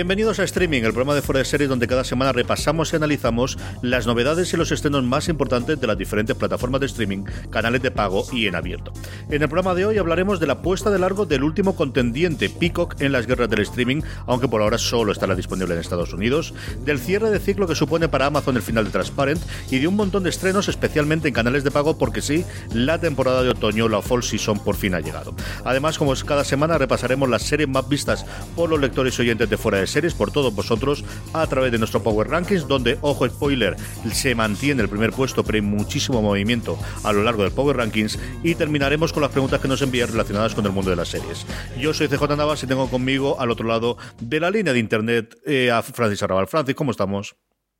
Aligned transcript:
Bienvenidos 0.00 0.38
a 0.38 0.44
Streaming, 0.44 0.80
el 0.80 0.94
programa 0.94 1.14
de 1.14 1.20
Fuera 1.20 1.40
de 1.40 1.44
Series 1.44 1.68
donde 1.68 1.86
cada 1.86 2.04
semana 2.04 2.32
repasamos 2.32 2.90
y 2.90 2.96
analizamos 2.96 3.58
las 3.82 4.06
novedades 4.06 4.50
y 4.50 4.56
los 4.56 4.72
estrenos 4.72 5.04
más 5.04 5.28
importantes 5.28 5.78
de 5.78 5.86
las 5.86 5.98
diferentes 5.98 6.34
plataformas 6.34 6.80
de 6.80 6.86
streaming, 6.86 7.24
canales 7.50 7.82
de 7.82 7.90
pago 7.90 8.24
y 8.32 8.46
en 8.46 8.54
abierto. 8.54 8.94
En 9.28 9.42
el 9.42 9.48
programa 9.50 9.74
de 9.74 9.84
hoy 9.84 9.98
hablaremos 9.98 10.40
de 10.40 10.46
la 10.46 10.62
puesta 10.62 10.88
de 10.88 10.98
largo 10.98 11.26
del 11.26 11.44
último 11.44 11.76
contendiente, 11.76 12.48
Peacock, 12.48 12.98
en 13.02 13.12
las 13.12 13.26
guerras 13.26 13.50
del 13.50 13.60
streaming, 13.60 14.00
aunque 14.26 14.48
por 14.48 14.62
ahora 14.62 14.78
solo 14.78 15.12
estará 15.12 15.34
disponible 15.34 15.74
en 15.74 15.80
Estados 15.80 16.14
Unidos, 16.14 16.54
del 16.82 16.98
cierre 16.98 17.28
de 17.28 17.38
ciclo 17.38 17.66
que 17.66 17.74
supone 17.74 18.08
para 18.08 18.24
Amazon 18.24 18.56
el 18.56 18.62
final 18.62 18.86
de 18.86 18.92
Transparent 18.92 19.42
y 19.70 19.80
de 19.80 19.86
un 19.86 19.96
montón 19.96 20.22
de 20.22 20.30
estrenos, 20.30 20.68
especialmente 20.68 21.28
en 21.28 21.34
canales 21.34 21.62
de 21.62 21.72
pago, 21.72 21.98
porque 21.98 22.22
sí, 22.22 22.46
la 22.72 22.98
temporada 22.98 23.42
de 23.42 23.50
otoño, 23.50 23.86
la 23.86 24.00
Fall 24.00 24.22
Season, 24.22 24.60
por 24.60 24.76
fin 24.76 24.94
ha 24.94 25.00
llegado. 25.00 25.34
Además, 25.62 25.98
como 25.98 26.14
es 26.14 26.24
cada 26.24 26.44
semana, 26.44 26.78
repasaremos 26.78 27.28
las 27.28 27.42
series 27.42 27.68
más 27.68 27.86
vistas 27.86 28.24
por 28.56 28.70
los 28.70 28.80
lectores 28.80 29.18
y 29.18 29.20
oyentes 29.20 29.50
de 29.50 29.58
Fuera 29.58 29.76
de 29.76 29.89
Series, 29.90 30.14
por 30.14 30.30
todos 30.30 30.54
vosotros, 30.54 31.04
a 31.32 31.46
través 31.46 31.72
de 31.72 31.78
nuestro 31.78 32.02
Power 32.02 32.28
Rankings, 32.28 32.66
donde, 32.66 32.98
ojo 33.00 33.28
spoiler, 33.28 33.76
se 34.12 34.34
mantiene 34.34 34.82
el 34.82 34.88
primer 34.88 35.12
puesto, 35.12 35.44
pero 35.44 35.56
hay 35.56 35.62
muchísimo 35.62 36.22
movimiento 36.22 36.78
a 37.04 37.12
lo 37.12 37.22
largo 37.22 37.42
del 37.42 37.52
Power 37.52 37.76
Rankings, 37.76 38.18
y 38.42 38.54
terminaremos 38.54 39.12
con 39.12 39.22
las 39.22 39.30
preguntas 39.30 39.60
que 39.60 39.68
nos 39.68 39.82
envían 39.82 40.08
relacionadas 40.08 40.54
con 40.54 40.64
el 40.66 40.72
mundo 40.72 40.90
de 40.90 40.96
las 40.96 41.08
series. 41.08 41.46
Yo 41.78 41.92
soy 41.94 42.08
CJ 42.08 42.36
Navas 42.36 42.62
y 42.62 42.66
tengo 42.66 42.88
conmigo 42.88 43.40
al 43.40 43.50
otro 43.50 43.66
lado 43.66 43.96
de 44.20 44.40
la 44.40 44.50
línea 44.50 44.72
de 44.72 44.78
internet 44.78 45.36
eh, 45.46 45.70
a 45.70 45.82
Francis 45.82 46.22
Arrabal. 46.22 46.46
Francis, 46.46 46.74
¿cómo 46.74 46.90
estamos? 46.90 47.36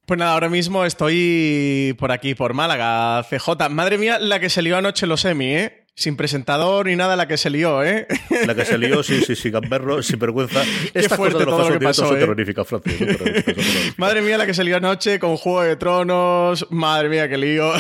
Pues 0.07 0.19
nada, 0.19 0.33
ahora 0.33 0.49
mismo 0.49 0.85
estoy 0.85 1.95
por 1.99 2.11
aquí, 2.11 2.35
por 2.35 2.53
Málaga, 2.53 3.25
CJ. 3.29 3.69
Madre 3.71 3.97
mía, 3.97 4.19
la 4.19 4.41
que 4.41 4.51
se 4.51 4.63
lió 4.63 4.77
anoche 4.77 5.07
los 5.07 5.25
Emmy, 5.25 5.55
¿eh? 5.55 5.80
Sin 5.97 6.17
presentador 6.17 6.87
ni 6.87 6.97
nada, 6.97 7.15
la 7.15 7.29
que 7.29 7.37
se 7.37 7.51
lió, 7.51 7.85
¿eh? 7.85 8.07
La 8.47 8.55
que 8.55 8.65
se 8.65 8.79
lió, 8.79 9.03
sí, 9.03 9.21
sí, 9.23 9.37
sí, 9.37 9.51
gamberro, 9.51 10.03
sin 10.03 10.19
vergüenza. 10.19 10.63
Estas 10.95 11.19
fuerte 11.19 11.45
cosas 11.45 11.67
de 11.67 11.73
que 11.75 11.79
directos 11.79 11.99
pasó, 11.99 12.07
son 12.09 12.17
¿eh? 12.17 12.21
terroríficas, 12.21 12.67
Francis. 12.67 12.97
son 12.99 13.07
terroríficas, 13.09 13.65
son. 13.67 13.95
Madre 13.99 14.23
mía, 14.23 14.39
la 14.39 14.47
que 14.47 14.55
se 14.55 14.65
lió 14.65 14.77
anoche 14.79 15.19
con 15.19 15.37
Juego 15.37 15.63
de 15.63 15.77
Tronos. 15.77 16.67
Madre 16.71 17.09
mía, 17.11 17.29
qué 17.29 17.37
lío. 17.37 17.73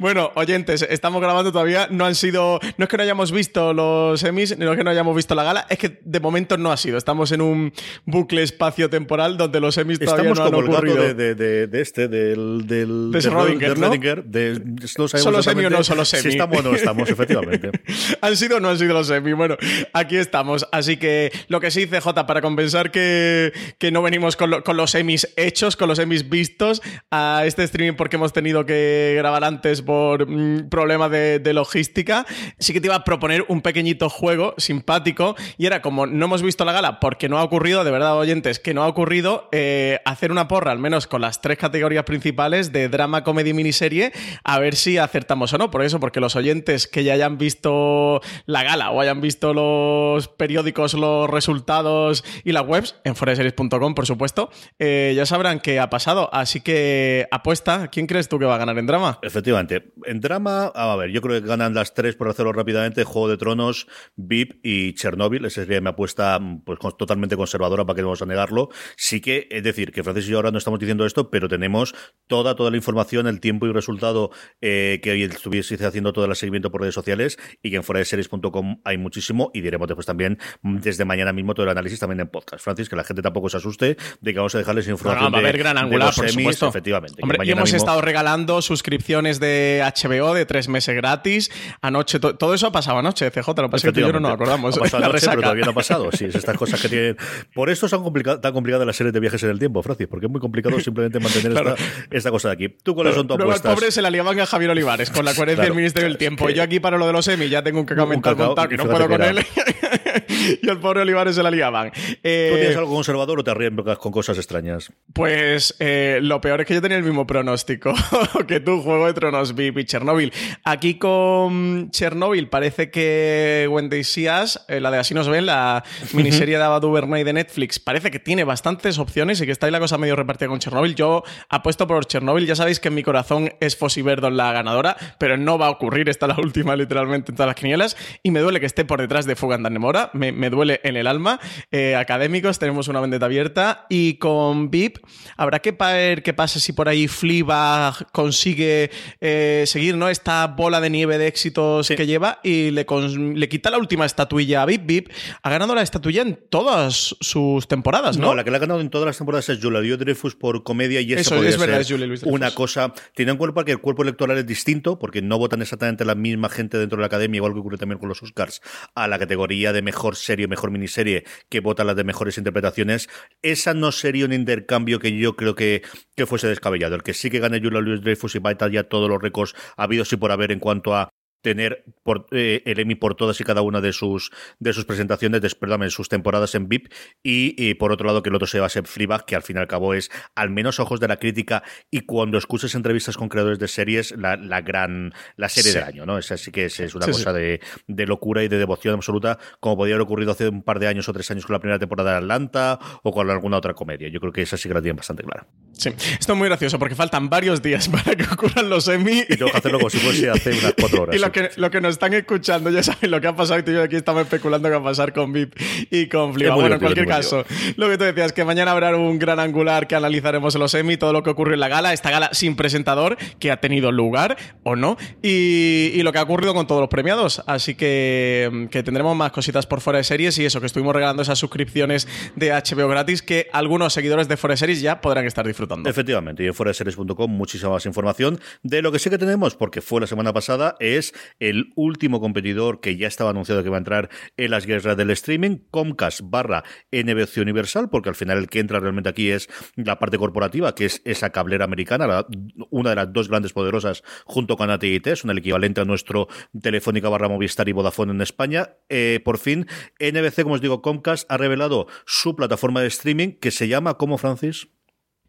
bueno, 0.00 0.32
oyentes, 0.34 0.82
estamos 0.88 1.20
grabando 1.22 1.52
todavía. 1.52 1.86
No 1.92 2.06
han 2.06 2.16
sido. 2.16 2.58
No 2.76 2.84
es 2.84 2.88
que 2.88 2.96
no 2.96 3.02
hayamos 3.04 3.30
visto 3.30 3.72
los 3.72 4.24
Emmys, 4.24 4.58
no 4.58 4.72
es 4.72 4.78
que 4.78 4.82
no 4.82 4.90
hayamos 4.90 5.14
visto 5.14 5.34
la 5.36 5.44
gala, 5.44 5.66
es 5.70 5.78
que 5.78 6.00
de 6.02 6.20
momento 6.20 6.56
no 6.58 6.72
ha 6.72 6.76
sido. 6.76 6.98
Estamos 6.98 7.30
en 7.30 7.40
un 7.40 7.72
bucle 8.04 8.42
espacio-temporal 8.42 9.36
donde 9.36 9.60
los 9.60 9.76
Emmys 9.78 10.00
todavía 10.00 10.32
Estamos 10.32 10.38
no 10.38 10.44
han 10.44 10.50
como 10.50 10.60
el 10.62 10.66
gato 10.66 10.78
ocurrido. 10.78 11.14
de, 11.14 11.14
de, 11.14 11.34
de, 11.36 11.66
de 11.68 11.80
este, 11.80 12.08
del... 12.08 12.66
del 12.66 13.12
De 13.12 13.20
de 13.20 13.30
Schrödinger, 13.30 13.76
¿no? 13.76 13.92
Schrödinger, 13.92 14.24
de- 14.24 14.60
no 14.98 15.06
sabemos 15.08 15.22
¿Solo 15.22 15.42
semi 15.42 15.64
o 15.66 15.70
no 15.70 15.84
Si 15.84 16.04
semi? 16.16 16.30
estamos 16.34 16.58
o 16.58 16.62
no 16.62 16.74
estamos, 16.74 17.08
efectivamente. 17.08 17.33
¿Han 18.20 18.36
sido 18.36 18.56
o 18.58 18.60
no 18.60 18.70
han 18.70 18.78
sido 18.78 18.94
los 18.94 19.06
semi? 19.06 19.32
Bueno, 19.32 19.56
aquí 19.92 20.16
estamos. 20.16 20.66
Así 20.72 20.96
que 20.96 21.32
lo 21.48 21.60
que 21.60 21.70
sí, 21.70 21.86
CJ, 21.86 22.26
para 22.26 22.40
compensar 22.40 22.90
que, 22.90 23.52
que 23.78 23.90
no 23.90 24.02
venimos 24.02 24.36
con, 24.36 24.50
lo- 24.50 24.62
con 24.64 24.76
los 24.76 24.90
semis 24.92 25.32
hechos, 25.36 25.76
con 25.76 25.88
los 25.88 25.98
semis 25.98 26.28
vistos 26.28 26.82
a 27.10 27.42
este 27.46 27.62
streaming 27.64 27.96
porque 27.96 28.16
hemos 28.16 28.32
tenido 28.32 28.66
que 28.66 29.14
grabar 29.16 29.44
antes 29.44 29.82
por 29.82 30.28
mm, 30.28 30.68
problemas 30.68 31.10
de, 31.10 31.40
logística, 31.54 32.26
sí 32.58 32.72
que 32.72 32.80
te 32.80 32.88
iba 32.88 32.96
a 32.96 33.04
proponer 33.04 33.44
un 33.48 33.62
pequeñito 33.62 34.10
juego 34.10 34.54
simpático 34.58 35.36
y 35.56 35.66
era 35.66 35.80
como 35.82 36.06
no 36.06 36.26
hemos 36.26 36.42
visto 36.42 36.64
la 36.64 36.72
gala 36.72 36.98
porque 37.00 37.28
no 37.28 37.38
ha 37.38 37.44
ocurrido, 37.44 37.84
de 37.84 37.90
verdad, 37.92 38.16
oyentes, 38.18 38.58
que 38.58 38.74
no 38.74 38.82
ha 38.82 38.88
ocurrido, 38.88 39.48
eh, 39.52 40.00
hacer 40.04 40.32
una 40.32 40.48
porra, 40.48 40.72
al 40.72 40.78
menos 40.80 41.06
con 41.06 41.20
las 41.20 41.40
tres 41.40 41.58
categorías 41.58 42.04
principales 42.04 42.72
de 42.72 42.88
drama, 42.88 43.22
comedia 43.24 43.50
y 43.50 43.54
miniserie, 43.54 44.12
a 44.42 44.58
ver 44.58 44.74
si 44.74 44.98
acertamos 44.98 45.52
o 45.52 45.58
no. 45.58 45.70
Por 45.70 45.82
eso, 45.82 46.00
porque 46.00 46.20
los 46.20 46.34
oyentes 46.36 46.88
que 46.88 47.04
ya 47.04 47.14
hayan 47.14 47.23
visto 47.32 48.20
la 48.46 48.62
gala 48.62 48.90
o 48.90 49.00
hayan 49.00 49.20
visto 49.20 49.52
los 49.54 50.28
periódicos, 50.28 50.94
los 50.94 51.28
resultados 51.28 52.24
y 52.44 52.52
las 52.52 52.66
webs, 52.66 52.96
en 53.04 53.16
foreseries.com, 53.16 53.94
por 53.94 54.06
supuesto, 54.06 54.50
eh, 54.78 55.12
ya 55.16 55.26
sabrán 55.26 55.60
qué 55.60 55.80
ha 55.80 55.90
pasado. 55.90 56.28
Así 56.32 56.60
que 56.60 57.26
apuesta, 57.30 57.88
¿quién 57.88 58.06
crees 58.06 58.28
tú 58.28 58.38
que 58.38 58.44
va 58.44 58.54
a 58.54 58.58
ganar 58.58 58.78
en 58.78 58.86
drama? 58.86 59.18
Efectivamente. 59.22 59.92
En 60.04 60.20
drama, 60.20 60.66
a 60.66 60.96
ver, 60.96 61.10
yo 61.10 61.20
creo 61.20 61.40
que 61.40 61.46
ganan 61.46 61.74
las 61.74 61.94
tres, 61.94 62.16
por 62.16 62.28
hacerlo 62.28 62.52
rápidamente, 62.52 63.04
Juego 63.04 63.28
de 63.28 63.36
Tronos, 63.36 63.86
VIP 64.16 64.60
y 64.62 64.94
Chernobyl. 64.94 65.44
Esa 65.44 65.62
sería 65.62 65.80
mi 65.80 65.88
apuesta 65.88 66.38
pues, 66.64 66.78
totalmente 66.98 67.36
conservadora, 67.36 67.84
para 67.84 67.96
que 67.96 68.02
no 68.02 68.08
vamos 68.08 68.22
a 68.22 68.26
negarlo. 68.26 68.68
Sí 68.96 69.20
que, 69.20 69.48
es 69.50 69.62
decir, 69.62 69.92
que 69.92 70.02
Francis 70.02 70.28
y 70.28 70.30
yo 70.30 70.36
ahora 70.36 70.50
no 70.50 70.58
estamos 70.58 70.78
diciendo 70.78 71.06
esto, 71.06 71.30
pero 71.30 71.48
tenemos 71.48 71.94
toda, 72.26 72.54
toda 72.54 72.70
la 72.70 72.76
información, 72.76 73.26
el 73.26 73.40
tiempo 73.40 73.66
y 73.66 73.72
resultado 73.72 74.30
eh, 74.60 75.00
que 75.02 75.24
estuviese 75.24 75.74
haciendo 75.84 76.12
todo 76.12 76.24
el 76.24 76.36
seguimiento 76.36 76.70
por 76.70 76.80
redes 76.80 76.94
sociales 76.94 77.13
y 77.62 77.70
que 77.70 77.76
en 77.76 77.82
fuera 77.84 77.98
de 78.00 78.04
series.com 78.04 78.80
hay 78.84 78.98
muchísimo 78.98 79.50
y 79.54 79.60
diremos 79.60 79.88
después 79.88 80.06
también 80.06 80.38
mm, 80.62 80.78
desde 80.78 81.04
mañana 81.04 81.32
mismo 81.32 81.54
todo 81.54 81.64
el 81.64 81.70
análisis 81.70 81.98
también 82.00 82.20
en 82.20 82.28
podcast. 82.28 82.62
Francis, 82.64 82.88
que 82.88 82.96
la 82.96 83.04
gente 83.04 83.22
tampoco 83.22 83.48
se 83.48 83.56
asuste 83.58 83.96
de 84.20 84.32
que 84.32 84.38
vamos 84.38 84.54
a 84.54 84.58
dejarles 84.58 84.88
información 84.88 85.24
no, 85.24 85.30
va 85.32 85.38
a 85.38 85.40
de- 85.42 85.48
haber 85.48 85.58
gran 85.58 85.78
angular, 85.78 86.08
los 86.08 86.16
por 86.16 86.26
semis, 86.28 86.42
supuesto. 86.44 86.68
efectivamente. 86.68 87.22
Hombre, 87.22 87.38
y 87.44 87.50
hemos 87.50 87.64
mismo- 87.64 87.76
estado 87.78 88.00
regalando 88.00 88.62
suscripciones 88.62 89.40
de 89.40 89.82
HBO 89.84 90.34
de 90.34 90.46
tres 90.46 90.68
meses 90.68 90.94
gratis. 90.94 91.50
Anoche, 91.80 92.18
to- 92.20 92.36
todo 92.36 92.54
eso 92.54 92.66
ha 92.66 92.72
pasado 92.72 92.98
anoche, 92.98 93.30
CJ. 93.30 93.48
Lo 93.48 93.54
que 93.54 93.68
pasa 93.70 93.76
es 93.76 93.82
que 93.84 93.92
tú 93.92 94.00
y 94.00 94.02
yo 94.08 94.12
no 94.12 94.20
nos 94.20 94.32
acordamos. 94.32 94.76
Ha 94.76 94.80
pasado 94.80 95.00
La 95.00 95.06
anoche, 95.06 95.26
pero 95.28 95.40
todavía 95.42 95.64
no 95.64 95.70
ha 95.70 95.74
pasado. 95.74 96.10
Sí, 96.12 96.26
es 96.26 96.34
estas 96.34 96.56
cosas 96.56 96.80
que 96.80 96.88
tienen. 96.88 97.16
Por 97.54 97.70
eso 97.70 97.88
son 97.88 98.02
complica- 98.02 98.40
tan 98.40 98.52
complicadas 98.52 98.86
las 98.86 98.96
series 98.96 99.12
de 99.12 99.20
viajes 99.20 99.42
en 99.42 99.50
el 99.50 99.58
tiempo, 99.58 99.82
Francis, 99.82 100.06
porque 100.08 100.26
es 100.26 100.32
muy 100.32 100.40
complicado 100.40 100.78
simplemente 100.80 101.20
mantener 101.20 101.52
Claro. 101.54 101.74
esta, 101.74 101.84
esta 102.10 102.30
cosa 102.30 102.48
de 102.48 102.54
aquí. 102.54 102.68
¿Tú 102.82 102.94
cuáles 102.94 103.14
son 103.14 103.26
tus 103.26 103.38
apuestas? 103.38 103.74
pobre 103.74 103.90
se 103.92 104.02
la 104.02 104.10
liaban 104.10 104.38
a 104.40 104.46
Javier 104.46 104.70
Olivares 104.70 105.10
con 105.10 105.24
la 105.24 105.32
coherencia 105.34 105.62
Claro. 105.64 105.74
del 105.74 105.76
Ministerio 105.76 106.08
del 106.08 106.18
Tiempo. 106.18 106.46
que- 106.46 106.54
yo 106.54 106.62
aquí 106.62 106.80
para 106.80 106.98
lo 107.04 107.08
de 107.08 107.12
los 107.12 107.28
Emmy 107.28 107.48
ya 107.48 107.62
tengo 107.62 107.80
un 107.80 107.86
cacao 107.86 108.06
mental 108.06 108.34
cacao, 108.34 108.46
montado 108.48 108.68
que 108.68 108.76
no 108.76 108.84
puedo 108.84 109.08
con 109.08 109.22
él. 109.22 109.38
y 110.62 110.68
el 110.68 110.78
pobre 110.78 111.02
Olivares 111.02 111.34
se 111.36 111.42
la 111.42 111.50
liaban. 111.50 111.92
Eh, 112.22 112.48
¿Tú 112.50 112.58
tienes 112.58 112.76
algo 112.76 112.94
conservador 112.94 113.40
o 113.40 113.44
te 113.44 113.50
arriesgas 113.50 113.98
con 113.98 114.12
cosas 114.12 114.36
extrañas? 114.38 114.92
Pues 115.12 115.76
eh, 115.78 116.18
lo 116.22 116.40
peor 116.40 116.60
es 116.60 116.66
que 116.66 116.74
yo 116.74 116.82
tenía 116.82 116.96
el 116.96 117.04
mismo 117.04 117.26
pronóstico 117.26 117.92
que 118.48 118.60
tú, 118.60 118.80
Juego 118.82 119.06
de 119.06 119.14
Tronos, 119.14 119.54
VIP 119.54 119.78
y 119.78 119.84
Chernobyl. 119.84 120.32
Aquí 120.64 120.98
con 120.98 121.90
Chernobyl 121.90 122.48
parece 122.48 122.90
que 122.90 123.68
Wendy 123.70 124.04
Sias, 124.04 124.64
eh, 124.68 124.80
la 124.80 124.90
de 124.90 124.98
Así 124.98 125.14
nos 125.14 125.28
ven, 125.28 125.46
la 125.46 125.84
miniserie 126.12 126.56
de 126.56 126.64
Ava 126.64 126.80
DuVernay 126.80 127.24
de 127.24 127.32
Netflix, 127.32 127.78
parece 127.78 128.10
que 128.10 128.18
tiene 128.18 128.44
bastantes 128.44 128.98
opciones 128.98 129.40
y 129.40 129.46
que 129.46 129.52
está 129.52 129.66
ahí 129.66 129.72
la 129.72 129.80
cosa 129.80 129.98
medio 129.98 130.16
repartida 130.16 130.48
con 130.48 130.58
Chernobyl. 130.58 130.94
Yo 130.94 131.22
apuesto 131.48 131.86
por 131.86 132.06
Chernobyl. 132.06 132.46
Ya 132.46 132.56
sabéis 132.56 132.80
que 132.80 132.88
en 132.88 132.94
mi 132.94 133.02
corazón 133.02 133.50
es 133.60 133.76
Fossi 133.76 134.02
Verdon 134.02 134.36
la 134.36 134.52
ganadora, 134.52 134.96
pero 135.18 135.36
no 135.36 135.58
va 135.58 135.66
a 135.66 135.70
ocurrir. 135.70 136.08
Esta 136.08 136.26
es 136.26 136.36
la 136.36 136.42
última 136.42 136.76
literalmente 136.94 137.32
en 137.32 137.36
todas 137.36 137.48
las 137.48 137.56
quinielas. 137.56 137.96
Y 138.22 138.30
me 138.30 138.40
duele 138.40 138.60
que 138.60 138.66
esté 138.66 138.84
por 138.84 139.00
detrás 139.00 139.26
de 139.26 139.36
Fuga 139.36 139.58
Nemora. 139.58 140.10
Me, 140.12 140.32
me 140.32 140.50
duele 140.50 140.80
en 140.84 140.96
el 140.96 141.06
alma. 141.06 141.40
Eh, 141.70 141.96
académicos, 141.96 142.58
tenemos 142.58 142.88
una 142.88 143.00
vendetta 143.00 143.26
abierta. 143.26 143.86
Y 143.88 144.14
con 144.14 144.70
VIP, 144.70 144.98
habrá 145.36 145.58
que 145.60 145.72
ver 145.72 146.22
qué 146.22 146.32
pasa 146.32 146.60
si 146.60 146.72
por 146.72 146.88
ahí 146.88 147.08
Fleabag 147.08 148.10
consigue 148.12 148.90
eh, 149.20 149.64
seguir 149.66 149.96
¿no? 149.96 150.08
esta 150.08 150.46
bola 150.46 150.80
de 150.80 150.90
nieve 150.90 151.18
de 151.18 151.26
éxitos 151.26 151.88
que 151.88 152.06
lleva 152.06 152.38
y 152.42 152.70
le, 152.70 152.86
le 153.34 153.48
quita 153.48 153.70
la 153.70 153.78
última 153.78 154.06
estatuilla 154.06 154.62
a 154.62 154.66
VIP. 154.66 154.84
VIP 154.84 155.10
ha 155.42 155.50
ganado 155.50 155.74
la 155.74 155.82
estatuilla 155.82 156.22
en 156.22 156.38
todas 156.48 157.16
sus 157.20 157.66
temporadas, 157.68 158.18
¿no? 158.18 158.28
No, 158.28 158.34
la 158.34 158.44
que 158.44 158.50
la 158.50 158.58
ha 158.58 158.60
ganado 158.60 158.80
en 158.80 158.90
todas 158.90 159.06
las 159.06 159.18
temporadas 159.18 159.48
es 159.48 159.58
Julia 159.60 159.96
Dreyfus 159.96 160.34
por 160.36 160.62
comedia 160.62 161.00
y 161.00 161.12
Eso 161.12 161.42
es 161.42 161.58
verdad, 161.58 161.80
es 161.80 161.90
Julia 161.90 162.08
una 162.24 162.52
cosa. 162.52 162.92
Tiene 163.14 163.32
en 163.32 163.38
cuenta 163.38 163.64
que 163.64 163.72
el 163.72 163.80
cuerpo 163.80 164.02
electoral 164.02 164.38
es 164.38 164.46
distinto, 164.46 164.98
porque 164.98 165.22
no 165.22 165.38
votan 165.38 165.62
exactamente 165.62 166.04
la 166.04 166.14
misma 166.14 166.48
gente 166.48 166.83
dentro 166.84 166.96
de 166.96 167.02
la 167.02 167.06
academia, 167.06 167.38
igual 167.38 167.52
que 167.52 167.60
ocurre 167.60 167.78
también 167.78 167.98
con 167.98 168.08
los 168.08 168.22
Oscars, 168.22 168.60
a 168.94 169.08
la 169.08 169.18
categoría 169.18 169.72
de 169.72 169.82
mejor 169.82 170.16
serie, 170.16 170.48
mejor 170.48 170.70
miniserie, 170.70 171.24
que 171.48 171.60
votan 171.60 171.86
las 171.86 171.96
de 171.96 172.04
mejores 172.04 172.38
interpretaciones. 172.38 173.08
Esa 173.42 173.74
no 173.74 173.92
sería 173.92 174.24
un 174.24 174.32
intercambio 174.32 174.98
que 174.98 175.16
yo 175.16 175.36
creo 175.36 175.54
que, 175.54 175.82
que 176.16 176.26
fuese 176.26 176.48
descabellado. 176.48 176.94
El 176.94 177.02
que 177.02 177.14
sí 177.14 177.30
que 177.30 177.40
gane 177.40 177.60
Julia 177.60 177.80
Louis 177.80 178.00
Dreyfus 178.00 178.34
y 178.34 178.38
va 178.38 178.50
a 178.50 178.68
ya 178.68 178.84
todos 178.84 179.08
los 179.08 179.20
récords 179.20 179.54
habidos 179.76 180.12
y 180.12 180.16
por 180.16 180.32
haber 180.32 180.52
en 180.52 180.60
cuanto 180.60 180.94
a 180.94 181.10
tener 181.44 181.84
por, 182.02 182.26
eh, 182.32 182.62
el 182.64 182.80
Emmy 182.80 182.94
por 182.94 183.14
todas 183.14 183.38
y 183.38 183.44
cada 183.44 183.60
una 183.60 183.82
de 183.82 183.92
sus 183.92 184.32
de 184.58 184.72
sus 184.72 184.86
presentaciones, 184.86 185.42
de, 185.42 185.50
perdón, 185.50 185.82
en 185.82 185.90
sus 185.90 186.08
temporadas 186.08 186.54
en 186.54 186.68
VIP 186.68 186.90
y, 187.22 187.74
por 187.74 187.92
otro 187.92 188.06
lado 188.06 188.22
que 188.22 188.30
el 188.30 188.34
otro 188.34 188.46
se 188.46 188.60
va 188.60 188.66
a 188.66 188.70
ser 188.70 188.86
Fleabag, 188.86 189.26
que 189.26 189.36
al 189.36 189.42
fin 189.42 189.56
y 189.58 189.60
al 189.60 189.68
cabo 189.68 189.92
es 189.92 190.10
al 190.34 190.48
menos 190.50 190.80
ojos 190.80 191.00
de 191.00 191.06
la 191.06 191.18
crítica 191.18 191.62
y 191.90 192.00
cuando 192.00 192.38
escuches 192.38 192.74
entrevistas 192.74 193.18
con 193.18 193.28
creadores 193.28 193.58
de 193.58 193.68
series 193.68 194.16
la, 194.16 194.36
la 194.36 194.62
gran 194.62 195.12
la 195.36 195.50
serie 195.50 195.74
del 195.74 195.82
año, 195.82 196.06
¿no? 196.06 196.16
Esa 196.16 196.38
sí 196.38 196.50
que 196.50 196.64
es, 196.64 196.80
es 196.80 196.94
una 196.94 197.06
cosa 197.06 197.32
De, 197.34 197.60
de, 197.86 198.06
locura 198.06 198.42
y 198.42 198.48
de 198.48 198.56
devoción 198.56 198.94
absoluta 198.94 199.38
como 199.60 199.76
podría 199.76 199.96
haber 199.96 200.04
ocurrido 200.04 200.32
hace 200.32 200.48
un 200.48 200.62
par 200.62 200.78
de 200.78 200.86
años 200.86 201.08
o 201.10 201.12
tres 201.12 201.30
años 201.30 201.44
con 201.44 201.52
la 201.52 201.60
primera 201.60 201.78
temporada 201.78 202.12
de 202.12 202.16
Atlanta 202.18 202.78
o 203.02 203.12
con 203.12 203.28
alguna 203.28 203.58
otra 203.58 203.74
comedia. 203.74 204.08
Yo 204.08 204.18
creo 204.18 204.32
que 204.32 204.40
esa 204.40 204.56
sí 204.56 204.68
que 204.68 204.74
la 204.74 204.80
tienen 204.80 204.96
bastante 204.96 205.22
clara. 205.22 205.46
Sí, 205.76 205.90
esto 205.90 206.32
es 206.32 206.38
muy 206.38 206.48
gracioso 206.48 206.78
porque 206.78 206.94
faltan 206.94 207.28
varios 207.28 207.62
días 207.62 207.88
para 208.04 208.16
que 208.16 208.24
ocurran 208.24 208.68
los 208.68 208.88
Emmy. 208.88 209.24
Y 209.28 209.36
tengo 209.36 209.50
que 209.50 209.58
hacerlo 209.58 209.78
como 209.78 209.90
si 209.90 209.98
fuese 209.98 210.30
hace 210.30 210.50
unas 210.50 210.74
cuatro 210.78 211.02
horas. 211.02 211.16
y 211.16 211.18
lo, 211.18 211.32
que, 211.32 211.50
lo 211.56 211.70
que 211.70 211.80
nos 211.80 211.92
están 211.92 212.14
escuchando 212.14 212.70
ya 212.70 212.82
saben 212.82 213.10
lo 213.10 213.20
que 213.20 213.26
ha 213.26 213.36
pasado 213.36 213.60
y 213.60 213.72
yo 213.72 213.82
aquí 213.82 213.96
estamos 213.96 214.22
especulando 214.22 214.68
qué 214.68 214.74
va 214.74 214.80
a 214.80 214.84
pasar 214.84 215.12
con 215.12 215.32
VIP 215.32 215.54
y 215.90 216.08
con 216.08 216.34
Fliba. 216.34 216.54
Bueno, 216.54 216.74
en 216.74 216.80
cualquier 216.80 217.06
caso, 217.06 217.44
lo 217.76 217.88
que 217.88 217.98
tú 217.98 218.04
decías, 218.04 218.32
que 218.32 218.44
mañana 218.44 218.70
habrá 218.70 218.96
un 218.96 219.18
gran 219.18 219.40
angular 219.40 219.86
que 219.86 219.94
analizaremos 219.94 220.54
en 220.54 220.60
los 220.60 220.74
Emmy, 220.74 220.96
todo 220.96 221.12
lo 221.12 221.22
que 221.22 221.30
ocurre 221.30 221.54
en 221.54 221.60
la 221.60 221.68
gala, 221.68 221.92
esta 221.92 222.10
gala 222.10 222.30
sin 222.32 222.56
presentador, 222.56 223.16
que 223.38 223.50
ha 223.50 223.60
tenido 223.60 223.90
lugar 223.92 224.36
o 224.62 224.76
no, 224.76 224.96
y, 225.22 225.90
y 225.94 226.02
lo 226.02 226.12
que 226.12 226.18
ha 226.18 226.22
ocurrido 226.22 226.54
con 226.54 226.66
todos 226.66 226.80
los 226.80 226.88
premiados. 226.88 227.42
Así 227.46 227.74
que, 227.74 228.68
que 228.70 228.82
tendremos 228.82 229.16
más 229.16 229.32
cositas 229.32 229.66
por 229.66 229.80
fuera 229.80 229.98
de 229.98 230.04
series 230.04 230.38
y 230.38 230.44
eso, 230.44 230.60
que 230.60 230.66
estuvimos 230.66 230.94
regalando 230.94 231.22
esas 231.22 231.38
suscripciones 231.38 232.06
de 232.36 232.50
HBO 232.50 232.88
gratis 232.88 233.22
que 233.22 233.48
algunos 233.52 233.92
seguidores 233.92 234.28
de 234.28 234.36
fuera 234.36 234.52
de 234.52 234.58
series 234.58 234.80
ya 234.80 235.00
podrán 235.00 235.26
estar 235.26 235.46
disfrutando. 235.46 235.63
Efectivamente, 235.90 236.44
y 236.44 236.46
en 236.46 236.54
foraseries.com 236.54 237.30
muchísima 237.30 237.72
más 237.72 237.86
información 237.86 238.40
de 238.62 238.82
lo 238.82 238.92
que 238.92 238.98
sí 238.98 239.10
que 239.10 239.18
tenemos, 239.18 239.56
porque 239.56 239.80
fue 239.80 240.00
la 240.00 240.06
semana 240.06 240.32
pasada, 240.32 240.76
es 240.80 241.14
el 241.40 241.72
último 241.76 242.20
competidor 242.20 242.80
que 242.80 242.96
ya 242.96 243.08
estaba 243.08 243.30
anunciado 243.30 243.62
que 243.62 243.70
va 243.70 243.76
a 243.76 243.78
entrar 243.78 244.10
en 244.36 244.50
las 244.50 244.66
guerras 244.66 244.96
del 244.96 245.10
streaming, 245.10 245.58
Comcast 245.70 246.20
barra 246.24 246.64
NBC 246.92 247.38
Universal, 247.38 247.90
porque 247.90 248.08
al 248.08 248.14
final 248.14 248.38
el 248.38 248.48
que 248.48 248.60
entra 248.60 248.80
realmente 248.80 249.08
aquí 249.08 249.30
es 249.30 249.48
la 249.76 249.98
parte 249.98 250.18
corporativa, 250.18 250.74
que 250.74 250.86
es 250.86 251.02
esa 251.04 251.30
cablera 251.30 251.64
americana, 251.64 252.26
una 252.70 252.90
de 252.90 252.96
las 252.96 253.12
dos 253.12 253.28
grandes 253.28 253.52
poderosas 253.52 254.02
junto 254.24 254.56
con 254.56 254.70
AT&T, 254.70 255.10
es 255.10 255.24
el 255.24 255.38
equivalente 255.38 255.80
a 255.80 255.84
nuestro 255.84 256.28
Telefónica 256.60 257.08
barra 257.08 257.28
Movistar 257.28 257.68
y 257.68 257.72
Vodafone 257.72 258.12
en 258.12 258.20
España. 258.20 258.76
Eh, 258.88 259.20
por 259.24 259.38
fin, 259.38 259.66
NBC, 259.98 260.42
como 260.42 260.54
os 260.54 260.60
digo, 260.60 260.82
Comcast 260.82 261.30
ha 261.30 261.36
revelado 261.36 261.86
su 262.06 262.36
plataforma 262.36 262.80
de 262.80 262.88
streaming 262.88 263.32
que 263.32 263.50
se 263.50 263.68
llama, 263.68 263.94
¿cómo, 263.94 264.18
Francis? 264.18 264.68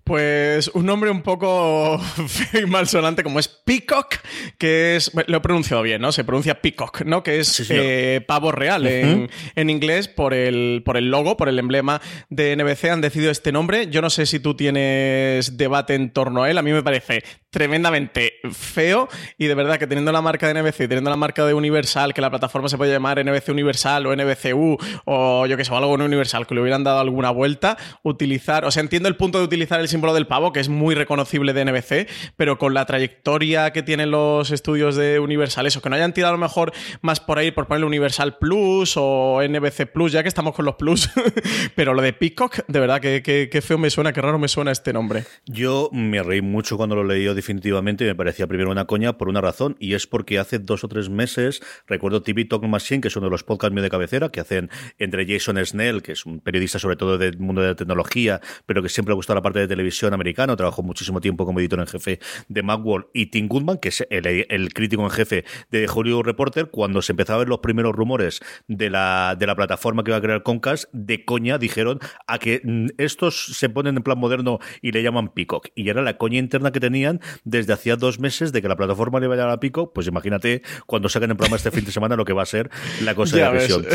Pues 0.06 0.68
un 0.75 0.86
nombre 0.86 1.10
un 1.10 1.24
poco 1.24 1.98
feo 2.28 2.62
y 2.68 2.68
malsonante 2.68 3.24
como 3.24 3.40
es 3.40 3.48
Peacock, 3.48 4.18
que 4.60 4.96
es, 4.96 5.12
lo 5.25 5.38
he 5.38 5.42
pronunciado 5.42 5.81
bien, 5.81 6.00
¿no? 6.00 6.12
Se 6.12 6.24
pronuncia 6.24 6.62
Peacock, 6.62 7.02
¿no? 7.02 7.24
Que 7.24 7.40
es 7.40 7.66
eh, 7.72 8.24
pavo 8.28 8.52
real 8.52 8.86
en, 8.86 9.31
en, 9.56 9.69
inglés 9.72 10.07
por 10.07 10.36
el, 10.36 10.84
por 10.86 10.98
el 10.98 11.10
logo, 11.10 11.38
por 11.38 11.50
el 11.50 11.57
emblema 11.57 12.04
de 12.30 12.56
NBC. 12.56 12.86
Han 12.92 13.02
decidido 13.02 13.31
este 13.31 13.52
nombre. 13.52 13.88
Yo 13.90 14.04
no 14.04 14.12
sé 14.12 14.28
si 14.28 14.40
tú 14.40 14.56
tienes 14.56 15.57
debate 15.57 15.96
en 15.96 16.12
torno 16.12 16.44
a 16.44 16.51
él. 16.51 16.60
A 16.60 16.62
mí 16.62 16.72
me 16.72 16.84
parece 16.84 17.24
tremendamente 17.56 18.34
feo 18.52 19.07
y 19.38 19.46
de 19.46 19.56
verdad 19.56 19.80
que 19.80 19.88
teniendo 19.88 20.12
la 20.12 20.22
marca 20.22 20.46
de 20.52 20.62
NBC, 20.62 20.90
teniendo 20.90 21.10
la 21.10 21.16
marca 21.16 21.46
de 21.46 21.54
Universal, 21.54 22.13
que 22.13 22.19
la 22.19 22.30
plataforma 22.30 22.68
se 22.68 22.75
puede 22.75 22.92
llamar 22.92 23.24
NBC 23.24 23.48
Universal 23.48 24.06
o 24.07 24.13
NBCU 24.13 24.78
o 25.06 25.46
yo 25.46 25.56
que 25.56 25.63
sé, 25.63 25.72
o 25.72 25.78
algo 25.78 25.98
no 25.98 26.04
Universal, 26.04 26.48
que 26.48 26.54
le 26.54 26.60
hubieran 26.60 26.84
dado 26.84 27.00
alguna 27.00 27.31
vuelta, 27.31 27.78
utilizar, 28.04 28.66
o 28.66 28.72
sea, 28.72 28.81
entiendo 28.81 29.07
el 29.07 29.16
punto 29.16 29.38
de 29.38 29.46
utilizar 29.46 29.80
el 29.80 29.88
símbolo 29.88 30.13
del 30.13 30.28
pavo, 30.28 30.52
que 30.52 30.60
es 30.60 30.68
muy 30.68 30.96
reconocible 30.96 31.54
de 31.54 31.63
NBC, 31.63 32.10
pero 32.36 32.57
con 32.57 32.74
la 32.74 32.86
trayectoria 32.86 33.72
que 33.72 33.84
tienen 33.84 34.12
los 34.12 34.51
estudios 34.51 34.98
de 34.98 35.22
Universal, 35.22 35.66
eso, 35.66 35.81
que 35.81 35.90
no 35.90 35.96
hayan 35.96 36.12
tirado 36.12 36.34
a 36.34 36.38
lo 36.38 36.42
mejor 36.42 36.74
más 37.00 37.22
por 37.22 37.40
ahí 37.40 37.51
por 37.51 37.68
ponerle 37.68 37.86
Universal 37.88 38.38
Plus 38.38 38.96
o 38.98 39.40
NBC 39.42 39.86
Plus, 39.94 40.12
ya 40.12 40.24
que 40.24 40.28
estamos 40.28 40.54
con 40.54 40.66
los 40.66 40.75
Plus, 40.75 41.10
pero 41.75 41.94
lo 41.94 42.01
de 42.01 42.12
Peacock, 42.12 42.66
de 42.68 42.80
verdad, 42.81 43.00
que, 43.00 43.24
que, 43.24 43.62
feo 43.62 43.78
me 43.78 43.90
suena, 43.90 44.12
qué 44.12 44.19
raro 44.19 44.40
me 44.40 44.50
suena 44.50 44.74
este 44.74 44.92
nombre. 44.92 45.24
Yo 45.46 45.90
me 45.94 46.22
reí 46.22 46.42
mucho 46.42 46.75
cuando 46.75 46.98
lo 46.98 47.06
leí 47.06 47.25
definitivamente 47.45 48.06
me 48.06 48.15
parecía 48.15 48.47
primero 48.47 48.71
una 48.71 48.86
coña 48.86 49.19
por 49.19 49.30
una 49.30 49.39
razón, 49.39 49.75
y 49.80 49.94
es 49.94 50.07
porque 50.07 50.39
hace 50.39 50.57
dos 50.57 50.83
o 50.83 50.88
tres 50.88 51.09
meses, 51.09 51.62
recuerdo 51.86 52.24
TV 52.24 52.45
Talk 52.45 52.63
Machine, 52.63 53.01
que 53.01 53.09
es 53.09 53.15
uno 53.15 53.27
de 53.27 53.31
los 53.31 53.44
podcasts 53.44 53.71
míos 53.71 53.83
de 53.83 53.92
cabecera, 53.92 54.30
que 54.30 54.39
hacen 54.39 54.71
entre 54.97 55.27
Jason 55.27 55.63
Snell, 55.63 56.01
que 56.01 56.13
es 56.13 56.25
un 56.25 56.39
periodista 56.39 56.80
sobre 56.80 56.95
todo 56.95 57.19
del 57.19 57.38
mundo 57.38 57.62
de 57.62 57.68
la 57.68 57.75
tecnología, 57.75 58.42
pero 58.65 58.81
que 58.81 58.89
siempre 58.89 59.12
le 59.12 59.15
gustado 59.15 59.36
la 59.36 59.44
parte 59.44 59.59
de 59.59 59.68
televisión 59.68 60.13
americana, 60.15 60.56
trabajó 60.56 60.81
muchísimo 60.81 61.21
tiempo 61.21 61.45
como 61.45 61.59
editor 61.59 61.80
en 61.80 61.86
jefe 61.86 62.19
de 62.47 62.63
Macworld, 62.63 63.06
y 63.13 63.27
Tim 63.27 63.48
Goodman, 63.48 63.77
que 63.77 63.89
es 63.89 64.03
el, 64.09 64.74
crítico 64.74 65.03
en 65.03 65.12
jefe 65.12 65.45
de 65.69 65.88
Hollywood 65.88 66.25
Reporter, 66.25 66.71
cuando 66.71 67.03
se 67.03 67.13
empezaban 67.13 67.36
a 67.36 67.39
ver 67.39 67.50
los 67.50 67.59
primeros 67.59 67.94
rumores 67.94 68.41
de 68.68 68.89
la, 68.89 69.36
de 69.38 69.45
la 69.45 69.56
plataforma 69.56 70.03
que 70.03 70.12
iba 70.12 70.18
a 70.18 70.21
crear 70.21 70.41
Comcast, 70.41 70.86
de 70.94 71.25
coña 71.25 71.59
dijeron 71.59 72.00
a 72.25 72.39
que 72.39 72.62
mm, 72.63 72.88
estos 72.98 73.57
se 73.57 73.69
ponen 73.69 73.98
en 73.98 74.03
plan 74.03 74.18
moderno 74.18 74.57
y 74.81 74.91
le 74.91 75.03
llaman 75.03 75.30
Peacock. 75.30 75.68
Y 75.75 75.89
era 75.89 76.01
la 76.01 76.18
coña 76.18 76.39
interna 76.39 76.71
que 76.71 76.80
tenían 76.80 77.19
desde 77.44 77.74
hacía 77.74 77.96
dos 77.96 78.20
meses 78.20 78.52
de 78.52 78.62
que 78.62 78.68
la 78.68 78.76
plataforma 78.76 79.20
le 79.20 79.28
vaya 79.28 79.52
a 79.52 79.60
pico, 79.60 79.94
pues 79.94 80.08
imagínate 80.08 80.62
cuando 80.86 81.10
saquen 81.10 81.32
el 81.32 81.38
programa 81.38 81.58
este 81.58 81.72
fin 81.72 81.86
de 81.86 81.92
semana 81.92 82.16
lo 82.16 82.26
que 82.26 82.34
va 82.34 82.44
a 82.44 82.46
ser 82.46 82.70
la 83.02 83.16
cosa 83.16 83.38
de 83.38 83.44
la 83.44 83.52
visión. 83.52 83.86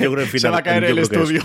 Yo 0.00 0.12
creo 0.12 0.16
que 0.16 0.26
final, 0.26 0.40
Se 0.40 0.50
va 0.50 0.58
a 0.58 0.62
caer 0.62 0.84
el 0.84 0.98
estudio. 0.98 1.42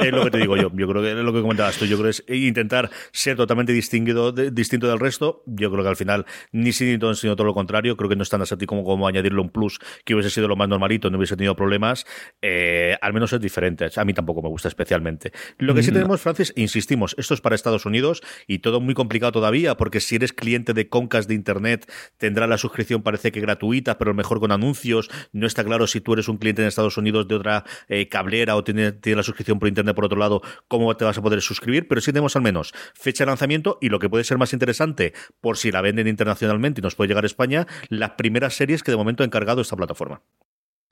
Es, 0.00 0.12
lo 0.12 0.24
que 0.24 0.30
te 0.30 0.38
digo 0.38 0.56
yo. 0.56 0.70
Yo 0.74 0.88
creo 0.88 1.02
que 1.02 1.10
es 1.10 1.16
lo 1.16 1.32
que 1.32 1.40
comentabas 1.40 1.76
tú. 1.76 1.86
Yo 1.86 1.96
creo 1.98 2.10
que 2.10 2.10
es 2.10 2.24
intentar 2.28 2.90
ser 3.12 3.36
totalmente 3.36 3.72
distinguido, 3.72 4.32
distinto 4.32 4.88
del 4.88 5.00
resto. 5.00 5.42
Yo 5.46 5.70
creo 5.70 5.82
que 5.82 5.88
al 5.88 5.96
final 5.96 6.26
ni 6.52 6.72
todo, 6.98 7.14
sino 7.14 7.36
todo 7.36 7.46
lo 7.46 7.54
contrario. 7.54 7.96
Creo 7.96 8.08
que 8.08 8.16
no 8.16 8.22
están 8.22 8.42
así 8.42 8.54
como, 8.66 8.84
como 8.84 9.08
añadirle 9.08 9.40
un 9.40 9.50
plus 9.50 9.78
que 10.04 10.14
hubiese 10.14 10.30
sido 10.30 10.48
lo 10.48 10.56
más 10.56 10.68
normalito, 10.68 11.10
no 11.10 11.18
hubiese 11.18 11.36
tenido 11.36 11.56
problemas. 11.56 12.06
Eh, 12.42 12.96
al 13.00 13.12
menos 13.12 13.32
es 13.32 13.40
diferente. 13.40 13.88
A 13.96 14.04
mí 14.04 14.14
tampoco 14.14 14.42
me 14.42 14.48
gusta 14.48 14.68
especialmente. 14.68 15.32
Lo 15.58 15.74
que 15.74 15.82
sí 15.82 15.90
mm. 15.90 15.94
tenemos, 15.94 16.20
Francis, 16.20 16.52
insistimos, 16.56 17.14
esto 17.18 17.34
es 17.34 17.40
para 17.40 17.54
Estados 17.54 17.86
Unidos 17.86 18.22
y 18.46 18.58
todo 18.60 18.80
muy 18.80 18.94
complicado 18.94 19.32
todavía, 19.32 19.76
porque 19.76 20.00
si 20.00 20.16
eres 20.16 20.32
cliente 20.32 20.74
de 20.74 20.85
Concast 20.88 21.28
de 21.28 21.34
Internet 21.34 21.90
tendrá 22.16 22.46
la 22.46 22.58
suscripción 22.58 23.02
parece 23.02 23.32
que 23.32 23.40
gratuita, 23.40 23.98
pero 23.98 24.14
mejor 24.14 24.40
con 24.40 24.52
anuncios. 24.52 25.10
No 25.32 25.46
está 25.46 25.64
claro 25.64 25.86
si 25.86 26.00
tú 26.00 26.12
eres 26.14 26.28
un 26.28 26.38
cliente 26.38 26.62
en 26.62 26.68
Estados 26.68 26.96
Unidos 26.96 27.28
de 27.28 27.34
otra 27.34 27.64
eh, 27.88 28.08
cablera 28.08 28.56
o 28.56 28.64
tienes 28.64 29.00
tiene 29.00 29.16
la 29.16 29.22
suscripción 29.22 29.58
por 29.58 29.68
Internet 29.68 29.94
por 29.94 30.04
otro 30.04 30.18
lado, 30.18 30.42
cómo 30.68 30.96
te 30.96 31.04
vas 31.04 31.18
a 31.18 31.22
poder 31.22 31.40
suscribir, 31.40 31.88
pero 31.88 32.00
sí 32.00 32.12
tenemos 32.12 32.36
al 32.36 32.42
menos 32.42 32.72
fecha 32.94 33.24
de 33.24 33.28
lanzamiento 33.28 33.78
y 33.80 33.88
lo 33.88 33.98
que 33.98 34.08
puede 34.08 34.24
ser 34.24 34.38
más 34.38 34.52
interesante, 34.52 35.12
por 35.40 35.56
si 35.56 35.70
la 35.70 35.80
venden 35.80 36.08
internacionalmente 36.08 36.80
y 36.80 36.82
nos 36.82 36.94
puede 36.94 37.08
llegar 37.08 37.24
a 37.24 37.26
España, 37.26 37.66
las 37.88 38.12
primeras 38.12 38.54
series 38.54 38.82
que 38.82 38.90
de 38.90 38.96
momento 38.96 39.22
ha 39.22 39.26
encargado 39.26 39.60
esta 39.60 39.76
plataforma. 39.76 40.22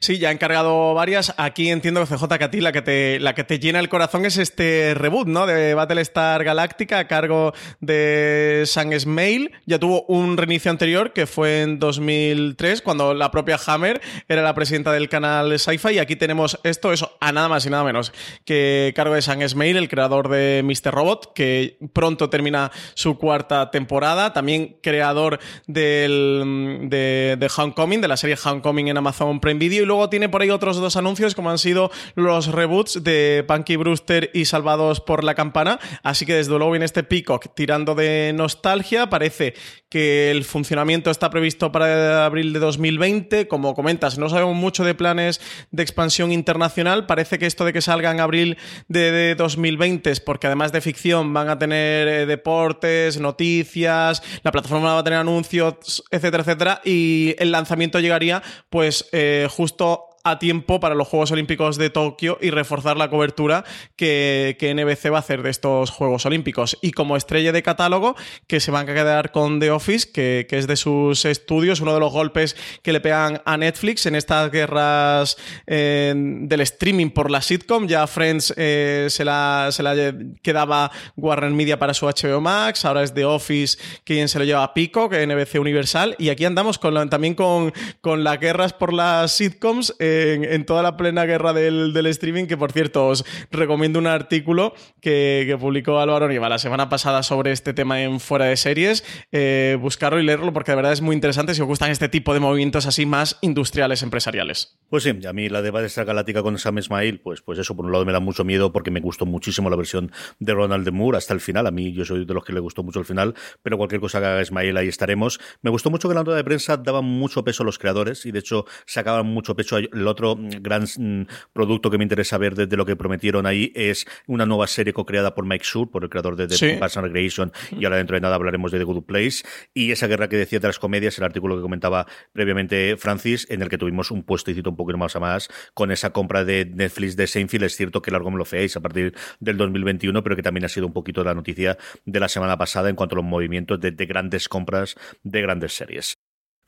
Sí, 0.01 0.19
ya 0.19 0.29
he 0.29 0.33
encargado 0.35 0.93
varias. 0.93 1.33
Aquí 1.39 1.71
entiendo, 1.71 2.05
que 2.05 2.45
a 2.45 2.51
ti 2.51 2.61
la 2.61 2.73
que, 2.73 2.83
te, 2.83 3.19
la 3.21 3.35
que 3.35 3.43
te 3.43 3.59
llena 3.59 3.81
el 3.81 3.89
corazón 3.89 4.27
es 4.27 4.37
este 4.37 4.93
reboot, 4.95 5.29
¿no? 5.29 5.47
De 5.47 5.73
Battlestar 5.73 6.45
Galactica 6.45 6.99
a 6.99 7.09
cargo 7.09 7.55
de 7.81 8.65
Sam 8.67 8.93
Smail. 8.99 9.53
Ya 9.65 9.79
tuvo 9.79 10.05
un 10.09 10.37
reinicio 10.37 10.71
anterior 10.71 11.15
que 11.15 11.27
fue 11.27 11.63
en 11.63 11.79
2003, 11.79 12.83
cuando 12.83 13.15
la 13.15 13.31
propia 13.31 13.59
Hammer 13.67 14.03
era 14.29 14.43
la 14.43 14.55
presidenta 14.55 14.93
del 14.93 15.09
canal 15.09 15.59
Sci-Fi. 15.59 15.95
Y 15.95 15.99
aquí 15.99 16.17
tenemos 16.17 16.61
esto, 16.65 16.93
eso, 16.93 17.17
a 17.21 17.33
nada 17.33 17.49
más 17.49 17.65
y 17.65 17.71
nada 17.71 17.85
menos 17.85 18.13
que 18.45 18.93
cargo 18.95 19.15
de 19.15 19.23
Sam 19.23 19.49
Smail, 19.49 19.79
el 19.79 19.89
creador 19.89 20.29
de 20.29 20.63
Mr. 20.65 20.93
Robot, 20.93 21.33
que 21.35 21.79
pronto 21.95 22.29
termina 22.29 22.71
su 22.93 23.17
cuarta 23.17 23.71
temporada. 23.71 24.35
También 24.35 24.77
creador 24.83 25.39
del, 25.67 26.89
de, 26.91 27.37
de 27.39 27.51
Homecoming, 27.57 28.03
de 28.03 28.09
la 28.09 28.19
serie 28.19 28.37
Homecoming 28.45 28.89
en 28.89 28.99
Amazon 28.99 29.41
Prime 29.41 29.59
Video 29.59 29.84
luego 29.85 30.09
tiene 30.09 30.29
por 30.29 30.43
ahí 30.43 30.51
otros 30.51 30.77
dos 30.77 30.97
anuncios, 30.97 31.35
como 31.35 31.51
han 31.51 31.59
sido 31.59 31.91
los 32.15 32.49
reboots 32.49 33.03
de 33.03 33.45
Punky 33.47 33.77
Brewster 33.77 34.31
y 34.35 34.45
Salvados 34.47 35.01
por 35.01 35.25
la 35.25 35.35
Campana. 35.35 35.79
Así 36.03 36.27
que 36.27 36.35
desde 36.35 36.51
luego 36.51 36.71
viene 36.71 36.87
este 36.87 37.03
Peacock 37.03 37.55
tirando 37.55 37.95
de 37.95 38.33
nostalgia. 38.35 39.09
Parece 39.09 39.55
que 39.95 40.31
el 40.31 40.45
funcionamiento 40.45 41.11
está 41.11 41.31
previsto 41.31 41.71
para 41.71 42.25
abril 42.25 42.53
de 42.53 42.59
2020. 42.59 43.47
Como 43.47 43.75
comentas, 43.75 44.19
no 44.19 44.29
sabemos 44.29 44.57
mucho 44.57 44.85
de 44.85 44.95
planes 44.95 45.41
de 45.71 45.83
expansión 45.83 46.33
internacional. 46.33 47.07
Parece 47.07 47.39
que 47.39 47.47
esto 47.47 47.65
de 47.65 47.73
que 47.73 47.81
salga 47.81 48.11
en 48.11 48.21
abril 48.21 48.59
de, 48.89 49.35
2020 49.37 50.11
es 50.11 50.21
porque 50.21 50.49
además 50.49 50.73
de 50.73 50.81
ficción 50.81 51.33
van 51.33 51.49
a 51.49 51.59
tener 51.59 52.09
eh, 52.09 52.27
deportes, 52.27 53.21
noticias, 53.21 54.23
la 54.43 54.51
plataforma 54.51 54.95
va 54.95 54.99
a 54.99 55.05
tener 55.05 55.19
anuncios, 55.21 56.03
etcétera, 56.11 56.43
etcétera. 56.43 56.81
Y 56.85 57.37
el 57.39 57.53
lanzamiento 57.53 58.01
llegaría 58.01 58.43
pues 58.71 59.09
eh, 59.13 59.47
justo 59.51 59.74
と 59.75 60.14
a 60.25 60.39
tiempo 60.39 60.81
para 60.81 60.95
los 60.95 61.07
Juegos 61.07 61.33
Olímpicos 61.33 61.77
de 61.77 61.91
Tokio 61.91 62.39
y 62.41 62.49
reforzar 62.49 62.97
la 62.97 63.11
cobertura 63.11 63.65
que, 63.95 64.57
NBC 64.75 65.13
va 65.13 65.19
a 65.19 65.21
hacer 65.21 65.43
de 65.43 65.51
estos 65.51 65.91
Juegos 65.91 66.25
Olímpicos. 66.25 66.79
Y 66.81 66.93
como 66.93 67.17
estrella 67.17 67.53
de 67.53 67.63
catálogo, 67.63 68.17
que 68.47 68.59
se 68.59 68.71
van 68.71 68.89
a 68.89 68.95
quedar 68.95 69.33
con 69.33 69.61
The 69.61 69.71
Office, 69.71 70.11
que, 70.11 70.47
es 70.51 70.67
de 70.67 70.77
sus 70.77 71.27
estudios, 71.27 71.81
uno 71.81 71.93
de 71.93 72.01
los 72.01 72.11
golpes 72.11 72.57
que 72.83 72.95
le 72.95 73.01
pegan 73.01 73.43
a 73.45 73.59
Netflix 73.59 74.07
en 74.07 74.15
estas 74.15 74.51
guerras 74.51 75.37
eh, 75.67 76.15
del 76.17 76.61
streaming 76.63 77.11
por 77.11 77.31
la 77.31 77.43
sitcom. 77.43 77.87
Ya 77.87 78.07
Friends 78.07 78.55
eh, 78.57 79.09
se, 79.11 79.27
la, 79.27 79.69
se 79.73 79.83
la 79.83 80.15
quedaba 80.43 80.91
Warner 81.17 81.51
Media 81.51 81.79
para 81.79 81.93
su 81.93 82.07
HBO 82.07 82.41
Max, 82.41 82.87
ahora 82.87 83.03
es 83.03 83.13
The 83.13 83.27
Office 83.27 83.77
quien 84.05 84.29
se 84.29 84.39
lo 84.39 84.47
lleva 84.47 84.65
a 84.65 84.73
Pico, 84.73 85.11
que 85.11 85.27
NBC 85.27 85.61
Universal. 85.61 86.17
Y 86.19 86.31
aquí 86.31 86.47
andamos 86.47 86.81
también 86.81 87.35
con, 87.35 87.75
con 88.01 88.25
las 88.25 88.41
guerras 88.41 88.73
por 88.73 88.95
las 88.95 89.33
sitcoms. 89.33 89.95
Eh, 89.99 90.14
en, 90.15 90.65
toda 90.65 90.83
la 90.83 90.97
plena 90.97 91.25
guerra 91.25 91.53
del, 91.53 92.07
streaming, 92.07 92.47
que 92.47 92.57
por 92.57 92.73
cierto 92.73 93.09
os 93.09 93.25
recomiendo 93.51 93.99
un 93.99 94.07
artículo 94.07 94.75
que, 95.01 95.57
publicó 95.61 95.99
Álvaro 95.99 96.29
Niva 96.29 96.49
la 96.49 96.59
semana 96.59 96.89
pasada 96.89 97.23
sobre 97.23 97.53
este 97.53 97.73
tema 97.73 98.03
en 98.03 98.21
Fuera 98.21 98.47
de 98.47 98.57
Series. 98.57 99.05
Eh, 99.33 99.79
buscarlo 99.81 100.21
y 100.21 100.25
leerlo 100.25 100.53
porque 100.53 100.73
de 100.73 100.77
verdad 100.77 100.93
es 100.93 101.01
muy 101.01 101.15
interesante 101.15 101.55
si 101.55 101.63
os 101.63 101.67
gustan 101.67 101.91
este 101.91 102.09
tipo 102.09 102.35
de 102.35 102.41
movimientos 102.41 102.87
así 102.87 103.07
más 103.07 103.39
industriales, 103.41 104.03
empresariales. 104.03 104.79
Pues 104.89 105.03
sí, 105.05 105.11
a 105.27 105.33
mí 105.33 105.49
la 105.49 105.63
de 105.63 105.71
Battlestar 105.71 106.05
Galáctica 106.05 106.43
con 106.43 106.59
Sam 106.59 106.81
Smile, 106.83 107.21
pues, 107.23 107.41
pues 107.43 107.59
eso 107.59 107.77
por 107.77 107.87
un 107.87 107.93
lado 107.93 108.05
me 108.05 108.13
da 108.13 108.21
mucho 108.21 108.45
miedo 108.45 108.73
porque 108.73 108.91
me 108.91 109.01
gustó 109.01 109.27
muchísimo 109.27 109.71
la 109.71 109.77
versión 109.77 110.13
de 110.39 110.55
Ronald 110.55 110.85
de 110.85 110.91
Moore 110.91 111.19
hasta 111.19 111.35
el 111.35 111.41
final. 111.41 111.67
A 111.67 111.71
mí 111.71 111.93
yo 111.93 112.05
soy 112.05 112.25
de 112.25 112.35
los 112.35 112.45
que 112.45 112.53
le 112.53 112.61
gustó 112.61 112.83
mucho 112.83 112.99
el 112.99 113.05
final, 113.05 113.35
pero 113.63 113.77
cualquier 113.77 114.01
cosa 114.01 114.21
que 114.21 114.27
haga 114.27 114.45
Smile 114.45 114.79
ahí 114.79 114.89
estaremos. 114.89 115.41
Me 115.63 115.71
gustó 115.71 115.91
mucho 115.91 116.09
que 116.09 116.15
la 116.15 116.23
nota 116.23 116.37
de 116.37 116.45
prensa 116.45 116.77
daba 116.77 117.01
mucho 117.01 117.45
peso 117.45 117.63
a 117.63 117.67
los 117.67 117.79
creadores 117.79 118.27
y 118.27 118.33
de 118.33 118.39
hecho 118.39 118.67
sacaban 118.87 119.27
mucho 119.27 119.57
peso 119.57 119.77
a 119.77 119.81
el 120.05 120.09
otro 120.09 120.39
gran 120.61 120.85
mm, 120.85 121.27
producto 121.53 121.91
que 121.91 121.99
me 121.99 122.05
interesa 122.05 122.39
ver 122.39 122.55
desde 122.55 122.77
lo 122.77 122.87
que 122.87 122.97
prometieron 122.97 123.47
ahí 123.47 123.73
es 123.75 124.07
una 124.27 124.47
nueva 124.47 124.67
serie 124.67 124.93
co-creada 124.93 125.35
por 125.35 125.47
Mike 125.47 125.65
Schur, 125.65 125.91
por 125.91 126.05
el 126.05 126.11
creador 126.11 126.37
de 126.37 126.47
The 126.47 126.57
sí. 126.57 126.71
and 126.81 126.97
Recreation, 126.97 127.53
y 127.73 127.85
ahora 127.85 127.97
dentro 127.97 128.15
de 128.15 128.21
nada 128.21 128.37
hablaremos 128.37 128.71
de 128.71 128.79
The 128.79 128.85
Good 128.85 129.05
Place. 129.05 129.45
Y 129.73 129.91
esa 129.91 130.07
guerra 130.07 130.29
que 130.29 130.37
decía 130.37 130.61
de 130.61 130.69
las 130.69 130.79
comedias, 130.79 131.19
el 131.19 131.25
artículo 131.25 131.57
que 131.57 131.63
comentaba 131.63 132.07
previamente 132.33 132.97
Francis, 132.97 133.47
en 133.51 133.63
el 133.63 133.69
que 133.69 133.79
tuvimos 133.79 134.11
un 134.11 134.23
puestecito 134.23 134.71
un 134.71 134.77
poquito 134.77 134.99
más 134.99 135.17
a 135.17 135.21
más 135.21 135.49
con 135.75 135.91
esa 135.91 136.11
compra 136.11 136.45
de 136.45 136.67
Netflix 136.67 137.17
de 137.17 137.27
Seinfeld. 137.27 137.65
Es 137.65 137.77
cierto 137.77 138.03
que 138.03 138.11
largo 138.11 138.31
me 138.31 138.39
lo 138.39 138.45
feáis 138.45 138.77
a 138.77 138.81
partir 138.81 139.15
del 139.41 139.57
2021, 139.57 140.23
pero 140.23 140.37
que 140.37 140.43
también 140.43 140.65
ha 140.65 140.69
sido 140.69 140.87
un 140.87 140.93
poquito 140.93 141.25
la 141.25 141.35
noticia 141.35 141.79
de 142.05 142.21
la 142.21 142.29
semana 142.29 142.57
pasada 142.57 142.91
en 142.91 142.97
cuanto 142.97 143.15
a 143.15 143.19
los 143.19 143.25
movimientos 143.25 143.81
de 143.81 144.07
grandes 144.07 144.49
compras 144.49 144.97
de 145.23 145.43
grandes 145.43 145.73
series. 145.73 146.14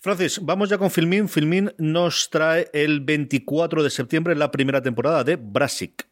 Francis, 0.06 0.38
vamos 0.40 0.68
ya 0.68 0.78
con 0.78 0.88
Filmin. 0.88 1.28
Filmin 1.28 1.72
nos 1.78 2.30
trae 2.30 2.70
el 2.72 3.00
24 3.00 3.82
de 3.82 3.90
septiembre 3.90 4.36
la 4.36 4.52
primera 4.52 4.80
temporada 4.80 5.24
de 5.24 5.34
Brassic. 5.34 6.06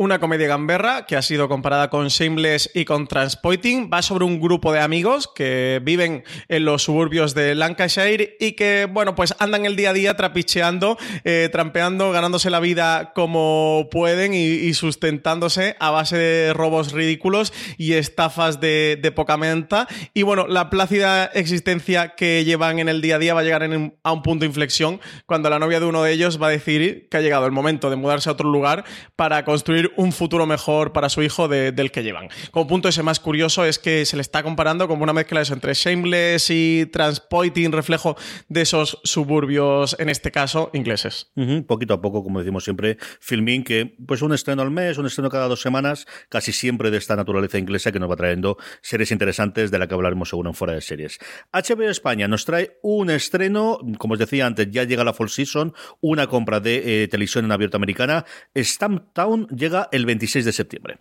Una 0.00 0.20
comedia 0.20 0.46
gamberra 0.46 1.06
que 1.06 1.16
ha 1.16 1.22
sido 1.22 1.48
comparada 1.48 1.90
con 1.90 2.06
Shameless 2.06 2.70
y 2.72 2.84
con 2.84 3.08
Transpoiting. 3.08 3.90
Va 3.92 4.00
sobre 4.00 4.24
un 4.24 4.40
grupo 4.40 4.72
de 4.72 4.78
amigos 4.78 5.26
que 5.26 5.80
viven 5.82 6.22
en 6.46 6.64
los 6.64 6.84
suburbios 6.84 7.34
de 7.34 7.56
Lancashire 7.56 8.36
y 8.38 8.52
que, 8.52 8.86
bueno, 8.88 9.16
pues 9.16 9.34
andan 9.40 9.66
el 9.66 9.74
día 9.74 9.90
a 9.90 9.92
día 9.92 10.14
trapicheando, 10.14 10.98
eh, 11.24 11.48
trampeando, 11.50 12.12
ganándose 12.12 12.48
la 12.48 12.60
vida 12.60 13.12
como 13.12 13.88
pueden 13.90 14.34
y, 14.34 14.72
sustentándose 14.72 15.74
a 15.80 15.90
base 15.90 16.16
de 16.16 16.52
robos 16.54 16.92
ridículos 16.92 17.52
y 17.76 17.94
estafas 17.94 18.60
de, 18.60 19.12
poca 19.16 19.36
menta. 19.36 19.88
Y 20.14 20.22
bueno, 20.22 20.46
la 20.46 20.70
plácida 20.70 21.24
existencia 21.24 22.10
que 22.10 22.44
llevan 22.44 22.78
en 22.78 22.88
el 22.88 23.00
día 23.00 23.16
a 23.16 23.18
día 23.18 23.34
va 23.34 23.40
a 23.40 23.42
llegar 23.42 23.64
a 23.64 24.12
un 24.12 24.22
punto 24.22 24.44
de 24.44 24.46
inflexión 24.46 25.00
cuando 25.26 25.50
la 25.50 25.58
novia 25.58 25.80
de 25.80 25.86
uno 25.86 26.04
de 26.04 26.12
ellos 26.12 26.40
va 26.40 26.46
a 26.46 26.50
decir 26.50 27.08
que 27.10 27.16
ha 27.16 27.20
llegado 27.20 27.46
el 27.46 27.52
momento 27.52 27.90
de 27.90 27.96
mudarse 27.96 28.28
a 28.28 28.34
otro 28.34 28.48
lugar 28.48 28.84
para 29.16 29.44
construir 29.44 29.87
un 29.96 30.12
futuro 30.12 30.46
mejor 30.46 30.92
para 30.92 31.08
su 31.08 31.22
hijo 31.22 31.48
del 31.48 31.90
que 31.90 32.02
llevan. 32.02 32.28
Como 32.50 32.66
punto 32.66 32.88
ese 32.88 33.02
más 33.02 33.20
curioso 33.20 33.64
es 33.64 33.78
que 33.78 34.04
se 34.04 34.16
le 34.16 34.22
está 34.22 34.42
comparando 34.42 34.88
como 34.88 35.02
una 35.02 35.12
mezcla 35.12 35.40
de 35.40 35.42
eso 35.42 35.54
entre 35.54 35.74
Shameless 35.74 36.50
y 36.50 36.86
Transpoiting, 36.86 37.72
reflejo 37.72 38.16
de 38.48 38.62
esos 38.62 39.00
suburbios, 39.04 39.96
en 39.98 40.08
este 40.08 40.30
caso, 40.30 40.70
ingleses. 40.72 41.30
Poquito 41.66 41.94
a 41.94 42.00
poco, 42.00 42.22
como 42.22 42.40
decimos 42.40 42.64
siempre, 42.64 42.98
filming 43.20 43.64
que 43.64 43.96
pues 44.06 44.22
un 44.22 44.32
estreno 44.32 44.62
al 44.62 44.70
mes, 44.70 44.98
un 44.98 45.06
estreno 45.06 45.30
cada 45.30 45.48
dos 45.48 45.60
semanas, 45.60 46.06
casi 46.28 46.52
siempre 46.52 46.90
de 46.90 46.98
esta 46.98 47.16
naturaleza 47.16 47.58
inglesa 47.58 47.92
que 47.92 47.98
nos 47.98 48.10
va 48.10 48.16
trayendo 48.16 48.58
series 48.82 49.10
interesantes 49.10 49.70
de 49.70 49.78
la 49.78 49.86
que 49.86 49.94
hablaremos 49.94 50.28
seguro 50.28 50.50
en 50.50 50.54
fuera 50.54 50.74
de 50.74 50.80
series. 50.80 51.18
HBO 51.52 51.88
España 51.88 52.28
nos 52.28 52.44
trae 52.44 52.78
un 52.82 53.10
estreno, 53.10 53.78
como 53.98 54.14
os 54.14 54.18
decía 54.18 54.46
antes, 54.46 54.68
ya 54.70 54.84
llega 54.84 55.04
la 55.04 55.12
full 55.12 55.28
season, 55.28 55.74
una 56.00 56.26
compra 56.26 56.60
de 56.60 57.02
eh, 57.04 57.08
televisión 57.08 57.44
en 57.44 57.52
abierto 57.52 57.76
americana. 57.76 58.24
Stamptown 58.54 59.48
llega 59.48 59.77
el 59.92 60.06
26 60.06 60.44
de 60.44 60.52
septiembre. 60.52 60.98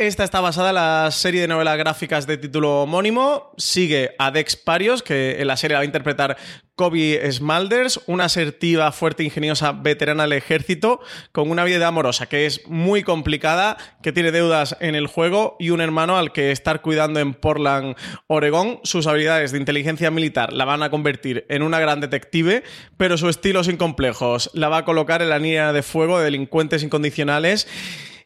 Esta 0.00 0.24
está 0.24 0.40
basada 0.40 0.70
en 0.70 0.76
la 0.76 1.10
serie 1.10 1.42
de 1.42 1.48
novelas 1.48 1.76
gráficas 1.76 2.26
de 2.26 2.38
título 2.38 2.84
homónimo. 2.84 3.52
Sigue 3.58 4.14
a 4.18 4.30
Dex 4.30 4.56
Parios, 4.56 5.02
que 5.02 5.42
en 5.42 5.46
la 5.46 5.58
serie 5.58 5.74
va 5.74 5.82
a 5.82 5.84
interpretar 5.84 6.38
Kobe 6.74 7.30
Smulders, 7.30 8.00
una 8.06 8.24
asertiva, 8.24 8.92
fuerte, 8.92 9.24
ingeniosa 9.24 9.72
veterana 9.72 10.22
del 10.22 10.32
ejército, 10.32 11.00
con 11.32 11.50
una 11.50 11.64
vida 11.64 11.86
amorosa 11.86 12.30
que 12.30 12.46
es 12.46 12.66
muy 12.66 13.02
complicada, 13.02 13.76
que 14.02 14.10
tiene 14.10 14.32
deudas 14.32 14.74
en 14.80 14.94
el 14.94 15.06
juego 15.06 15.56
y 15.60 15.68
un 15.68 15.82
hermano 15.82 16.16
al 16.16 16.32
que 16.32 16.50
estar 16.50 16.80
cuidando 16.80 17.20
en 17.20 17.34
Portland, 17.34 17.94
Oregón. 18.26 18.80
Sus 18.84 19.06
habilidades 19.06 19.52
de 19.52 19.58
inteligencia 19.58 20.10
militar 20.10 20.54
la 20.54 20.64
van 20.64 20.82
a 20.82 20.88
convertir 20.88 21.44
en 21.50 21.62
una 21.62 21.78
gran 21.78 22.00
detective, 22.00 22.62
pero 22.96 23.18
su 23.18 23.28
estilo 23.28 23.64
sin 23.64 23.76
complejos 23.76 24.50
la 24.54 24.70
va 24.70 24.78
a 24.78 24.84
colocar 24.86 25.20
en 25.20 25.28
la 25.28 25.38
línea 25.38 25.74
de 25.74 25.82
fuego 25.82 26.18
de 26.18 26.24
delincuentes 26.24 26.82
incondicionales 26.82 27.68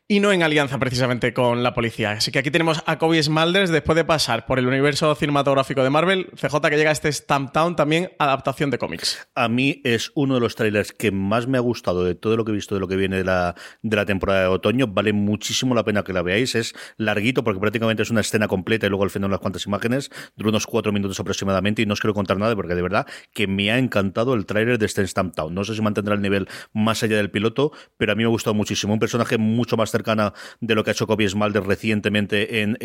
y 0.07 0.21
no 0.21 0.33
en 0.33 0.43
alianza 0.43 0.79
precisamente 0.79 1.33
con 1.33 1.63
la 1.63 1.73
policía. 1.73 2.13
Así 2.13 2.31
que 2.31 2.39
aquí 2.39 2.51
tenemos 2.51 2.83
a 2.85 2.99
Kobe 2.99 3.23
Smulders 3.23 3.71
después 3.71 3.97
de 3.97 4.05
pasar 4.05 4.45
por 4.45 4.59
el 4.59 4.67
universo 4.67 5.15
cinematográfico 5.15 5.83
de 5.83 5.89
Marvel, 5.89 6.27
CJ 6.37 6.61
que 6.69 6.77
llega 6.77 6.91
a 6.91 6.93
este 6.93 7.11
Stamptown 7.11 7.75
también 7.75 8.11
adaptación 8.19 8.71
de 8.71 8.77
cómics. 8.77 9.27
A 9.35 9.49
mí 9.49 9.81
es 9.83 10.13
uno 10.15 10.35
de 10.35 10.41
los 10.41 10.57
trailers 10.57 10.93
que 10.93 11.11
más 11.11 11.47
me 11.47 11.57
ha 11.57 11.63
gustado 11.63 12.05
de 12.05 12.15
todo 12.15 12.37
lo 12.37 12.45
que 12.45 12.53
he 12.53 12.55
visto 12.55 12.75
de 12.75 12.83
lo 12.83 12.89
que 12.89 12.97
viene 12.97 13.17
de 13.17 13.25
la, 13.25 13.55
de 13.81 13.97
la 13.97 14.05
temporada 14.05 14.43
de 14.43 14.47
otoño. 14.49 14.89
Vale 14.89 15.15
muchísimo 15.15 15.75
la 15.75 15.85
pena 15.85 16.03
que 16.03 16.13
la 16.13 16.23
veáis. 16.23 16.55
Es 16.55 16.75
larguito 16.99 17.43
porque 17.43 17.61
prácticamente 17.61 18.03
es 18.03 18.11
una 18.11 18.21
escena 18.21 18.47
completa 18.47 18.87
y 18.87 18.91
luego 18.91 19.05
al 19.05 19.11
final 19.11 19.31
unas 19.31 19.41
cuantas 19.41 19.65
imágenes. 19.65 20.11
Dura 20.37 20.51
unos 20.51 20.67
cuatro 20.67 20.93
minutos 20.93 21.19
aproximadamente 21.19 21.81
y 21.81 21.87
no 21.87 21.95
os 21.95 22.01
quiero 22.01 22.13
contar 22.13 22.37
nada 22.37 22.55
porque 22.55 22.75
de 22.75 22.83
verdad 22.83 23.07
que 23.33 23.47
me 23.47 23.71
ha 23.71 23.79
encantado 23.79 24.35
el 24.35 24.45
trailer 24.45 24.79
de 24.79 24.85
este 24.85 25.07
Stamptown. 25.07 25.55
No 25.55 25.65
sé 25.65 25.75
si 25.75 25.81
mantendrá 25.81 26.15
el 26.15 26.21
nivel 26.21 26.47
más 26.75 27.03
allá 27.03 27.17
del 27.17 27.31
piloto, 27.31 27.73
pero 27.97 28.13
a 28.13 28.15
mí 28.15 28.23
me 28.23 28.29
ha 28.29 28.31
gustado 28.31 28.53
muchísimo. 28.53 28.93
Un 28.93 29.01
personaje 29.01 29.39
mucho 29.39 29.79
más 29.79 29.94
cercana 29.95 30.33
de 30.61 30.75
lo 30.75 30.83
que 30.83 30.91
ha 30.91 30.93
hecho 30.93 31.07
Kobe 31.07 31.29
Smulders 31.29 31.67
recientemente 31.67 32.63
en, 32.63 32.77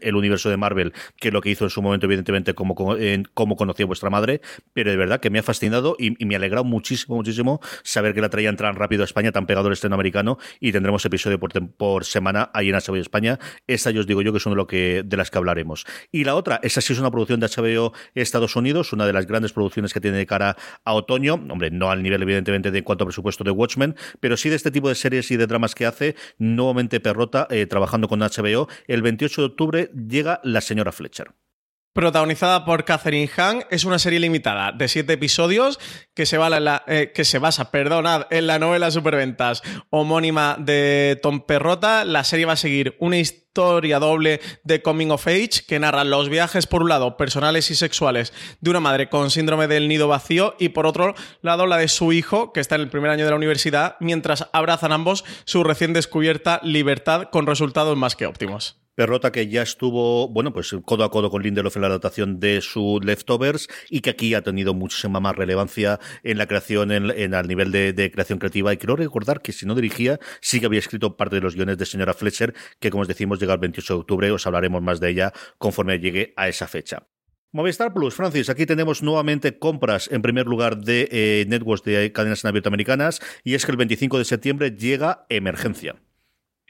el 0.00 0.14
universo 0.14 0.50
de 0.50 0.56
Marvel 0.56 0.92
que 1.16 1.32
lo 1.32 1.40
que 1.40 1.50
hizo 1.50 1.64
en 1.64 1.70
su 1.70 1.82
momento, 1.82 2.06
evidentemente, 2.06 2.54
como, 2.54 2.74
como 3.34 3.56
conocía 3.56 3.86
vuestra 3.86 4.08
madre, 4.08 4.40
pero 4.72 4.90
de 4.90 4.96
verdad 4.96 5.20
que 5.20 5.30
me 5.30 5.40
ha 5.40 5.42
fascinado 5.42 5.96
y, 5.98 6.24
me 6.24 6.34
ha 6.34 6.38
alegrado 6.38 6.64
muchísimo, 6.64 7.16
muchísimo 7.16 7.60
saber 7.82 8.14
que 8.14 8.20
la 8.20 8.28
traían 8.28 8.56
tan 8.56 8.76
rápido 8.76 9.02
a 9.02 9.04
España, 9.04 9.32
tan 9.32 9.46
pegado 9.46 9.66
al 9.66 9.72
estreno 9.72 9.94
americano 9.94 10.38
y 10.60 10.70
tendremos 10.70 11.04
episodio 11.04 11.40
por, 11.40 11.50
por 11.72 12.04
semana 12.04 12.50
ahí 12.54 12.68
en 12.68 12.76
HBO 12.76 12.96
España. 12.96 13.38
Esta 13.66 13.90
yo 13.90 14.00
os 14.00 14.06
digo 14.06 14.22
yo 14.22 14.32
que 14.32 14.38
es 14.38 14.46
una 14.46 14.54
de, 14.54 14.56
lo 14.56 14.66
que, 14.66 15.02
de 15.04 15.16
las 15.16 15.30
que 15.30 15.38
hablaremos. 15.38 15.84
Y 16.12 16.24
la 16.24 16.36
otra, 16.36 16.60
esa 16.62 16.80
sí 16.80 16.92
es 16.92 16.98
una 16.98 17.10
producción 17.10 17.40
de 17.40 17.48
HBO 17.48 17.92
Estados 18.14 18.56
Unidos, 18.56 18.92
una 18.92 19.06
de 19.06 19.12
las 19.12 19.26
grandes 19.26 19.52
producciones 19.52 19.92
que 19.92 20.00
tiene 20.00 20.18
de 20.18 20.26
cara 20.26 20.56
a 20.84 20.94
otoño, 20.94 21.34
hombre, 21.34 21.70
no 21.70 21.90
al 21.90 22.02
nivel 22.02 22.22
evidentemente 22.22 22.70
de 22.70 22.84
cuanto 22.84 23.04
a 23.04 23.06
presupuesto 23.06 23.44
de 23.44 23.50
Watchmen, 23.50 23.96
pero 24.20 24.36
sí 24.36 24.48
de 24.48 24.56
este 24.56 24.70
tipo 24.70 24.88
de 24.88 24.94
series 24.94 25.30
y 25.30 25.36
de 25.36 25.46
dramas 25.46 25.74
que 25.74 25.86
hace, 25.86 26.16
nuevamente 26.44 27.00
perrota 27.00 27.46
eh, 27.50 27.66
trabajando 27.66 28.08
con 28.08 28.20
HBO. 28.20 28.68
El 28.86 29.02
28 29.02 29.40
de 29.40 29.46
octubre 29.46 29.90
llega 30.08 30.40
La 30.44 30.60
señora 30.60 30.92
Fletcher. 30.92 31.32
Protagonizada 31.94 32.66
por 32.66 32.84
Catherine 32.84 33.30
Hahn. 33.34 33.64
Es 33.70 33.84
una 33.84 33.98
serie 33.98 34.20
limitada 34.20 34.72
de 34.72 34.88
siete 34.88 35.14
episodios 35.14 35.78
que 36.12 36.26
se, 36.26 36.36
la, 36.36 36.84
eh, 36.86 37.12
se 37.14 37.38
basa 37.38 37.70
perdonad, 37.70 38.26
en 38.30 38.46
la 38.46 38.58
novela 38.58 38.90
Superventas 38.90 39.62
homónima 39.88 40.56
de 40.58 41.18
Tom 41.22 41.40
Perrota. 41.46 42.04
La 42.04 42.24
serie 42.24 42.44
va 42.44 42.54
a 42.54 42.56
seguir 42.56 42.96
una 42.98 43.16
historia 43.16 44.00
doble 44.00 44.40
de 44.64 44.82
Coming 44.82 45.12
of 45.12 45.26
Age 45.28 45.64
que 45.66 45.78
narra 45.78 46.02
los 46.02 46.28
viajes, 46.28 46.66
por 46.66 46.82
un 46.82 46.88
lado, 46.88 47.16
personales 47.16 47.70
y 47.70 47.76
sexuales 47.76 48.32
de 48.60 48.70
una 48.70 48.80
madre 48.80 49.08
con 49.08 49.30
síndrome 49.30 49.68
del 49.68 49.88
nido 49.88 50.08
vacío 50.08 50.56
y 50.58 50.70
por 50.70 50.86
otro 50.86 51.14
lado 51.40 51.66
la 51.66 51.76
de 51.76 51.88
su 51.88 52.12
hijo, 52.12 52.52
que 52.52 52.60
está 52.60 52.74
en 52.74 52.82
el 52.82 52.90
primer 52.90 53.10
año 53.10 53.24
de 53.24 53.30
la 53.30 53.36
universidad, 53.36 53.96
mientras 54.00 54.48
abrazan 54.52 54.92
ambos 54.92 55.24
su 55.44 55.62
recién 55.62 55.92
descubierta 55.92 56.60
libertad 56.64 57.28
con 57.30 57.46
resultados 57.46 57.96
más 57.96 58.16
que 58.16 58.26
óptimos. 58.26 58.83
Perrota 58.94 59.32
que 59.32 59.48
ya 59.48 59.62
estuvo, 59.62 60.28
bueno, 60.28 60.52
pues 60.52 60.74
codo 60.84 61.04
a 61.04 61.10
codo 61.10 61.30
con 61.30 61.42
Lindelof 61.42 61.74
en 61.76 61.82
la 61.82 61.88
adaptación 61.88 62.38
de 62.38 62.60
su 62.60 63.00
Leftovers 63.02 63.68
y 63.90 64.00
que 64.00 64.10
aquí 64.10 64.34
ha 64.34 64.42
tenido 64.42 64.72
muchísima 64.72 65.18
más 65.18 65.34
relevancia 65.34 65.98
en 66.22 66.38
la 66.38 66.46
creación, 66.46 66.92
en, 66.92 67.10
en 67.10 67.34
al 67.34 67.48
nivel 67.48 67.72
de, 67.72 68.10
creación 68.12 68.38
creativa. 68.38 68.72
Y 68.72 68.76
quiero 68.76 68.96
recordar 68.96 69.42
que 69.42 69.52
si 69.52 69.66
no 69.66 69.74
dirigía, 69.74 70.20
sí 70.40 70.60
que 70.60 70.66
había 70.66 70.78
escrito 70.78 71.16
parte 71.16 71.36
de 71.36 71.42
los 71.42 71.56
guiones 71.56 71.76
de 71.76 71.86
señora 71.86 72.14
Fletcher, 72.14 72.54
que 72.78 72.90
como 72.90 73.02
os 73.02 73.08
decimos 73.08 73.40
llega 73.40 73.54
el 73.54 73.60
28 73.60 73.94
de 73.94 74.00
octubre, 74.00 74.30
os 74.30 74.46
hablaremos 74.46 74.82
más 74.82 75.00
de 75.00 75.10
ella 75.10 75.32
conforme 75.58 75.98
llegue 75.98 76.32
a 76.36 76.48
esa 76.48 76.68
fecha. 76.68 77.08
Movistar 77.54 77.94
Plus, 77.94 78.14
Francis, 78.14 78.50
aquí 78.50 78.66
tenemos 78.66 79.02
nuevamente 79.02 79.58
compras 79.58 80.08
en 80.10 80.22
primer 80.22 80.46
lugar 80.46 80.78
de 80.78 81.08
eh, 81.12 81.46
networks 81.48 81.84
de 81.84 82.10
cadenas 82.12 82.44
en 82.44 82.48
abierto 82.48 82.68
americanas 82.68 83.20
y 83.44 83.54
es 83.54 83.64
que 83.64 83.70
el 83.70 83.76
25 83.76 84.18
de 84.18 84.24
septiembre 84.24 84.70
llega 84.72 85.24
Emergencia. 85.28 85.94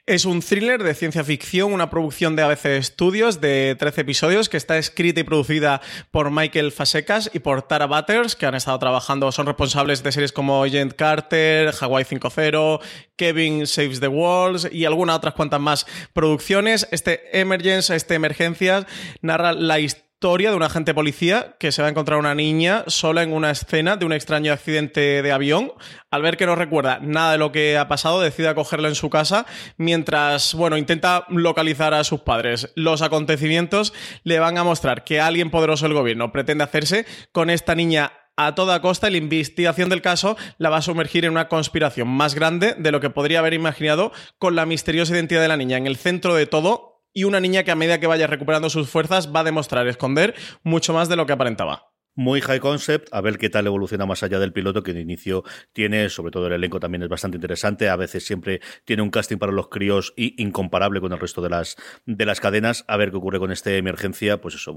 Es 0.07 0.27
un 0.27 0.43
thriller 0.43 0.83
de 0.83 0.93
ciencia 0.93 1.25
ficción, 1.25 1.73
una 1.73 1.89
producción 1.89 2.37
de 2.37 2.43
ABC 2.43 2.83
Studios 2.83 3.41
de 3.41 3.75
13 3.79 4.03
episodios 4.03 4.51
que 4.51 4.59
está 4.59 4.77
escrita 4.77 5.21
y 5.21 5.23
producida 5.23 5.81
por 6.11 6.31
Michael 6.31 6.73
Fasekas 6.73 7.31
y 7.33 7.39
por 7.39 7.63
Tara 7.63 7.87
Butters, 7.87 8.37
que 8.37 8.45
han 8.45 8.55
estado 8.55 8.79
trabajando, 8.79 9.33
son 9.33 9.47
responsables 9.47 10.03
de 10.03 10.13
series 10.13 10.33
como 10.33 10.63
Agent 10.63 10.93
Carter, 10.93 11.73
Hawaii 11.81 12.05
5.0, 12.05 12.83
Kevin 13.17 13.67
Saves 13.67 14.01
the 14.01 14.09
Walls 14.09 14.69
y 14.71 14.85
algunas 14.85 15.17
otras 15.17 15.33
cuantas 15.33 15.61
más 15.61 15.87
producciones. 16.13 16.87
Este 16.91 17.41
Emergence, 17.41 17.97
este 17.97 18.13
Emergencias, 18.13 18.85
narra 19.23 19.55
la 19.55 19.81
historia 19.81 20.05
historia 20.25 20.49
de 20.49 20.57
un 20.57 20.63
agente 20.63 20.95
policía 20.95 21.55
que 21.59 21.71
se 21.71 21.83
va 21.83 21.89
a 21.89 21.91
encontrar 21.91 22.19
una 22.19 22.35
niña 22.35 22.85
sola 22.87 23.23
en 23.23 23.35
una 23.35 23.51
escena 23.51 23.99
de 23.99 24.07
un 24.07 24.13
extraño 24.15 24.55
accidente 24.55 25.21
de 25.21 25.33
avión. 25.33 25.75
Al 26.11 26.23
ver 26.23 26.39
que 26.39 26.47
no 26.47 26.55
recuerda 26.55 26.99
nada 27.03 27.33
de 27.33 27.37
lo 27.37 27.53
que 27.53 27.77
ha 27.77 27.89
pasado, 27.89 28.23
decide 28.23 28.49
acogerla 28.49 28.89
en 28.89 28.95
su 28.95 29.11
casa 29.11 29.45
mientras, 29.77 30.55
bueno, 30.55 30.79
intenta 30.79 31.27
localizar 31.29 31.93
a 31.93 32.05
sus 32.05 32.21
padres. 32.21 32.73
Los 32.75 33.03
acontecimientos 33.03 33.93
le 34.23 34.39
van 34.39 34.57
a 34.57 34.65
mostrar 34.65 35.05
que 35.05 35.21
alguien 35.21 35.51
poderoso 35.51 35.85
del 35.85 35.93
gobierno 35.93 36.33
pretende 36.33 36.65
hacerse 36.65 37.05
con 37.33 37.51
esta 37.51 37.75
niña 37.75 38.11
a 38.37 38.55
toda 38.55 38.81
costa 38.81 39.11
la 39.11 39.19
investigación 39.19 39.91
del 39.91 40.01
caso 40.01 40.39
la 40.57 40.71
va 40.71 40.79
a 40.79 40.83
sumergir 40.83 41.27
en 41.27 41.33
una 41.33 41.49
conspiración 41.49 42.09
más 42.09 42.35
grande 42.35 42.75
de 42.79 42.93
lo 42.93 43.01
que 43.01 43.11
podría 43.11 43.41
haber 43.41 43.53
imaginado 43.53 44.11
con 44.39 44.57
la 44.57 44.65
misteriosa 44.65 45.13
identidad 45.13 45.43
de 45.43 45.49
la 45.49 45.59
niña 45.59 45.77
en 45.77 45.87
el 45.87 45.97
centro 45.97 46.35
de 46.35 46.47
todo 46.47 46.94
y 47.15 47.25
una 47.25 47.41
niña 47.41 47.65
que 47.65 47.71
a 47.71 47.77
medida 47.77 48.01
que 48.01 48.07
vaya 48.07 48.27
recuperando 48.27 48.69
sus 48.69 48.91
fuerzas 48.91 49.35
va 49.35 49.41
a 49.41 49.45
demostrar 49.45 49.87
esconder 49.89 50.35
mucho 50.63 50.93
más 50.93 51.09
de 51.09 51.17
lo 51.17 51.25
que 51.25 51.33
aparentaba. 51.33 51.94
Muy 52.17 52.41
high 52.41 52.61
concept, 52.61 53.09
a 53.13 53.21
ver 53.21 53.39
qué 53.39 53.51
tal 53.51 53.67
evoluciona 53.67 54.07
más 54.07 54.23
allá 54.23 54.39
del 54.39 54.53
piloto, 54.53 54.83
que 54.83 54.93
de 54.93 55.01
inicio 55.01 55.43
tiene, 55.73 56.09
sobre 56.09 56.31
todo 56.31 56.47
el 56.47 56.53
elenco 56.53 56.79
también 56.79 57.03
es 57.03 57.09
bastante 57.09 57.37
interesante, 57.37 57.89
a 57.89 57.97
veces 57.97 58.25
siempre 58.25 58.61
tiene 58.85 59.03
un 59.03 59.11
casting 59.11 59.37
para 59.37 59.53
los 59.53 59.69
críos 59.69 60.13
y 60.17 60.41
incomparable 60.43 61.01
con 61.01 61.13
el 61.13 61.19
resto 61.19 61.43
de 61.43 61.51
las, 61.51 61.77
de 62.07 62.25
las 62.25 62.41
cadenas, 62.41 62.85
a 62.87 62.97
ver 62.97 63.11
qué 63.11 63.17
ocurre 63.17 63.39
con 63.39 63.51
esta 63.51 63.73
emergencia, 63.73 64.41
pues 64.41 64.55
eso, 64.55 64.77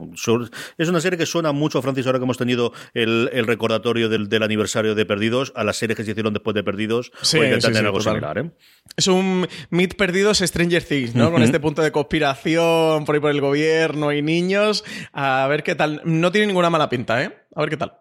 es 0.77 0.89
una 0.89 1.01
serie 1.01 1.17
que 1.17 1.25
suena 1.25 1.51
mucho, 1.51 1.82
Francis, 1.82 2.06
ahora 2.08 2.20
que 2.20 2.24
hemos 2.24 2.38
tenido 2.38 2.74
el, 2.94 3.29
recordatorio 3.46 4.10
del, 4.10 4.44
aniversario 4.44 4.96
de 4.96 5.06
Perdidos, 5.06 5.53
a 5.56 5.63
las 5.63 5.77
series 5.77 5.96
que 5.96 6.03
se 6.03 6.12
hicieron 6.12 6.34
después 6.34 6.56
de 6.56 6.63
Perdidos, 6.63 7.12
sí, 7.22 7.39
tener 7.62 7.86
algo 7.86 8.01
similar, 8.01 8.38
¿eh? 8.39 8.51
Es 8.96 9.08
un 9.08 9.48
Meet 9.70 9.96
Perdidos 9.96 10.39
Stranger 10.39 10.84
Things, 10.84 11.13
¿no? 11.13 11.32
Con 11.32 11.44
este 11.44 11.60
punto 11.60 11.82
de 11.82 11.91
conspiración 11.91 13.06
por 13.06 13.15
ahí 13.15 13.22
por 13.22 13.32
el 13.32 13.41
gobierno 13.41 14.12
y 14.12 14.22
niños, 14.22 14.84
a 15.13 15.46
ver 15.48 15.63
qué 15.63 15.75
tal, 15.75 16.01
no 16.03 16.32
tiene 16.32 16.48
ninguna 16.48 16.70
mala 16.70 16.89
pinta, 16.89 17.22
¿eh? 17.22 17.26
A 17.55 17.62
ver 17.62 17.69
qué 17.69 17.77
tal. 17.77 18.00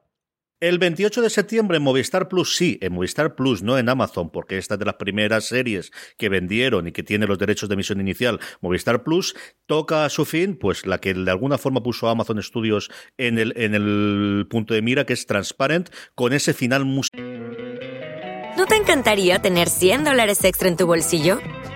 El 0.59 0.79
28 0.79 1.21
de 1.21 1.29
septiembre 1.29 1.77
en 1.77 1.83
Movistar 1.83 2.29
Plus, 2.29 2.57
sí, 2.57 2.79
en 2.81 2.95
Movistar 2.95 3.35
Plus, 3.35 3.63
no 3.63 3.77
en 3.77 3.91
Amazon, 3.91 4.31
porque 4.31 4.57
esta 4.57 4.75
es 4.75 4.79
de 4.79 4.87
las 4.87 4.95
primeras 4.95 5.45
series 5.45 5.93
que 6.17 6.31
vendieron 6.31 6.87
y 6.87 6.93
que 6.93 7.03
tiene 7.03 7.27
los 7.27 7.39
derechos 7.39 7.69
de 7.69 7.75
emisión 7.75 8.01
inicial. 8.01 8.41
Movistar 8.63 9.03
Plus 9.03 9.37
toca 9.67 10.07
a 10.07 10.09
su 10.09 10.25
fin, 10.25 10.57
pues 10.57 10.87
la 10.87 10.97
que 10.97 11.13
de 11.13 11.31
alguna 11.31 11.59
forma 11.59 11.83
puso 11.83 12.09
a 12.09 12.13
Amazon 12.13 12.43
Studios 12.43 12.91
en 13.19 13.39
el, 13.39 13.53
en 13.57 13.75
el 13.75 14.47
punto 14.49 14.73
de 14.73 14.81
mira, 14.81 15.05
que 15.05 15.13
es 15.13 15.27
Transparent, 15.27 15.91
con 16.15 16.33
ese 16.33 16.55
final 16.55 16.87
musical. 16.87 17.77
¿No 18.57 18.65
te 18.65 18.77
encantaría 18.77 19.43
tener 19.43 19.69
100 19.69 20.05
dólares 20.05 20.43
extra 20.43 20.69
en 20.69 20.79
tu 20.79 20.87
bolsillo? 20.87 21.39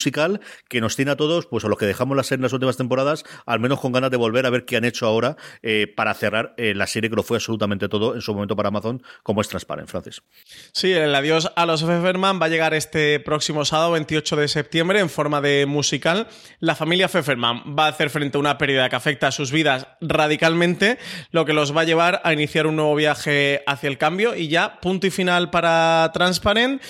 musical 0.00 0.40
que 0.68 0.80
nos 0.80 0.96
tiene 0.96 1.10
a 1.10 1.16
todos, 1.16 1.46
pues 1.46 1.64
a 1.64 1.68
los 1.68 1.78
que 1.78 1.84
dejamos 1.84 2.16
la 2.16 2.22
serie 2.22 2.40
en 2.40 2.44
las 2.44 2.52
últimas 2.54 2.78
temporadas, 2.78 3.24
al 3.44 3.60
menos 3.60 3.80
con 3.80 3.92
ganas 3.92 4.10
de 4.10 4.16
volver 4.16 4.46
a 4.46 4.50
ver 4.50 4.64
qué 4.64 4.78
han 4.78 4.84
hecho 4.84 5.06
ahora 5.06 5.36
eh, 5.62 5.92
para 5.94 6.14
cerrar 6.14 6.54
eh, 6.56 6.74
la 6.74 6.86
serie 6.86 7.10
que 7.10 7.16
lo 7.16 7.22
fue 7.22 7.36
absolutamente 7.36 7.88
todo 7.88 8.14
en 8.14 8.22
su 8.22 8.32
momento 8.32 8.56
para 8.56 8.68
Amazon, 8.68 9.02
como 9.22 9.42
es 9.42 9.48
Transparent, 9.48 9.88
Francis. 9.90 10.22
Sí, 10.72 10.92
el 10.92 11.14
adiós 11.14 11.52
a 11.54 11.66
los 11.66 11.82
Pfefferman 11.82 12.40
va 12.40 12.46
a 12.46 12.48
llegar 12.48 12.72
este 12.72 13.20
próximo 13.20 13.66
sábado, 13.66 13.92
28 13.92 14.36
de 14.36 14.48
septiembre, 14.48 15.00
en 15.00 15.10
forma 15.10 15.42
de 15.42 15.66
musical. 15.66 16.28
La 16.60 16.74
familia 16.74 17.08
Pfefferman 17.08 17.76
va 17.78 17.86
a 17.86 17.88
hacer 17.88 18.08
frente 18.08 18.38
a 18.38 18.40
una 18.40 18.56
pérdida 18.56 18.88
que 18.88 18.96
afecta 18.96 19.28
a 19.28 19.32
sus 19.32 19.52
vidas 19.52 19.86
radicalmente, 20.00 20.98
lo 21.30 21.44
que 21.44 21.52
los 21.52 21.76
va 21.76 21.82
a 21.82 21.84
llevar 21.84 22.22
a 22.24 22.32
iniciar 22.32 22.66
un 22.66 22.76
nuevo 22.76 22.94
viaje 22.94 23.62
hacia 23.66 23.88
el 23.88 23.98
cambio 23.98 24.34
y 24.34 24.48
ya, 24.48 24.80
punto 24.80 25.06
y 25.06 25.10
final 25.10 25.50
para 25.50 26.10
Transparent. 26.14 26.80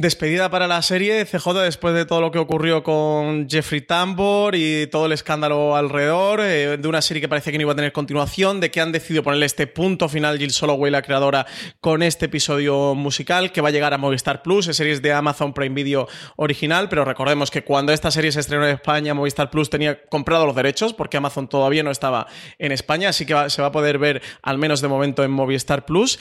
Despedida 0.00 0.48
para 0.48 0.68
la 0.68 0.80
serie, 0.80 1.24
CJ, 1.24 1.54
después 1.54 1.92
de 1.92 2.06
todo 2.06 2.20
lo 2.20 2.30
que 2.30 2.38
ocurrió 2.38 2.84
con 2.84 3.50
Jeffrey 3.50 3.80
Tambor 3.80 4.54
y 4.54 4.86
todo 4.86 5.06
el 5.06 5.12
escándalo 5.12 5.74
alrededor, 5.74 6.38
eh, 6.40 6.76
de 6.76 6.86
una 6.86 7.02
serie 7.02 7.20
que 7.20 7.28
parecía 7.28 7.50
que 7.50 7.58
no 7.58 7.62
iba 7.62 7.72
a 7.72 7.74
tener 7.74 7.90
continuación, 7.90 8.60
de 8.60 8.70
que 8.70 8.80
han 8.80 8.92
decidido 8.92 9.24
ponerle 9.24 9.46
este 9.46 9.66
punto 9.66 10.08
final 10.08 10.38
Jill 10.38 10.52
Soloway, 10.52 10.92
la 10.92 11.02
creadora, 11.02 11.46
con 11.80 12.04
este 12.04 12.26
episodio 12.26 12.94
musical 12.94 13.50
que 13.50 13.60
va 13.60 13.70
a 13.70 13.72
llegar 13.72 13.92
a 13.92 13.98
Movistar 13.98 14.42
Plus, 14.42 14.68
es 14.68 14.76
series 14.76 15.02
de 15.02 15.12
Amazon 15.12 15.52
Prime 15.52 15.74
Video 15.74 16.06
original, 16.36 16.88
pero 16.88 17.04
recordemos 17.04 17.50
que 17.50 17.64
cuando 17.64 17.92
esta 17.92 18.12
serie 18.12 18.30
se 18.30 18.38
estrenó 18.38 18.68
en 18.68 18.74
España, 18.76 19.14
Movistar 19.14 19.50
Plus 19.50 19.68
tenía 19.68 20.04
comprado 20.04 20.46
los 20.46 20.54
derechos, 20.54 20.94
porque 20.94 21.16
Amazon 21.16 21.48
todavía 21.48 21.82
no 21.82 21.90
estaba 21.90 22.28
en 22.60 22.70
España, 22.70 23.08
así 23.08 23.26
que 23.26 23.34
se 23.50 23.62
va 23.62 23.68
a 23.68 23.72
poder 23.72 23.98
ver 23.98 24.22
al 24.42 24.58
menos 24.58 24.80
de 24.80 24.86
momento 24.86 25.24
en 25.24 25.32
Movistar 25.32 25.86
Plus. 25.86 26.20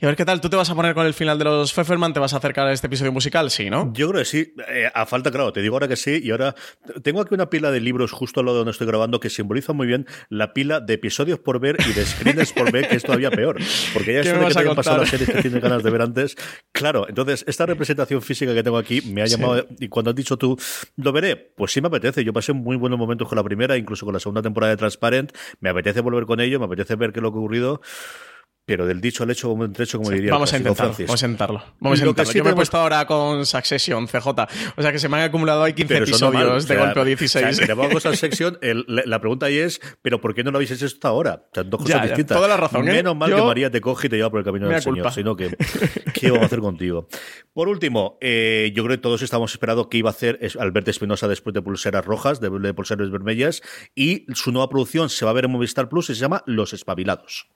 Y 0.00 0.06
a 0.06 0.08
ver 0.08 0.16
qué 0.16 0.24
tal, 0.24 0.40
tú 0.40 0.48
te 0.48 0.56
vas 0.56 0.70
a 0.70 0.74
poner 0.74 0.94
con 0.94 1.04
el 1.04 1.12
final 1.12 1.38
de 1.38 1.44
los 1.44 1.74
Pfefferman, 1.74 2.14
te 2.14 2.20
vas 2.20 2.32
a 2.32 2.38
acercar 2.38 2.68
a 2.68 2.72
este 2.72 2.86
episodio 2.86 3.12
musical, 3.18 3.50
sí, 3.50 3.68
¿no? 3.68 3.92
Yo 3.94 4.08
creo 4.10 4.20
que 4.20 4.24
sí. 4.24 4.54
Eh, 4.68 4.88
a 4.94 5.04
falta, 5.04 5.32
claro, 5.32 5.52
te 5.52 5.60
digo 5.60 5.74
ahora 5.74 5.88
que 5.88 5.96
sí. 5.96 6.20
Y 6.22 6.30
ahora 6.30 6.54
tengo 7.02 7.20
aquí 7.20 7.34
una 7.34 7.50
pila 7.50 7.72
de 7.72 7.80
libros 7.80 8.12
justo 8.12 8.38
al 8.38 8.46
lado 8.46 8.56
de 8.56 8.58
donde 8.60 8.70
estoy 8.70 8.86
grabando 8.86 9.18
que 9.18 9.28
simboliza 9.28 9.72
muy 9.72 9.88
bien 9.88 10.06
la 10.28 10.54
pila 10.54 10.78
de 10.78 10.94
episodios 10.94 11.40
por 11.40 11.58
ver 11.58 11.76
y 11.84 11.92
de 11.92 12.06
screens 12.06 12.52
por 12.52 12.70
ver, 12.70 12.88
que 12.88 12.94
es 12.94 13.02
todavía 13.02 13.32
peor. 13.32 13.58
Porque 13.92 14.14
ya 14.14 14.22
de 14.22 14.46
que 14.46 14.54
te 14.54 14.74
pasado 14.76 14.98
las 14.98 15.08
series 15.08 15.28
que 15.28 15.42
tienes 15.42 15.60
ganas 15.60 15.82
de 15.82 15.90
ver 15.90 16.02
antes. 16.02 16.36
Claro, 16.70 17.08
entonces 17.08 17.44
esta 17.48 17.66
representación 17.66 18.22
física 18.22 18.54
que 18.54 18.62
tengo 18.62 18.78
aquí 18.78 19.02
me 19.02 19.22
ha 19.22 19.26
llamado. 19.26 19.66
Y 19.80 19.88
cuando 19.88 20.10
has 20.10 20.16
dicho 20.16 20.36
tú, 20.36 20.56
¿lo 20.94 21.10
veré? 21.10 21.34
Pues 21.34 21.72
sí 21.72 21.80
me 21.80 21.88
apetece. 21.88 22.22
Yo 22.22 22.32
pasé 22.32 22.52
muy 22.52 22.76
buenos 22.76 23.00
momentos 23.00 23.26
con 23.28 23.34
la 23.34 23.42
primera, 23.42 23.76
incluso 23.76 24.06
con 24.06 24.14
la 24.14 24.20
segunda 24.20 24.42
temporada 24.42 24.70
de 24.70 24.76
Transparent. 24.76 25.32
Me 25.58 25.70
apetece 25.70 26.00
volver 26.02 26.24
con 26.24 26.38
ello, 26.38 26.60
me 26.60 26.66
apetece 26.66 26.94
ver 26.94 27.12
qué 27.12 27.18
es 27.18 27.22
lo 27.22 27.32
que 27.32 27.38
ha 27.38 27.40
ocurrido 27.40 27.80
pero 28.68 28.84
del 28.84 29.00
dicho 29.00 29.22
al 29.24 29.30
hecho, 29.30 29.48
como 29.48 29.64
un 29.64 29.72
trecho, 29.72 29.96
como 29.96 30.10
diría. 30.10 30.30
Vamos 30.30 30.52
a 30.52 30.58
intentarlo. 30.58 30.94
Vamos 30.98 31.22
a 31.22 31.26
intentarlo. 31.26 31.62
Vamos 31.80 32.00
a 32.02 32.04
intentarlo. 32.04 32.32
Yo 32.34 32.44
me 32.44 32.50
he 32.50 32.54
puesto 32.54 32.76
ahora 32.76 33.06
con 33.06 33.46
Succession, 33.46 34.06
CJ. 34.06 34.26
O 34.76 34.82
sea 34.82 34.92
que 34.92 34.98
se 34.98 35.08
me 35.08 35.16
han 35.16 35.22
acumulado 35.22 35.62
ahí 35.62 35.72
15 35.72 35.96
episodios 35.96 36.68
de 36.68 36.76
golpe 36.76 37.00
o 37.00 37.04
16. 37.06 37.60
O 37.60 37.64
sea, 37.64 37.74
vamos 37.74 38.04
a 38.04 38.14
Succession, 38.14 38.58
la, 38.86 39.20
pregunta 39.20 39.46
ahí 39.46 39.56
es, 39.56 39.80
¿pero 40.02 40.20
por 40.20 40.34
qué 40.34 40.44
no 40.44 40.50
lo 40.50 40.58
habéis 40.58 40.70
hecho 40.72 40.84
hasta 40.84 41.08
ahora? 41.08 41.46
O 41.50 41.54
sea, 41.54 41.64
dos 41.64 41.80
cosas 41.80 42.02
distintas. 42.02 42.36
toda 42.36 42.46
la 42.46 42.58
razón. 42.58 42.86
¿eh? 42.86 42.92
Menos 42.92 43.16
mal 43.16 43.34
que 43.34 43.40
María 43.40 43.70
te 43.70 43.80
coge 43.80 44.08
y 44.08 44.10
te 44.10 44.16
lleva 44.16 44.28
por 44.28 44.40
el 44.40 44.44
camino 44.44 44.68
del 44.68 44.82
Señor, 44.82 45.10
sino 45.12 45.34
que, 45.34 45.56
¿qué 46.12 46.30
vamos 46.30 46.42
a 46.42 46.46
hacer 46.46 46.60
contigo? 46.60 47.08
Por 47.54 47.68
último, 47.68 48.18
eh, 48.20 48.70
yo 48.74 48.84
creo 48.84 48.98
que 48.98 49.02
todos 49.02 49.22
estábamos 49.22 49.50
esperando 49.52 49.88
qué 49.88 49.96
iba 49.96 50.10
a 50.10 50.12
hacer 50.12 50.38
Alberto 50.58 50.90
Espinosa 50.90 51.26
después 51.26 51.54
de 51.54 51.62
Pulseras 51.62 52.04
Rojas, 52.04 52.38
de, 52.38 52.50
de 52.50 52.74
Pulseras 52.74 53.10
Vermellas, 53.10 53.62
y 53.94 54.26
su 54.34 54.52
nueva 54.52 54.68
producción 54.68 55.08
se 55.08 55.24
va 55.24 55.30
a 55.30 55.34
ver 55.34 55.46
en 55.46 55.52
Movistar 55.52 55.88
Plus 55.88 56.10
y 56.10 56.14
se 56.14 56.20
llama 56.20 56.42
Los 56.44 56.74
Espabilados. 56.74 57.48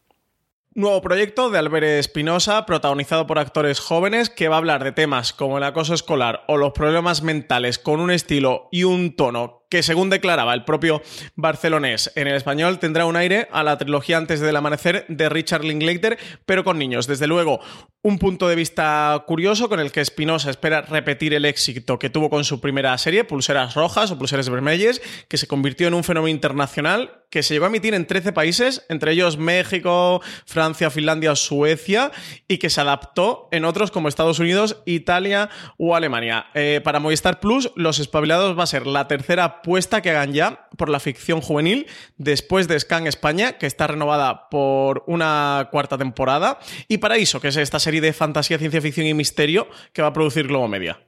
Nuevo 0.75 1.03
proyecto 1.03 1.51
de 1.51 1.59
Albert 1.59 1.85
Espinosa, 1.85 2.65
protagonizado 2.65 3.27
por 3.27 3.39
actores 3.39 3.79
jóvenes, 3.79 4.31
que 4.31 4.49
va 4.49 4.55
a 4.55 4.59
hablar 4.59 4.83
de 4.83 4.93
temas 4.93 5.35
como 5.35 5.59
el 5.59 5.65
acoso 5.65 5.93
escolar 5.93 6.45
o 6.49 6.57
los 6.57 6.73
problemas 6.73 7.23
mentales 7.23 7.79
con 7.79 8.01
un 8.01 8.11
estilo 8.11 8.69
y 8.73 8.85
un 8.85 9.15
tono 9.15 9.62
que 9.73 9.83
según 9.83 10.11
declaraba 10.11 10.53
el 10.53 10.65
propio 10.65 11.01
barcelonés 11.35 12.13
en 12.15 12.29
el 12.29 12.35
español, 12.35 12.79
tendrá 12.79 13.07
un 13.07 13.17
aire 13.17 13.49
a 13.53 13.63
la 13.63 13.79
trilogía 13.79 14.19
Antes 14.19 14.39
del 14.39 14.55
Amanecer 14.55 15.07
de 15.09 15.31
Richard 15.31 15.65
Linklater, 15.65 16.19
pero 16.45 16.63
con 16.63 16.79
niños. 16.79 17.07
Desde 17.07 17.27
luego, 17.27 17.59
un 18.03 18.19
punto 18.19 18.49
de 18.49 18.55
vista 18.55 19.25
curioso 19.27 19.71
con 19.71 19.81
el 19.81 19.91
que 19.91 20.03
Espinosa 20.03 20.51
espera 20.51 20.83
repetir 20.83 21.33
el 21.33 21.47
éxito 21.47 21.99
que 21.99 22.11
tuvo 22.11 22.29
con 22.29 22.45
su 22.45 22.61
primera 22.61 22.99
serie, 22.99 23.25
Pulseras 23.25 23.75
Rojas 23.75 24.11
o 24.11 24.19
Pulseras 24.19 24.51
Vermelles, 24.51 25.01
que 25.27 25.39
se 25.39 25.47
convirtió 25.47 25.89
en 25.89 25.95
un 25.95 26.05
fenómeno 26.05 26.29
internacional 26.29 27.23
que 27.33 27.43
se 27.43 27.55
llegó 27.55 27.65
a 27.65 27.69
emitir 27.69 27.95
en 27.95 28.07
13 28.07 28.33
países, 28.35 28.85
entre 28.91 29.13
ellos 29.13 29.39
México, 29.39 30.21
Francia, 30.45 30.91
Finlandia, 30.91 31.35
Suecia, 31.35 32.13
y 32.47 32.59
que 32.59 32.69
se 32.69 32.83
adaptó 32.83 33.49
en 33.53 33.65
otros 33.65 33.91
como 33.91 34.09
Estados 34.09 34.39
Unidos, 34.39 34.83
Italia 34.85 35.49
o 35.79 35.97
Alemania. 35.97 36.49
Eh, 36.53 36.83
para 36.85 37.01
Movistar 37.01 37.41
Plus, 37.41 37.71
Los 37.75 38.01
Espabilados 38.01 38.59
va 38.59 38.65
a 38.65 38.67
ser 38.67 38.87
la 38.87 39.09
tercera 39.09 39.62
apuesta 39.63 40.03
que 40.03 40.11
hagan 40.11 40.33
ya 40.33 40.69
por 40.77 40.89
la 40.89 41.01
ficción 41.01 41.41
juvenil 41.41 41.87
después 42.19 42.67
de 42.69 42.79
Scan 42.79 43.07
España, 43.07 43.59
que 43.59 43.67
está 43.67 43.87
renovada 43.87 44.49
por 44.51 45.05
una 45.07 45.69
cuarta 45.71 45.97
temporada, 45.97 46.59
y 46.89 46.99
Paraíso, 46.99 47.41
que 47.41 47.49
es 47.49 47.57
esta 47.57 47.79
serie 47.79 48.01
de 48.01 48.13
fantasía, 48.13 48.59
ciencia 48.59 48.83
ficción 48.83 49.07
y 49.07 49.15
misterio 49.15 49.69
que 49.93 50.03
va 50.03 50.09
a 50.09 50.13
producir 50.13 50.49
Globo 50.49 50.69
Media 50.69 50.99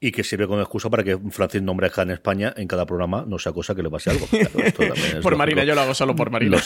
y 0.00 0.12
que 0.12 0.24
sirve 0.24 0.46
como 0.46 0.60
excusa 0.60 0.90
para 0.90 1.04
que 1.04 1.18
Francis 1.30 1.62
nombre 1.62 1.90
a 1.94 2.02
en 2.02 2.10
España 2.10 2.54
en 2.56 2.68
cada 2.68 2.86
programa, 2.86 3.24
no 3.26 3.38
sea 3.38 3.52
cosa 3.52 3.74
que 3.74 3.82
le 3.82 3.90
pase 3.90 4.10
algo. 4.10 4.26
por 5.22 5.36
Marina, 5.36 5.64
yo 5.64 5.74
lo 5.74 5.80
hago 5.80 5.94
solo 5.94 6.14
por 6.14 6.30
Marina. 6.30 6.58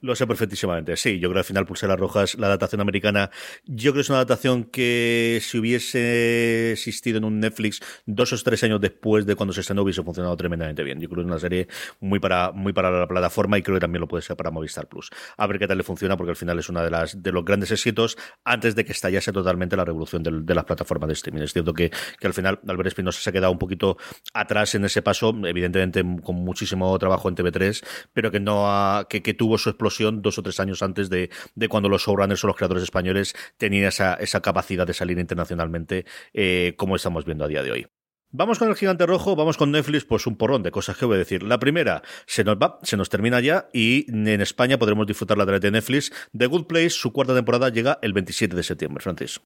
Lo 0.00 0.14
sé, 0.14 0.26
perfectísimamente. 0.26 0.96
Sí, 0.96 1.18
yo 1.18 1.28
creo 1.28 1.34
que 1.34 1.38
al 1.38 1.44
final 1.44 1.66
Pulseras 1.66 1.98
Rojas, 1.98 2.36
la 2.36 2.46
adaptación 2.46 2.80
americana, 2.80 3.30
yo 3.64 3.92
creo 3.92 3.94
que 3.94 4.00
es 4.02 4.08
una 4.08 4.18
adaptación 4.18 4.64
que 4.64 5.40
si 5.42 5.58
hubiese 5.58 6.72
existido 6.72 7.18
en 7.18 7.24
un 7.24 7.40
Netflix 7.40 7.80
dos 8.06 8.32
o 8.32 8.36
tres 8.38 8.62
años 8.64 8.80
después 8.80 9.26
de 9.26 9.34
cuando 9.34 9.52
se 9.52 9.60
estrenó 9.60 9.82
hubiese 9.82 10.02
funcionado 10.02 10.36
tremendamente 10.36 10.82
bien. 10.82 11.00
Yo 11.00 11.08
creo 11.08 11.16
que 11.16 11.28
es 11.28 11.32
una 11.32 11.40
serie 11.40 11.68
muy 12.00 12.20
para, 12.20 12.52
muy 12.52 12.72
para 12.72 12.90
la 12.90 13.08
plataforma 13.08 13.58
y 13.58 13.62
creo 13.62 13.76
que 13.76 13.80
también 13.80 14.00
lo 14.00 14.08
puede 14.08 14.22
ser 14.22 14.36
para 14.36 14.50
Movistar 14.50 14.88
Plus. 14.88 15.10
A 15.36 15.46
ver 15.46 15.58
qué 15.58 15.66
tal 15.66 15.78
le 15.78 15.84
funciona 15.84 16.16
porque 16.16 16.30
al 16.30 16.36
final 16.36 16.58
es 16.58 16.68
una 16.68 16.82
de 16.82 16.90
las 16.90 17.22
de 17.22 17.32
los 17.32 17.44
grandes 17.44 17.70
éxitos 17.70 18.16
antes 18.44 18.74
de 18.74 18.84
que 18.84 18.92
estallase 18.92 19.32
totalmente 19.32 19.76
la 19.76 19.84
revolución 19.84 20.22
de 20.22 20.54
las 20.54 20.64
plataformas 20.64 21.08
de 21.08 21.14
streaming. 21.14 21.42
Es 21.42 21.52
cierto 21.52 21.74
que 21.74 21.90
que 22.18 22.26
al 22.26 22.34
final 22.34 22.60
Albert 22.66 22.88
Espinosa 22.88 23.20
se 23.20 23.30
ha 23.30 23.32
quedado 23.32 23.52
un 23.52 23.58
poquito 23.58 23.96
atrás 24.32 24.74
en 24.74 24.84
ese 24.84 25.02
paso, 25.02 25.34
evidentemente 25.44 26.04
con 26.22 26.36
muchísimo 26.36 26.98
trabajo 26.98 27.28
en 27.28 27.36
TV3, 27.36 27.84
pero 28.12 28.30
que 28.30 28.40
no 28.40 28.70
ha, 28.70 29.06
que, 29.08 29.20
tuvo 29.34 29.58
su 29.58 29.70
explosión 29.70 30.22
dos 30.22 30.38
o 30.38 30.42
tres 30.42 30.58
años 30.60 30.82
antes 30.82 31.10
de, 31.10 31.30
cuando 31.68 31.88
los 31.88 32.02
showrunners 32.02 32.42
o 32.44 32.46
los 32.46 32.56
creadores 32.56 32.82
españoles 32.82 33.34
tenían 33.56 33.86
esa, 33.86 34.14
esa 34.14 34.40
capacidad 34.40 34.86
de 34.86 34.94
salir 34.94 35.18
internacionalmente, 35.18 36.06
eh, 36.32 36.74
como 36.76 36.96
estamos 36.96 37.24
viendo 37.24 37.44
a 37.44 37.48
día 37.48 37.62
de 37.62 37.72
hoy. 37.72 37.86
Vamos 38.30 38.58
con 38.58 38.68
el 38.68 38.76
gigante 38.76 39.06
rojo, 39.06 39.36
vamos 39.36 39.56
con 39.56 39.70
Netflix, 39.70 40.04
pues 40.04 40.26
un 40.26 40.36
porrón 40.36 40.62
de 40.62 40.70
cosas 40.70 40.98
que 40.98 41.06
voy 41.06 41.14
a 41.14 41.18
decir. 41.18 41.42
La 41.42 41.58
primera, 41.58 42.02
se 42.26 42.44
nos 42.44 42.56
va, 42.56 42.78
se 42.82 42.98
nos 42.98 43.08
termina 43.08 43.40
ya 43.40 43.70
y 43.72 44.04
en 44.10 44.42
España 44.42 44.78
podremos 44.78 45.06
disfrutar 45.06 45.38
la 45.38 45.46
de 45.46 45.70
Netflix. 45.70 46.12
The 46.36 46.44
Good 46.44 46.66
Place, 46.66 46.90
su 46.90 47.10
cuarta 47.10 47.34
temporada 47.34 47.70
llega 47.70 47.98
el 48.02 48.12
27 48.12 48.54
de 48.54 48.62
septiembre, 48.62 49.02
Francis. 49.02 49.40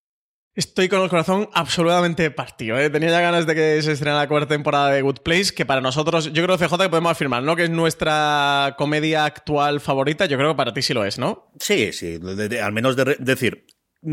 Estoy 0.55 0.91
con 0.91 1.01
el 1.01 1.09
corazón 1.09 1.49
absolutamente 1.55 2.31
partido. 2.31 2.79
¿eh? 2.79 2.91
Tenía 2.91 3.09
ya 3.09 3.23
ganas 3.23 3.47
de 3.47 3.55
que 3.55 3.81
se 3.81 3.93
estrene 3.93 4.19
la 4.19 4.29
cuarta 4.29 4.49
temporada 4.49 4.91
de 4.91 5.01
Good 5.01 5.21
Place, 5.25 5.55
que 5.55 5.65
para 5.65 5.81
nosotros, 5.81 6.31
yo 6.31 6.45
creo, 6.45 6.59
CJ, 6.59 6.77
que 6.77 6.88
podemos 6.91 7.12
afirmar, 7.12 7.43
¿no? 7.43 7.57
Que 7.57 7.65
es 7.65 7.71
nuestra 7.71 8.75
comedia 8.77 9.25
actual 9.25 9.81
favorita. 9.81 10.27
Yo 10.27 10.37
creo 10.37 10.51
que 10.51 10.57
para 10.57 10.75
ti 10.75 10.83
sí 10.83 10.93
lo 10.93 11.07
es, 11.07 11.19
¿no? 11.19 11.51
Sí, 11.59 11.91
sí. 11.95 12.21
al 12.62 12.73
menos 12.73 12.97
de 12.97 13.17
decir, 13.19 13.65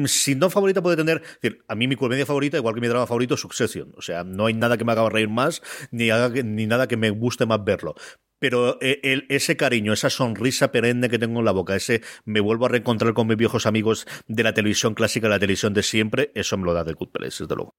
si 0.06 0.36
no 0.36 0.50
favorita 0.50 0.82
puede 0.82 0.96
tener, 0.96 1.22
a 1.68 1.76
mí 1.76 1.90
mi 1.90 1.98
comedia 1.98 2.26
favorita, 2.26 2.56
igual 2.56 2.74
que 2.74 2.82
mi 2.82 2.88
drama 2.88 3.06
favorito, 3.06 3.34
es 3.34 3.42
Succession. 3.42 3.92
O 3.98 4.02
sea, 4.02 4.24
no 4.24 4.46
hay 4.46 4.54
nada 4.54 4.78
que 4.78 4.86
me 4.86 4.94
haga 4.94 5.10
reír 5.10 5.28
más, 5.28 5.62
ni 5.92 6.08
nada 6.08 6.88
que 6.88 6.96
me 6.96 7.10
guste 7.10 7.46
más 7.46 7.62
verlo 7.66 7.96
pero 8.40 8.78
eh, 8.82 9.26
ese 9.30 9.58
cariño, 9.58 9.94
esa 9.94 10.10
sonrisa 10.10 10.72
perenne 10.72 11.10
que 11.10 11.20
tengo 11.20 11.40
en 11.40 11.46
la 11.46 11.52
boca, 11.52 11.76
ese 11.76 12.02
me 12.26 12.40
vuelvo 12.40 12.66
a 12.66 12.70
reencontrar 12.70 13.14
con 13.14 13.28
mis 13.28 13.38
viejos 13.38 13.66
amigos 13.66 14.08
de 14.28 14.44
la 14.44 14.54
televisión 14.54 14.94
clásica, 14.94 15.30
la 15.30 15.40
televisión 15.40 15.74
de 15.74 15.84
siempre, 15.84 16.32
eso 16.36 16.58
me 16.58 16.66
lo 16.66 16.74
da 16.74 16.86
The 16.86 16.94
Good 16.94 17.10
Place, 17.10 17.44
desde 17.44 17.56
luego. 17.56 17.76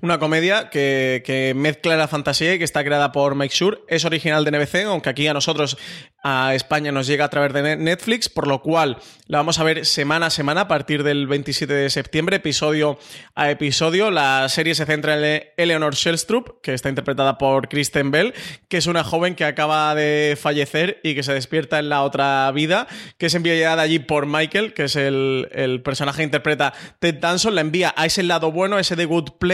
Una 0.00 0.18
comedia 0.18 0.70
que, 0.70 1.52
mezcla 1.56 1.96
la 1.96 2.08
fantasía 2.08 2.54
y 2.54 2.58
que 2.58 2.64
está 2.64 2.84
creada 2.84 3.12
por 3.12 3.34
Make 3.34 3.54
Sure. 3.54 3.78
Es 3.88 4.04
original 4.04 4.44
de 4.44 4.52
NBC, 4.52 4.86
aunque 4.86 5.10
aquí 5.10 5.26
a 5.26 5.34
nosotros, 5.34 5.76
a 6.22 6.54
España, 6.54 6.92
nos 6.92 7.06
llega 7.06 7.24
a 7.24 7.30
través 7.30 7.52
de 7.52 7.76
Netflix, 7.76 8.28
por 8.28 8.46
lo 8.46 8.62
cual 8.62 8.98
la 9.26 9.38
vamos 9.38 9.58
a 9.58 9.64
ver 9.64 9.86
semana 9.86 10.26
a 10.26 10.30
semana 10.30 10.62
a 10.62 10.68
partir 10.68 11.02
del 11.02 11.26
27 11.26 11.72
de 11.72 11.90
septiembre, 11.90 12.36
episodio 12.36 12.98
a 13.34 13.50
episodio. 13.50 14.10
La 14.10 14.48
serie 14.48 14.74
se 14.74 14.86
centra 14.86 15.14
en 15.14 15.42
Eleanor 15.56 15.94
Shellstrup, 15.94 16.60
que 16.62 16.74
está 16.74 16.88
interpretada 16.88 17.38
por 17.38 17.68
Kristen 17.68 18.10
Bell, 18.10 18.34
que 18.68 18.76
es 18.76 18.86
una 18.86 19.04
joven 19.04 19.34
que 19.34 19.44
acaba 19.44 19.94
de 19.94 20.36
fallecer 20.40 21.00
y 21.02 21.14
que 21.14 21.22
se 21.22 21.32
despierta 21.32 21.78
en 21.78 21.88
la 21.88 22.02
otra 22.02 22.50
vida, 22.52 22.86
que 23.16 23.26
es 23.26 23.34
enviada 23.34 23.82
allí 23.82 23.98
por 23.98 24.26
Michael, 24.26 24.74
que 24.74 24.84
es 24.84 24.96
el, 24.96 25.48
el 25.52 25.82
personaje 25.82 26.18
que 26.18 26.24
interpreta 26.24 26.74
Ted 26.98 27.16
Danson, 27.16 27.54
la 27.54 27.60
envía 27.60 27.94
a 27.96 28.06
ese 28.06 28.22
lado 28.22 28.52
bueno, 28.52 28.78
ese 28.78 28.96
de 28.96 29.04
Good 29.04 29.32
Place, 29.38 29.47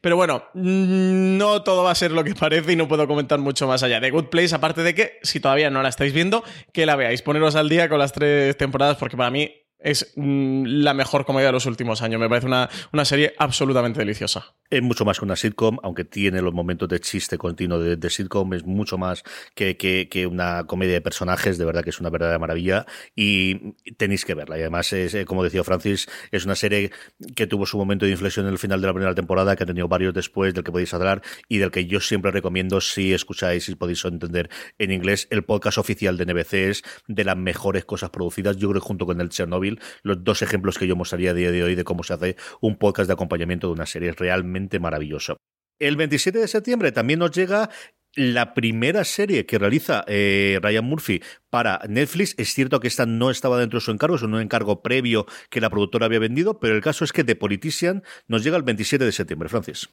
pero 0.00 0.16
bueno, 0.16 0.44
mm, 0.54 1.36
no 1.36 1.62
todo 1.62 1.84
va 1.84 1.90
a 1.90 1.94
ser 1.94 2.12
lo 2.12 2.24
que 2.24 2.34
parece 2.34 2.72
y 2.72 2.76
no 2.76 2.88
puedo 2.88 3.06
comentar 3.06 3.38
mucho 3.38 3.66
más 3.66 3.82
allá. 3.82 4.00
de 4.00 4.10
Good 4.10 4.26
Place, 4.26 4.54
aparte 4.54 4.82
de 4.82 4.94
que, 4.94 5.18
si 5.22 5.40
todavía 5.40 5.70
no 5.70 5.82
la 5.82 5.88
estáis 5.88 6.12
viendo, 6.12 6.44
que 6.72 6.86
la 6.86 6.96
veáis, 6.96 7.22
poneros 7.22 7.56
al 7.56 7.68
día 7.68 7.88
con 7.88 7.98
las 7.98 8.12
tres 8.12 8.56
temporadas, 8.56 8.96
porque 8.96 9.16
para 9.16 9.30
mí 9.30 9.52
es 9.78 10.12
mm, 10.16 10.64
la 10.66 10.94
mejor 10.94 11.24
comedia 11.24 11.46
de 11.46 11.52
los 11.52 11.66
últimos 11.66 12.02
años. 12.02 12.20
Me 12.20 12.28
parece 12.28 12.46
una, 12.46 12.68
una 12.92 13.04
serie 13.04 13.34
absolutamente 13.38 13.98
deliciosa. 13.98 14.54
Es 14.72 14.82
mucho 14.82 15.04
más 15.04 15.18
que 15.18 15.24
una 15.24 15.34
sitcom, 15.34 15.78
aunque 15.82 16.04
tiene 16.04 16.40
los 16.40 16.54
momentos 16.54 16.88
de 16.88 17.00
chiste 17.00 17.36
continuo 17.38 17.80
de, 17.80 18.08
sitcom, 18.08 18.54
es 18.54 18.64
mucho 18.64 18.98
más 18.98 19.24
que, 19.56 19.76
que, 19.76 20.26
una 20.28 20.62
comedia 20.62 20.94
de 20.94 21.00
personajes, 21.00 21.58
de 21.58 21.64
verdad 21.64 21.82
que 21.82 21.90
es 21.90 21.98
una 21.98 22.08
verdadera 22.08 22.38
maravilla 22.38 22.86
y 23.16 23.72
tenéis 23.94 24.24
que 24.24 24.34
verla. 24.34 24.58
Y 24.58 24.60
además, 24.60 24.92
es, 24.92 25.12
eh, 25.14 25.24
como 25.24 25.42
decía 25.42 25.64
Francis, 25.64 26.06
es 26.30 26.44
una 26.44 26.54
serie 26.54 26.92
que 27.34 27.48
tuvo 27.48 27.66
su 27.66 27.78
momento 27.78 28.04
de 28.06 28.12
inflexión 28.12 28.46
en 28.46 28.52
el 28.52 28.58
final 28.60 28.80
de 28.80 28.86
la 28.86 28.92
primera 28.92 29.12
temporada, 29.12 29.56
que 29.56 29.64
ha 29.64 29.66
tenido 29.66 29.88
varios 29.88 30.14
después, 30.14 30.54
del 30.54 30.62
que 30.62 30.70
podéis 30.70 30.94
hablar 30.94 31.20
y 31.48 31.58
del 31.58 31.72
que 31.72 31.86
yo 31.86 31.98
siempre 31.98 32.30
recomiendo, 32.30 32.80
si 32.80 33.12
escucháis 33.12 33.68
y 33.68 33.74
podéis 33.74 34.04
entender 34.04 34.50
en 34.78 34.92
inglés, 34.92 35.26
el 35.30 35.42
podcast 35.42 35.78
oficial 35.78 36.16
de 36.16 36.26
NBC 36.26 36.54
es 36.54 36.82
de 37.08 37.24
las 37.24 37.36
mejores 37.36 37.84
cosas 37.84 38.10
producidas, 38.10 38.56
yo 38.56 38.70
creo 38.70 38.80
junto 38.80 39.04
con 39.04 39.20
el 39.20 39.30
Chernobyl, 39.30 39.80
los 40.04 40.22
dos 40.22 40.42
ejemplos 40.42 40.78
que 40.78 40.86
yo 40.86 40.94
mostraría 40.94 41.32
a 41.32 41.34
día 41.34 41.50
de 41.50 41.64
hoy 41.64 41.74
de 41.74 41.82
cómo 41.82 42.04
se 42.04 42.14
hace 42.14 42.36
un 42.60 42.76
podcast 42.76 43.08
de 43.08 43.14
acompañamiento 43.14 43.66
de 43.66 43.72
una 43.72 43.86
serie 43.86 44.12
realmente 44.12 44.59
maravilloso. 44.80 45.36
El 45.78 45.96
27 45.96 46.38
de 46.38 46.48
septiembre 46.48 46.92
también 46.92 47.20
nos 47.20 47.30
llega 47.30 47.70
la 48.14 48.54
primera 48.54 49.04
serie 49.04 49.46
que 49.46 49.58
realiza 49.58 50.04
eh, 50.06 50.58
Ryan 50.62 50.84
Murphy 50.84 51.22
para 51.48 51.80
Netflix. 51.88 52.34
Es 52.38 52.54
cierto 52.54 52.80
que 52.80 52.88
esta 52.88 53.06
no 53.06 53.30
estaba 53.30 53.58
dentro 53.58 53.78
de 53.78 53.84
su 53.84 53.90
encargo, 53.90 54.16
es 54.16 54.22
un 54.22 54.38
encargo 54.40 54.82
previo 54.82 55.26
que 55.48 55.60
la 55.60 55.70
productora 55.70 56.06
había 56.06 56.18
vendido, 56.18 56.58
pero 56.58 56.74
el 56.74 56.82
caso 56.82 57.04
es 57.04 57.12
que 57.12 57.24
The 57.24 57.36
Politician 57.36 58.02
nos 58.26 58.42
llega 58.42 58.56
el 58.56 58.62
27 58.62 59.04
de 59.04 59.12
septiembre, 59.12 59.48
Francis. 59.48 59.88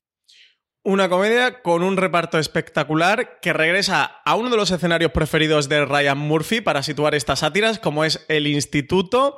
Una 0.83 1.09
comedia 1.09 1.61
con 1.61 1.83
un 1.83 1.97
reparto 1.97 2.39
espectacular 2.39 3.39
que 3.41 3.51
regresa 3.51 4.21
a 4.23 4.35
uno 4.35 4.49
de 4.49 4.55
los 4.57 4.71
escenarios 4.71 5.11
preferidos 5.11 5.67
de 5.67 5.85
Ryan 5.85 6.17
Murphy 6.17 6.61
para 6.61 6.81
situar 6.81 7.13
estas 7.13 7.39
sátiras, 7.39 7.77
como 7.77 8.05
es 8.05 8.25
el 8.29 8.47
Instituto. 8.47 9.37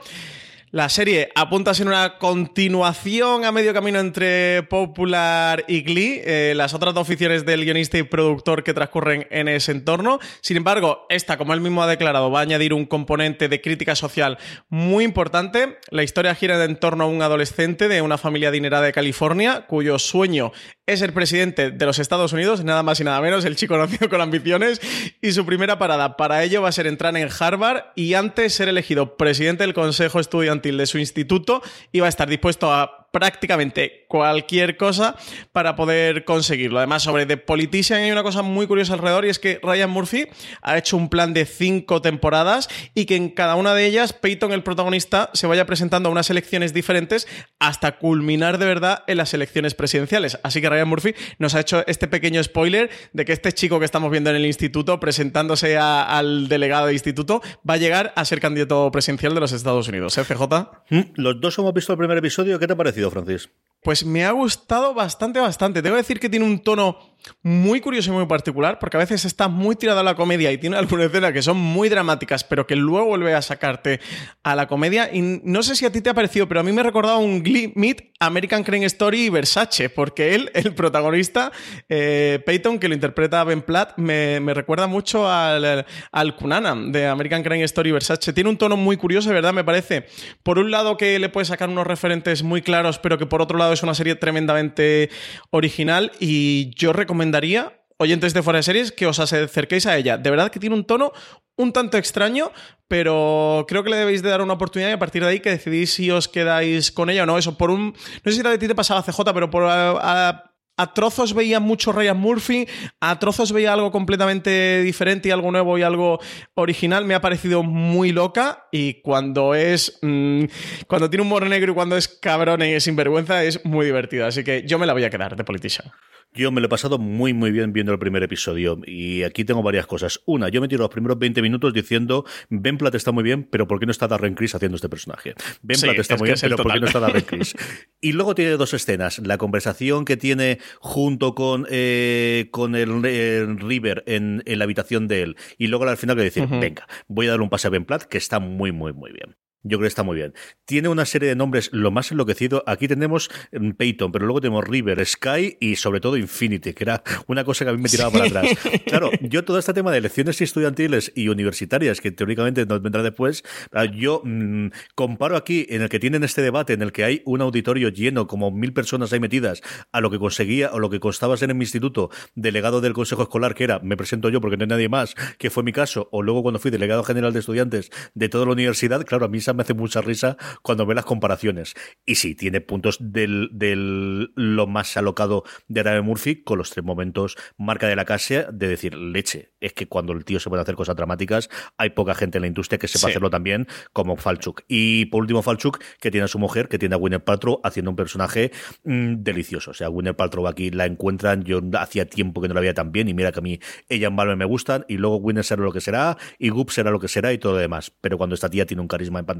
La 0.71 0.88
serie 0.88 1.32
apunta 1.34 1.73
ser 1.73 1.88
una 1.88 2.19
continuación 2.19 3.43
a 3.43 3.51
medio 3.51 3.73
camino 3.73 3.99
entre 3.99 4.62
Popular 4.62 5.65
y 5.67 5.82
Glee, 5.82 6.21
eh, 6.23 6.53
las 6.55 6.75
otras 6.75 6.93
dos 6.93 7.08
ficciones 7.08 7.43
del 7.43 7.65
guionista 7.65 7.97
y 7.97 8.03
productor 8.03 8.63
que 8.63 8.75
transcurren 8.75 9.25
en 9.32 9.47
ese 9.47 9.71
entorno. 9.71 10.19
Sin 10.41 10.58
embargo, 10.58 11.08
esta, 11.10 11.39
como 11.39 11.55
él 11.55 11.62
mismo 11.62 11.82
ha 11.82 11.88
declarado, 11.88 12.29
va 12.29 12.41
a 12.41 12.43
añadir 12.43 12.75
un 12.75 12.86
componente 12.86 13.49
de 13.49 13.62
crítica 13.62 13.95
social 13.95 14.38
muy 14.67 15.05
importante. 15.05 15.79
La 15.89 16.03
historia 16.03 16.36
gira 16.36 16.63
en 16.63 16.75
torno 16.75 17.05
a 17.05 17.08
un 17.08 17.23
adolescente 17.23 17.88
de 17.88 18.03
una 18.03 18.19
familia 18.19 18.49
adinerada 18.49 18.86
de 18.86 18.93
California, 18.93 19.65
cuyo 19.65 19.97
sueño 19.97 20.51
es 20.86 21.01
el 21.01 21.13
presidente 21.13 21.69
de 21.69 21.86
los 21.86 21.99
Estados 21.99 22.34
Unidos, 22.34 22.63
nada 22.63 22.82
más 22.82 22.99
y 22.99 23.03
nada 23.03 23.21
menos, 23.21 23.45
el 23.45 23.55
chico 23.55 23.77
nacido 23.77 24.10
con 24.10 24.21
ambiciones, 24.21 24.82
y 25.21 25.32
su 25.32 25.45
primera 25.45 25.77
parada 25.77 26.17
para 26.17 26.43
ello 26.43 26.63
va 26.63 26.69
a 26.69 26.71
ser 26.71 26.88
entrar 26.88 27.15
en 27.15 27.29
Harvard 27.39 27.86
y 27.95 28.15
antes 28.15 28.53
ser 28.53 28.69
elegido 28.69 29.15
presidente 29.15 29.63
del 29.63 29.75
Consejo 29.75 30.19
Estudiantil 30.19 30.59
de 30.62 30.86
su 30.86 30.98
instituto, 30.98 31.62
iba 31.91 32.06
a 32.06 32.10
estar 32.10 32.30
dispuesto 32.30 32.72
a 32.72 33.09
prácticamente 33.12 34.06
cualquier 34.08 34.78
cosa 34.78 35.15
para 35.52 35.76
poder 35.76 36.26
conseguirlo. 36.26 36.80
Además, 36.80 37.04
sobre 37.04 37.26
The 37.26 37.38
Politician 37.38 38.02
hay 38.02 38.12
una 38.12 38.24
cosa 38.24 38.41
muy 38.41 38.67
curiosa 38.67 38.93
alrededor 38.93 39.26
y 39.26 39.30
es 39.30 39.39
que 39.39 39.60
Ryan 39.62 39.89
Murphy 39.89 40.28
ha 40.62 40.78
hecho 40.78 40.98
un 40.98 41.10
plan 41.10 41.34
de 41.34 41.45
cinco 41.45 42.02
temporadas 42.02 42.69
y 42.95 43.06
que 43.06 43.15
en 43.15 43.30
cada 43.30 43.56
una 43.56 43.74
de 43.74 43.86
ellas 43.86 44.13
Peyton, 44.13 44.52
el 44.52 44.63
protagonista, 44.63 45.30
se 45.34 45.48
vaya 45.48 45.65
presentando 45.65 46.10
a 46.10 46.12
unas 46.12 46.30
elecciones 46.30 46.74
diferentes 46.74 47.28
hasta 47.60 47.98
culminar 47.98 48.58
de 48.58 48.65
verdad 48.65 49.04
en 49.08 49.17
las 49.17 49.34
elecciones 49.34 49.76
presidenciales. 49.76 50.39
Así 50.43 50.62
que 50.62 50.69
Ryan 50.69 50.88
Murphy 50.88 51.13
nos 51.38 51.56
ha 51.56 51.60
hecho 51.60 51.84
este 51.88 52.08
pequeño 52.08 52.43
spoiler 52.43 52.89
de 53.13 53.26
que 53.26 53.34
este 53.34 53.52
chico 53.52 53.80
que 53.80 53.86
estamos 53.86 54.12
viendo 54.12 54.30
en 54.30 54.36
el 54.36 54.45
instituto 54.45 55.00
presentándose 55.00 55.78
al 55.78 56.48
delegado 56.48 56.88
de 56.88 56.93
instituto 56.93 57.41
va 57.67 57.76
a 57.76 57.78
llegar 57.78 58.13
a 58.15 58.26
ser 58.26 58.39
candidato 58.39 58.89
presidencial 58.91 59.34
de 59.34 59.39
los 59.39 59.52
Estados 59.52 59.88
Unidos. 59.88 60.17
¿Eh, 60.17 60.24
CJ? 60.24 60.41
Mm, 60.89 61.02
los 61.15 61.39
dos 61.39 61.58
hemos 61.60 61.74
visto 61.74 61.93
el 61.93 62.00
primer 62.00 62.17
episodio. 62.17 62.60
¿Qué 62.60 62.67
te 62.67 62.74
ha 62.74 62.78
parecido, 63.00 63.12
Francis? 63.12 63.50
Pues 63.82 64.06
me 64.06 64.26
ha 64.26 64.32
gustado 64.32 64.94
bastante, 64.94 65.39
bastante. 65.39 65.82
Debo 65.82 65.96
decir 65.96 66.20
que 66.20 66.30
tiene 66.30 66.46
un 66.46 66.60
tono 66.60 66.98
muy 67.42 67.82
curioso 67.82 68.12
y 68.12 68.13
muy 68.13 68.26
particular, 68.26 68.80
porque 68.80 68.98
a 68.98 69.00
veces 69.00 69.26
está 69.26 69.48
muy 69.48 69.76
tirado 69.76 70.00
a 70.00 70.04
la 70.04 70.15
comedia 70.15 70.52
y 70.52 70.58
tiene 70.58 70.78
algunas 70.78 71.08
escenas 71.08 71.34
que 71.34 71.42
son 71.42 71.58
muy 71.58 71.89
dramáticas, 71.89 72.44
pero 72.44 72.65
que 72.65 72.76
luego 72.76 73.08
vuelve 73.08 73.34
a 73.34 73.42
sacarte 73.42 74.00
a 74.44 74.56
la 74.56 74.68
comedia. 74.68 75.10
Y 75.13 75.42
no 75.44 75.63
sé 75.63 75.76
si 75.76 75.86
a 75.86 75.92
ti 75.92 76.02
te 76.02 76.10
ha 76.10 76.13
parecido, 76.13 76.48
pero 76.48 76.60
a 76.60 76.63
mí 76.63 76.72
me 76.72 76.82
ha 76.82 76.84
recordado 76.84 77.20
un 77.20 77.44
Glee 77.44 77.74
Meet 77.76 78.13
American 78.20 78.63
Crane 78.63 78.86
Story 78.86 79.26
y 79.26 79.30
Versace, 79.30 79.89
porque 79.89 80.36
él, 80.36 80.52
el 80.54 80.74
protagonista, 80.74 81.52
eh, 81.88 82.42
Peyton, 82.46 82.80
que 82.80 82.88
lo 82.88 82.94
interpreta 82.94 83.44
Ben 83.44 83.62
Platt, 83.62 83.98
me, 83.98 84.39
recuerda 84.54 84.88
mucho 84.88 85.30
al, 85.30 85.86
al 86.12 86.36
Kunana 86.36 86.76
de 86.76 87.08
American 87.08 87.44
Crane 87.44 87.63
Story 87.63 87.89
y 87.89 87.94
Versace. 87.94 88.34
Tiene 88.34 88.50
un 88.50 88.58
tono 88.58 88.76
muy 88.76 88.98
curioso, 88.98 89.30
de 89.30 89.36
verdad, 89.36 89.54
me 89.54 89.63
parece. 89.63 90.06
Por 90.44 90.60
un 90.60 90.72
lado, 90.72 90.98
que 90.98 91.18
le 91.20 91.30
puede 91.30 91.46
sacar 91.46 91.70
unos 91.70 91.88
referentes 91.88 92.44
muy 92.44 92.62
claros, 92.62 93.00
pero 93.00 93.18
que 93.18 93.26
por 93.26 93.42
otro 93.42 93.58
lado 93.58 93.68
es 93.73 93.84
una 93.84 93.93
serie 93.93 94.15
tremendamente 94.15 95.10
original 95.51 96.12
y 96.19 96.71
yo 96.75 96.93
recomendaría, 96.93 97.82
oyentes 97.97 98.34
de 98.34 98.43
fuera 98.43 98.58
de 98.58 98.63
series, 98.63 98.91
que 98.91 99.08
os 99.08 99.19
acerquéis 99.19 99.86
a 99.86 99.97
ella. 99.97 100.17
De 100.17 100.29
verdad 100.29 100.51
que 100.51 100.60
tiene 100.60 100.75
un 100.75 100.86
tono 100.86 101.13
un 101.60 101.73
tanto 101.73 101.97
extraño, 101.97 102.51
pero 102.88 103.65
creo 103.67 103.84
que 103.84 103.89
le 103.89 103.97
debéis 103.97 104.23
de 104.23 104.29
dar 104.29 104.41
una 104.41 104.53
oportunidad 104.53 104.89
y 104.89 104.93
a 104.93 104.99
partir 104.99 105.21
de 105.21 105.29
ahí 105.29 105.39
que 105.41 105.49
decidís 105.49 105.93
si 105.93 106.10
os 106.10 106.29
quedáis 106.29 106.89
con 106.89 107.10
ella 107.10 107.23
o 107.23 107.25
no. 107.25 107.38
Eso, 107.38 107.58
por 107.58 107.69
un... 107.69 107.93
No 108.23 108.32
sé 108.32 108.41
si 108.41 108.47
a 108.47 108.58
ti 108.58 108.67
te 108.67 108.75
pasaba 108.75 109.03
CJ, 109.03 109.34
pero 109.34 109.49
por... 109.49 109.63
A, 109.67 110.49
trozos 110.88 111.34
veía 111.34 111.60
mucho 111.60 111.92
Ryan 111.92 112.18
Murphy, 112.18 112.68
a 113.00 113.20
trozos 113.20 113.52
veía 113.52 113.74
algo 113.74 113.92
completamente 113.92 114.82
diferente 114.82 115.30
y 115.30 115.32
algo 115.32 115.52
nuevo 115.52 115.78
y 115.78 115.84
algo 115.84 116.20
original. 116.56 117.06
Me 117.06 117.15
ha 117.15 117.22
parecido 117.22 117.63
muy 117.63 118.12
loca 118.12 118.68
y 118.72 119.02
cuando 119.02 119.56
es. 119.56 120.00
Mm, 120.02 120.46
cuando 120.88 121.10
tiene 121.10 121.22
un 121.22 121.28
humor 121.28 121.46
negro 121.48 121.72
y 121.72 121.76
cuando 121.76 121.98
es 121.98 122.08
cabrón 122.08 122.62
y 122.63 122.80
sinvergüenza 122.80 123.44
es 123.44 123.63
muy 123.65 123.86
divertido. 123.86 124.26
Así 124.26 124.44
que 124.44 124.63
yo 124.65 124.80
me 124.80 124.86
la 124.86 124.94
voy 124.94 125.04
a 125.04 125.10
quedar 125.10 125.36
de 125.36 125.44
Politician. 125.44 125.92
Yo 126.34 126.52
me 126.52 126.62
lo 126.62 126.68
he 126.68 126.70
pasado 126.70 127.00
muy, 127.00 127.34
muy 127.34 127.52
bien 127.52 127.74
viendo 127.74 127.92
el 127.92 127.98
primer 127.98 128.22
episodio. 128.22 128.80
Y 128.86 129.24
aquí 129.24 129.46
tengo 129.46 129.63
varias 129.63 129.88
cosas. 129.88 130.22
Una, 130.26 130.50
yo 130.50 130.62
me 130.62 130.68
tiro 130.68 130.82
los 130.82 130.92
primeros 130.92 131.18
20 131.18 131.42
minutos 131.42 131.74
diciendo: 131.74 132.24
Ben 132.50 132.78
Platt 132.78 132.96
está 132.96 133.12
muy 133.12 133.24
bien, 133.24 133.48
pero 133.50 133.68
¿por 133.68 133.80
qué 133.80 133.88
no 133.88 133.92
está 133.92 134.08
Darren 134.08 134.36
Criss 134.36 134.54
haciendo 134.54 134.76
este 134.76 134.89
personaje? 134.89 135.34
Ben 135.63 135.80
Platt 135.82 135.98
está 135.98 136.18
muy 136.18 136.28
bien, 136.28 136.38
pero 136.39 136.58
¿por 136.58 136.72
qué 136.72 136.80
no 136.80 136.86
está 136.86 137.00
Darren 137.00 137.24
Criss? 137.24 137.56
y 138.02 138.12
luego 138.12 138.36
tiene 138.36 138.52
dos 138.52 138.74
escenas. 138.74 139.20
La 139.20 139.38
conversación 139.38 140.06
que 140.06 140.18
tiene 140.18 140.60
junto 140.80 141.34
con, 141.34 141.65
eh, 141.70 142.50
con 142.52 142.76
el, 142.76 143.60
River 143.60 144.04
en, 144.06 144.44
la 144.46 144.63
habitación 144.63 145.08
de 145.08 145.24
él. 145.24 145.36
Y 145.58 145.68
luego 145.68 145.86
al 145.88 145.98
final 145.98 146.15
que 146.15 146.24
decir: 146.24 146.48
Venga, 146.48 146.88
voy 147.08 147.28
a 147.28 147.32
dar 147.32 147.42
un 147.42 147.50
pase 147.50 147.68
a 147.68 147.72
Ben 147.72 147.86
Platt, 147.86 148.04
que 148.04 148.20
está 148.20 148.39
muy, 148.39 148.72
muy, 148.72 148.94
muy 148.94 149.12
bien. 149.12 149.36
Yo 149.63 149.78
creo 149.78 149.82
que 149.82 149.88
está 149.88 150.04
muy 150.04 150.15
bien. 150.15 150.34
Tiene 150.63 150.88
una 150.88 151.06
serie 151.06 151.28
de 151.28 151.36
nombres 151.36 151.69
lo 151.74 151.91
más 151.91 152.12
enloquecido. 152.12 152.63
Aquí 152.65 152.88
tenemos 152.88 153.30
mm, 153.52 153.72
Peyton, 153.72 154.12
pero 154.12 154.26
luego 154.26 154.39
tenemos 154.39 154.65
River, 154.65 155.06
Sky 155.06 155.58
y 155.60 155.76
sobre 155.76 156.00
todo 156.00 156.15
Infinity, 156.15 156.74
que 156.74 156.86
era 156.86 157.04
una 157.28 157.43
cosa 157.43 157.65
que 157.65 157.72
a 157.72 157.74
mí 157.74 157.82
me 157.82 157.89
tiraba 157.89 158.12
para 158.12 158.26
atrás. 158.26 158.50
Claro, 158.86 159.12
yo 159.22 159.43
todo 159.43 159.60
este 159.60 159.74
tema 159.74 159.91
de 159.91 159.98
elecciones 159.98 160.41
estudiantiles 160.41 161.12
y 161.13 161.28
universitarias, 161.28 162.02
que 162.02 162.12
teóricamente 162.12 162.65
nos 162.65 162.82
vendrá 162.82 163.04
después, 163.04 163.43
ah, 163.72 163.86
yo 163.86 164.22
mm, 164.24 164.69
comparo 164.95 165.36
aquí 165.36 165.65
en 165.69 165.82
el 165.82 165.89
que 165.89 166.00
tienen 166.00 166.24
este 166.24 166.41
debate, 166.41 166.74
en 166.74 166.82
el 166.82 166.91
que 166.91 167.04
hay 167.04 167.22
un 167.26 167.41
auditorio 167.41 167.89
lleno, 167.89 168.28
como 168.28 168.52
mil 168.52 168.74
personas 168.74 169.12
ahí 169.13 169.19
metidas, 169.19 169.62
a 169.91 170.02
lo 170.02 170.10
que 170.10 170.17
conseguía 170.17 170.72
o 170.72 170.80
lo 170.80 170.89
que 170.89 171.00
costaba 171.00 171.38
ser 171.38 171.52
en 171.52 171.58
mi 171.58 171.63
instituto 171.63 172.10
delegado 172.36 172.82
del 172.82 172.93
consejo 172.93 173.24
escolar, 173.24 173.54
que 173.54 173.65
era, 173.65 173.80
me 173.80 173.98
presento 173.98 174.30
yo 174.30 174.41
porque 174.41 174.58
no 174.58 174.63
hay 174.63 174.69
nadie 174.69 174.89
más, 174.89 175.15
que 175.38 175.50
fue 175.50 175.63
mi 175.63 175.74
caso, 175.74 176.08
o 176.12 176.24
luego 176.24 176.41
cuando 176.41 176.60
fui 176.60 176.72
delegado 176.72 177.04
general 177.04 177.34
de 177.34 177.39
estudiantes 177.39 177.91
de 178.13 178.30
toda 178.30 178.45
la 178.45 178.54
universidad, 178.54 179.06
claro, 179.06 179.26
a 179.26 179.30
mí 179.30 179.41
me 179.54 179.64
hace 179.64 179.74
mucha 179.74 180.02
risa 180.02 180.38
cuando 180.62 180.86
ve 180.86 180.96
las 180.96 181.06
comparaciones. 181.06 181.74
Y 182.06 182.16
sí, 182.16 182.36
tiene 182.36 182.62
puntos 182.62 182.98
del, 183.00 183.50
del 183.52 184.32
lo 184.36 184.68
más 184.68 184.96
alocado 184.98 185.44
de 185.68 185.80
Arabe 185.82 186.02
Murphy 186.02 186.44
con 186.44 186.58
los 186.58 186.70
tres 186.72 186.86
momentos 186.86 187.38
marca 187.58 187.88
de 187.88 187.96
la 187.96 188.06
casa 188.06 188.20
de 188.52 188.68
decir, 188.68 188.96
leche, 188.96 189.54
es 189.60 189.74
que 189.74 189.88
cuando 189.88 190.14
el 190.14 190.26
tío 190.26 190.40
se 190.40 190.50
puede 190.50 190.62
hacer 190.62 190.76
cosas 190.76 190.96
dramáticas, 190.96 191.50
hay 191.78 191.92
poca 191.92 192.16
gente 192.16 192.38
en 192.38 192.44
la 192.44 192.48
industria 192.48 192.78
que 192.78 192.88
sepa 192.88 193.08
hacerlo 193.08 193.30
también, 193.30 193.68
como 193.94 194.16
Falchuk. 194.18 194.62
Y 194.68 195.06
por 195.06 195.22
último, 195.22 195.42
Falchuk, 195.42 195.80
que 196.00 196.12
tiene 196.12 196.26
a 196.26 196.28
su 196.28 196.40
mujer, 196.40 196.68
que 196.68 196.78
tiene 196.78 196.96
a 196.96 196.98
Winner 196.98 197.24
Paltrow 197.24 197.60
haciendo 197.64 197.92
un 197.92 197.96
personaje 197.96 198.52
mm, 198.84 199.16
delicioso. 199.18 199.72
O 199.72 199.74
sea, 199.74 199.90
Winner 199.90 200.16
Paltrow 200.16 200.48
aquí 200.48 200.70
la 200.70 200.86
encuentran, 200.86 201.44
yo 201.44 201.62
hacía 201.78 202.06
tiempo 202.06 202.42
que 202.42 202.48
no 202.48 202.54
la 202.54 202.62
veía 202.62 202.74
tan 202.74 202.92
bien, 202.92 203.08
y 203.08 203.14
mira 203.14 203.32
que 203.32 203.40
a 203.40 203.42
mí 203.42 203.60
ella 203.88 204.08
en 204.08 204.16
Valve 204.16 204.36
me 204.36 204.46
gustan, 204.46 204.86
y 204.88 204.98
luego 204.98 205.18
Winner 205.18 205.44
será 205.44 205.62
lo 205.62 205.72
que 205.72 205.82
será, 205.82 206.18
y 206.38 206.50
Goop 206.50 206.70
será 206.72 206.92
lo 206.92 207.00
que 207.00 207.08
será, 207.08 207.34
y 207.34 207.38
todo 207.38 207.54
lo 207.54 207.60
demás. 207.60 207.92
Pero 208.02 208.18
cuando 208.18 208.36
esta 208.36 208.50
tía 208.50 208.66
tiene 208.66 208.82
un 208.82 208.88
carisma 208.88 209.20
en 209.20 209.26
pantalla, 209.26 209.38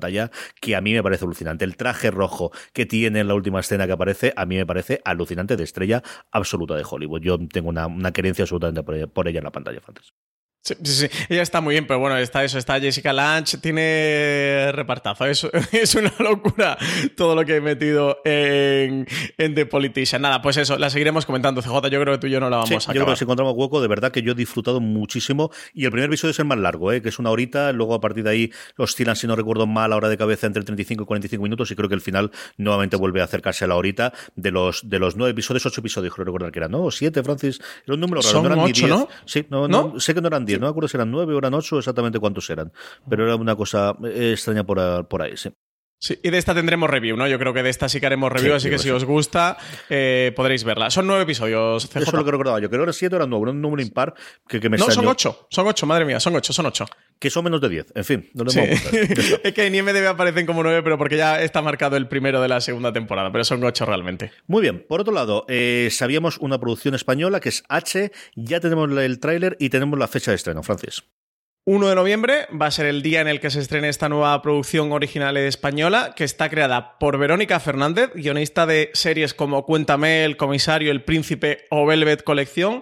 que 0.62 0.75
a 0.75 0.81
mí 0.81 0.93
me 0.93 1.03
parece 1.03 1.25
alucinante. 1.25 1.65
El 1.65 1.75
traje 1.75 2.12
rojo 2.12 2.51
que 2.73 2.85
tiene 2.85 3.19
en 3.19 3.27
la 3.27 3.35
última 3.35 3.59
escena 3.59 3.85
que 3.88 3.93
aparece, 3.93 4.33
a 4.35 4.45
mí 4.45 4.55
me 4.55 4.65
parece 4.65 5.01
alucinante 5.05 5.55
de 5.57 5.63
estrella 5.63 6.03
absoluta 6.31 6.75
de 6.75 6.85
Hollywood. 6.89 7.21
Yo 7.21 7.38
tengo 7.47 7.69
una, 7.69 7.88
una 7.88 8.12
querencia 8.12 8.43
absolutamente 8.43 9.07
por 9.07 9.27
ella, 9.27 9.39
en 9.39 9.45
la 9.45 9.51
pantalla, 9.51 9.81
Fantasy. 9.81 10.12
Sí, 10.62 10.76
sí, 10.84 11.08
ella 11.30 11.41
está 11.41 11.62
muy 11.62 11.74
bien, 11.74 11.88
pero 11.88 12.00
bueno, 12.00 12.17
está 12.17 12.43
eso, 12.43 12.58
está 12.58 12.80
Jessica 12.82 13.13
Lange, 13.13 13.58
tiene 13.60 14.72
repartazo, 14.74 15.26
es, 15.26 15.48
es 15.72 15.95
una 15.95 16.13
locura 16.19 16.78
todo 17.15 17.34
lo 17.34 17.45
que 17.45 17.56
he 17.56 17.62
metido 17.62 18.17
en, 18.26 19.08
en, 19.38 19.56
The 19.56 19.65
Politician. 19.65 20.22
Nada, 20.22 20.41
pues 20.41 20.58
eso, 20.58 20.78
la 20.78 20.89
seguiremos 20.89 21.26
comentando, 21.26 21.62
CJ, 21.62 21.89
yo 21.89 22.02
creo 22.02 22.13
que 22.13 22.17
tú 22.17 22.28
y 22.28 22.32
yo 22.32 22.41
no 22.41 22.50
la 22.50 22.58
vamos 22.58 22.72
a 22.72 22.76
acabar. 22.76 22.95
Yo 22.95 23.02
creo 23.04 23.13
que 23.13 23.17
si 23.17 23.24
encontramos 23.24 23.54
hueco, 23.56 23.82
de 23.82 23.88
verdad 23.88 24.12
que 24.12 24.22
yo 24.22 24.34
he 24.34 24.36
disfrutado 24.36 24.82
muchísimo 24.82 25.50
y 25.74 25.86
el 25.86 25.91
primer 25.91 26.10
episodio 26.10 26.32
es 26.32 26.39
el 26.39 26.45
más 26.45 26.58
largo, 26.58 26.91
¿eh? 26.91 27.02
que 27.02 27.08
es 27.08 27.19
una 27.19 27.32
horita, 27.32 27.72
luego 27.72 27.93
a 27.93 28.02
partir 28.02 28.26
de 28.26 28.32
ahí 28.32 28.52
los 28.76 28.95
tiran, 28.95 29.15
si 29.15 29.28
no 29.28 29.38
recuerdo 29.38 29.65
mal, 29.65 29.93
a 29.93 29.95
hora 29.95 30.10
de 30.10 30.17
cabeza 30.17 30.45
entre 30.45 30.63
35 30.63 31.04
y 31.04 31.06
45 31.06 31.41
minutos 31.41 31.72
y 31.72 31.76
creo 31.76 31.88
que 31.88 31.95
el 31.95 32.02
final 32.02 32.32
nuevamente 32.58 32.98
vuelve 32.98 33.22
a 33.22 33.24
acercarse 33.24 33.63
a 33.63 33.67
la 33.69 33.76
horita 33.76 34.12
de 34.36 34.52
los, 34.52 34.89
de 34.89 35.00
los 35.00 35.15
nueve 35.15 35.32
episodios, 35.32 35.65
ocho 35.65 35.80
episodios, 35.80 36.13
creo 36.13 36.26
recordar 36.26 36.52
que 36.52 36.60
eran, 36.60 36.72
¿no? 36.72 36.91
Siete, 36.91 37.24
Francis, 37.24 37.62
era 37.86 37.93
un 37.93 38.02
número 38.02 38.22
raro, 38.22 38.41
no 38.41 38.48
eran 38.48 38.60
ocho, 38.60 38.88
¿no? 38.88 39.08
Sí, 39.26 39.45
no, 39.50 39.69
¿No? 39.69 40.00
sé 40.00 40.13
que 40.13 40.22
no 40.22 40.28
eran 40.28 40.45
no 40.57 40.65
me 40.65 40.69
acuerdo 40.69 40.88
si 40.88 40.97
eran 40.97 41.12
nueve 41.12 41.33
o 41.33 41.38
eran 41.38 41.53
ocho, 41.53 41.77
exactamente 41.77 42.19
cuántos 42.19 42.49
eran. 42.49 42.71
Pero 43.07 43.25
era 43.25 43.35
una 43.35 43.55
cosa 43.55 43.95
eh, 44.05 44.31
extraña 44.33 44.63
por, 44.63 45.07
por 45.07 45.21
ahí, 45.21 45.38
sí. 45.38 45.49
Sí, 46.01 46.17
y 46.23 46.29
de 46.29 46.38
esta 46.38 46.55
tendremos 46.55 46.89
review, 46.89 47.17
¿no? 47.17 47.27
Yo 47.27 47.38
creo 47.38 47.53
que 47.53 47.62
de 47.62 47.69
esta 47.69 47.89
sí 47.89 47.99
que 47.99 48.05
haremos 48.05 48.31
review, 48.31 48.53
así 48.53 48.69
que 48.69 48.79
si 48.79 48.89
os 48.89 49.03
gusta, 49.03 49.57
eh, 49.89 50.31
podréis 50.33 50.63
verla. 50.63 50.89
Son 50.89 51.05
nueve 51.05 51.23
episodios, 51.23 51.89
CJ. 51.89 51.99
Eso 51.99 52.12
es 52.12 52.13
lo 52.13 52.23
que 52.23 52.31
recordaba 52.31 52.57
yo. 52.62 52.69
Creo 52.69 52.79
que 52.79 52.83
eran 52.83 52.93
siete, 52.93 53.17
eran 53.17 53.29
nueve, 53.29 53.51
un 53.51 53.62
número 53.62 53.81
impar 53.81 54.13
que, 54.47 54.62
que 54.62 54.69
me 54.69 54.77
No, 54.77 54.89
son 54.89 55.05
ocho. 55.07 55.47
Son 55.49 55.67
ocho, 55.67 55.85
madre 55.85 56.05
mía, 56.05 56.21
son 56.21 56.33
ocho, 56.38 56.53
son 56.53 56.67
ocho. 56.67 56.85
Que 57.19 57.29
son 57.29 57.43
menos 57.43 57.59
de 57.59 57.67
diez. 57.67 57.88
En 57.95 58.05
fin, 58.05 58.29
no 58.33 58.45
lo 58.45 58.51
sí. 58.51 58.62
Es 59.43 59.53
que 59.53 59.65
en 59.65 59.75
IMDB 59.75 60.07
aparecen 60.07 60.45
como 60.45 60.63
nueve, 60.63 60.81
pero 60.83 60.97
porque 60.97 61.17
ya 61.17 61.41
está 61.41 61.62
marcado 61.62 61.97
el 61.97 62.07
primero 62.07 62.41
de 62.41 62.47
la 62.47 62.62
segunda 62.62 62.93
temporada, 62.93 63.29
pero 63.29 63.43
son 63.43 63.62
ocho 63.65 63.85
realmente. 63.85 64.31
Muy 64.47 64.62
bien. 64.62 64.85
Por 64.88 65.01
otro 65.01 65.13
lado, 65.13 65.45
eh, 65.49 65.89
sabíamos 65.91 66.38
una 66.38 66.59
producción 66.59 66.95
española 66.95 67.41
que 67.41 67.49
es 67.49 67.65
H, 67.67 68.13
ya 68.35 68.62
tenemos 68.62 68.89
el 68.89 69.19
tráiler 69.19 69.57
y 69.59 69.67
tenemos 69.67 69.99
la 69.99 70.07
fecha 70.07 70.31
de 70.31 70.35
estreno, 70.35 70.63
Francis. 70.63 71.03
1 71.71 71.88
de 71.88 71.93
noviembre 71.93 72.47
va 72.60 72.65
a 72.65 72.71
ser 72.71 72.88
el 72.88 73.03
día 73.03 73.21
en 73.21 73.27
el 73.27 73.39
que 73.39 73.51
se 73.51 73.60
estrene 73.60 73.89
esta 73.89 74.10
nueva 74.10 74.41
producción 74.41 74.91
original 74.91 75.38
española, 75.38 76.13
que 76.15 76.23
está 76.23 76.49
creada 76.49 76.97
por 76.97 77.19
Verónica 77.19 77.60
Fernández, 77.60 78.10
guionista 78.15 78.65
de 78.65 78.89
series 78.95 79.36
como 79.36 79.65
Cuéntame, 79.65 80.25
El 80.25 80.36
Comisario, 80.36 80.89
El 80.89 81.03
Príncipe 81.03 81.67
o 81.69 81.86
Velvet 81.86 82.23
Colección. 82.23 82.82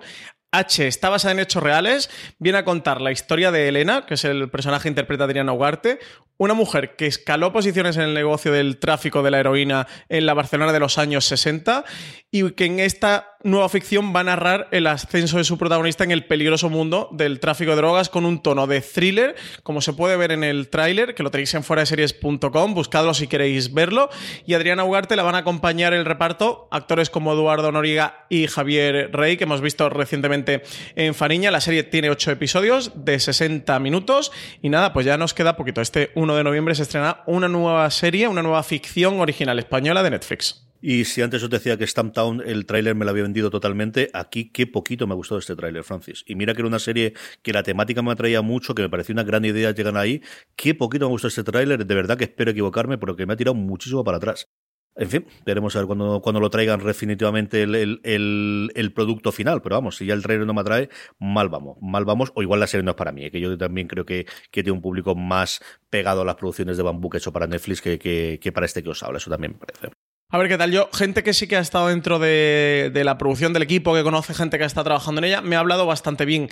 H 0.54 0.88
está 0.88 1.10
basada 1.10 1.34
en 1.34 1.39
hechos 1.39 1.62
reales, 1.62 2.10
viene 2.39 2.60
a 2.60 2.63
contar 2.63 3.02
la 3.02 3.12
historia 3.12 3.52
de 3.52 3.67
Elena, 3.67 4.06
que 4.06 4.13
es 4.13 4.23
el 4.23 4.50
personaje 4.50 4.88
interpreta 4.88 5.26
Adriana 5.26 5.52
Ugarte, 5.52 6.00
una 6.38 6.54
mujer 6.54 6.95
que 6.95 7.08
escaló 7.08 7.52
posiciones 7.52 7.97
en 7.97 8.04
el 8.04 8.13
negocio 8.13 8.52
del 8.52 8.78
tráfico 8.78 9.23
de 9.23 9.32
la 9.32 9.39
heroína 9.39 9.88
en 10.10 10.26
la 10.26 10.34
Barcelona 10.34 10.71
de 10.71 10.80
los 10.80 10.97
años 10.97 11.26
60 11.26 11.84
y 12.32 12.52
que 12.52 12.65
en 12.65 12.80
esta 12.80 13.38
nueva 13.43 13.69
ficción 13.69 14.13
va 14.15 14.21
a 14.21 14.26
narrar 14.26 14.67
el 14.71 14.88
ascenso 14.88 15.38
de 15.38 15.43
su 15.43 15.58
protagonista 15.58 16.04
en 16.04 16.12
el 16.12 16.26
peligroso 16.26 16.69
mundo 16.69 17.10
del 17.12 17.39
tráfico 17.39 17.71
de 17.71 17.78
drogas 17.78 18.10
con 18.10 18.26
un 18.26 18.41
tono 18.41 18.67
de 18.67 18.82
thriller, 18.82 19.36
como 19.63 19.82
se 19.82 19.93
puede 19.93 20.17
ver 20.17 20.32
en 20.32 20.43
el 20.43 20.69
tráiler, 20.69 21.15
que 21.15 21.23
lo 21.23 21.32
tenéis 21.32 21.54
en 21.54 21.63
series.com, 21.63 22.73
buscadlo 22.73 23.13
si 23.13 23.28
queréis 23.28 23.73
verlo. 23.73 24.10
Y 24.45 24.54
Adriana 24.54 24.84
Ugarte 24.84 25.15
la 25.15 25.23
van 25.23 25.36
a 25.36 25.39
acompañar 25.39 25.93
el 25.93 26.06
reparto 26.06 26.67
actores 26.71 27.10
como 27.10 27.34
Eduardo 27.34 27.71
Noriga 27.71 28.26
y 28.30 28.47
Javier 28.47 29.12
Rey, 29.13 29.38
que 29.38 29.45
hemos 29.45 29.62
visto 29.62 29.89
recientemente 29.89 30.63
en 30.95 31.13
Fariña. 31.13 31.52
La 31.52 31.62
serie 31.62 31.84
tiene 31.84 32.10
ocho 32.10 32.32
episodios 32.32 32.91
de 32.95 33.19
60 33.19 33.80
minutos 33.80 34.32
y 34.62 34.69
nada, 34.69 34.93
pues 34.93 35.06
ya 35.06 35.17
nos 35.17 35.34
queda 35.34 35.56
poquito. 35.56 35.82
Este 35.82 36.12
1 36.28 36.36
de 36.36 36.44
noviembre 36.44 36.76
se 36.76 36.84
estrena 36.84 37.22
una 37.26 37.48
nueva 37.48 37.90
serie, 37.90 38.28
una 38.28 38.44
nueva 38.44 38.62
ficción 38.62 39.22
original 39.22 39.60
española 39.60 40.04
de 40.04 40.10
Netflix. 40.10 40.68
Y 40.82 41.06
si 41.06 41.22
antes 41.22 41.42
os 41.42 41.50
decía 41.50 41.78
que 41.78 41.88
Stamptown 41.88 42.44
el 42.46 42.66
tráiler 42.66 42.96
me 42.96 43.06
lo 43.06 43.12
había 43.12 43.24
vendido 43.24 43.50
totalmente, 43.50 44.10
aquí 44.13 44.52
qué 44.52 44.68
poquito 44.68 45.08
me 45.08 45.13
ha 45.13 45.16
gustado 45.16 45.40
este 45.40 45.56
tráiler, 45.56 45.86
Francis. 45.86 46.26
Y 46.28 46.36
mira 46.36 46.54
que 46.54 46.60
era 46.60 46.68
una 46.68 46.80
serie 46.80 47.13
que 47.44 47.54
la 47.54 47.63
temática 47.63 48.02
me 48.02 48.12
atraía 48.12 48.42
mucho, 48.42 48.76
que 48.76 48.82
me 48.82 48.90
parecía 48.90 49.13
una 49.13 49.24
gran 49.24 49.46
idea 49.46 49.72
llegar 49.72 49.96
ahí. 49.96 50.22
Qué 50.58 50.76
poquito 50.76 51.06
me 51.06 51.12
gustó 51.12 51.30
este 51.30 51.46
tráiler, 51.46 51.86
de 51.86 51.96
verdad 51.96 52.18
que 52.18 52.26
espero 52.26 52.52
equivocarme, 52.52 52.98
pero 52.98 53.16
que 53.16 53.26
me 53.26 53.34
ha 53.34 53.38
tirado 53.38 53.56
muchísimo 53.56 54.04
para 54.04 54.18
atrás. 54.18 54.50
En 54.97 55.10
fin, 55.10 55.27
veremos 55.45 55.75
a 55.75 55.79
ver 55.79 55.88
cuando, 55.88 56.21
cuando 56.21 56.39
lo 56.39 56.49
traigan 56.49 56.83
definitivamente 56.83 57.62
el, 57.62 58.01
el, 58.03 58.93
producto 58.93 59.31
final. 59.31 59.62
Pero 59.62 59.75
vamos, 59.75 59.97
si 59.97 60.07
ya 60.07 60.15
el 60.15 60.23
trailer 60.23 60.47
no 60.47 60.55
me 60.55 60.62
atrae, 60.62 60.89
mal 61.19 61.49
vamos. 61.49 61.77
Mal 61.81 62.03
vamos, 62.03 62.31
o 62.36 62.41
igual 62.41 62.60
la 62.60 62.67
serie 62.67 62.83
no 62.83 62.91
es 62.91 62.97
para 62.97 63.12
mí, 63.12 63.25
¿eh? 63.25 63.31
que 63.31 63.39
yo 63.39 63.55
también 63.57 63.88
creo 63.88 64.05
que, 64.05 64.25
que 64.49 64.63
tiene 64.63 64.71
un 64.71 64.81
público 64.81 65.13
más 65.15 65.62
pegado 65.91 66.21
a 66.21 66.25
las 66.25 66.36
producciones 66.36 66.77
de 66.77 66.83
Bambú 66.83 67.10
que 67.10 67.19
hecho 67.19 67.31
para 67.31 67.45
Netflix 67.45 67.81
que, 67.81 67.99
que, 67.99 68.39
que 68.41 68.51
para 68.51 68.65
este 68.65 68.81
que 68.81 68.89
os 68.89 69.03
habla. 69.03 69.17
Eso 69.17 69.29
también 69.29 69.53
me 69.53 69.60
parece. 69.60 70.07
A 70.30 70.38
ver 70.38 70.50
qué 70.50 70.58
tal. 70.58 70.72
Yo, 70.72 70.90
gente 70.94 71.24
que 71.24 71.34
sí 71.34 71.48
que 71.48 71.56
ha 71.56 71.62
estado 71.62 71.88
dentro 71.88 72.20
de, 72.20 72.92
de, 72.94 73.04
la 73.06 73.18
producción 73.18 73.54
del 73.54 73.63
equipo, 73.63 73.96
que 73.96 74.04
conoce 74.04 74.34
gente 74.34 74.58
que 74.58 74.66
está 74.66 74.84
trabajando 74.84 75.20
en 75.20 75.26
ella, 75.26 75.40
me 75.40 75.56
ha 75.56 75.60
hablado 75.60 75.86
bastante 75.86 76.26
bien. 76.26 76.50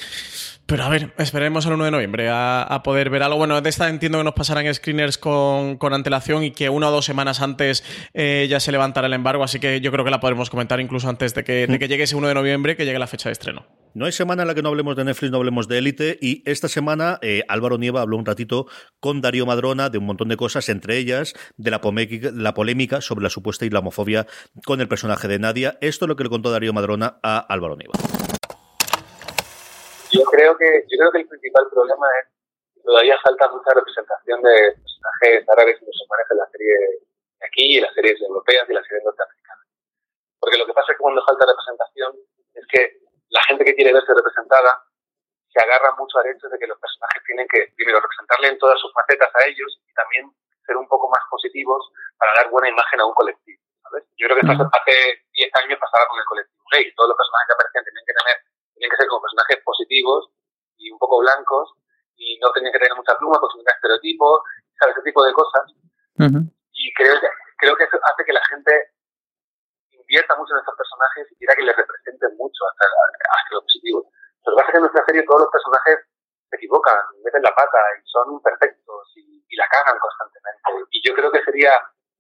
Pero 0.66 0.86
a 0.86 0.90
ver, 0.90 1.14
esperemos 1.18 1.66
el 1.66 1.74
1 1.74 1.84
de 1.84 1.92
noviembre 1.92 2.30
a, 2.30 2.64
a 2.64 2.84
poder 2.84 3.10
ver 3.10 3.22
algo. 3.22 3.38
Bueno, 3.38 3.60
de 3.60 3.70
esta 3.70 3.90
entiendo 3.90 4.18
que 4.18 4.24
nos 4.24 4.34
pasarán 4.34 4.74
screeners 4.74 5.18
con, 5.18 5.76
con 5.76 5.94
antelación 5.94 6.46
y 6.46 6.52
que 6.52 6.70
una 6.70 6.88
o 6.88 6.92
dos 6.92 7.04
semanas 7.04 7.42
antes 7.42 7.84
eh, 8.14 8.48
ya 8.50 8.62
se 8.62 8.72
levantará 8.72 9.08
el 9.08 9.14
embargo, 9.14 9.44
así 9.44 9.60
que 9.60 9.82
yo 9.82 9.92
creo 9.92 10.06
que 10.06 10.12
la 10.12 10.22
podremos 10.22 10.50
comentar 10.50 10.80
incluso 10.80 11.10
antes 11.10 11.34
de 11.34 11.44
que, 11.44 11.68
de 11.68 11.78
que 11.78 11.90
llegue 11.90 12.04
ese 12.04 12.16
1 12.16 12.30
de 12.30 12.34
noviembre, 12.34 12.78
que 12.78 12.86
llegue 12.86 12.98
la 12.98 13.08
fecha 13.08 13.28
de 13.28 13.34
estreno. 13.34 13.66
No 13.96 14.04
hay 14.04 14.12
semana 14.12 14.42
en 14.42 14.50
la 14.50 14.56
que 14.56 14.62
no 14.62 14.68
hablemos 14.68 14.98
de 14.98 15.06
Netflix, 15.06 15.32
no 15.32 15.38
hablemos 15.38 15.70
de 15.70 15.78
Élite. 15.78 16.20
Y 16.20 16.44
esta 16.44 16.68
semana 16.68 17.18
eh, 17.22 17.44
Álvaro 17.48 17.78
Nieva 17.78 18.02
habló 18.02 18.18
un 18.18 18.26
ratito 18.26 18.68
con 19.00 19.22
Darío 19.22 19.46
Madrona 19.46 19.88
de 19.88 19.98
un 19.98 20.06
montón 20.06 20.28
de 20.28 20.36
cosas, 20.36 20.68
entre 20.68 20.98
ellas 20.98 21.32
de 21.56 21.72
la, 21.72 21.80
la 22.34 22.54
polémica 22.54 23.00
sobre 23.00 23.24
la 23.24 23.30
supuesta 23.30 23.64
islamofobia 23.64 24.28
con 24.66 24.82
el 24.82 24.90
personaje 24.90 25.30
de 25.30 25.40
Nadia. 25.40 25.78
Esto 25.80 26.04
es 26.04 26.10
lo 26.10 26.18
que 26.18 26.26
le 26.26 26.30
contó 26.30 26.52
Darío 26.52 26.74
Madrona 26.74 27.20
a 27.24 27.40
Álvaro 27.40 27.78
Nieva. 27.78 27.94
Yo 30.12 30.24
creo 30.28 30.58
que, 30.58 30.84
yo 30.92 30.98
creo 31.00 31.12
que 31.14 31.20
el 31.20 31.28
principal 31.28 31.64
problema 31.72 32.06
es 32.20 32.28
que 32.76 32.82
todavía 32.82 33.16
falta 33.24 33.48
mucha 33.48 33.72
representación 33.80 34.42
de 34.42 34.76
personajes 34.76 35.50
árabes 35.56 35.80
y 35.80 35.86
musulmanes 35.86 36.28
en 36.32 36.38
la 36.38 36.48
serie 36.52 36.76
de 37.40 37.46
aquí 37.48 37.78
en 37.78 37.84
las 37.84 37.94
series 37.96 38.20
europeas 38.20 38.68
y 38.68 38.74
las 38.74 38.86
series 38.88 39.06
norteamericanas. 39.06 39.68
Porque 40.38 40.58
lo 40.58 40.68
que 40.68 40.74
pasa 40.74 40.92
es 40.92 40.98
que 40.98 41.02
cuando 41.02 41.24
falta 41.24 41.48
representación 41.48 42.12
es 42.56 42.68
que 42.68 43.05
la 43.36 43.44
gente 43.52 43.66
que 43.66 43.76
quiere 43.76 43.92
verse 43.92 44.14
representada 44.16 44.80
se 45.52 45.60
agarra 45.60 45.92
mucho 46.00 46.20
al 46.20 46.28
hecho 46.32 46.48
de 46.48 46.58
que 46.60 46.68
los 46.68 46.80
personajes 46.80 47.24
tienen 47.28 47.48
que, 47.48 47.72
primero, 47.76 48.00
representarle 48.00 48.48
en 48.48 48.60
todas 48.60 48.80
sus 48.80 48.92
facetas 48.96 49.30
a 49.36 49.46
ellos 49.48 49.80
y 49.88 49.94
también 49.94 50.32
ser 50.66 50.76
un 50.76 50.88
poco 50.88 51.10
más 51.10 51.22
positivos 51.30 51.92
para 52.18 52.34
dar 52.34 52.50
buena 52.50 52.70
imagen 52.70 53.00
a 53.00 53.06
un 53.06 53.14
colectivo. 53.14 53.62
¿sabes? 53.84 54.04
Yo 54.18 54.28
creo 54.28 54.40
que 54.40 54.48
esto 54.48 54.66
hace 54.72 54.96
10 55.32 55.52
años 55.64 55.80
pasaba 55.80 56.08
con 56.08 56.20
el 56.20 56.26
colectivo 56.26 56.64
gay. 56.72 56.92
Todos 56.96 57.10
los 57.12 57.20
personajes 57.20 57.48
que 57.48 57.56
aparecían 57.56 57.86
tenían 57.86 58.08
que 58.08 58.18
tener, 58.20 58.38
tenían 58.74 58.92
que 58.92 59.00
ser 59.00 59.08
como 59.08 59.22
personajes 59.22 59.58
positivos 59.64 60.22
y 60.80 60.92
un 60.92 61.00
poco 61.00 61.20
blancos 61.20 61.66
y 62.16 62.40
no 62.40 62.52
tenían 62.52 62.74
que 62.74 62.80
tener 62.80 62.96
mucha 62.96 63.16
pluma 63.20 63.40
porque 63.40 63.60
tenían 63.60 63.76
estereotipos, 63.76 64.36
¿sabes? 64.80 64.96
Ese 64.96 65.08
tipo 65.08 65.22
de 65.24 65.34
cosas. 65.36 65.66
Uh 66.20 66.32
-huh. 66.32 66.44
Y 66.72 66.94
creo 66.96 67.16
que, 67.20 67.30
creo 67.60 67.76
que 67.76 67.84
eso 67.84 68.00
hace 68.02 68.26
que 68.26 68.34
la 68.34 68.44
gente 68.52 68.72
invierta 70.06 70.38
mucho 70.38 70.54
en 70.54 70.62
estos 70.62 70.78
personajes 70.78 71.26
y 71.32 71.36
quiera 71.42 71.56
que 71.58 71.66
les 71.66 71.76
representen 71.76 72.38
mucho 72.38 72.62
hasta, 72.70 72.86
hasta 72.86 73.52
lo 73.58 73.62
positivo. 73.62 74.00
Lo 74.46 74.54
que 74.54 74.58
pasa 74.62 74.70
es 74.70 74.72
que 74.72 74.78
en 74.78 74.86
nuestra 74.86 75.06
serie 75.06 75.26
todos 75.26 75.42
los 75.42 75.52
personajes 75.52 75.98
se 76.50 76.56
equivocan, 76.56 77.00
meten 77.26 77.42
la 77.42 77.54
pata 77.58 77.82
y 77.98 78.06
son 78.06 78.38
imperfectos 78.38 79.02
y, 79.18 79.42
y 79.50 79.56
la 79.58 79.68
cagan 79.68 79.98
constantemente. 79.98 80.62
Y 80.94 81.02
yo 81.02 81.16
creo 81.18 81.32
que 81.34 81.44
sería 81.44 81.74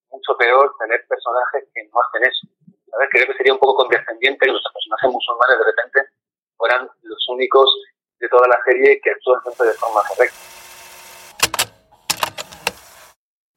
mucho 0.10 0.36
peor 0.38 0.74
tener 0.80 1.06
personajes 1.08 1.70
que 1.74 1.82
no 1.94 2.02
hacen 2.02 2.26
eso. 2.26 2.48
¿sabes? 2.90 3.10
Creo 3.12 3.28
que 3.28 3.38
sería 3.38 3.54
un 3.54 3.60
poco 3.60 3.86
condescendiente 3.86 4.46
que 4.46 4.52
los 4.52 4.66
personajes 4.66 5.12
musulmanes 5.12 5.58
de 5.60 5.66
repente 5.66 6.00
fueran 6.58 6.90
los 7.04 7.30
únicos 7.30 7.70
de 8.20 8.30
toda 8.30 8.48
la 8.48 8.64
serie 8.66 9.00
que 9.02 9.12
actúan 9.12 9.42
siempre 9.44 9.68
de 9.68 9.74
forma 9.74 10.02
correcta. 10.08 10.65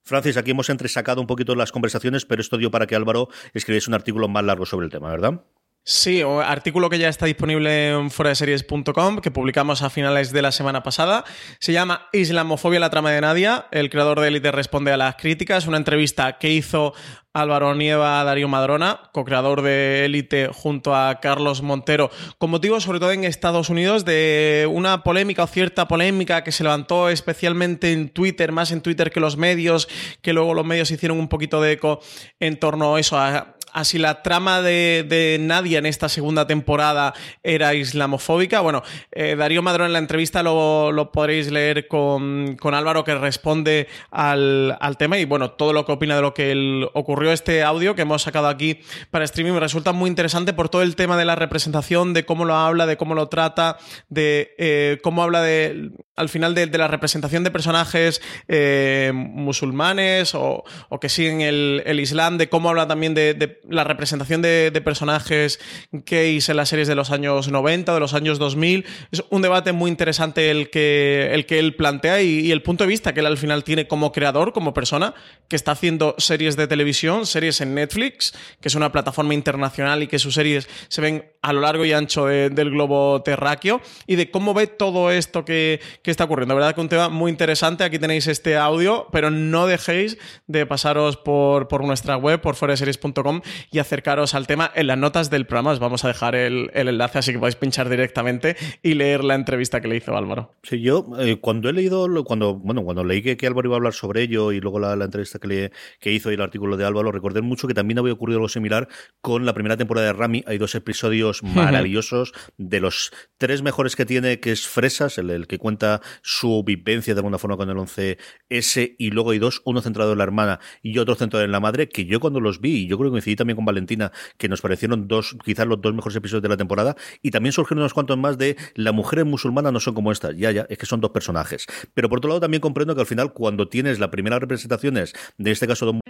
Francis, 0.08 0.38
aquí 0.38 0.52
hemos 0.52 0.70
entresacado 0.70 1.20
un 1.20 1.26
poquito 1.26 1.54
las 1.54 1.70
conversaciones, 1.70 2.24
pero 2.24 2.40
esto 2.40 2.56
dio 2.56 2.70
para 2.70 2.86
que 2.86 2.96
Álvaro 2.96 3.28
escribiese 3.52 3.90
un 3.90 3.94
artículo 3.94 4.26
más 4.26 4.42
largo 4.42 4.64
sobre 4.64 4.86
el 4.86 4.90
tema, 4.90 5.10
¿verdad? 5.10 5.42
Sí, 5.84 6.20
artículo 6.22 6.90
que 6.90 6.98
ya 6.98 7.08
está 7.08 7.24
disponible 7.24 7.88
en 7.88 8.10
foradeseries.com, 8.10 9.20
que 9.20 9.30
publicamos 9.30 9.80
a 9.80 9.88
finales 9.88 10.32
de 10.32 10.42
la 10.42 10.52
semana 10.52 10.82
pasada. 10.82 11.24
Se 11.60 11.72
llama 11.72 12.08
Islamofobia, 12.12 12.78
la 12.78 12.90
trama 12.90 13.10
de 13.10 13.22
Nadia. 13.22 13.68
El 13.70 13.88
creador 13.88 14.20
de 14.20 14.28
Elite 14.28 14.52
responde 14.52 14.92
a 14.92 14.98
las 14.98 15.16
críticas. 15.16 15.66
Una 15.66 15.78
entrevista 15.78 16.36
que 16.36 16.50
hizo 16.50 16.92
Álvaro 17.32 17.74
Nieva 17.74 18.22
Darío 18.24 18.48
Madrona, 18.48 19.00
co-creador 19.12 19.62
de 19.62 20.04
Elite, 20.04 20.50
junto 20.52 20.94
a 20.94 21.20
Carlos 21.20 21.62
Montero, 21.62 22.10
con 22.38 22.50
motivo 22.50 22.80
sobre 22.80 23.00
todo 23.00 23.12
en 23.12 23.24
Estados 23.24 23.70
Unidos 23.70 24.04
de 24.04 24.68
una 24.70 25.02
polémica 25.02 25.44
o 25.44 25.46
cierta 25.46 25.88
polémica 25.88 26.42
que 26.42 26.52
se 26.52 26.64
levantó 26.64 27.08
especialmente 27.08 27.92
en 27.92 28.08
Twitter, 28.08 28.52
más 28.52 28.72
en 28.72 28.82
Twitter 28.82 29.10
que 29.10 29.20
los 29.20 29.36
medios, 29.36 29.88
que 30.20 30.32
luego 30.32 30.54
los 30.54 30.66
medios 30.66 30.90
hicieron 30.90 31.18
un 31.18 31.28
poquito 31.28 31.60
de 31.60 31.72
eco 31.72 32.00
en 32.40 32.58
torno 32.58 32.96
a 32.96 33.00
eso, 33.00 33.18
a 33.18 33.54
así 33.78 33.96
la 33.98 34.22
trama 34.22 34.60
de, 34.60 35.36
Nadia 35.40 35.78
en 35.78 35.86
esta 35.86 36.08
segunda 36.08 36.46
temporada 36.46 37.14
era 37.44 37.74
islamofóbica. 37.74 38.60
Bueno, 38.60 38.82
eh, 39.12 39.36
Darío 39.36 39.62
Madrón 39.62 39.86
en 39.86 39.92
la 39.92 40.00
entrevista 40.00 40.42
lo, 40.42 41.10
podréis 41.12 41.50
leer 41.50 41.86
con, 41.86 42.56
Álvaro 42.60 43.04
que 43.04 43.14
responde 43.14 43.88
al, 44.10 44.76
tema 44.98 45.18
y 45.18 45.24
bueno, 45.24 45.52
todo 45.52 45.72
lo 45.72 45.86
que 45.86 45.92
opina 45.92 46.16
de 46.16 46.22
lo 46.22 46.34
que 46.34 46.88
ocurrió. 46.92 47.32
Este 47.32 47.62
audio 47.62 47.94
que 47.94 48.02
hemos 48.02 48.22
sacado 48.22 48.48
aquí 48.48 48.80
para 49.10 49.24
streaming 49.24 49.52
me 49.52 49.60
resulta 49.60 49.92
muy 49.92 50.10
interesante 50.10 50.52
por 50.52 50.68
todo 50.68 50.82
el 50.82 50.96
tema 50.96 51.16
de 51.16 51.24
la 51.24 51.36
representación, 51.36 52.14
de 52.14 52.24
cómo 52.24 52.44
lo 52.44 52.56
habla, 52.56 52.86
de 52.86 52.96
cómo 52.96 53.14
lo 53.14 53.28
trata, 53.28 53.78
de 54.08 54.54
eh, 54.58 54.98
cómo 55.02 55.22
habla 55.22 55.40
de, 55.42 55.92
al 56.16 56.28
final 56.28 56.54
de, 56.54 56.66
la 56.66 56.88
representación 56.88 57.44
de 57.44 57.50
personajes 57.50 58.20
eh, 58.48 59.12
musulmanes 59.14 60.34
o, 60.34 60.64
que 61.00 61.08
siguen 61.08 61.40
el, 61.42 61.82
el, 61.86 62.00
Islam, 62.00 62.38
de 62.38 62.48
cómo 62.48 62.70
habla 62.70 62.88
también 62.88 63.14
de 63.14 63.60
la 63.68 63.84
representación 63.84 64.42
de, 64.42 64.70
de, 64.70 64.80
personajes 64.80 65.60
gays 65.92 66.48
en 66.48 66.56
las 66.56 66.68
series 66.68 66.88
de 66.88 66.94
los 66.94 67.10
años 67.10 67.48
90, 67.48 67.92
de 67.92 68.00
los 68.00 68.14
años 68.14 68.38
2000. 68.38 68.84
Es 69.12 69.24
un 69.30 69.42
debate 69.42 69.72
muy 69.72 69.90
interesante 69.90 70.50
el 70.50 70.70
que, 70.70 71.30
el 71.32 71.46
que 71.46 71.58
él 71.58 71.76
plantea 71.76 72.22
y, 72.22 72.50
el 72.50 72.62
punto 72.62 72.84
de 72.84 72.88
vista 72.88 73.12
que 73.12 73.20
él 73.20 73.26
al 73.26 73.38
final 73.38 73.64
tiene 73.64 73.86
como 73.86 74.12
creador, 74.12 74.52
como 74.52 74.74
persona, 74.74 75.14
que 75.48 75.56
está 75.56 75.72
haciendo 75.72 76.14
series 76.18 76.56
de 76.56 76.66
televisión, 76.66 77.26
series 77.26 77.60
en 77.60 77.74
Netflix, 77.74 78.32
que 78.60 78.68
es 78.68 78.74
una 78.74 78.92
plataforma 78.92 79.34
internacional 79.34 80.02
y 80.02 80.06
que 80.06 80.18
sus 80.18 80.34
series 80.34 80.68
se 80.88 81.00
ven 81.00 81.24
a 81.42 81.52
lo 81.52 81.60
largo 81.60 81.84
y 81.84 81.92
ancho 81.92 82.26
de, 82.26 82.50
del 82.50 82.70
globo 82.70 83.22
terráqueo, 83.22 83.80
y 84.06 84.16
de 84.16 84.30
cómo 84.30 84.54
ve 84.54 84.66
todo 84.66 85.10
esto 85.10 85.44
que, 85.44 85.80
que 86.02 86.10
está 86.10 86.24
ocurriendo. 86.24 86.54
La 86.54 86.60
verdad 86.60 86.74
que 86.74 86.80
un 86.80 86.88
tema 86.88 87.08
muy 87.08 87.30
interesante. 87.30 87.84
Aquí 87.84 87.98
tenéis 87.98 88.26
este 88.26 88.56
audio, 88.56 89.08
pero 89.12 89.30
no 89.30 89.66
dejéis 89.66 90.18
de 90.46 90.66
pasaros 90.66 91.16
por, 91.16 91.68
por 91.68 91.84
nuestra 91.84 92.16
web, 92.16 92.40
por 92.40 92.56
foreseries.com 92.56 93.40
y 93.70 93.78
acercaros 93.78 94.34
al 94.34 94.46
tema 94.46 94.70
en 94.74 94.86
las 94.86 94.98
notas 94.98 95.30
del 95.30 95.46
programa. 95.46 95.72
Os 95.72 95.78
vamos 95.78 96.04
a 96.04 96.08
dejar 96.08 96.34
el, 96.34 96.70
el, 96.74 96.88
enlace, 96.88 97.18
así 97.18 97.32
que 97.32 97.38
podéis 97.38 97.56
pinchar 97.56 97.88
directamente 97.88 98.56
y 98.82 98.94
leer 98.94 99.24
la 99.24 99.34
entrevista 99.34 99.80
que 99.80 99.88
le 99.88 99.96
hizo 99.96 100.16
Álvaro. 100.16 100.54
Sí, 100.62 100.80
yo 100.80 101.06
eh, 101.18 101.38
cuando 101.40 101.68
he 101.68 101.72
leído, 101.72 102.08
cuando 102.24 102.54
bueno, 102.54 102.82
cuando 102.82 103.04
leí 103.04 103.22
que, 103.22 103.36
que, 103.36 103.46
Álvaro 103.46 103.68
iba 103.68 103.76
a 103.76 103.78
hablar 103.78 103.94
sobre 103.94 104.22
ello 104.22 104.52
y 104.52 104.60
luego 104.60 104.78
la, 104.78 104.96
la 104.96 105.04
entrevista 105.04 105.38
que, 105.38 105.48
le, 105.48 105.72
que 106.00 106.12
hizo 106.12 106.30
y 106.30 106.34
el 106.34 106.40
artículo 106.40 106.76
de 106.76 106.84
Álvaro, 106.84 107.12
recordé 107.12 107.42
mucho 107.42 107.68
que 107.68 107.74
también 107.74 107.98
había 107.98 108.12
ocurrido 108.12 108.38
algo 108.38 108.48
similar 108.48 108.88
con 109.20 109.46
la 109.46 109.54
primera 109.54 109.76
temporada 109.76 110.06
de 110.08 110.12
Rami. 110.12 110.44
Hay 110.46 110.58
dos 110.58 110.74
episodios 110.74 111.42
maravillosos 111.42 112.32
de 112.56 112.80
los 112.80 113.12
tres 113.38 113.62
mejores 113.62 113.96
que 113.96 114.06
tiene, 114.06 114.40
que 114.40 114.52
es 114.52 114.66
Fresas, 114.66 115.18
el, 115.18 115.30
el 115.30 115.46
que 115.46 115.58
cuenta 115.58 116.00
su 116.22 116.62
vivencia 116.64 117.14
de 117.14 117.18
alguna 117.20 117.38
forma 117.38 117.56
con 117.56 117.70
el 117.70 117.76
11S, 117.76 118.96
y 118.98 119.10
luego 119.10 119.30
hay 119.30 119.38
dos, 119.38 119.62
uno 119.64 119.80
centrado 119.80 120.12
en 120.12 120.18
la 120.18 120.24
hermana 120.24 120.60
y 120.82 120.98
otro 120.98 121.14
centrado 121.14 121.44
en 121.44 121.52
la 121.52 121.60
madre, 121.60 121.88
que 121.88 122.04
yo 122.04 122.20
cuando 122.20 122.40
los 122.40 122.60
vi, 122.60 122.84
y 122.84 122.86
yo 122.86 122.98
creo 122.98 123.10
que 123.10 123.14
coincidí 123.14 123.36
también 123.38 123.56
con 123.56 123.64
Valentina, 123.64 124.12
que 124.36 124.48
nos 124.48 124.60
parecieron 124.60 125.08
dos, 125.08 125.36
quizás 125.44 125.66
los 125.66 125.80
dos 125.80 125.94
mejores 125.94 126.16
episodios 126.16 126.42
de 126.42 126.48
la 126.48 126.56
temporada, 126.56 126.96
y 127.22 127.30
también 127.30 127.52
surgieron 127.52 127.80
unos 127.80 127.94
cuantos 127.94 128.18
más 128.18 128.36
de 128.36 128.56
las 128.74 128.92
mujeres 128.92 129.24
musulmanas 129.24 129.72
no 129.72 129.80
son 129.80 129.94
como 129.94 130.12
estas, 130.12 130.36
ya, 130.36 130.50
ya, 130.50 130.66
es 130.68 130.76
que 130.76 130.86
son 130.86 131.00
dos 131.00 131.10
personajes. 131.10 131.66
Pero 131.94 132.08
por 132.08 132.18
otro 132.18 132.28
lado 132.28 132.40
también 132.40 132.60
comprendo 132.60 132.94
que 132.94 133.00
al 133.00 133.06
final 133.06 133.32
cuando 133.32 133.68
tienes 133.68 133.98
las 133.98 134.10
primeras 134.10 134.40
representaciones, 134.40 135.14
de 135.38 135.50
este 135.50 135.66
caso 135.66 135.86
de... 135.86 136.00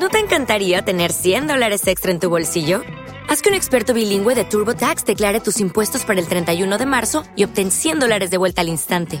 ¿No 0.00 0.08
te 0.10 0.18
encantaría 0.18 0.82
tener 0.82 1.12
100 1.12 1.48
dólares 1.48 1.86
extra 1.88 2.12
en 2.12 2.20
tu 2.20 2.30
bolsillo? 2.30 2.82
Haz 3.28 3.42
que 3.42 3.50
un 3.50 3.54
experto 3.56 3.92
bilingüe 3.92 4.34
de 4.34 4.44
TurboTax 4.44 5.04
declare 5.04 5.40
tus 5.40 5.60
impuestos 5.60 6.04
para 6.04 6.20
el 6.20 6.28
31 6.28 6.78
de 6.78 6.86
marzo 6.86 7.24
y 7.36 7.44
obtén 7.44 7.70
100 7.70 7.98
dólares 7.98 8.30
de 8.30 8.38
vuelta 8.38 8.62
al 8.62 8.68
instante. 8.68 9.20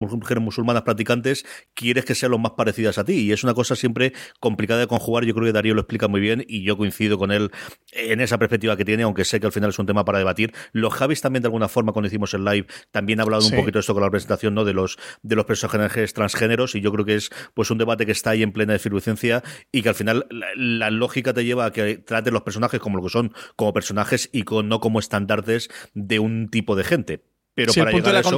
Mujeres 0.00 0.42
musulmanas 0.42 0.82
practicantes, 0.82 1.44
quieres 1.74 2.04
que 2.04 2.14
sean 2.14 2.32
lo 2.32 2.38
más 2.38 2.52
parecidas 2.52 2.98
a 2.98 3.04
ti. 3.04 3.14
Y 3.14 3.32
es 3.32 3.44
una 3.44 3.54
cosa 3.54 3.76
siempre 3.76 4.12
complicada 4.40 4.80
de 4.80 4.86
conjugar. 4.86 5.24
Yo 5.24 5.34
creo 5.34 5.46
que 5.46 5.52
Darío 5.52 5.74
lo 5.74 5.80
explica 5.80 6.08
muy 6.08 6.20
bien 6.20 6.44
y 6.46 6.62
yo 6.64 6.76
coincido 6.76 7.18
con 7.18 7.32
él 7.32 7.50
en 7.92 8.20
esa 8.20 8.38
perspectiva 8.38 8.76
que 8.76 8.84
tiene, 8.84 9.02
aunque 9.04 9.24
sé 9.24 9.40
que 9.40 9.46
al 9.46 9.52
final 9.52 9.70
es 9.70 9.78
un 9.78 9.86
tema 9.86 10.04
para 10.04 10.18
debatir. 10.18 10.52
Los 10.72 10.94
Javis 10.94 11.20
también, 11.20 11.42
de 11.42 11.46
alguna 11.48 11.68
forma, 11.68 11.92
cuando 11.92 12.08
hicimos 12.08 12.34
el 12.34 12.44
live, 12.44 12.66
también 12.90 13.20
ha 13.20 13.22
hablado 13.22 13.42
Sí. 13.42 13.52
un 13.54 13.60
poquito 13.60 13.78
de 13.78 13.80
esto 13.80 13.94
con 13.94 14.02
la 14.02 14.10
presentación 14.10 14.54
¿no? 14.54 14.64
de 14.64 14.74
los 14.74 14.98
de 15.22 15.36
los 15.36 15.44
personajes 15.44 16.12
transgéneros. 16.14 16.74
Y 16.74 16.80
yo 16.80 16.92
creo 16.92 17.04
que 17.04 17.14
es 17.14 17.30
pues 17.54 17.70
un 17.70 17.78
debate 17.78 18.06
que 18.06 18.12
está 18.12 18.30
ahí 18.30 18.42
en 18.42 18.52
plena 18.52 18.74
efervescencia 18.74 19.42
y 19.72 19.82
que 19.82 19.88
al 19.88 19.94
final 19.94 20.26
la, 20.30 20.46
la 20.56 20.90
lógica 20.90 21.32
te 21.32 21.44
lleva 21.44 21.66
a 21.66 21.72
que 21.72 21.96
trates 21.98 22.32
los 22.32 22.42
personajes 22.42 22.80
como 22.80 22.96
lo 22.98 23.02
que 23.02 23.10
son, 23.10 23.32
como 23.56 23.72
personajes 23.72 24.28
y 24.32 24.42
con, 24.42 24.68
no 24.68 24.80
como 24.80 24.98
estandartes 24.98 25.68
de 25.94 26.18
un 26.18 26.48
tipo 26.48 26.76
de 26.76 26.84
gente. 26.84 27.24
Pero 27.54 27.72
Sí, 27.72 27.80
el 27.80 27.84
para 27.86 27.92
punto 27.96 28.10
llegar 28.10 28.12
de 28.12 28.12
la 28.12 28.18
a 28.18 28.20
eso, 28.20 28.30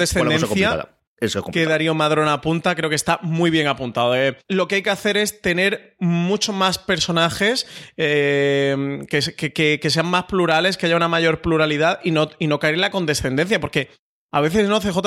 condescendencia. 0.48 0.97
Eso 1.20 1.40
es 1.40 1.44
que. 1.52 1.66
Darío 1.66 1.94
Madrón 1.94 2.28
apunta, 2.28 2.74
creo 2.74 2.88
que 2.90 2.96
está 2.96 3.18
muy 3.22 3.50
bien 3.50 3.66
apuntado. 3.66 4.14
eh. 4.16 4.36
Lo 4.48 4.68
que 4.68 4.76
hay 4.76 4.82
que 4.82 4.90
hacer 4.90 5.16
es 5.16 5.40
tener 5.40 5.96
mucho 5.98 6.52
más 6.52 6.78
personajes 6.78 7.66
eh, 7.96 9.00
que- 9.08 9.78
que 9.80 9.90
sean 9.90 10.06
más 10.06 10.24
plurales, 10.24 10.76
que 10.76 10.86
haya 10.86 10.96
una 10.96 11.08
mayor 11.08 11.40
pluralidad 11.42 12.00
y 12.04 12.10
no, 12.12 12.28
y 12.38 12.46
no 12.46 12.58
caer 12.58 12.74
en 12.74 12.80
la 12.80 12.90
condescendencia, 12.90 13.60
porque 13.60 13.88
a 14.32 14.40
veces 14.40 14.68
no, 14.68 14.80
CJ 14.80 15.00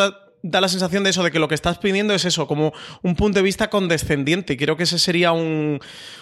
da 0.44 0.60
la 0.60 0.68
sensación 0.68 1.04
de 1.04 1.12
eso, 1.12 1.24
de 1.24 1.30
que 1.32 1.38
lo 1.40 1.48
que 1.48 1.54
estás 1.56 1.78
pidiendo 1.78 2.16
es 2.16 2.26
eso, 2.26 2.48
como 2.48 2.74
un 3.04 3.16
punto 3.16 3.38
de 3.40 3.44
vista 3.44 3.70
condescendiente. 3.70 4.54
Y 4.54 4.58
creo 4.58 4.76
que 4.76 4.84
ese 4.84 4.98
sería 4.98 5.32
un, 5.34 5.80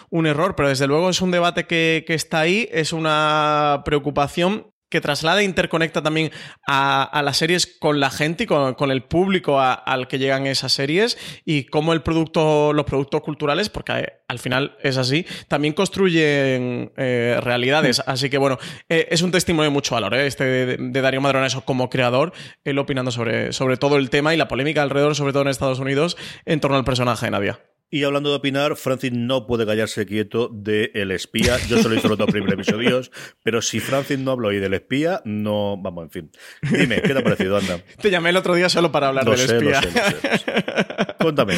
un 0.09 0.27
error, 0.27 0.55
pero 0.55 0.67
desde 0.69 0.87
luego 0.87 1.09
es 1.09 1.21
un 1.21 1.31
debate 1.31 1.65
que, 1.65 2.03
que 2.05 2.15
está 2.15 2.41
ahí, 2.41 2.67
es 2.71 2.91
una 2.91 3.81
preocupación 3.85 4.71
que 4.89 5.01
traslada 5.01 5.41
e 5.41 5.43
interconecta 5.43 6.01
también 6.01 6.31
a, 6.67 7.03
a 7.03 7.21
las 7.21 7.37
series 7.37 7.67
con 7.67 7.99
la 7.99 8.09
gente 8.09 8.43
y 8.43 8.47
con, 8.47 8.73
con 8.73 8.91
el 8.91 9.03
público 9.03 9.59
a- 9.59 9.73
al 9.73 10.07
que 10.07 10.17
llegan 10.19 10.47
esas 10.47 10.71
series 10.73 11.17
y 11.45 11.65
cómo 11.65 11.93
el 11.93 12.01
producto, 12.01 12.73
los 12.73 12.85
productos 12.85 13.21
culturales, 13.21 13.69
porque 13.69 14.13
al 14.27 14.39
final 14.39 14.77
es 14.81 14.97
así, 14.97 15.25
también 15.47 15.73
construyen 15.73 16.91
eh, 16.97 17.39
realidades. 17.41 18.01
Así 18.05 18.29
que 18.29 18.37
bueno, 18.37 18.57
eh, 18.89 19.07
es 19.11 19.21
un 19.21 19.31
testimonio 19.31 19.69
de 19.69 19.73
mucho 19.73 19.95
valor, 19.95 20.13
eh, 20.15 20.27
este 20.27 20.43
de, 20.43 20.77
de 20.77 21.01
Darío 21.01 21.21
Madrona, 21.21 21.47
eso 21.47 21.61
como 21.61 21.89
creador, 21.89 22.33
él 22.63 22.77
opinando 22.79 23.11
sobre, 23.11 23.53
sobre 23.53 23.77
todo 23.77 23.97
el 23.97 24.09
tema 24.09 24.33
y 24.33 24.37
la 24.37 24.47
polémica 24.47 24.81
alrededor, 24.81 25.15
sobre 25.15 25.33
todo 25.33 25.43
en 25.43 25.49
Estados 25.49 25.79
Unidos, 25.79 26.17
en 26.45 26.59
torno 26.59 26.77
al 26.77 26.83
personaje 26.83 27.27
de 27.27 27.31
Nadia. 27.31 27.59
Y 27.91 28.03
hablando 28.03 28.29
de 28.29 28.35
opinar, 28.35 28.75
Francis 28.75 29.11
no 29.11 29.47
puede 29.47 29.65
callarse 29.65 30.05
quieto 30.05 30.47
de 30.53 30.91
El 30.93 31.11
Espía. 31.11 31.57
Yo 31.67 31.77
solo 31.79 31.91
he 31.91 31.95
visto 31.95 32.09
los 32.09 32.17
dos 32.17 32.29
primeros 32.29 32.53
episodios, 32.53 33.11
pero 33.43 33.61
si 33.61 33.79
Francis 33.79 34.19
no 34.19 34.31
habló 34.31 34.49
hoy 34.49 34.59
del 34.59 34.75
Espía, 34.75 35.21
no. 35.25 35.75
Vamos, 35.81 36.03
en 36.03 36.11
fin. 36.11 36.31
Dime, 36.61 37.01
¿qué 37.01 37.13
te 37.13 37.19
ha 37.19 37.23
parecido, 37.23 37.57
anda? 37.57 37.79
Te 37.99 38.11
llamé 38.11 38.29
el 38.29 38.37
otro 38.37 38.53
día 38.53 38.69
solo 38.69 38.91
para 38.91 39.07
hablar 39.07 39.25
Lo 39.25 39.31
del 39.31 39.39
sé, 39.39 39.57
espía. 39.57 39.81
lo 39.81 39.91
sé, 39.91 40.27
lo 40.31 40.37
sé. 40.37 41.15
Cuéntame. 41.19 41.55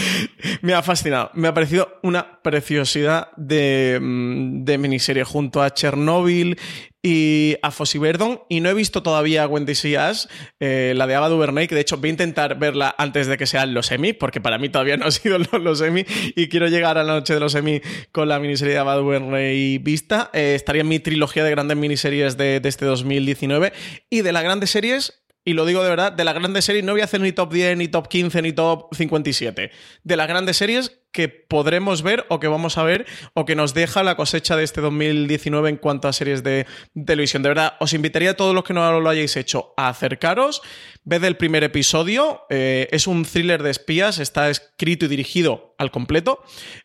Me 0.61 0.73
ha 0.73 0.81
fascinado. 0.81 1.31
Me 1.33 1.47
ha 1.49 1.53
parecido 1.53 1.99
una 2.03 2.41
preciosidad 2.41 3.29
de, 3.35 3.99
mm, 4.01 4.63
de 4.63 4.77
miniserie 4.77 5.23
junto 5.23 5.61
a 5.61 5.71
Chernobyl 5.71 6.57
y 7.03 7.57
a 7.61 7.71
Fossey 7.71 7.99
Verdon. 7.99 8.41
Y 8.49 8.59
no 8.59 8.69
he 8.69 8.73
visto 8.73 9.03
todavía 9.03 9.47
Wendy 9.47 9.75
C. 9.75 9.97
Ash, 9.97 10.25
eh, 10.59 10.93
la 10.95 11.07
de 11.07 11.15
Ava 11.15 11.29
DuVernay, 11.29 11.67
que 11.67 11.75
de 11.75 11.81
hecho 11.81 11.97
voy 11.97 12.09
a 12.09 12.11
intentar 12.11 12.57
verla 12.59 12.93
antes 12.97 13.27
de 13.27 13.37
que 13.37 13.45
sean 13.45 13.73
los 13.73 13.91
Emmy, 13.91 14.13
porque 14.13 14.41
para 14.41 14.57
mí 14.57 14.69
todavía 14.69 14.97
no 14.97 15.05
han 15.05 15.11
sido 15.11 15.37
los, 15.37 15.53
los 15.53 15.81
Emmy 15.81 16.05
y 16.35 16.47
quiero 16.49 16.67
llegar 16.67 16.97
a 16.97 17.03
la 17.03 17.13
noche 17.13 17.33
de 17.33 17.39
los 17.39 17.55
Emmy 17.55 17.81
con 18.11 18.29
la 18.29 18.39
miniserie 18.39 18.73
de 18.73 18.79
Ava 18.79 18.95
DuVernay 18.95 19.77
vista. 19.79 20.29
Eh, 20.33 20.53
estaría 20.55 20.81
en 20.81 20.87
mi 20.87 20.99
trilogía 20.99 21.43
de 21.43 21.51
grandes 21.51 21.77
miniseries 21.77 22.37
de 22.37 22.61
este 22.63 22.85
2019. 22.85 23.73
Y 24.09 24.21
de 24.21 24.31
las 24.31 24.43
grandes 24.43 24.69
series, 24.69 25.21
y 25.43 25.53
lo 25.53 25.65
digo 25.65 25.83
de 25.83 25.89
verdad, 25.89 26.11
de 26.11 26.23
las 26.23 26.35
grandes 26.35 26.65
series 26.65 26.83
no 26.85 26.91
voy 26.91 27.01
a 27.01 27.05
hacer 27.05 27.21
ni 27.21 27.31
top 27.31 27.51
10, 27.51 27.77
ni 27.77 27.87
top 27.87 28.07
15, 28.07 28.41
ni 28.41 28.53
top 28.53 28.93
57. 28.93 29.71
De 30.03 30.15
las 30.15 30.27
grandes 30.27 30.57
series 30.57 31.00
que 31.11 31.29
podremos 31.29 32.01
ver 32.01 32.25
o 32.29 32.39
que 32.39 32.47
vamos 32.47 32.77
a 32.77 32.83
ver 32.83 33.05
o 33.33 33.45
que 33.45 33.55
nos 33.55 33.73
deja 33.73 34.03
la 34.03 34.15
cosecha 34.15 34.55
de 34.55 34.63
este 34.63 34.81
2019 34.81 35.69
en 35.69 35.77
cuanto 35.77 36.07
a 36.07 36.13
series 36.13 36.43
de 36.43 36.65
televisión. 37.05 37.43
De 37.43 37.49
verdad, 37.49 37.73
os 37.79 37.93
invitaría 37.93 38.31
a 38.31 38.33
todos 38.35 38.55
los 38.55 38.63
que 38.63 38.73
no 38.73 38.99
lo 38.99 39.09
hayáis 39.09 39.35
hecho 39.35 39.73
a 39.77 39.89
acercaros. 39.89 40.61
Ved 41.03 41.23
el 41.23 41.35
primer 41.35 41.63
episodio. 41.63 42.43
eh, 42.49 42.87
es 42.91 43.07
un 43.07 43.25
thriller 43.25 43.63
de 43.63 43.71
espías. 43.71 44.19
Está 44.19 44.49
escrito 44.49 45.05
y 45.05 45.07
dirigido 45.07 45.73
al 45.77 45.89
completo 45.89 46.43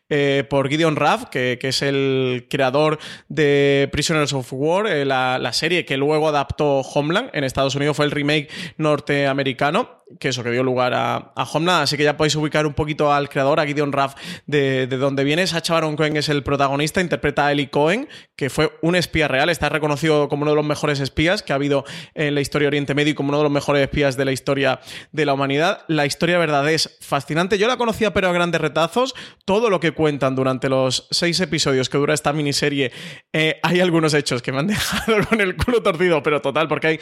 eh, 0.09 0.43
por 0.49 0.69
Gideon 0.69 0.95
Raff, 0.95 1.25
que, 1.25 1.59
que 1.61 1.67
es 1.67 1.83
el 1.83 2.47
creador 2.49 2.97
de 3.27 3.87
Prisoners 3.91 4.33
of 4.33 4.51
War, 4.51 4.87
eh, 4.87 5.05
la, 5.05 5.37
la 5.37 5.53
serie 5.53 5.85
que 5.85 5.97
luego 5.97 6.29
adaptó 6.29 6.79
Homeland 6.79 7.29
en 7.33 7.43
Estados 7.43 7.75
Unidos. 7.75 7.95
Fue 7.95 8.05
el 8.05 8.11
remake 8.11 8.49
norteamericano, 8.77 10.01
que 10.19 10.29
eso 10.29 10.43
que 10.43 10.49
dio 10.49 10.63
lugar 10.63 10.95
a, 10.95 11.31
a 11.35 11.43
Homeland. 11.43 11.83
Así 11.83 11.95
que 11.95 12.03
ya 12.03 12.17
podéis 12.17 12.35
ubicar 12.35 12.65
un 12.65 12.73
poquito 12.73 13.13
al 13.13 13.29
creador, 13.29 13.59
a 13.59 13.67
Gideon 13.67 13.91
Raff, 13.91 14.15
de, 14.47 14.87
de 14.87 14.97
dónde 14.97 15.23
viene. 15.23 15.45
Sacha 15.45 15.73
Baron 15.73 15.95
Cohen 15.95 16.17
es 16.17 16.27
el 16.29 16.41
protagonista, 16.41 16.99
interpreta 16.99 17.45
a 17.45 17.51
Ellie 17.51 17.69
Cohen, 17.69 18.07
que 18.35 18.49
fue 18.49 18.71
un 18.81 18.95
espía 18.95 19.27
real. 19.27 19.49
Está 19.49 19.69
reconocido 19.69 20.27
como 20.27 20.41
uno 20.41 20.51
de 20.51 20.55
los 20.57 20.65
mejores 20.65 20.99
espías 21.01 21.43
que 21.43 21.53
ha 21.53 21.57
habido 21.57 21.85
en 22.15 22.33
la 22.33 22.41
historia 22.41 22.65
de 22.65 22.69
Oriente 22.69 22.95
Medio 22.95 23.11
y 23.11 23.15
como 23.15 23.29
uno 23.29 23.37
de 23.37 23.43
los 23.43 23.51
mejores 23.51 23.83
espías 23.83 24.06
de 24.15 24.25
la 24.25 24.31
historia 24.31 24.79
de 25.11 25.25
la 25.25 25.33
humanidad. 25.33 25.81
La 25.87 26.05
historia 26.05 26.37
verdad 26.37 26.69
es 26.69 26.97
fascinante. 27.01 27.57
Yo 27.57 27.67
la 27.67 27.77
conocía, 27.77 28.13
pero 28.13 28.29
a 28.29 28.31
grandes 28.31 28.61
retazos. 28.61 29.15
Todo 29.43 29.69
lo 29.69 29.79
que 29.79 29.91
cuentan 29.91 30.35
durante 30.35 30.69
los 30.69 31.07
seis 31.11 31.39
episodios 31.41 31.89
que 31.89 31.97
dura 31.97 32.13
esta 32.13 32.31
miniserie, 32.31 32.91
eh, 33.33 33.59
hay 33.63 33.79
algunos 33.81 34.13
hechos 34.13 34.41
que 34.41 34.51
me 34.51 34.59
han 34.59 34.67
dejado 34.67 35.25
con 35.27 35.41
el 35.41 35.57
culo 35.57 35.81
torcido, 35.83 36.23
pero 36.23 36.41
total, 36.41 36.67
porque 36.67 36.87
hay 36.87 36.99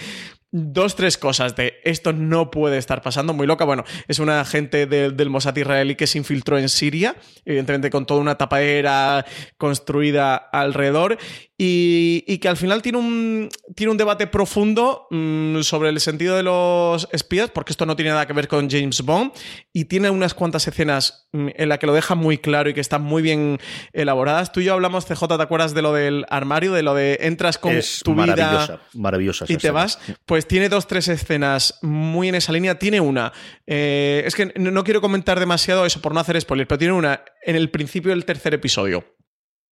dos, 0.58 0.96
tres 0.96 1.18
cosas 1.18 1.56
de 1.58 1.74
esto 1.84 2.14
no 2.14 2.50
puede 2.50 2.78
estar 2.78 3.02
pasando, 3.02 3.34
muy 3.34 3.46
loca. 3.46 3.66
Bueno, 3.66 3.84
es 4.08 4.20
una 4.20 4.40
agente 4.40 4.86
de- 4.86 5.12
del 5.12 5.30
Mossad 5.30 5.56
israelí 5.58 5.96
que 5.96 6.08
se 6.08 6.18
infiltró 6.18 6.58
en 6.58 6.70
Siria, 6.70 7.16
evidentemente 7.44 7.90
con 7.90 8.06
toda 8.06 8.22
una 8.22 8.36
tapadera 8.38 9.26
construida 9.58 10.36
alrededor, 10.36 11.18
y, 11.58 12.24
y 12.28 12.38
que 12.40 12.48
al 12.50 12.58
final 12.58 12.82
tiene 12.82 12.98
un, 12.98 13.50
tiene 13.76 13.92
un 13.92 13.98
debate 13.98 14.28
profundo 14.28 15.08
mm, 15.10 15.62
sobre 15.62 15.90
el 15.90 16.00
sentido 16.02 16.36
de 16.36 16.44
los 16.44 17.08
espías, 17.12 17.50
porque 17.50 17.72
esto 17.74 17.86
no 17.86 17.96
tiene 17.96 18.12
nada 18.12 18.26
que 18.26 18.34
ver 18.34 18.48
con 18.48 18.70
James 18.70 19.02
Bond, 19.02 19.32
y 19.74 19.86
tiene 19.86 20.10
unas 20.10 20.34
cuantas 20.34 20.68
escenas 20.68 21.28
mm, 21.34 21.48
en 21.56 21.70
las 21.70 21.80
que 21.80 21.88
lo 21.88 21.94
deja 21.94 22.16
muy 22.16 22.38
claro 22.38 22.70
y 22.70 22.74
que 22.74 22.82
están 22.82 23.02
muy 23.04 23.22
bien 23.22 23.60
elaboradas. 23.94 24.52
Tú 24.52 24.60
y 24.62 24.66
yo 24.66 24.74
hablamos, 24.74 25.06
CJ, 25.06 25.28
¿te 25.38 25.44
acuerdas 25.44 25.74
de 25.74 25.82
lo 25.82 25.94
del 25.94 26.26
armario? 26.30 26.72
De 26.74 26.84
lo 26.84 26.94
de 26.94 27.18
entras 27.22 27.58
con 27.58 27.74
es 27.74 28.02
tu 28.04 28.14
vida 28.16 28.80
maravillosa, 28.94 29.46
y 29.46 29.48
te 29.48 29.54
escena. 29.56 29.74
vas, 29.74 30.00
pues 30.26 30.45
tiene 30.46 30.70
dos, 30.70 30.88
tres 30.88 31.08
escenas 31.08 31.80
muy 31.82 32.30
en 32.30 32.36
esa 32.36 32.52
línea. 32.52 32.80
Tiene 32.80 33.00
una, 33.00 33.34
eh, 33.66 34.24
es 34.26 34.36
que 34.36 34.54
no, 34.56 34.84
quiero 34.84 35.02
comentar 35.02 35.40
demasiado 35.40 35.86
eso 35.86 36.02
por 36.02 36.14
no 36.14 36.20
hacer 36.20 36.40
spoiler, 36.40 36.68
pero 36.68 36.80
tiene 36.80 36.94
una 36.94 37.24
en 37.44 37.56
el 37.56 37.70
principio 37.70 38.12
del 38.12 38.26
tercer 38.26 38.54
episodio. 38.54 39.16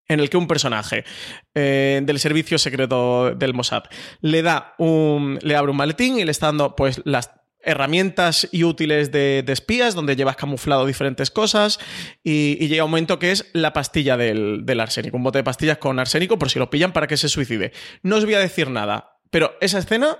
En 0.09 0.21
el 0.21 0.29
que 0.29 0.37
un 0.37 0.47
personaje 0.47 1.03
eh, 1.53 1.99
del 2.01 2.19
servicio 2.19 2.57
secreto 2.57 3.35
del 3.35 3.53
Mossad 3.53 3.83
le 4.21 4.41
da 4.41 4.73
un. 4.77 5.37
le 5.41 5.55
abre 5.55 5.71
un 5.71 5.77
maletín 5.77 6.17
y 6.17 6.23
le 6.23 6.31
está 6.31 6.45
dando 6.45 6.77
pues 6.77 7.01
las 7.03 7.31
herramientas 7.61 8.47
y 8.53 8.63
útiles 8.63 9.11
de, 9.11 9.43
espías, 9.47 9.95
donde 9.95 10.15
llevas 10.15 10.37
camuflado 10.37 10.85
diferentes 10.85 11.29
cosas, 11.29 11.79
y, 12.23 12.55
llega 12.67 12.85
un 12.85 12.91
momento 12.91 13.19
que 13.19 13.31
es 13.31 13.49
la 13.51 13.73
pastilla 13.73 14.15
del 14.15 14.79
arsénico, 14.79 15.17
un 15.17 15.23
bote 15.23 15.39
de 15.39 15.43
pastillas 15.43 15.77
con 15.77 15.99
arsénico 15.99 16.39
por 16.39 16.49
si 16.49 16.59
lo 16.59 16.69
pillan 16.69 16.93
para 16.93 17.07
que 17.07 17.17
se 17.17 17.27
suicide. 17.27 17.73
No 18.03 18.15
os 18.15 18.23
voy 18.23 18.35
a 18.35 18.39
decir 18.39 18.69
nada, 18.69 19.19
pero 19.29 19.57
esa 19.59 19.79
escena 19.79 20.17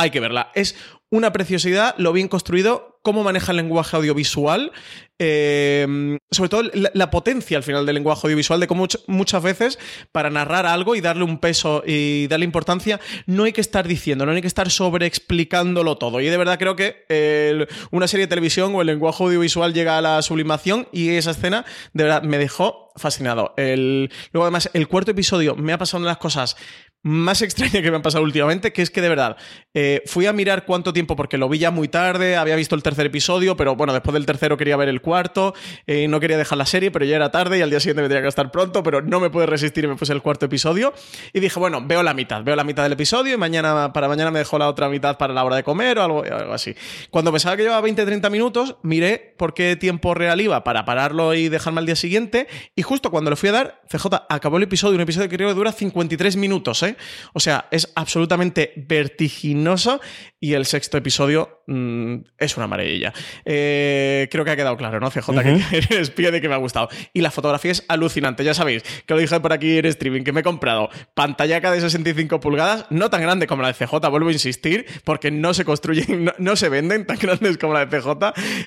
hay 0.00 0.10
que 0.10 0.20
verla. 0.20 0.50
Es 0.54 0.76
una 1.10 1.32
preciosidad, 1.32 1.94
lo 1.98 2.12
bien 2.12 2.28
construido, 2.28 2.98
cómo 3.02 3.24
maneja 3.24 3.50
el 3.50 3.56
lenguaje 3.56 3.96
audiovisual, 3.96 4.70
eh, 5.18 6.18
sobre 6.30 6.48
todo 6.48 6.62
la, 6.72 7.10
potencia 7.10 7.56
al 7.56 7.64
final 7.64 7.84
del 7.84 7.94
lenguaje 7.96 8.20
audiovisual, 8.24 8.60
de 8.60 8.66
cómo 8.68 8.84
much- 8.86 9.02
muchas 9.08 9.42
veces 9.42 9.78
para 10.12 10.30
narrar 10.30 10.66
algo 10.66 10.94
y 10.94 11.00
darle 11.00 11.24
un 11.24 11.38
peso 11.38 11.82
y 11.84 12.28
darle 12.28 12.44
importancia, 12.44 13.00
no 13.26 13.44
hay 13.44 13.52
que 13.52 13.60
estar 13.60 13.88
diciendo, 13.88 14.24
no 14.24 14.32
hay 14.32 14.40
que 14.40 14.46
estar 14.46 14.70
sobreexplicándolo 14.70 15.98
todo. 15.98 16.20
Y 16.20 16.26
de 16.26 16.36
verdad 16.36 16.58
creo 16.58 16.76
que 16.76 17.04
eh, 17.08 17.66
una 17.90 18.06
serie 18.06 18.26
de 18.26 18.30
televisión 18.30 18.74
o 18.74 18.80
el 18.80 18.86
lenguaje 18.86 19.24
audiovisual 19.24 19.74
llega 19.74 19.98
a 19.98 20.02
la 20.02 20.22
sublimación 20.22 20.86
y 20.92 21.10
esa 21.10 21.32
escena 21.32 21.64
de 21.92 22.04
verdad 22.04 22.22
me 22.22 22.38
dejó 22.38 22.92
fascinado. 22.96 23.54
El, 23.56 24.10
luego 24.32 24.44
además 24.44 24.70
el 24.74 24.86
cuarto 24.88 25.10
episodio 25.10 25.56
me 25.56 25.72
ha 25.72 25.78
pasado 25.78 25.98
una 25.98 26.08
de 26.08 26.12
las 26.12 26.18
cosas 26.18 26.56
más 27.02 27.42
extraña 27.42 27.82
que 27.82 27.90
me 27.90 27.96
han 27.96 28.02
pasado 28.02 28.24
últimamente, 28.24 28.72
que 28.72 28.82
es 28.82 28.90
que 28.90 29.00
de 29.00 29.08
verdad 29.08 29.36
eh, 29.74 30.02
fui 30.06 30.26
a 30.26 30.32
mirar 30.32 30.64
cuánto 30.64 30.92
tiempo, 30.92 31.16
porque 31.16 31.38
lo 31.38 31.48
vi 31.48 31.58
ya 31.58 31.70
muy 31.70 31.88
tarde, 31.88 32.36
había 32.36 32.56
visto 32.56 32.74
el 32.74 32.82
tercer 32.82 33.06
episodio, 33.06 33.56
pero 33.56 33.76
bueno, 33.76 33.92
después 33.92 34.12
del 34.14 34.26
tercero 34.26 34.56
quería 34.56 34.76
ver 34.76 34.88
el 34.88 35.00
cuarto, 35.00 35.54
eh, 35.86 36.08
no 36.08 36.20
quería 36.20 36.36
dejar 36.36 36.58
la 36.58 36.66
serie, 36.66 36.90
pero 36.90 37.04
ya 37.04 37.16
era 37.16 37.30
tarde 37.30 37.58
y 37.58 37.62
al 37.62 37.70
día 37.70 37.80
siguiente 37.80 38.02
me 38.02 38.08
tenía 38.08 38.22
que 38.22 38.28
estar 38.28 38.50
pronto, 38.50 38.82
pero 38.82 39.02
no 39.02 39.20
me 39.20 39.30
pude 39.30 39.46
resistir 39.46 39.84
y 39.84 39.86
me 39.86 39.96
puse 39.96 40.12
el 40.12 40.22
cuarto 40.22 40.46
episodio. 40.46 40.92
Y 41.32 41.40
dije, 41.40 41.58
bueno, 41.58 41.82
veo 41.86 42.02
la 42.02 42.14
mitad, 42.14 42.42
veo 42.42 42.56
la 42.56 42.64
mitad 42.64 42.82
del 42.82 42.92
episodio 42.92 43.34
y 43.34 43.36
mañana, 43.36 43.92
para 43.92 44.08
mañana 44.08 44.30
me 44.30 44.40
dejo 44.40 44.58
la 44.58 44.68
otra 44.68 44.88
mitad 44.88 45.16
para 45.18 45.32
la 45.32 45.44
hora 45.44 45.56
de 45.56 45.62
comer 45.62 45.98
o 45.98 46.02
algo, 46.02 46.24
algo 46.24 46.52
así. 46.52 46.74
Cuando 47.10 47.32
pensaba 47.32 47.56
que 47.56 47.62
llevaba 47.62 47.86
20-30 47.86 48.30
minutos, 48.30 48.76
miré 48.82 49.34
por 49.38 49.54
qué 49.54 49.76
tiempo 49.76 50.14
real 50.14 50.40
iba 50.40 50.64
para 50.64 50.84
pararlo 50.84 51.34
y 51.34 51.48
dejarme 51.48 51.80
al 51.80 51.86
día 51.86 51.96
siguiente, 51.96 52.48
y 52.74 52.82
justo 52.82 53.10
cuando 53.10 53.30
le 53.30 53.36
fui 53.36 53.48
a 53.48 53.52
dar, 53.52 53.82
CJ 53.88 54.26
acabó 54.28 54.56
el 54.56 54.64
episodio, 54.64 54.96
un 54.96 55.02
episodio 55.02 55.28
que 55.28 55.36
creo 55.36 55.48
que 55.48 55.54
dura 55.54 55.72
53 55.72 56.36
minutos, 56.36 56.82
¿eh? 56.82 56.89
O 57.32 57.40
sea, 57.40 57.66
es 57.70 57.92
absolutamente 57.94 58.72
vertiginoso 58.76 60.00
y 60.38 60.54
el 60.54 60.64
sexto 60.64 60.96
episodio 60.96 61.62
mm, 61.66 62.16
es 62.38 62.56
una 62.56 62.66
maravilla. 62.66 63.12
Eh, 63.44 64.26
creo 64.30 64.44
que 64.44 64.50
ha 64.50 64.56
quedado 64.56 64.76
claro, 64.76 64.98
¿no, 64.98 65.10
CJ? 65.10 65.30
Que 65.42 65.76
eres 65.92 66.10
pie 66.10 66.30
de 66.30 66.40
que 66.40 66.48
me 66.48 66.54
ha 66.54 66.58
gustado. 66.58 66.88
Y 67.12 67.20
la 67.20 67.30
fotografía 67.30 67.72
es 67.72 67.84
alucinante, 67.88 68.42
ya 68.42 68.54
sabéis, 68.54 68.82
que 69.06 69.14
lo 69.14 69.20
dije 69.20 69.38
por 69.40 69.52
aquí 69.52 69.78
en 69.78 69.86
streaming, 69.86 70.22
que 70.22 70.32
me 70.32 70.40
he 70.40 70.42
comprado 70.42 70.88
pantallaca 71.14 71.70
de 71.70 71.80
65 71.80 72.40
pulgadas, 72.40 72.86
no 72.90 73.10
tan 73.10 73.20
grande 73.20 73.46
como 73.46 73.62
la 73.62 73.68
de 73.68 73.74
CJ, 73.74 74.08
vuelvo 74.08 74.30
a 74.30 74.32
insistir, 74.32 74.86
porque 75.04 75.30
no 75.30 75.52
se 75.52 75.64
construyen, 75.64 76.32
no, 76.38 76.56
se 76.56 76.68
venden 76.68 77.06
tan 77.06 77.18
grandes 77.18 77.58
como 77.58 77.74
la 77.74 77.86
de 77.86 78.00
CJ, 78.00 78.08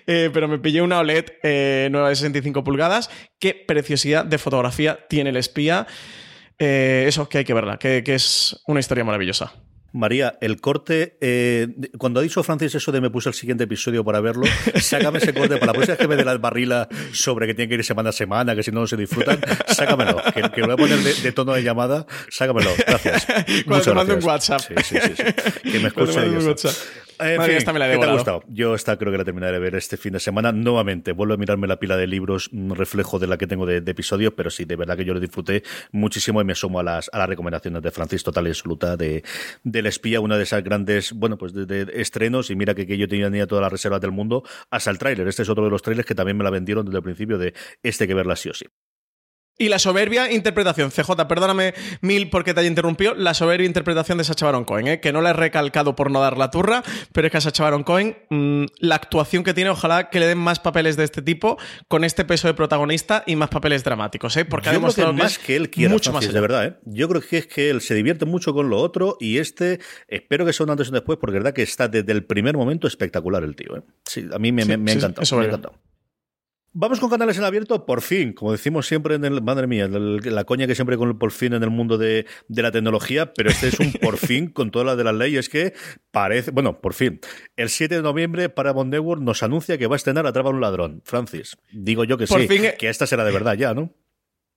eh, 0.06 0.30
pero 0.32 0.48
me 0.48 0.60
pillé 0.60 0.82
una 0.82 1.00
OLED 1.00 1.26
eh, 1.42 1.88
nueva 1.92 2.10
de 2.10 2.16
65 2.16 2.64
pulgadas. 2.64 3.10
Qué 3.40 3.54
preciosidad 3.54 4.26
de 4.26 4.38
fotografía 4.38 5.00
tiene 5.10 5.32
el 5.32 5.38
espía. 5.38 5.88
Eh, 6.60 7.06
eso 7.08 7.28
que 7.30 7.40
hay 7.40 7.44
que 7.44 7.54
verla, 7.54 7.78
que, 7.78 8.04
es 8.06 8.62
una 8.68 8.80
historia 8.80 9.04
maravillosa. 9.04 9.54
María, 9.92 10.40
el 10.42 10.60
corte, 10.60 11.18
eh, 11.22 11.68
cuando 12.00 12.20
ha 12.20 12.24
dicho 12.24 12.42
Francis 12.42 12.74
eso 12.74 12.92
de 12.92 13.00
me 13.00 13.12
puse 13.12 13.30
el 13.30 13.36
siguiente 13.36 13.66
episodio 13.66 14.04
para 14.04 14.22
verlo, 14.22 14.46
sácame 14.82 15.20
ese 15.20 15.36
corte 15.36 15.58
para 15.58 15.68
la 15.68 15.74
próxima 15.74 15.98
que 15.98 16.08
me 16.08 16.16
dé 16.16 16.26
la 16.26 16.36
barrila 16.38 16.88
sobre 17.12 17.46
que 17.46 17.54
tiene 17.54 17.70
que 17.70 17.76
ir 17.76 17.84
semana 17.84 18.10
a 18.10 18.14
semana, 18.14 18.56
que 18.56 18.64
si 18.64 18.72
no, 18.72 18.82
no 18.82 18.88
se 18.88 18.98
disfrutan, 18.98 19.40
sácamelo, 19.68 20.20
que, 20.34 20.42
que 20.50 20.62
lo 20.62 20.68
voy 20.68 20.74
a 20.74 20.78
poner 20.78 21.00
de, 21.00 21.32
tono 21.32 21.54
de 21.54 21.62
llamada, 21.62 22.08
sácamelo, 22.30 22.72
gracias. 22.88 23.28
Cuando 23.68 23.86
te 23.86 23.94
mando 23.94 24.16
un 24.16 24.24
WhatsApp. 24.24 24.62
Sí, 24.62 24.74
sí, 24.84 24.98
sí, 25.16 25.72
Que 25.72 25.80
me 25.80 25.90
escuche. 25.90 26.22
En 27.20 27.42
fin, 27.42 27.56
esta 27.56 27.74
me 27.74 27.80
la 27.80 27.90
¿qué 27.90 27.98
te 27.98 28.06
ha 28.06 28.14
gustado? 28.14 28.44
Yo 28.48 28.76
esta 28.76 28.98
creo 28.98 29.12
que 29.12 29.18
la 29.18 29.24
terminaré 29.24 29.54
de 29.54 29.60
ver 29.60 29.76
este 29.76 29.98
fin 29.98 30.14
de 30.14 30.20
semana. 30.20 30.52
Nuevamente, 30.52 31.12
vuelvo 31.12 31.34
a 31.34 31.38
mirarme 31.38 31.68
la 31.68 31.78
pila 31.78 31.98
de 31.98 32.08
libros, 32.08 32.50
un 32.52 32.76
reflejo 32.76 33.20
de 33.20 33.28
la 33.28 33.38
que 33.38 33.48
tengo 33.48 33.66
de, 33.66 33.78
episodios, 33.78 34.34
pero 34.36 34.50
sí, 34.50 34.66
de 34.66 34.76
verdad 34.76 34.98
que 34.98 35.06
yo 35.06 35.14
lo 35.14 35.20
disfruté 35.20 35.64
muchísimo 35.92 36.42
y 36.42 36.44
me 36.44 36.56
sumo 36.56 36.80
a 36.80 36.84
las, 36.84 37.10
a 37.14 37.20
las 37.20 37.30
recomendaciones 37.30 37.82
de 37.82 37.92
Francis 37.92 38.24
total 38.24 38.48
y 38.48 38.50
absoluta 38.50 38.98
de, 38.98 39.24
del 39.64 39.86
espía, 39.86 40.20
una 40.20 40.38
de 40.38 40.44
esas 40.44 40.64
grandes, 40.64 41.14
bueno, 41.14 41.38
pues 41.38 41.54
de, 41.54 41.92
estrenos. 41.96 42.50
Y 42.50 42.56
mira 42.56 42.74
que, 42.74 42.88
que 42.88 42.98
yo 42.98 43.08
tenía 43.08 43.48
todas 43.48 43.62
las 43.62 43.72
reservas 43.72 44.02
del 44.02 44.12
mundo, 44.12 44.44
hasta 44.70 44.90
el 44.90 44.98
tráiler. 44.98 45.28
Este 45.28 45.44
es 45.44 45.50
otro 45.50 45.64
de 45.64 45.70
los 45.70 45.82
trailers 45.82 46.08
que 46.08 46.16
también 46.16 46.38
me 46.38 46.44
la 46.44 46.50
vendieron 46.50 46.86
desde 46.86 46.98
el 46.98 47.04
principio 47.04 47.38
de 47.38 47.54
este 47.84 48.08
que 48.08 48.14
verla 48.14 48.36
sí 48.36 48.50
o 48.50 48.54
sí. 48.54 48.66
Y 49.56 49.70
la 49.70 49.78
soberbia 49.78 50.32
interpretación, 50.32 50.90
CJ, 50.90 51.28
perdóname 51.28 51.76
mil 52.02 52.32
porque 52.32 52.56
te 52.56 52.62
haya 52.62 52.70
interrumpido, 52.70 53.14
la 53.14 53.36
soberbia 53.36 53.68
interpretación 53.68 54.18
de 54.18 54.24
Sacha 54.24 54.48
Baron 54.48 54.66
Cohen, 54.66 54.88
¿eh? 54.88 55.00
que 55.00 55.14
no 55.14 55.22
la 55.22 55.30
he 55.30 55.34
recalcado 55.34 55.96
por 55.96 56.10
no 56.10 56.20
dar 56.22 56.40
la 56.40 56.50
turra, 56.50 56.84
pero 57.12 57.28
es 57.28 57.32
que 57.32 57.38
a 57.38 57.42
Sacha 57.42 57.64
Baron 57.64 57.84
Cohen, 57.84 58.18
mm, 58.32 58.66
la 58.80 58.96
actuación 58.96 59.44
que 59.44 59.54
tiene, 59.54 59.70
ojalá 59.70 60.10
que 60.10 60.20
le 60.20 60.26
den 60.26 60.40
más 60.40 60.60
papeles 60.60 60.98
de 60.98 61.04
este 61.04 61.22
tipo, 61.22 61.60
con 61.88 62.04
este 62.04 62.26
peso 62.26 62.48
de 62.48 62.56
protagonista 62.56 63.24
y 63.28 63.36
más 63.36 63.50
papeles 63.50 63.84
dramáticos, 63.84 64.36
¿eh? 64.38 64.46
porque 64.46 64.72
Yo 64.72 64.78
ha 64.78 64.92
creo 64.92 65.06
que 65.08 65.14
más 65.14 65.38
que 65.38 65.56
él 65.56 65.70
quiere, 65.70 65.94
mucho 65.94 66.12
más 66.12 66.34
de 66.34 66.42
verdad. 66.42 66.66
¿eh? 66.66 66.76
Yo 66.86 67.08
creo 67.08 67.22
que 67.22 67.38
es 67.38 67.46
que 67.46 67.70
él 67.70 67.82
se 67.82 67.94
divierte 67.94 68.26
mucho 68.26 68.56
con 68.56 68.72
lo 68.72 68.80
otro 68.80 69.18
y 69.20 69.38
este, 69.38 69.80
espero 70.08 70.48
que 70.48 70.54
sea 70.54 70.64
un 70.64 70.72
antes 70.72 70.88
y 70.88 70.90
un 70.90 70.96
después, 70.96 71.20
porque 71.20 71.38
es 71.38 71.44
verdad 71.44 71.54
que 71.54 71.62
está 71.62 71.88
desde 71.88 72.12
el 72.12 72.26
primer 72.26 72.58
momento 72.58 72.88
espectacular 72.88 73.44
el 73.44 73.56
tío. 73.56 73.78
¿eh? 73.78 73.82
Sí, 74.04 74.26
a 74.34 74.40
mí 74.40 74.52
me, 74.52 74.66
me, 74.66 74.92
ha 74.92 74.96
encantado. 74.96 75.38
me 75.38 75.44
ha 75.44 75.48
encantado. 75.48 75.80
Vamos 76.76 77.00
con 77.00 77.12
canales 77.12 77.38
en 77.38 77.44
abierto, 77.44 77.86
por 77.86 78.02
fin, 78.02 78.34
como 78.34 78.52
decimos 78.52 78.88
siempre 78.88 79.14
en 79.14 79.24
el, 79.26 79.44
madre 79.44 79.68
mía, 79.68 79.88
la 79.88 80.44
coña 80.44 80.66
que 80.66 80.74
siempre 80.74 80.98
con 80.98 81.08
el 81.08 81.16
por 81.16 81.32
fin 81.32 81.54
en 81.54 81.62
el 81.62 81.70
mundo 81.70 82.00
de, 82.00 82.26
la 82.48 82.72
tecnología, 82.72 83.32
pero 83.32 83.52
este 83.52 83.68
es 83.68 83.80
un 83.80 83.94
por 84.02 84.18
fin 84.18 84.48
con 84.48 84.72
todas 84.72 84.88
las 84.88 84.98
de 84.98 85.04
las 85.04 85.14
leyes 85.14 85.50
que 85.50 85.74
parece, 86.10 86.50
bueno, 86.50 86.82
por 86.82 86.96
fin, 86.96 87.20
el 87.58 87.70
7 87.70 87.98
de 87.98 88.02
noviembre 88.02 88.50
Paramount 88.50 88.92
Network 88.92 89.22
nos 89.22 89.44
anuncia 89.44 89.78
que 89.78 89.86
va 89.86 89.96
a 89.96 89.98
estrenar 89.98 90.26
Atrapa 90.26 90.50
a 90.50 90.52
un 90.52 90.62
ladrón. 90.62 91.02
Francis, 91.06 91.58
digo 91.72 92.06
yo 92.06 92.18
que 92.18 92.26
sí, 92.26 92.34
eh, 92.50 92.76
que 92.80 92.90
esta 92.90 93.06
será 93.06 93.24
de 93.24 93.32
verdad 93.32 93.54
ya, 93.54 93.76
¿no? 93.76 93.94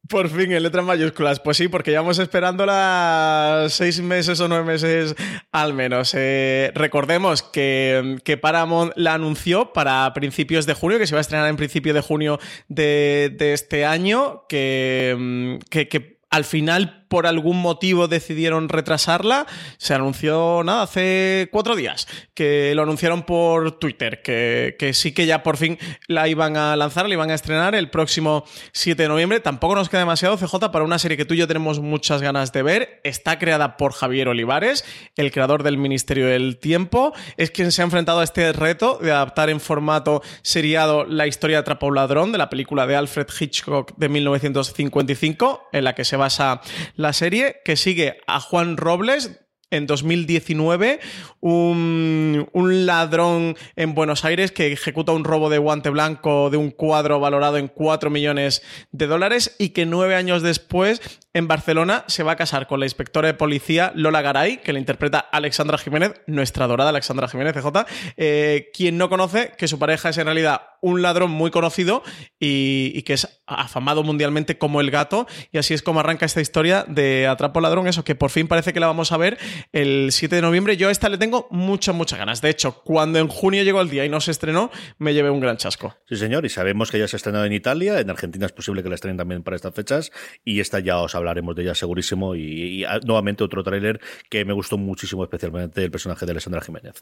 Por 0.08 0.28
fin, 0.28 0.52
en 0.52 0.62
letras 0.62 0.84
mayúsculas. 0.84 1.40
Pues 1.40 1.56
sí, 1.56 1.68
porque 1.68 1.90
llevamos 1.90 2.18
esperándola 2.18 3.66
seis 3.68 4.00
meses 4.00 4.40
o 4.40 4.48
nueve 4.48 4.64
meses 4.64 5.14
al 5.52 5.74
menos. 5.74 6.12
Eh, 6.14 6.70
recordemos 6.74 7.42
que, 7.42 8.18
que, 8.24 8.36
Paramount 8.36 8.92
la 8.96 9.14
anunció 9.14 9.72
para 9.72 10.12
principios 10.12 10.66
de 10.66 10.74
junio, 10.74 10.98
que 10.98 11.06
se 11.06 11.14
va 11.14 11.20
a 11.20 11.22
estrenar 11.22 11.48
en 11.48 11.56
principio 11.56 11.94
de 11.94 12.00
junio 12.00 12.38
de, 12.68 13.34
este 13.38 13.84
año, 13.84 14.44
que, 14.48 15.58
que, 15.70 15.88
que 15.88 16.18
al 16.30 16.44
final 16.44 17.05
por 17.08 17.26
algún 17.26 17.60
motivo 17.60 18.08
decidieron 18.08 18.68
retrasarla. 18.68 19.46
Se 19.78 19.94
anunció, 19.94 20.62
nada, 20.64 20.82
hace 20.82 21.48
cuatro 21.52 21.76
días, 21.76 22.06
que 22.34 22.72
lo 22.74 22.82
anunciaron 22.82 23.22
por 23.22 23.78
Twitter, 23.78 24.22
que, 24.22 24.90
sí 24.92 25.12
que 25.12 25.26
ya 25.26 25.42
por 25.42 25.56
fin 25.56 25.78
la 26.08 26.28
iban 26.28 26.56
a 26.56 26.76
lanzar, 26.76 27.08
la 27.08 27.14
iban 27.14 27.30
a 27.30 27.34
estrenar 27.34 27.74
el 27.74 27.90
próximo 27.90 28.44
7 28.72 29.02
de 29.02 29.08
noviembre. 29.08 29.40
Tampoco 29.40 29.74
nos 29.74 29.88
queda 29.88 30.00
demasiado 30.00 30.36
CJ 30.36 30.70
para 30.72 30.84
una 30.84 30.98
serie 30.98 31.16
que 31.16 31.24
tú 31.24 31.34
y 31.34 31.38
yo 31.38 31.48
tenemos 31.48 31.80
muchas 31.80 32.22
ganas 32.22 32.52
de 32.52 32.62
ver. 32.62 33.00
Está 33.04 33.38
creada 33.38 33.76
por 33.76 33.92
Javier 33.92 34.28
Olivares, 34.28 34.84
el 35.16 35.30
creador 35.30 35.62
del 35.62 35.78
Ministerio 35.78 36.26
del 36.26 36.58
Tiempo. 36.58 37.12
Es 37.36 37.50
quien 37.50 37.72
se 37.72 37.82
ha 37.82 37.84
enfrentado 37.84 38.20
a 38.20 38.24
este 38.24 38.52
reto 38.52 38.98
de 39.00 39.12
adaptar 39.12 39.50
en 39.50 39.60
formato 39.60 40.22
seriado 40.42 41.04
la 41.04 41.26
historia 41.26 41.56
de 41.56 41.60
Atrapa 41.60 41.86
un 41.86 41.94
ladrón 41.94 42.32
de 42.32 42.38
la 42.38 42.50
película 42.50 42.86
de 42.86 42.96
Alfred 42.96 43.26
Hitchcock 43.38 43.92
de 43.96 44.08
1955, 44.08 45.68
en 45.72 45.84
la 45.84 45.94
que 45.94 46.04
se 46.04 46.16
basa 46.16 46.60
la 46.96 47.12
serie 47.12 47.60
que 47.64 47.76
sigue 47.76 48.18
a 48.26 48.40
Juan 48.40 48.76
Robles 48.76 49.40
en 49.70 49.86
2019 49.86 51.00
un, 51.40 52.48
un, 52.52 52.86
ladrón 52.86 53.56
en 53.74 53.94
Buenos 53.94 54.24
Aires 54.24 54.52
que 54.52 54.72
ejecuta 54.72 55.12
un 55.12 55.24
robo 55.24 55.50
de 55.50 55.58
guante 55.58 55.90
blanco 55.90 56.50
de 56.50 56.56
un 56.56 56.70
cuadro 56.70 57.18
valorado 57.18 57.56
en 57.56 57.68
4 57.68 58.10
millones 58.10 58.62
de 58.92 59.06
dólares 59.06 59.56
y 59.58 59.70
que 59.70 59.84
nueve 59.84 60.14
años 60.14 60.42
después 60.42 61.00
en 61.36 61.48
Barcelona 61.48 62.04
se 62.06 62.22
va 62.22 62.32
a 62.32 62.36
casar 62.36 62.66
con 62.66 62.80
la 62.80 62.86
inspectora 62.86 63.28
de 63.28 63.34
policía 63.34 63.92
Lola 63.94 64.22
Garay, 64.22 64.58
que 64.58 64.72
la 64.72 64.78
interpreta 64.78 65.18
Alexandra 65.18 65.76
Jiménez, 65.76 66.14
nuestra 66.26 66.64
adorada 66.64 66.90
Alexandra 66.90 67.28
Jiménez 67.28 67.54
CJ, 67.54 67.84
eh, 68.16 68.70
quien 68.72 68.96
no 68.96 69.08
conoce 69.08 69.52
que 69.58 69.68
su 69.68 69.78
pareja 69.78 70.08
es 70.08 70.18
en 70.18 70.24
realidad 70.24 70.62
un 70.86 71.02
ladrón 71.02 71.32
muy 71.32 71.50
conocido 71.50 72.04
y, 72.38 73.02
que 73.02 73.14
es 73.14 73.42
afamado 73.46 74.04
mundialmente 74.04 74.56
como 74.56 74.80
el 74.80 74.90
gato. 74.90 75.26
Y 75.50 75.58
así 75.58 75.74
es 75.74 75.82
como 75.82 76.00
arranca 76.00 76.26
esta 76.26 76.40
historia 76.40 76.84
de 76.86 77.26
Atrapo 77.26 77.60
Ladrón, 77.60 77.88
eso 77.88 78.04
que 78.04 78.14
por 78.14 78.30
fin 78.30 78.46
parece 78.46 78.72
que 78.72 78.78
la 78.78 78.86
vamos 78.86 79.10
a 79.10 79.16
ver 79.16 79.36
el 79.72 80.08
7 80.12 80.36
de 80.36 80.42
noviembre. 80.42 80.76
Yo 80.76 80.88
a 80.88 80.92
esta 80.92 81.08
le 81.08 81.18
tengo 81.18 81.48
muchas, 81.50 81.94
muchas 81.94 82.18
ganas. 82.18 82.40
De 82.40 82.50
hecho, 82.50 82.82
cuando 82.84 83.18
en 83.18 83.26
junio 83.26 83.64
llegó 83.64 83.80
el 83.80 83.90
día 83.90 84.04
y 84.04 84.08
no 84.08 84.20
se 84.20 84.30
estrenó, 84.30 84.70
me 84.98 85.12
llevé 85.12 85.30
un 85.30 85.40
gran 85.40 85.56
chasco. 85.56 85.96
Sí, 86.08 86.16
señor, 86.16 86.46
y 86.46 86.50
sabemos 86.50 86.90
que 86.90 87.00
ya 87.00 87.08
se 87.08 87.16
ha 87.16 87.18
estrenado 87.18 87.44
en 87.44 87.52
Italia, 87.52 87.98
en 87.98 88.08
Argentina 88.08 88.46
es 88.46 88.52
posible 88.52 88.84
que 88.84 88.88
la 88.88 88.94
estrenen 88.94 89.16
también 89.16 89.42
para 89.42 89.56
estas 89.56 89.74
fechas, 89.74 90.12
y 90.44 90.60
esta 90.60 90.78
ya 90.78 90.98
os 90.98 91.16
hablaremos 91.16 91.56
de 91.56 91.62
ella 91.62 91.74
segurísimo. 91.74 92.36
Y, 92.36 92.84
ah, 92.84 93.00
nuevamente 93.04 93.42
otro 93.42 93.64
tráiler 93.64 94.00
que 94.30 94.44
me 94.44 94.52
gustó 94.52 94.78
muchísimo, 94.78 95.24
especialmente 95.24 95.82
el 95.82 95.90
personaje 95.90 96.26
de 96.26 96.32
Alessandra 96.32 96.60
Jiménez. 96.60 96.94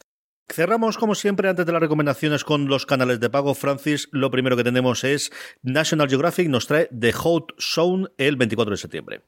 Cerramos, 0.47 0.97
como 0.97 1.15
siempre, 1.15 1.49
antes 1.49 1.65
de 1.65 1.71
las 1.71 1.81
recomendaciones 1.81 2.43
con 2.43 2.67
los 2.67 2.85
canales 2.85 3.19
de 3.19 3.29
pago. 3.29 3.55
Francis, 3.55 4.07
lo 4.11 4.29
primero 4.29 4.55
que 4.55 4.63
tenemos 4.63 5.03
es 5.03 5.31
National 5.63 6.07
Geographic 6.07 6.47
nos 6.49 6.67
trae 6.67 6.87
The 6.97 7.11
Hot 7.13 7.53
Zone 7.59 8.07
el 8.17 8.35
24 8.35 8.71
de 8.71 8.77
septiembre. 8.77 9.21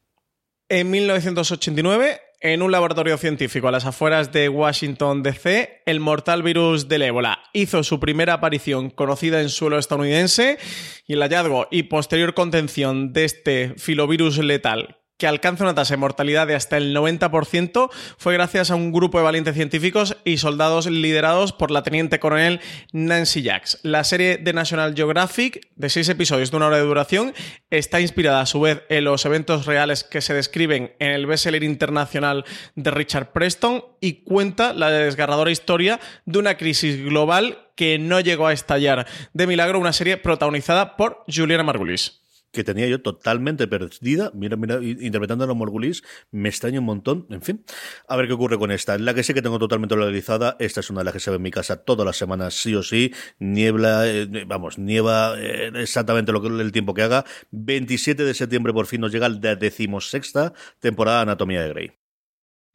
En 0.70 0.92
1989, 0.92 2.20
en 2.40 2.62
un 2.62 2.72
laboratorio 2.72 3.18
científico 3.18 3.68
a 3.68 3.72
las 3.72 3.86
afueras 3.86 4.32
de 4.32 4.48
Washington, 4.48 5.24
D.C., 5.24 5.82
el 5.86 6.00
mortal 6.00 6.44
virus 6.44 6.88
del 6.88 7.02
ébola 7.02 7.40
hizo 7.54 7.84
su 7.84 8.00
primera 8.00 8.34
aparición 8.34 8.90
conocida 8.90 9.42
en 9.42 9.50
suelo 9.50 9.80
estadounidense 9.80 10.60
y 11.08 11.14
el 11.14 11.22
hallazgo 11.22 11.68
y 11.72 11.84
posterior 11.84 12.34
contención 12.34 13.12
de 13.12 13.26
este 13.26 13.74
filovirus 13.78 14.38
letal 14.38 14.97
que 15.18 15.28
alcanza 15.28 15.64
una 15.64 15.76
tasa 15.76 15.96
de 15.96 15.98
mortalidad 15.98 16.48
de 16.48 16.56
hasta 16.56 16.78
el 16.78 16.96
90%, 16.96 17.90
fue 18.18 18.34
gracias 18.34 18.72
a 18.72 18.76
un 18.76 18.92
grupo 18.92 19.18
de 19.18 19.24
valientes 19.24 19.56
científicos 19.56 20.18
y 20.24 20.38
soldados 20.38 20.86
liderados 20.86 21.54
por 21.54 21.72
la 21.72 21.84
teniente 21.84 22.20
coronel 22.20 22.62
Nancy 22.92 23.42
Jacks. 23.42 23.80
La 23.84 24.04
serie 24.04 24.38
de 24.38 24.54
National 24.54 24.94
Geographic, 24.96 25.68
de 25.76 25.90
seis 25.90 26.08
episodios 26.10 26.52
de 26.52 26.58
una 26.58 26.68
hora 26.68 26.78
de 26.78 26.84
duración, 26.84 27.34
está 27.70 28.00
inspirada 28.00 28.42
a 28.42 28.46
su 28.46 28.62
vez 28.62 28.84
en 28.90 29.04
los 29.04 29.26
eventos 29.26 29.66
reales 29.66 30.04
que 30.04 30.22
se 30.22 30.34
describen 30.34 30.94
en 31.00 31.12
el 31.12 31.26
bestseller 31.26 31.64
internacional 31.64 32.46
de 32.76 32.92
Richard 32.92 33.32
Preston 33.32 33.84
y 34.02 34.24
cuenta 34.24 34.74
la 34.74 34.92
desgarradora 34.92 35.52
historia 35.52 36.00
de 36.26 36.40
una 36.40 36.58
crisis 36.58 37.04
global 37.04 37.70
que 37.76 38.00
no 38.00 38.20
llegó 38.20 38.48
a 38.48 38.54
estallar 38.54 39.08
de 39.34 39.48
milagro, 39.48 39.80
una 39.80 39.94
serie 39.94 40.18
protagonizada 40.18 40.98
por 40.98 41.24
Juliana 41.28 41.64
Margulis. 41.64 42.27
Que 42.52 42.64
tenía 42.64 42.88
yo 42.88 43.02
totalmente 43.02 43.68
perdida. 43.68 44.32
Mira, 44.34 44.58
mira, 44.58 44.80
interpretando 44.82 45.44
a 45.44 45.48
los 45.48 45.56
Morgulis, 45.56 46.04
me 46.32 46.50
extraña 46.50 46.80
un 46.80 46.86
montón. 46.86 47.28
En 47.30 47.42
fin, 47.42 47.64
a 48.08 48.16
ver 48.16 48.28
qué 48.28 48.34
ocurre 48.34 48.58
con 48.58 48.72
esta. 48.72 48.98
La 48.98 49.14
que 49.14 49.24
sí 49.24 49.34
que 49.34 49.42
tengo 49.42 49.60
totalmente 49.60 49.96
realizada, 49.96 50.56
esta 50.60 50.80
es 50.80 50.90
una 50.90 51.02
de 51.02 51.06
las 51.06 51.14
que 51.14 51.20
se 51.20 51.30
ve 51.30 51.38
en 51.38 51.42
mi 51.42 51.52
casa 51.52 51.84
todas 51.84 52.06
las 52.06 52.18
semanas, 52.18 52.54
sí 52.56 52.76
o 52.76 52.84
sí. 52.84 53.14
Niebla, 53.40 54.08
eh, 54.08 54.46
vamos, 54.48 54.78
nieva 54.78 55.36
eh, 55.40 55.72
exactamente 55.76 56.32
lo 56.32 56.42
que 56.42 56.48
el 56.48 56.72
tiempo 56.72 56.94
que 56.94 57.04
haga. 57.04 57.26
27 57.52 58.24
de 58.24 58.34
septiembre 58.34 58.74
por 58.74 58.88
fin 58.88 59.02
nos 59.02 59.12
llega 59.12 59.30
la 59.30 59.56
decimosexta 59.56 60.54
temporada 60.80 61.18
de 61.18 61.24
Anatomía 61.24 61.62
de 61.62 61.70
Grey. 61.70 62.07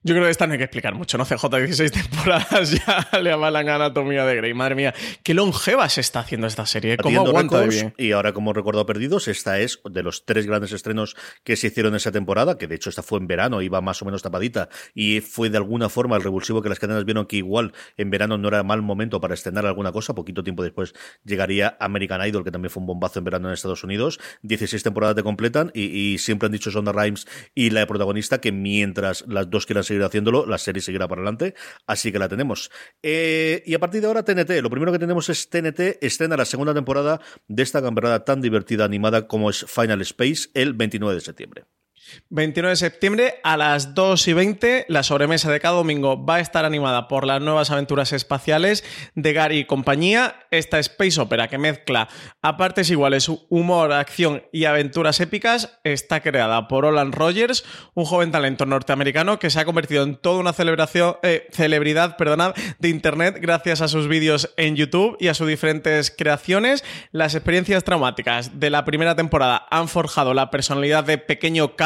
Yo 0.05 0.15
creo 0.15 0.25
que 0.25 0.31
esta 0.31 0.47
no 0.47 0.55
hay 0.55 0.59
que 0.59 0.65
explicar 0.65 0.95
mucho, 0.95 1.17
¿no? 1.17 1.25
CJ, 1.25 1.45
16 1.49 1.93
temporadas 2.11 2.73
ya 2.73 3.21
le 3.21 3.31
avalan 3.31 3.69
Anatomía 3.69 4.25
de 4.25 4.37
Grey. 4.37 4.53
Madre 4.53 4.75
mía, 4.75 4.95
qué 5.23 5.33
longeva 5.33 5.89
se 5.89 6.01
está 6.01 6.21
haciendo 6.21 6.47
esta 6.47 6.67
serie. 6.67 6.97
¿Cómo 6.97 7.27
aguanta 7.27 7.61
de 7.61 7.69
bien? 7.69 7.95
Y 7.99 8.13
ahora, 8.13 8.33
como 8.33 8.53
recuerdo 8.53 8.85
perdidos, 8.85 9.29
esta 9.29 9.61
es 9.61 9.81
de 9.89 10.03
los 10.03 10.25
tres 10.25 10.47
grandes 10.47 10.73
estrenos 10.73 11.17
que 11.45 11.57
se 11.57 11.69
hicieron 11.69 11.95
esa 11.95 12.11
temporada, 12.11 12.59
que 12.59 12.67
de 12.67 12.75
hecho 12.75 12.91
esta 12.91 13.03
fue 13.03 13.21
en 13.21 13.27
verano, 13.29 13.63
iba 13.63 13.81
más 13.81 14.03
o 14.03 14.05
menos 14.05 14.23
tapadita, 14.23 14.69
y 14.95 15.21
fue 15.21 15.51
de 15.51 15.59
alguna 15.59 15.89
forma 15.89 16.17
el 16.17 16.23
revulsivo 16.23 16.63
que 16.63 16.69
las 16.69 16.81
cadenas 16.81 17.05
vieron 17.05 17.27
que 17.27 17.37
igual 17.37 17.73
en 17.97 18.11
verano 18.11 18.39
no 18.39 18.49
era 18.49 18.63
mal 18.63 18.83
momento 18.83 19.21
para 19.21 19.35
estrenar 19.35 19.67
alguna 19.67 19.93
cosa. 19.93 20.15
Poquito 20.15 20.43
tiempo 20.43 20.63
después 20.63 20.95
llegaría 21.25 21.77
American 21.79 22.27
Idol, 22.27 22.45
que 22.45 22.51
también 22.51 22.71
fue 22.71 22.81
un 22.81 22.87
bombazo 22.87 23.21
en 23.21 23.25
verano 23.25 23.49
en 23.49 23.55
Estados 23.55 23.85
Unidos. 23.85 24.19
16 24.43 24.83
temporadas 24.83 25.15
te 25.15 25.23
completan 25.23 25.71
y, 25.75 26.19
siempre 26.19 26.47
han 26.47 26.53
dicho 26.53 26.71
Sonda 26.71 26.93
Rhimes 26.93 27.27
y 27.55 27.71
la 27.71 27.87
protagonista 27.87 28.41
que 28.41 28.53
mientras 28.53 29.25
las 29.29 29.49
dos 29.49 29.67
quieran 29.67 29.85
seguir 29.93 30.05
haciéndolo, 30.05 30.47
la 30.47 30.59
serie 30.59 30.83
seguirá 30.83 31.09
para 31.09 31.21
adelante, 31.21 31.55
así 31.87 32.13
que 32.13 32.19
la 32.19 32.29
tenemos. 32.29 32.71
Eh, 33.03 33.63
y 33.67 33.75
a 33.75 33.79
partir 33.79 34.01
de 34.01 34.07
ahora, 34.07 34.25
TNT. 34.25 34.61
Lo 34.63 34.71
primero 34.71 34.93
que 34.93 34.99
tenemos 34.99 35.29
es 35.29 35.49
TNT 35.49 35.99
estrena 36.01 36.37
la 36.37 36.45
segunda 36.45 36.75
temporada 36.75 37.21
de 37.49 37.63
esta 37.63 37.83
camperada 37.83 38.25
tan 38.25 38.41
divertida 38.41 38.85
animada 38.85 39.27
como 39.27 39.51
es 39.51 39.65
Final 39.67 40.01
Space 40.03 40.51
el 40.55 40.75
29 40.75 41.15
de 41.15 41.21
septiembre. 41.21 41.65
29 42.31 42.71
de 42.71 42.77
septiembre 42.77 43.35
a 43.43 43.57
las 43.57 43.95
2 43.95 44.29
y 44.29 44.33
20, 44.33 44.87
la 44.89 45.03
sobremesa 45.03 45.51
de 45.51 45.61
cada 45.61 45.77
domingo 45.77 46.25
va 46.25 46.37
a 46.37 46.41
estar 46.41 46.65
animada 46.65 47.09
por 47.09 47.27
las 47.27 47.41
nuevas 47.41 47.71
aventuras 47.71 48.13
espaciales 48.13 48.85
de 49.15 49.33
Gary 49.33 49.59
y 49.59 49.65
compañía. 49.65 50.47
Esta 50.51 50.79
space 50.79 51.21
opera 51.21 51.49
que 51.49 51.59
mezcla 51.59 52.09
a 52.41 52.57
partes 52.57 52.91
iguales 52.91 53.29
humor, 53.49 53.93
acción 53.93 54.43
y 54.53 54.65
aventuras 54.65 55.21
épicas 55.21 55.79
está 55.85 56.21
creada 56.21 56.69
por 56.69 56.85
Olan 56.85 57.13
Rogers, 57.13 57.65
un 57.95 58.05
joven 58.05 58.31
talento 58.31 58.67
norteamericano 58.67 59.39
que 59.39 59.51
se 59.51 59.61
ha 59.61 59.65
convertido 59.65 60.03
en 60.03 60.17
toda 60.17 60.41
una 60.41 60.53
celebración, 60.53 61.17
eh, 61.23 61.47
celebridad 61.53 62.17
perdonad, 62.17 62.55
de 62.79 62.89
Internet 62.89 63.39
gracias 63.41 63.81
a 63.81 63.89
sus 63.89 64.09
vídeos 64.09 64.53
en 64.57 64.77
YouTube 64.77 65.17
y 65.21 65.29
a 65.29 65.35
sus 65.35 65.49
diferentes 65.49 66.11
creaciones. 66.11 66.85
Las 67.11 67.35
experiencias 67.35 67.85
traumáticas 67.85 68.59
de 68.59 68.71
la 68.71 68.85
primera 68.85 69.17
temporada 69.17 69.67
han 69.71 69.89
forjado 69.89 70.35
la 70.35 70.51
personalidad 70.51 71.05
de 71.05 71.19
pequeño 71.19 71.77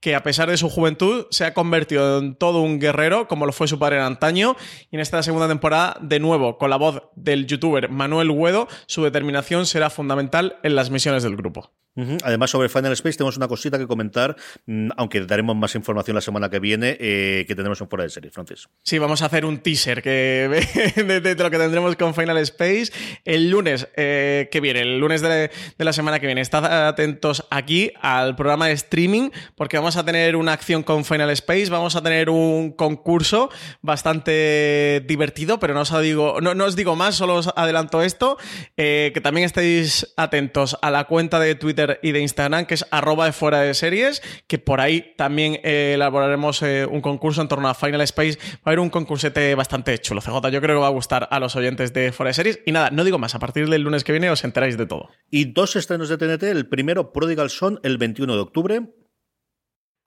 Que 0.00 0.16
a 0.16 0.22
pesar 0.24 0.50
de 0.50 0.56
su 0.56 0.68
juventud 0.68 1.26
se 1.30 1.44
ha 1.44 1.54
convertido 1.54 2.18
en 2.18 2.34
todo 2.34 2.60
un 2.60 2.80
guerrero, 2.80 3.28
como 3.28 3.46
lo 3.46 3.52
fue 3.52 3.68
su 3.68 3.78
padre 3.78 4.00
antaño, 4.00 4.56
y 4.90 4.96
en 4.96 5.00
esta 5.00 5.22
segunda 5.22 5.46
temporada, 5.46 5.96
de 6.00 6.18
nuevo, 6.18 6.58
con 6.58 6.70
la 6.70 6.76
voz 6.76 7.02
del 7.14 7.46
youtuber 7.46 7.88
Manuel 7.88 8.30
Huedo, 8.30 8.66
su 8.86 9.04
determinación 9.04 9.64
será 9.64 9.90
fundamental 9.90 10.58
en 10.64 10.74
las 10.74 10.90
misiones 10.90 11.22
del 11.22 11.36
grupo. 11.36 11.70
Además, 11.94 12.50
sobre 12.50 12.68
Final 12.70 12.92
Space 12.92 13.18
tenemos 13.18 13.36
una 13.36 13.48
cosita 13.48 13.78
que 13.78 13.86
comentar, 13.86 14.34
mm, 14.66 14.90
aunque 14.96 15.20
daremos 15.20 15.56
más 15.56 15.74
información 15.74 16.14
la 16.14 16.22
semana 16.22 16.48
que 16.48 16.58
viene, 16.58 16.96
eh, 16.98 17.44
que 17.46 17.54
tenemos 17.54 17.80
en 17.82 17.88
fuera 17.88 18.04
de 18.04 18.10
serie, 18.10 18.30
Francis. 18.30 18.68
Sí, 18.82 18.98
vamos 18.98 19.20
a 19.22 19.26
hacer 19.26 19.44
un 19.44 19.58
teaser 19.58 20.02
de, 20.02 21.36
lo 21.38 21.50
que 21.50 21.58
tendremos 21.58 21.96
con 21.96 22.14
Final 22.14 22.38
Space 22.38 22.92
el 23.24 23.50
lunes 23.50 23.88
eh, 23.96 24.48
que 24.50 24.60
viene, 24.60 24.80
el 24.80 24.98
lunes 24.98 25.20
de, 25.20 25.50
la 25.78 25.92
semana 25.92 26.18
que 26.18 26.26
viene. 26.26 26.40
Estad 26.40 26.88
atentos 26.88 27.46
aquí 27.50 27.92
al 28.00 28.36
programa 28.36 28.68
de 28.68 28.72
streaming, 28.72 29.30
porque 29.54 29.76
vamos 29.76 29.96
a 29.96 30.04
tener 30.04 30.36
una 30.36 30.52
acción 30.52 30.82
con 30.82 31.04
Final 31.04 31.30
Space, 31.30 31.68
vamos 31.68 31.94
a 31.96 32.02
tener 32.02 32.30
un 32.30 32.72
concurso 32.72 33.50
bastante 33.82 35.04
divertido, 35.06 35.58
pero 35.58 35.74
no 35.74 35.82
os 35.82 36.00
digo, 36.00 36.40
no, 36.40 36.64
os 36.64 36.76
digo 36.76 36.96
más, 36.96 37.16
solo 37.16 37.34
os 37.34 37.50
adelanto 37.54 38.02
esto, 38.02 38.38
eh, 38.76 39.10
que 39.12 39.20
también 39.20 39.44
estéis 39.44 40.14
atentos 40.16 40.78
a 40.80 40.90
la 40.90 41.04
cuenta 41.04 41.38
de 41.38 41.54
Twitter 41.54 41.81
y 42.02 42.12
de 42.12 42.20
Instagram, 42.20 42.66
que 42.66 42.74
es 42.74 42.86
arroba 42.90 43.26
de 43.26 43.32
fuera 43.32 43.60
de 43.60 43.74
series, 43.74 44.22
que 44.46 44.58
por 44.58 44.80
ahí 44.80 45.14
también 45.16 45.60
eh, 45.62 45.92
elaboraremos 45.94 46.62
eh, 46.62 46.86
un 46.86 47.00
concurso 47.00 47.42
en 47.42 47.48
torno 47.48 47.68
a 47.68 47.74
Final 47.74 48.00
Space. 48.02 48.38
Va 48.38 48.58
a 48.64 48.70
haber 48.70 48.80
un 48.80 48.90
concursete 48.90 49.54
bastante 49.54 49.98
chulo, 49.98 50.20
CJ. 50.20 50.50
Yo 50.50 50.60
creo 50.60 50.76
que 50.76 50.82
va 50.82 50.86
a 50.86 50.90
gustar 50.90 51.28
a 51.30 51.40
los 51.40 51.56
oyentes 51.56 51.92
de 51.92 52.12
fuera 52.12 52.28
de 52.28 52.34
series. 52.34 52.60
Y 52.66 52.72
nada, 52.72 52.90
no 52.90 53.04
digo 53.04 53.18
más, 53.18 53.34
a 53.34 53.38
partir 53.38 53.68
del 53.68 53.82
lunes 53.82 54.04
que 54.04 54.12
viene 54.12 54.30
os 54.30 54.44
enteráis 54.44 54.76
de 54.76 54.86
todo. 54.86 55.10
Y 55.30 55.46
dos 55.52 55.76
estrenos 55.76 56.08
de 56.08 56.18
TNT, 56.18 56.44
el 56.44 56.68
primero 56.68 57.12
Prodigal 57.12 57.50
Son 57.50 57.80
el 57.82 57.98
21 57.98 58.34
de 58.34 58.40
octubre. 58.40 58.82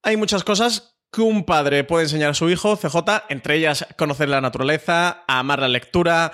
Hay 0.03 0.17
muchas 0.17 0.43
cosas 0.43 0.95
que 1.11 1.21
un 1.21 1.45
padre 1.45 1.84
puede 1.84 2.03
enseñar 2.03 2.32
a 2.32 2.34
su 2.34 2.49
hijo, 2.49 2.76
CJ, 2.76 2.97
entre 3.30 3.55
ellas 3.55 3.88
conocer 3.97 4.30
la 4.30 4.41
naturaleza, 4.41 5.23
amar 5.28 5.59
la 5.59 5.67
lectura, 5.67 6.32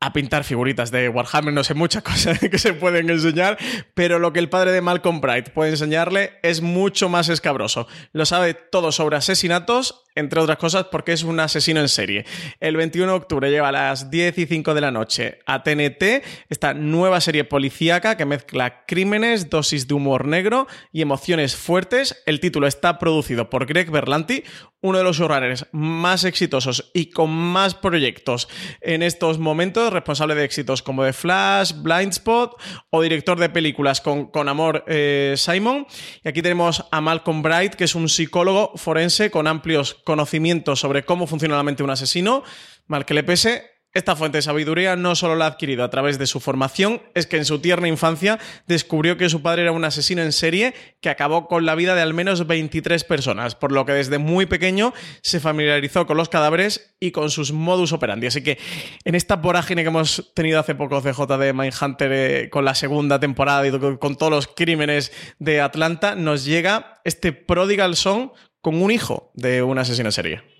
a 0.00 0.12
pintar 0.12 0.44
figuritas 0.44 0.90
de 0.90 1.08
Warhammer, 1.08 1.54
no 1.54 1.64
sé, 1.64 1.74
muchas 1.74 2.02
cosas 2.02 2.38
que 2.50 2.58
se 2.58 2.74
pueden 2.74 3.08
enseñar, 3.10 3.58
pero 3.94 4.18
lo 4.18 4.32
que 4.32 4.38
el 4.38 4.50
padre 4.50 4.72
de 4.72 4.80
Malcolm 4.80 5.20
Bright 5.20 5.50
puede 5.50 5.70
enseñarle 5.70 6.38
es 6.42 6.60
mucho 6.60 7.08
más 7.08 7.28
escabroso. 7.28 7.86
Lo 8.12 8.26
sabe 8.26 8.54
todo 8.54 8.92
sobre 8.92 9.16
asesinatos 9.16 10.03
entre 10.14 10.40
otras 10.40 10.58
cosas 10.58 10.86
porque 10.90 11.12
es 11.12 11.22
un 11.22 11.40
asesino 11.40 11.80
en 11.80 11.88
serie. 11.88 12.24
El 12.60 12.76
21 12.76 13.12
de 13.12 13.16
octubre 13.16 13.50
lleva 13.50 13.68
a 13.68 13.72
las 13.72 14.10
10 14.10 14.38
y 14.38 14.46
5 14.46 14.74
de 14.74 14.80
la 14.80 14.90
noche 14.90 15.38
a 15.46 15.62
TNT 15.62 16.24
esta 16.48 16.74
nueva 16.74 17.20
serie 17.20 17.44
policíaca 17.44 18.16
que 18.16 18.24
mezcla 18.24 18.84
crímenes, 18.86 19.50
dosis 19.50 19.88
de 19.88 19.94
humor 19.94 20.26
negro 20.26 20.66
y 20.92 21.02
emociones 21.02 21.56
fuertes. 21.56 22.22
El 22.26 22.40
título 22.40 22.66
está 22.66 22.98
producido 22.98 23.50
por 23.50 23.66
Greg 23.66 23.90
Berlanti, 23.90 24.44
uno 24.84 24.98
de 24.98 25.04
los 25.04 25.16
showrunners 25.16 25.66
más 25.72 26.24
exitosos 26.24 26.90
y 26.92 27.06
con 27.06 27.30
más 27.30 27.74
proyectos 27.74 28.48
en 28.82 29.02
estos 29.02 29.38
momentos, 29.38 29.90
responsable 29.90 30.34
de 30.34 30.44
éxitos 30.44 30.82
como 30.82 31.04
The 31.04 31.14
Flash, 31.14 31.72
Blindspot 31.76 32.60
o 32.90 33.00
director 33.00 33.38
de 33.38 33.48
películas 33.48 34.02
con, 34.02 34.26
con 34.26 34.46
Amor 34.48 34.84
eh, 34.86 35.34
Simon. 35.38 35.86
Y 36.22 36.28
aquí 36.28 36.42
tenemos 36.42 36.84
a 36.90 37.00
Malcolm 37.00 37.40
Bright, 37.40 37.74
que 37.74 37.84
es 37.84 37.94
un 37.94 38.10
psicólogo 38.10 38.72
forense 38.76 39.30
con 39.30 39.46
amplios 39.46 39.94
conocimiento 40.04 40.76
sobre 40.76 41.04
cómo 41.04 41.26
funciona 41.26 41.56
la 41.56 41.62
mente 41.62 41.78
de 41.78 41.84
un 41.84 41.90
asesino, 41.90 42.44
mal 42.86 43.04
que 43.04 43.14
le 43.14 43.24
pese, 43.24 43.74
esta 43.94 44.16
fuente 44.16 44.38
de 44.38 44.42
sabiduría 44.42 44.96
no 44.96 45.14
solo 45.14 45.36
la 45.36 45.44
ha 45.44 45.48
adquirido 45.48 45.84
a 45.84 45.88
través 45.88 46.18
de 46.18 46.26
su 46.26 46.40
formación, 46.40 47.00
es 47.14 47.28
que 47.28 47.36
en 47.36 47.44
su 47.44 47.60
tierna 47.60 47.86
infancia 47.86 48.40
descubrió 48.66 49.16
que 49.16 49.28
su 49.28 49.40
padre 49.40 49.62
era 49.62 49.70
un 49.70 49.84
asesino 49.84 50.20
en 50.20 50.32
serie 50.32 50.74
que 51.00 51.10
acabó 51.10 51.46
con 51.46 51.64
la 51.64 51.76
vida 51.76 51.94
de 51.94 52.02
al 52.02 52.12
menos 52.12 52.44
23 52.48 53.04
personas, 53.04 53.54
por 53.54 53.70
lo 53.70 53.86
que 53.86 53.92
desde 53.92 54.18
muy 54.18 54.46
pequeño 54.46 54.92
se 55.22 55.38
familiarizó 55.38 56.06
con 56.06 56.16
los 56.16 56.28
cadáveres 56.28 56.96
y 56.98 57.12
con 57.12 57.30
sus 57.30 57.52
modus 57.52 57.92
operandi. 57.92 58.26
Así 58.26 58.42
que 58.42 58.58
en 59.04 59.14
esta 59.14 59.36
vorágine 59.36 59.82
que 59.82 59.88
hemos 59.90 60.32
tenido 60.34 60.58
hace 60.58 60.74
poco 60.74 61.00
CJ 61.00 61.38
de 61.38 61.52
Mindhunter 61.52 62.10
eh, 62.12 62.50
con 62.50 62.64
la 62.64 62.74
segunda 62.74 63.20
temporada 63.20 63.64
y 63.64 63.70
con 63.98 64.16
todos 64.16 64.32
los 64.32 64.48
crímenes 64.48 65.12
de 65.38 65.60
Atlanta, 65.60 66.16
nos 66.16 66.44
llega 66.44 67.00
este 67.04 67.32
Prodigal 67.32 67.94
Son 67.94 68.32
con 68.64 68.80
un 68.80 68.90
hijo 68.90 69.30
de 69.34 69.62
un 69.62 69.76
asesino 69.76 70.08
en 70.08 70.12
serie. 70.12 70.53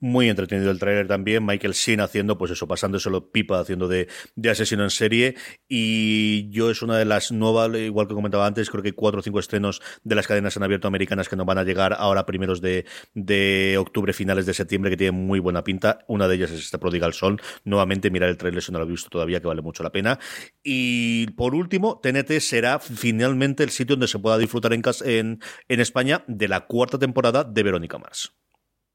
Muy 0.00 0.28
entretenido 0.28 0.70
el 0.70 0.78
trailer 0.78 1.08
también. 1.08 1.44
Michael 1.44 1.72
Sheen 1.72 2.00
haciendo, 2.00 2.38
pues 2.38 2.52
eso, 2.52 2.68
pasándoselo 2.68 3.32
pipa, 3.32 3.58
haciendo 3.58 3.88
de, 3.88 4.06
de, 4.36 4.50
asesino 4.50 4.84
en 4.84 4.90
serie. 4.90 5.34
Y 5.68 6.48
yo 6.50 6.70
es 6.70 6.82
una 6.82 6.96
de 6.96 7.04
las 7.04 7.32
nuevas, 7.32 7.76
igual 7.76 8.06
que 8.06 8.14
comentaba 8.14 8.46
antes, 8.46 8.70
creo 8.70 8.82
que 8.84 8.92
cuatro 8.92 9.18
o 9.18 9.22
cinco 9.24 9.40
estrenos 9.40 9.82
de 10.04 10.14
las 10.14 10.28
cadenas 10.28 10.56
en 10.56 10.62
abierto 10.62 10.86
americanas 10.86 11.28
que 11.28 11.34
nos 11.34 11.46
van 11.46 11.58
a 11.58 11.64
llegar 11.64 11.96
ahora 11.98 12.26
primeros 12.26 12.60
de, 12.60 12.86
de 13.14 13.76
octubre, 13.76 14.12
finales 14.12 14.46
de 14.46 14.54
septiembre, 14.54 14.90
que 14.92 14.96
tienen 14.96 15.26
muy 15.26 15.40
buena 15.40 15.64
pinta. 15.64 16.04
Una 16.06 16.28
de 16.28 16.36
ellas 16.36 16.52
es 16.52 16.60
esta 16.60 16.78
Prodigal 16.78 17.12
Sol. 17.12 17.40
Nuevamente, 17.64 18.08
mirar 18.12 18.28
el 18.28 18.36
trailer 18.36 18.62
si 18.62 18.70
no 18.70 18.78
lo 18.78 18.84
he 18.84 18.88
visto 18.88 19.08
todavía, 19.08 19.40
que 19.40 19.48
vale 19.48 19.62
mucho 19.62 19.82
la 19.82 19.90
pena. 19.90 20.20
Y 20.62 21.26
por 21.32 21.56
último, 21.56 21.98
TNT 22.00 22.38
será 22.38 22.78
finalmente 22.78 23.64
el 23.64 23.70
sitio 23.70 23.96
donde 23.96 24.06
se 24.06 24.20
pueda 24.20 24.38
disfrutar 24.38 24.72
en, 24.72 24.82
en, 25.04 25.40
en 25.68 25.80
España 25.80 26.22
de 26.28 26.46
la 26.46 26.66
cuarta 26.66 27.00
temporada 27.00 27.42
de 27.42 27.62
Verónica 27.64 27.98
Mars. 27.98 28.32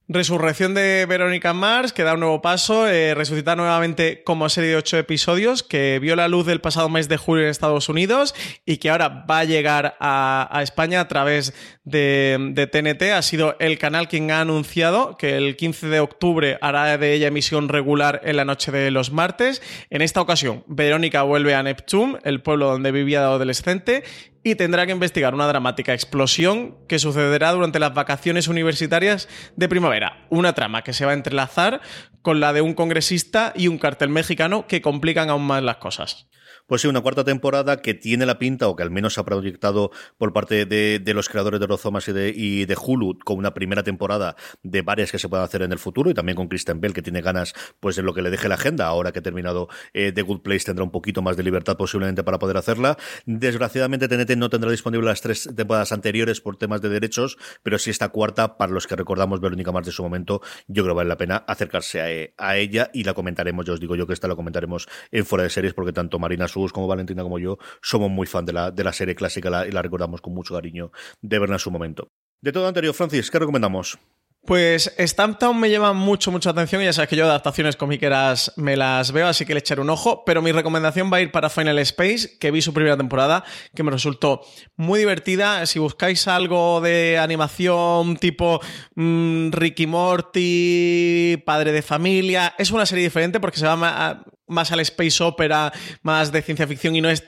Resurrección 0.09 0.73
de 0.73 1.05
Verónica 1.05 1.53
Mars, 1.53 1.93
que 1.93 2.03
da 2.03 2.15
un 2.15 2.19
nuevo 2.19 2.41
paso, 2.41 2.89
eh, 2.89 3.15
resucita 3.15 3.55
nuevamente 3.55 4.21
como 4.25 4.49
serie 4.49 4.71
de 4.71 4.75
ocho 4.75 4.97
episodios, 4.97 5.63
que 5.63 5.97
vio 6.01 6.17
la 6.17 6.27
luz 6.27 6.45
del 6.45 6.59
pasado 6.59 6.89
mes 6.89 7.07
de 7.07 7.15
julio 7.15 7.45
en 7.45 7.49
Estados 7.49 7.87
Unidos 7.87 8.35
y 8.65 8.77
que 8.77 8.89
ahora 8.89 9.07
va 9.07 9.39
a 9.39 9.43
llegar 9.45 9.95
a, 10.01 10.59
España 10.61 10.99
a 10.99 11.07
través 11.07 11.53
de, 11.85 12.37
de, 12.51 12.67
TNT. 12.67 13.13
Ha 13.13 13.21
sido 13.21 13.55
el 13.59 13.77
canal 13.77 14.09
quien 14.09 14.29
ha 14.31 14.41
anunciado 14.41 15.15
que 15.15 15.37
el 15.37 15.55
15 15.55 15.87
de 15.87 16.01
octubre 16.01 16.57
hará 16.59 16.97
de 16.97 17.13
ella 17.13 17.27
emisión 17.27 17.69
regular 17.69 18.19
en 18.25 18.35
la 18.35 18.43
noche 18.43 18.73
de 18.73 18.91
los 18.91 19.13
martes. 19.13 19.61
En 19.89 20.01
esta 20.01 20.19
ocasión, 20.19 20.65
Verónica 20.67 21.23
vuelve 21.23 21.55
a 21.55 21.63
Neptune, 21.63 22.17
el 22.25 22.41
pueblo 22.41 22.69
donde 22.69 22.91
vivía 22.91 23.21
de 23.21 23.27
adolescente, 23.27 24.03
y 24.43 24.55
tendrá 24.55 24.85
que 24.85 24.91
investigar 24.91 25.33
una 25.33 25.47
dramática 25.47 25.93
explosión 25.93 26.75
que 26.87 26.99
sucederá 26.99 27.51
durante 27.51 27.79
las 27.79 27.93
vacaciones 27.93 28.47
universitarias 28.47 29.29
de 29.55 29.69
primavera. 29.69 30.25
Una 30.29 30.53
trama 30.53 30.83
que 30.83 30.93
se 30.93 31.05
va 31.05 31.11
a 31.11 31.15
entrelazar 31.15 31.81
con 32.21 32.39
la 32.39 32.53
de 32.53 32.61
un 32.61 32.73
congresista 32.73 33.53
y 33.55 33.67
un 33.67 33.77
cartel 33.77 34.09
mexicano 34.09 34.67
que 34.67 34.81
complican 34.81 35.29
aún 35.29 35.45
más 35.45 35.63
las 35.63 35.77
cosas. 35.77 36.27
Pues 36.73 36.81
sí, 36.81 36.87
una 36.87 37.01
cuarta 37.01 37.23
temporada 37.23 37.83
que 37.83 37.93
tiene 37.93 38.25
la 38.25 38.39
pinta, 38.39 38.67
o 38.67 38.75
que 38.75 38.81
al 38.81 38.89
menos 38.89 39.13
se 39.13 39.21
ha 39.21 39.23
proyectado 39.23 39.91
por 40.17 40.33
parte 40.33 40.65
de, 40.65 41.13
los 41.13 41.29
creadores 41.29 41.59
de 41.59 41.67
Rozomas 41.67 42.07
y 42.07 42.65
de, 42.65 42.75
Hulu, 42.75 43.19
con 43.23 43.37
una 43.37 43.53
primera 43.53 43.83
temporada 43.83 44.35
de 44.63 44.81
varias 44.81 45.11
que 45.11 45.19
se 45.19 45.29
puedan 45.29 45.45
hacer 45.45 45.61
en 45.61 45.71
el 45.71 45.77
futuro, 45.77 46.09
y 46.09 46.15
también 46.15 46.35
con 46.35 46.47
Kristen 46.47 46.81
Bell, 46.81 46.95
que 46.95 47.03
tiene 47.03 47.21
ganas 47.21 47.53
pues 47.79 47.95
de 47.95 48.01
lo 48.01 48.15
que 48.15 48.23
le 48.23 48.31
deje 48.31 48.49
la 48.49 48.55
agenda. 48.55 48.87
Ahora 48.87 49.11
que 49.11 49.19
ha 49.19 49.21
terminado 49.21 49.69
eh, 49.93 50.11
The 50.13 50.23
Good 50.23 50.41
Place, 50.41 50.65
tendrá 50.65 50.83
un 50.83 50.89
poquito 50.89 51.21
más 51.21 51.37
de 51.37 51.43
libertad 51.43 51.77
posiblemente 51.77 52.23
para 52.23 52.39
poder 52.39 52.57
hacerla. 52.57 52.97
Desgraciadamente, 53.27 54.07
TNT 54.07 54.35
no 54.35 54.49
tendrá 54.49 54.71
disponible 54.71 55.05
las 55.05 55.21
tres 55.21 55.47
temporadas 55.55 55.91
anteriores 55.91 56.41
por 56.41 56.57
temas 56.57 56.81
de 56.81 56.89
derechos, 56.89 57.37
pero 57.61 57.77
sí 57.77 57.91
esta 57.91 58.09
cuarta, 58.09 58.57
para 58.57 58.71
los 58.71 58.87
que 58.87 58.95
recordamos 58.95 59.41
Verónica 59.41 59.71
Mars 59.71 59.85
de 59.85 59.91
su 59.91 60.01
momento, 60.01 60.41
yo 60.65 60.81
creo 60.81 60.95
que 60.95 60.97
vale 60.97 61.09
la 61.09 61.17
pena 61.17 61.35
acercarse 61.47 62.33
a, 62.35 62.47
a 62.47 62.57
ella 62.57 62.89
y 62.95 63.03
la 63.03 63.13
comentaremos. 63.13 63.63
Yo 63.63 63.75
os 63.75 63.79
digo 63.79 63.95
yo 63.95 64.07
que 64.07 64.13
esta 64.13 64.27
la 64.27 64.35
comentaremos 64.35 64.87
en 65.11 65.23
fuera 65.23 65.43
de 65.43 65.51
series, 65.51 65.75
porque 65.75 65.93
tanto 65.93 66.17
Marina 66.17 66.47
Como 66.71 66.87
Valentina 66.87 67.23
como 67.23 67.39
yo 67.39 67.57
somos 67.81 68.09
muy 68.09 68.27
fan 68.27 68.45
de 68.45 68.53
la, 68.53 68.71
de 68.71 68.83
la 68.83 68.93
serie 68.93 69.15
clásica 69.15 69.67
y 69.67 69.71
la 69.71 69.81
recordamos 69.81 70.21
con 70.21 70.33
mucho 70.33 70.53
cariño 70.53 70.91
de 71.21 71.39
verla 71.39 71.55
en 71.55 71.59
su 71.59 71.71
momento. 71.71 72.07
De 72.41 72.51
todo 72.51 72.67
anterior, 72.67 72.93
Francis, 72.93 73.31
¿qué 73.31 73.39
recomendamos? 73.39 73.97
Pues 74.45 74.93
Stamptown 74.99 75.57
me 75.57 75.69
llama 75.69 75.93
mucho, 75.93 76.29
mucha 76.29 76.49
atención 76.49 76.81
y 76.81 76.85
ya 76.85 76.91
sabes 76.91 77.09
que 77.09 77.15
yo 77.15 77.23
adaptaciones 77.23 77.77
comiqueras 77.77 78.51
me 78.57 78.75
las 78.75 79.13
veo, 79.13 79.27
así 79.27 79.45
que 79.45 79.53
le 79.53 79.59
echaré 79.59 79.79
un 79.79 79.89
ojo. 79.89 80.25
Pero 80.25 80.41
mi 80.41 80.51
recomendación 80.51 81.09
va 81.11 81.17
a 81.17 81.21
ir 81.21 81.31
para 81.31 81.49
Final 81.49 81.79
Space, 81.79 82.37
que 82.39 82.51
vi 82.51 82.61
su 82.61 82.73
primera 82.73 82.97
temporada, 82.97 83.45
que 83.73 83.83
me 83.83 83.91
resultó 83.91 84.41
muy 84.75 84.99
divertida. 84.99 85.65
Si 85.65 85.79
buscáis 85.79 86.27
algo 86.27 86.81
de 86.81 87.17
animación 87.17 88.17
tipo 88.17 88.59
mm, 88.95 89.51
Ricky 89.51 89.87
Morty, 89.87 91.41
Padre 91.45 91.71
de 91.71 91.81
Familia, 91.81 92.53
es 92.57 92.71
una 92.71 92.85
serie 92.85 93.05
diferente 93.05 93.39
porque 93.39 93.59
se 93.59 93.65
va 93.65 94.25
más 94.47 94.71
al 94.71 94.79
space 94.81 95.23
opera, 95.23 95.71
más 96.01 96.31
de 96.31 96.41
ciencia 96.41 96.67
ficción 96.67 96.95
y 96.95 97.01
no 97.01 97.09
es 97.09 97.23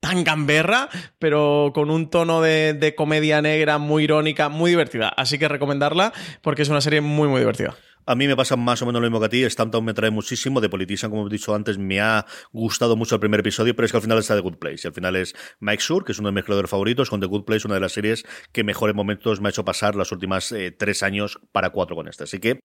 tan 0.00 0.24
gamberra, 0.24 0.88
pero 1.18 1.72
con 1.74 1.90
un 1.90 2.08
tono 2.10 2.40
de, 2.40 2.94
comedia 2.96 3.42
negra 3.42 3.78
muy 3.78 4.04
irónica, 4.04 4.48
muy 4.48 4.70
divertida. 4.70 5.08
Así 5.08 5.38
que 5.38 5.48
recomendarla 5.48 6.12
porque 6.42 6.62
es 6.62 6.68
una 6.68 6.80
serie 6.80 7.00
muy, 7.00 7.28
muy 7.28 7.40
divertida. 7.40 7.76
A 8.06 8.14
mí 8.14 8.26
me 8.26 8.36
pasa 8.36 8.56
más 8.56 8.80
o 8.80 8.86
menos 8.86 9.02
lo 9.02 9.06
mismo 9.06 9.20
que 9.20 9.26
a 9.26 9.28
ti. 9.28 9.50
Stamptown 9.50 9.84
me 9.84 9.92
trae 9.92 10.10
muchísimo. 10.10 10.62
De 10.62 10.70
Politician, 10.70 11.10
como 11.10 11.26
he 11.26 11.30
dicho 11.30 11.54
antes, 11.54 11.76
me 11.76 12.00
ha 12.00 12.24
gustado 12.52 12.96
mucho 12.96 13.16
el 13.16 13.20
primer 13.20 13.40
episodio, 13.40 13.76
pero 13.76 13.84
es 13.84 13.92
que 13.92 13.98
al 13.98 14.02
final 14.02 14.18
está 14.18 14.34
The 14.34 14.40
Good 14.40 14.56
Place. 14.56 14.80
Y 14.84 14.86
al 14.86 14.94
final 14.94 15.14
es 15.14 15.34
Mike 15.60 15.82
Sur, 15.82 16.06
que 16.06 16.12
es 16.12 16.18
uno 16.18 16.30
de 16.30 16.32
mis 16.32 16.44
creadores 16.44 16.70
favoritos, 16.70 17.10
con 17.10 17.20
The 17.20 17.26
Good 17.26 17.44
Place, 17.44 17.66
una 17.66 17.74
de 17.74 17.82
las 17.82 17.92
series 17.92 18.24
que 18.52 18.64
mejores 18.64 18.96
momentos 18.96 19.42
me 19.42 19.48
ha 19.48 19.50
hecho 19.50 19.66
pasar 19.66 19.94
los 19.94 20.10
últimos 20.10 20.50
eh, 20.52 20.70
tres 20.70 21.02
años 21.02 21.38
para 21.52 21.68
cuatro 21.68 21.96
con 21.96 22.08
este. 22.08 22.24
Así 22.24 22.38
que 22.38 22.60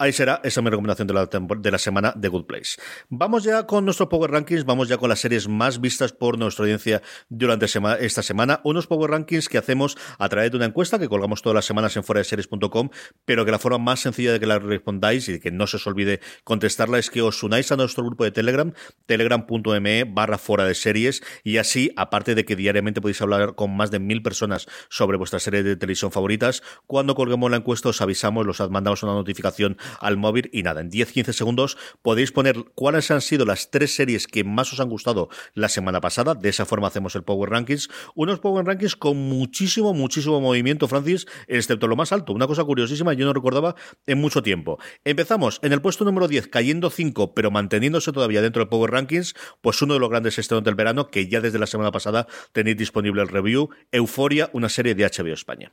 Ahí 0.00 0.12
será, 0.12 0.40
esa 0.44 0.60
es 0.60 0.64
mi 0.64 0.70
recomendación 0.70 1.08
de 1.08 1.14
la, 1.14 1.26
de 1.26 1.70
la 1.72 1.78
semana 1.78 2.12
de 2.14 2.28
Good 2.28 2.44
Place. 2.44 2.80
Vamos 3.08 3.42
ya 3.42 3.66
con 3.66 3.84
nuestros 3.84 4.08
Power 4.08 4.30
Rankings, 4.30 4.64
vamos 4.64 4.88
ya 4.88 4.96
con 4.96 5.08
las 5.08 5.18
series 5.18 5.48
más 5.48 5.80
vistas 5.80 6.12
por 6.12 6.38
nuestra 6.38 6.62
audiencia 6.62 7.02
durante 7.28 7.66
esta 7.66 8.22
semana. 8.22 8.60
Unos 8.62 8.86
Power 8.86 9.10
Rankings 9.10 9.48
que 9.48 9.58
hacemos 9.58 9.98
a 10.20 10.28
través 10.28 10.52
de 10.52 10.56
una 10.56 10.66
encuesta 10.66 11.00
que 11.00 11.08
colgamos 11.08 11.42
todas 11.42 11.56
las 11.56 11.64
semanas 11.64 11.96
en 11.96 12.04
fueradeseries.com, 12.04 12.90
pero 13.24 13.44
que 13.44 13.50
la 13.50 13.58
forma 13.58 13.78
más 13.78 13.98
sencilla 13.98 14.32
de 14.32 14.38
que 14.38 14.46
la 14.46 14.60
respondáis 14.60 15.28
y 15.28 15.32
de 15.32 15.40
que 15.40 15.50
no 15.50 15.66
se 15.66 15.78
os 15.78 15.86
olvide 15.88 16.20
contestarla 16.44 17.00
es 17.00 17.10
que 17.10 17.20
os 17.20 17.42
unáis 17.42 17.72
a 17.72 17.76
nuestro 17.76 18.04
grupo 18.04 18.22
de 18.22 18.30
Telegram, 18.30 18.72
telegram.me 19.06 20.04
barra 20.04 20.38
fuera 20.38 20.64
de 20.64 20.76
series, 20.76 21.24
y 21.42 21.56
así, 21.56 21.90
aparte 21.96 22.36
de 22.36 22.44
que 22.44 22.54
diariamente 22.54 23.00
podéis 23.00 23.20
hablar 23.20 23.56
con 23.56 23.76
más 23.76 23.90
de 23.90 23.98
mil 23.98 24.22
personas 24.22 24.68
sobre 24.90 25.16
vuestras 25.16 25.42
series 25.42 25.64
de 25.64 25.74
televisión 25.74 26.12
favoritas, 26.12 26.62
cuando 26.86 27.16
colguemos 27.16 27.50
la 27.50 27.56
encuesta 27.56 27.88
os 27.88 28.00
avisamos, 28.00 28.46
los 28.46 28.60
mandamos 28.70 29.02
una 29.02 29.14
notificación 29.14 29.76
al 30.00 30.16
móvil 30.16 30.50
y 30.52 30.62
nada, 30.62 30.80
en 30.80 30.90
10-15 30.90 31.32
segundos 31.32 31.76
podéis 32.02 32.32
poner 32.32 32.56
cuáles 32.74 33.10
han 33.10 33.20
sido 33.20 33.44
las 33.44 33.70
tres 33.70 33.94
series 33.94 34.26
que 34.26 34.44
más 34.44 34.72
os 34.72 34.80
han 34.80 34.88
gustado 34.88 35.28
la 35.54 35.68
semana 35.68 36.00
pasada. 36.00 36.34
De 36.34 36.48
esa 36.48 36.64
forma 36.64 36.88
hacemos 36.88 37.14
el 37.14 37.22
Power 37.22 37.50
Rankings. 37.50 37.88
Unos 38.14 38.40
Power 38.40 38.64
Rankings 38.66 38.96
con 38.96 39.16
muchísimo, 39.16 39.94
muchísimo 39.94 40.40
movimiento, 40.40 40.88
Francis, 40.88 41.26
excepto 41.46 41.86
lo 41.86 41.96
más 41.96 42.12
alto. 42.12 42.32
Una 42.32 42.46
cosa 42.46 42.64
curiosísima, 42.64 43.12
yo 43.12 43.26
no 43.26 43.32
recordaba 43.32 43.74
en 44.06 44.20
mucho 44.20 44.42
tiempo. 44.42 44.78
Empezamos 45.04 45.58
en 45.62 45.72
el 45.72 45.80
puesto 45.80 46.04
número 46.04 46.28
10, 46.28 46.48
cayendo 46.48 46.90
5, 46.90 47.34
pero 47.34 47.50
manteniéndose 47.50 48.12
todavía 48.12 48.42
dentro 48.42 48.60
del 48.60 48.68
Power 48.68 48.90
Rankings, 48.90 49.34
pues 49.60 49.80
uno 49.82 49.94
de 49.94 50.00
los 50.00 50.10
grandes 50.10 50.38
estrenos 50.38 50.64
del 50.64 50.74
verano, 50.74 51.08
que 51.08 51.28
ya 51.28 51.40
desde 51.40 51.58
la 51.58 51.66
semana 51.66 51.92
pasada 51.92 52.26
tenéis 52.52 52.76
disponible 52.76 53.22
el 53.22 53.28
review, 53.28 53.70
Euforia, 53.92 54.50
una 54.52 54.68
serie 54.68 54.94
de 54.94 55.04
HBO 55.04 55.32
España. 55.32 55.72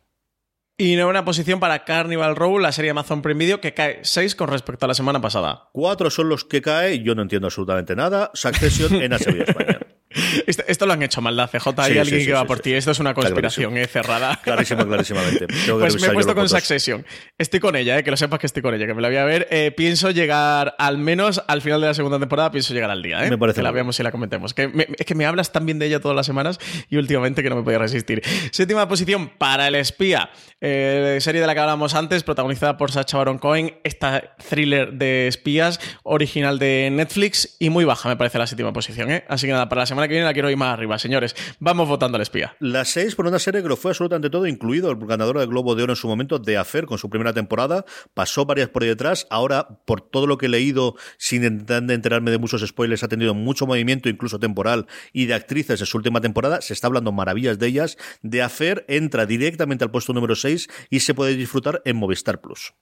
Y 0.77 0.97
novena 0.97 1.23
posición 1.23 1.61
para 1.61 1.85
Carnival 1.85 2.35
Row, 2.35 2.59
la 2.59 2.73
serie 2.73 2.91
Amazon 2.91 3.21
Prime 3.21 3.39
Video, 3.39 3.61
que 3.61 3.73
cae 3.73 3.99
6 4.01 4.35
con 4.35 4.49
respecto 4.49 4.83
a 4.83 4.89
la 4.89 4.93
semana 4.93 5.21
pasada. 5.21 5.69
Cuatro 5.71 6.09
son 6.09 6.27
los 6.27 6.43
que 6.43 6.61
cae, 6.61 7.01
yo 7.01 7.15
no 7.15 7.21
entiendo 7.21 7.47
absolutamente 7.47 7.95
nada. 7.95 8.29
Succession 8.33 9.01
en 9.01 9.13
HBO 9.13 9.43
España. 9.43 9.79
Esto, 10.47 10.63
esto 10.67 10.85
lo 10.85 10.93
han 10.93 11.03
hecho 11.03 11.21
mal, 11.21 11.35
la 11.35 11.47
CJ. 11.47 11.67
Hay 11.77 11.93
Sí, 11.93 11.99
alguien 11.99 12.19
sí, 12.21 12.25
que 12.25 12.33
va 12.33 12.45
por 12.45 12.59
ti. 12.59 12.73
Esto 12.73 12.91
es 12.91 12.99
una 12.99 13.13
conspiración 13.13 13.75
eh, 13.77 13.85
cerrada. 13.87 14.39
Clarísima, 14.43 14.85
clarísimamente. 14.85 15.45
Tengo 15.65 15.79
Pues 15.79 15.99
me 16.01 16.07
he 16.07 16.11
puesto 16.11 16.33
con. 16.35 16.47
Succession. 16.49 17.05
Estoy 17.37 17.59
con 17.59 17.75
ella, 17.75 17.97
eh, 17.99 18.03
que 18.03 18.11
lo 18.11 18.17
sepas 18.17 18.39
que 18.39 18.45
estoy 18.45 18.61
con 18.61 18.73
ella, 18.73 18.85
que 18.87 18.93
me 18.93 19.01
la 19.01 19.07
voy 19.09 19.17
a 19.17 19.25
ver. 19.25 19.47
Eh, 19.51 19.71
pienso 19.75 20.11
llegar, 20.11 20.75
al 20.77 20.97
menos 20.97 21.43
al 21.47 21.61
final 21.61 21.81
de 21.81 21.87
la 21.87 21.93
segunda 21.93 22.19
temporada, 22.19 22.51
pienso 22.51 22.73
llegar 22.73 22.89
al 22.91 23.01
día. 23.01 23.25
¿eh? 23.25 23.29
Me 23.29 23.37
parece 23.37 23.57
que 23.57 23.63
la 23.63 23.71
veamos 23.71 23.99
y 23.99 24.03
la 24.03 24.11
comentemos. 24.11 24.53
Que 24.53 24.67
me- 24.67 24.87
es 24.97 25.05
que 25.05 25.15
me 25.15 25.25
hablas 25.25 25.51
tan 25.51 25.65
bien 25.65 25.79
de 25.79 25.87
ella 25.87 25.99
todas 25.99 26.15
las 26.15 26.25
semanas 26.25 26.59
y 26.89 26.97
últimamente 26.97 27.43
que 27.43 27.49
no 27.49 27.55
me 27.57 27.63
podía 27.63 27.79
resistir. 27.79 28.21
Séptima 28.51 28.87
posición 28.87 29.29
para 29.37 29.67
El 29.67 29.75
Espía, 29.75 30.29
serie 30.61 31.41
de 31.41 31.47
la 31.47 31.53
que 31.53 31.59
hablábamos 31.59 31.93
antes, 31.95 32.23
protagonizada 32.23 32.77
por 32.77 32.91
Sacha 32.91 33.17
Baron 33.17 33.37
Cohen. 33.39 33.75
Esta 33.83 34.35
thriller 34.49 34.93
de 34.93 35.27
espías, 35.27 35.79
original 36.03 36.59
de 36.59 36.89
Netflix 36.91 37.57
y 37.59 37.69
muy 37.69 37.85
baja, 37.85 38.09
me 38.09 38.15
parece 38.17 38.37
la 38.37 38.47
séptima 38.47 38.71
posición. 38.73 39.11
¿eh? 39.11 39.23
Así 39.27 39.47
que 39.47 39.53
nada, 39.53 39.67
para 39.69 39.81
la 39.81 39.85
semana 39.85 40.04
que 40.07 40.13
viene 40.13 40.25
la 40.25 40.33
quiero 40.33 40.49
ir 40.49 40.57
más 40.57 40.73
arriba, 40.73 40.97
señores. 40.99 41.35
Vamos 41.59 41.87
votando 41.87 42.15
al 42.15 42.21
espía. 42.21 42.55
Las 42.59 42.89
seis 42.89 43.15
por 43.15 43.25
una 43.25 43.39
serie 43.39 43.61
que 43.61 43.67
lo 43.67 43.77
fue 43.77 43.91
absolutamente 43.91 44.29
todo, 44.29 44.47
incluido 44.47 44.91
el 44.91 44.97
ganador 44.97 45.39
del 45.39 45.47
Globo 45.47 45.75
de 45.75 45.83
Oro 45.83 45.93
en 45.93 45.97
su 45.97 46.07
momento, 46.07 46.39
de 46.39 46.57
Affair, 46.57 46.85
con 46.85 46.97
su 46.97 47.09
primera 47.09 47.33
temporada. 47.33 47.85
Pasó 48.13 48.45
varias 48.45 48.69
por 48.69 48.83
ahí 48.83 48.89
detrás. 48.89 49.27
Ahora, 49.29 49.79
por 49.85 50.01
todo 50.01 50.27
lo 50.27 50.37
que 50.37 50.47
he 50.47 50.49
leído, 50.49 50.95
sin 51.17 51.43
enterarme 51.43 52.31
de 52.31 52.37
muchos 52.37 52.65
spoilers, 52.65 53.03
ha 53.03 53.07
tenido 53.07 53.33
mucho 53.33 53.65
movimiento, 53.65 54.09
incluso 54.09 54.39
temporal, 54.39 54.87
y 55.13 55.25
de 55.25 55.33
actrices 55.33 55.79
de 55.79 55.85
su 55.85 55.97
última 55.97 56.21
temporada. 56.21 56.61
Se 56.61 56.73
está 56.73 56.87
hablando 56.87 57.11
maravillas 57.11 57.59
de 57.59 57.67
ellas. 57.67 57.97
De 58.21 58.41
Affair 58.41 58.85
entra 58.87 59.25
directamente 59.25 59.83
al 59.83 59.91
puesto 59.91 60.13
número 60.13 60.35
6 60.35 60.67
y 60.89 60.99
se 61.01 61.13
puede 61.13 61.35
disfrutar 61.35 61.81
en 61.85 61.97
Movistar 61.97 62.41
Plus. 62.41 62.73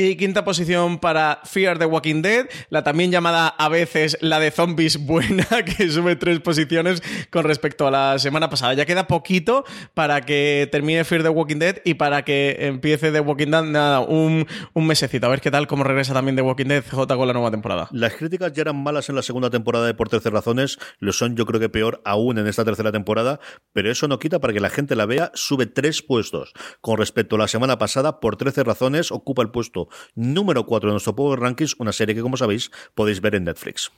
Y 0.00 0.16
quinta 0.16 0.44
posición 0.46 0.98
para 0.98 1.42
Fear 1.44 1.78
the 1.78 1.84
Walking 1.84 2.22
Dead, 2.22 2.46
la 2.70 2.82
también 2.82 3.10
llamada 3.10 3.48
a 3.48 3.68
veces 3.68 4.16
la 4.22 4.40
de 4.40 4.50
zombies 4.50 4.96
buena, 5.06 5.44
que 5.44 5.90
sube 5.90 6.16
tres 6.16 6.40
posiciones 6.40 7.02
con 7.28 7.44
respecto 7.44 7.86
a 7.86 7.90
la 7.90 8.18
semana 8.18 8.48
pasada. 8.48 8.72
Ya 8.72 8.86
queda 8.86 9.06
poquito 9.06 9.62
para 9.92 10.22
que 10.22 10.66
termine 10.72 11.04
Fear 11.04 11.24
the 11.24 11.28
Walking 11.28 11.58
Dead 11.58 11.82
y 11.84 11.92
para 11.92 12.24
que 12.24 12.56
empiece 12.60 13.12
The 13.12 13.20
Walking 13.20 13.48
Dead, 13.48 13.62
nada, 13.62 14.00
un, 14.00 14.46
un 14.72 14.86
mesecito. 14.86 15.26
A 15.26 15.28
ver 15.28 15.42
qué 15.42 15.50
tal, 15.50 15.66
cómo 15.66 15.84
regresa 15.84 16.14
también 16.14 16.34
The 16.34 16.40
Walking 16.40 16.68
Dead 16.68 16.82
CJ 16.82 17.06
con 17.06 17.26
la 17.26 17.34
nueva 17.34 17.50
temporada. 17.50 17.88
Las 17.92 18.14
críticas 18.14 18.54
ya 18.54 18.62
eran 18.62 18.82
malas 18.82 19.10
en 19.10 19.16
la 19.16 19.22
segunda 19.22 19.50
temporada 19.50 19.84
de 19.84 19.92
Por 19.92 20.08
13 20.08 20.30
Razones, 20.30 20.78
lo 20.98 21.12
son 21.12 21.36
yo 21.36 21.44
creo 21.44 21.60
que 21.60 21.68
peor 21.68 22.00
aún 22.06 22.38
en 22.38 22.46
esta 22.46 22.64
tercera 22.64 22.90
temporada, 22.90 23.38
pero 23.74 23.90
eso 23.90 24.08
no 24.08 24.18
quita 24.18 24.40
para 24.40 24.54
que 24.54 24.60
la 24.60 24.70
gente 24.70 24.96
la 24.96 25.04
vea, 25.04 25.30
sube 25.34 25.66
tres 25.66 26.00
puestos 26.00 26.54
con 26.80 26.96
respecto 26.96 27.36
a 27.36 27.40
la 27.40 27.48
semana 27.48 27.76
pasada, 27.76 28.18
Por 28.18 28.38
13 28.38 28.64
Razones 28.64 29.12
ocupa 29.12 29.42
el 29.42 29.50
puesto 29.50 29.89
número 30.14 30.66
4 30.66 30.88
de 30.88 30.92
nuestro 30.92 31.14
Power 31.14 31.40
Rankings, 31.40 31.76
una 31.78 31.92
serie 31.92 32.14
que 32.14 32.22
como 32.22 32.36
sabéis 32.36 32.70
podéis 32.94 33.20
ver 33.20 33.34
en 33.34 33.44
Netflix. 33.44 33.90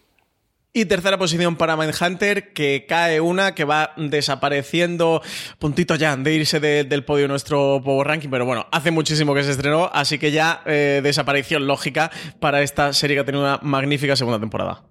Y 0.74 0.86
tercera 0.86 1.18
posición 1.18 1.57
para 1.57 1.76
Mindhunter, 1.76 2.55
que 2.55 2.86
cae 2.88 3.20
una, 3.20 3.55
que 3.55 3.64
va 3.64 3.93
desapareciendo, 3.99 5.20
puntito 5.59 5.97
ya 5.97 6.16
de 6.16 6.32
irse 6.34 6.61
de- 6.61 6.84
del 6.84 7.05
podio 7.05 7.28
nuestro 7.28 7.82
Power 7.84 8.07
Ranking, 8.07 8.30
pero 8.30 8.47
bueno, 8.47 8.66
hace 8.72 8.90
muchísimo 8.90 9.34
que 9.34 9.45
se 9.45 9.51
estrenó, 9.51 9.90
así 9.93 10.18
que 10.18 10.30
ya 10.32 10.62
eh, 10.64 11.01
desaparición 11.03 11.66
lógica 11.66 12.11
para 12.40 12.62
esta 12.62 12.95
serie 12.95 13.16
que 13.16 13.20
ha 13.20 13.24
tenido 13.26 13.45
una 13.45 13.59
magnífica 13.62 14.16
segunda 14.16 14.40
temporada. 14.40 14.82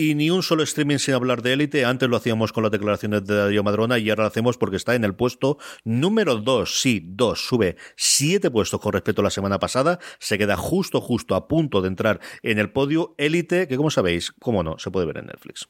Y 0.00 0.14
ni 0.14 0.30
un 0.30 0.44
solo 0.44 0.62
streaming 0.62 0.98
sin 0.98 1.14
hablar 1.14 1.42
de 1.42 1.54
élite. 1.54 1.84
Antes 1.84 2.08
lo 2.08 2.16
hacíamos 2.16 2.52
con 2.52 2.62
las 2.62 2.70
declaraciones 2.70 3.24
de 3.24 3.34
Darío 3.34 3.64
Madrona 3.64 3.98
y 3.98 4.08
ahora 4.08 4.22
lo 4.22 4.28
hacemos 4.28 4.56
porque 4.56 4.76
está 4.76 4.94
en 4.94 5.02
el 5.02 5.16
puesto 5.16 5.58
número 5.82 6.36
2. 6.36 6.80
Sí, 6.80 7.02
2. 7.04 7.48
Sube 7.48 7.76
7 7.96 8.48
puestos 8.52 8.80
con 8.80 8.92
respecto 8.92 9.22
a 9.22 9.24
la 9.24 9.30
semana 9.30 9.58
pasada. 9.58 9.98
Se 10.20 10.38
queda 10.38 10.56
justo, 10.56 11.00
justo 11.00 11.34
a 11.34 11.48
punto 11.48 11.82
de 11.82 11.88
entrar 11.88 12.20
en 12.44 12.60
el 12.60 12.70
podio 12.70 13.16
élite, 13.18 13.66
que 13.66 13.76
como 13.76 13.90
sabéis, 13.90 14.30
cómo 14.38 14.62
no, 14.62 14.78
se 14.78 14.92
puede 14.92 15.04
ver 15.04 15.18
en 15.18 15.26
Netflix. 15.26 15.68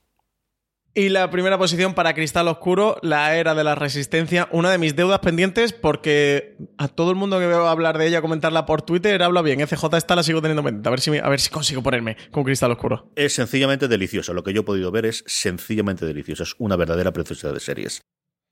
Y 0.99 1.11
la 1.11 1.31
primera 1.31 1.57
posición 1.59 1.95
para 1.95 2.13
Cristal 2.13 2.49
Oscuro, 2.49 2.99
la 3.03 3.37
era 3.37 3.55
de 3.55 3.63
la 3.63 3.77
resistencia, 3.77 4.49
una 4.51 4.73
de 4.73 4.79
mis 4.79 4.97
deudas 4.97 5.21
pendientes 5.21 5.73
porque 5.73 6.57
a 6.77 6.89
todo 6.89 7.13
el 7.13 7.17
mundo 7.17 7.39
que 7.39 7.47
veo 7.47 7.69
hablar 7.69 7.99
de 7.99 8.09
ella, 8.09 8.21
comentarla 8.21 8.67
por 8.67 8.83
Twitter, 8.83 9.23
habla 9.23 9.41
bien. 9.43 9.65
FJ 9.65 9.97
esta 9.97 10.17
la 10.17 10.25
sigo 10.25 10.43
teniendo 10.43 10.65
pendiente, 10.65 10.89
a 10.89 10.91
ver 10.91 10.99
si, 10.99 11.17
a 11.17 11.29
ver 11.29 11.39
si 11.39 11.51
consigo 11.51 11.85
ponerme 11.85 12.17
con 12.33 12.43
Cristal 12.43 12.73
Oscuro. 12.73 13.13
Es 13.15 13.33
sencillamente 13.33 13.87
deliciosa. 13.87 14.33
Lo 14.33 14.43
que 14.43 14.53
yo 14.53 14.63
he 14.63 14.65
podido 14.65 14.91
ver 14.91 15.07
es 15.07 15.23
sencillamente 15.29 16.05
deliciosa. 16.05 16.43
Es 16.43 16.57
una 16.59 16.75
verdadera 16.75 17.13
preciosidad 17.13 17.55
de 17.55 17.61
series. 17.61 18.03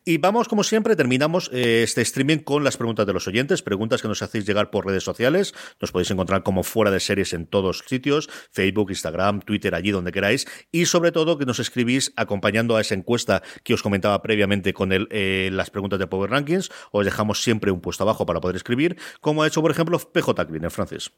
Y 0.08 0.18
vamos, 0.18 0.46
como 0.46 0.62
siempre, 0.62 0.94
terminamos 0.94 1.50
eh, 1.52 1.82
este 1.82 2.00
streaming 2.00 2.38
con 2.38 2.62
las 2.62 2.76
preguntas 2.76 3.08
de 3.08 3.12
los 3.12 3.26
oyentes, 3.26 3.62
preguntas 3.62 4.02
que 4.02 4.06
nos 4.06 4.22
hacéis 4.22 4.46
llegar 4.46 4.70
por 4.70 4.86
redes 4.86 5.02
sociales. 5.02 5.52
Nos 5.80 5.90
podéis 5.90 6.12
encontrar 6.12 6.44
como 6.44 6.62
fuera 6.62 6.92
de 6.92 7.00
series 7.00 7.32
en 7.32 7.44
todos 7.44 7.82
sitios, 7.88 8.30
Facebook, 8.52 8.90
Instagram, 8.90 9.40
Twitter, 9.40 9.74
allí 9.74 9.90
donde 9.90 10.12
queráis. 10.12 10.46
Y 10.70 10.86
sobre 10.86 11.10
todo 11.10 11.38
que 11.38 11.44
nos 11.44 11.58
escribís 11.58 12.12
acompañando 12.14 12.76
a 12.76 12.82
esa 12.82 12.94
encuesta 12.94 13.42
que 13.64 13.74
os 13.74 13.82
comentaba 13.82 14.22
previamente 14.22 14.72
con 14.72 14.92
el, 14.92 15.08
eh, 15.10 15.50
las 15.52 15.70
preguntas 15.70 15.98
de 15.98 16.06
Power 16.06 16.30
Rankings. 16.30 16.70
Os 16.92 17.04
dejamos 17.04 17.42
siempre 17.42 17.72
un 17.72 17.80
puesto 17.80 18.04
abajo 18.04 18.26
para 18.26 18.40
poder 18.40 18.54
escribir, 18.54 18.96
como 19.20 19.42
ha 19.42 19.48
hecho, 19.48 19.60
por 19.60 19.72
ejemplo, 19.72 19.98
PJ 19.98 20.46
Cleaner, 20.46 20.70
Francis. 20.70 21.10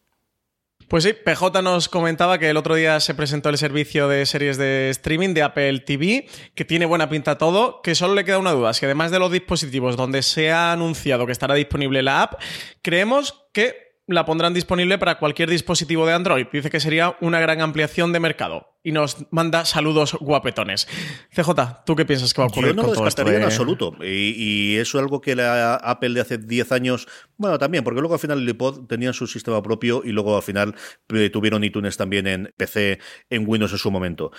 Pues 0.88 1.04
sí, 1.04 1.12
PJ 1.12 1.60
nos 1.60 1.90
comentaba 1.90 2.38
que 2.38 2.48
el 2.48 2.56
otro 2.56 2.74
día 2.74 2.98
se 3.00 3.14
presentó 3.14 3.50
el 3.50 3.58
servicio 3.58 4.08
de 4.08 4.24
series 4.24 4.56
de 4.56 4.88
streaming 4.88 5.34
de 5.34 5.42
Apple 5.42 5.80
TV, 5.80 6.26
que 6.54 6.64
tiene 6.64 6.86
buena 6.86 7.10
pinta 7.10 7.36
todo, 7.36 7.82
que 7.82 7.94
solo 7.94 8.14
le 8.14 8.24
queda 8.24 8.38
una 8.38 8.52
duda, 8.52 8.72
si 8.72 8.86
además 8.86 9.10
de 9.10 9.18
los 9.18 9.30
dispositivos 9.30 9.98
donde 9.98 10.22
se 10.22 10.50
ha 10.50 10.72
anunciado 10.72 11.26
que 11.26 11.32
estará 11.32 11.56
disponible 11.56 12.02
la 12.02 12.22
app, 12.22 12.40
creemos 12.80 13.44
que 13.52 14.00
la 14.06 14.24
pondrán 14.24 14.54
disponible 14.54 14.96
para 14.96 15.18
cualquier 15.18 15.50
dispositivo 15.50 16.06
de 16.06 16.14
Android. 16.14 16.46
Dice 16.50 16.70
que 16.70 16.80
sería 16.80 17.18
una 17.20 17.38
gran 17.38 17.60
ampliación 17.60 18.14
de 18.14 18.20
mercado 18.20 18.77
y 18.88 18.92
nos 18.92 19.16
manda 19.30 19.64
saludos 19.64 20.14
guapetones. 20.20 20.88
CJ, 21.34 21.84
¿tú 21.84 21.94
qué 21.94 22.04
piensas 22.06 22.32
que 22.32 22.40
va 22.40 22.46
a 22.46 22.48
ocurrir 22.48 22.70
Yo 22.70 22.74
no 22.76 22.82
con 22.82 22.90
lo 22.90 22.94
todo 22.96 23.06
esto? 23.08 23.22
descartaría 23.22 23.38
en 23.38 23.40
de- 23.42 23.46
absoluto. 23.46 23.94
Y, 24.02 24.34
y 24.72 24.76
eso 24.76 24.98
es 24.98 25.02
algo 25.02 25.20
que 25.20 25.36
la 25.36 25.74
Apple 25.74 26.10
de 26.10 26.20
hace 26.20 26.38
10 26.38 26.72
años, 26.72 27.06
bueno, 27.36 27.58
también, 27.58 27.84
porque 27.84 28.00
luego 28.00 28.14
al 28.14 28.20
final 28.20 28.38
el 28.40 28.48
iPod 28.48 28.86
tenían 28.86 29.12
su 29.12 29.26
sistema 29.26 29.62
propio 29.62 30.02
y 30.04 30.12
luego 30.12 30.36
al 30.36 30.42
final 30.42 30.74
eh, 31.10 31.30
tuvieron 31.30 31.62
iTunes 31.64 31.96
también 31.96 32.26
en 32.26 32.52
PC, 32.56 32.98
en 33.30 33.44
Windows 33.46 33.72
en 33.72 33.78
su 33.78 33.90
momento. 33.90 34.32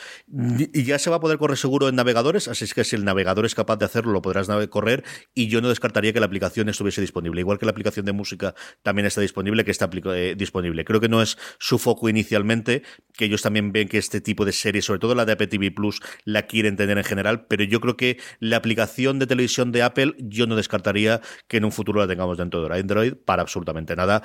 Y 0.74 0.84
ya 0.84 0.98
se 1.00 1.10
va 1.10 1.18
a 1.18 1.20
poder 1.20 1.38
correr 1.38 1.58
seguro 1.58 1.88
en 1.88 1.96
navegadores, 1.96 2.48
así 2.48 2.66
es 2.66 2.74
que 2.74 2.84
si 2.84 2.96
el 2.96 3.06
navegador 3.06 3.46
es 3.46 3.56
capaz 3.56 3.78
de 3.78 3.86
hacerlo, 3.86 4.12
lo 4.14 4.22
podrás 4.22 4.48
correr 4.70 5.04
y 5.34 5.48
yo 5.48 5.62
no 5.62 5.70
descartaría 5.70 6.12
que 6.14 6.20
la 6.20 6.26
aplicación 6.26 6.70
estuviese 6.70 7.02
disponible. 7.02 7.40
Igual 7.42 7.60
que 7.60 7.66
la 7.66 7.72
aplicación 7.72 8.06
de 8.06 8.14
música 8.14 8.56
también 8.82 9.06
está 9.06 9.22
disponible, 9.22 9.64
que 9.64 9.72
está 9.72 9.90
eh, 10.16 10.36
disponible. 10.38 10.86
Creo 10.86 11.00
que 11.00 11.10
no 11.10 11.22
es 11.22 11.38
su 11.60 11.78
foco 11.78 12.10
inicialmente, 12.10 12.84
que 13.16 13.26
ellos 13.26 13.42
también 13.42 13.72
ven 13.72 13.88
que 13.88 13.98
este 13.98 14.22
tipo 14.22 14.39
de 14.46 14.52
series, 14.52 14.86
sobre 14.86 15.00
todo 15.00 15.16
la 15.16 15.26
de 15.26 15.34
Apple 15.34 15.48
TV 15.48 15.72
Plus, 15.72 16.02
la 16.26 16.44
quieren 16.44 16.76
tener 16.76 16.98
en 16.98 17.04
general, 17.04 17.46
pero 17.48 17.64
yo 17.64 17.80
creo 17.80 17.98
que 17.98 18.20
la 18.40 18.58
aplicación 18.58 19.20
de 19.20 19.28
televisión 19.28 19.72
de 19.72 19.84
Apple, 19.84 20.16
yo 20.18 20.48
no 20.48 20.56
descartaría 20.56 21.22
que 21.48 21.58
en 21.58 21.66
un 21.66 21.72
futuro 21.72 22.00
la 22.00 22.08
tengamos 22.08 22.38
dentro 22.38 22.68
de 22.68 22.80
Android 22.80 23.14
para 23.14 23.42
absolutamente 23.42 23.96
nada. 23.96 24.24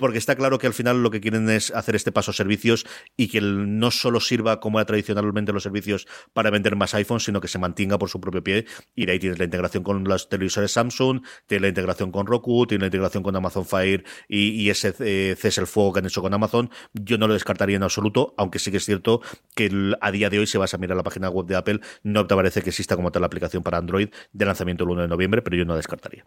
Porque 0.00 0.16
está 0.16 0.34
claro 0.34 0.58
que 0.58 0.66
al 0.66 0.72
final 0.72 1.02
lo 1.02 1.10
que 1.10 1.20
quieren 1.20 1.48
es 1.50 1.70
hacer 1.72 1.94
este 1.94 2.10
paso 2.10 2.30
a 2.30 2.34
servicios 2.34 2.86
y 3.18 3.28
que 3.28 3.42
no 3.42 3.90
solo 3.90 4.18
sirva 4.18 4.58
como 4.58 4.80
era 4.80 4.86
tradicionalmente 4.86 5.52
los 5.52 5.62
servicios 5.62 6.08
para 6.32 6.50
vender 6.50 6.74
más 6.74 6.94
iPhones, 6.94 7.24
sino 7.24 7.40
que 7.40 7.48
se 7.48 7.58
mantenga 7.58 7.98
por 7.98 8.08
su 8.08 8.18
propio 8.18 8.42
pie. 8.42 8.64
Y 8.94 9.04
de 9.04 9.12
ahí 9.12 9.18
tienes 9.18 9.38
la 9.38 9.44
integración 9.44 9.82
con 9.82 10.02
los 10.04 10.30
televisores 10.30 10.72
Samsung, 10.72 11.20
tienes 11.46 11.62
la 11.62 11.68
integración 11.68 12.10
con 12.10 12.26
Roku, 12.26 12.66
tienes 12.66 12.80
la 12.80 12.86
integración 12.86 13.22
con 13.22 13.36
Amazon 13.36 13.66
Fire 13.66 14.04
y, 14.26 14.70
ese 14.70 14.94
eh, 15.00 15.36
el 15.40 15.66
fuego 15.66 15.92
que 15.92 15.98
han 15.98 16.06
hecho 16.06 16.22
con 16.22 16.32
Amazon. 16.32 16.70
Yo 16.94 17.18
no 17.18 17.28
lo 17.28 17.34
descartaría 17.34 17.76
en 17.76 17.82
absoluto, 17.82 18.34
aunque 18.38 18.58
sí 18.58 18.70
que 18.70 18.78
es 18.78 18.86
cierto 18.86 19.20
que 19.54 19.94
a 20.00 20.10
día 20.10 20.30
de 20.30 20.38
hoy, 20.38 20.46
si 20.46 20.56
vas 20.56 20.72
a 20.72 20.78
mirar 20.78 20.96
la 20.96 21.02
página 21.02 21.28
web 21.28 21.46
de 21.46 21.56
Apple, 21.56 21.80
no 22.02 22.26
te 22.26 22.34
parece 22.34 22.62
que 22.62 22.70
exista 22.70 22.96
como 22.96 23.12
tal 23.12 23.20
la 23.20 23.26
aplicación 23.26 23.62
para 23.62 23.76
Android 23.76 24.08
de 24.32 24.44
lanzamiento 24.46 24.84
el 24.84 24.90
1 24.90 25.02
de 25.02 25.08
noviembre, 25.08 25.42
pero 25.42 25.56
yo 25.56 25.66
no 25.66 25.76
descartaría. 25.76 26.24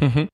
Ujú. 0.00 0.28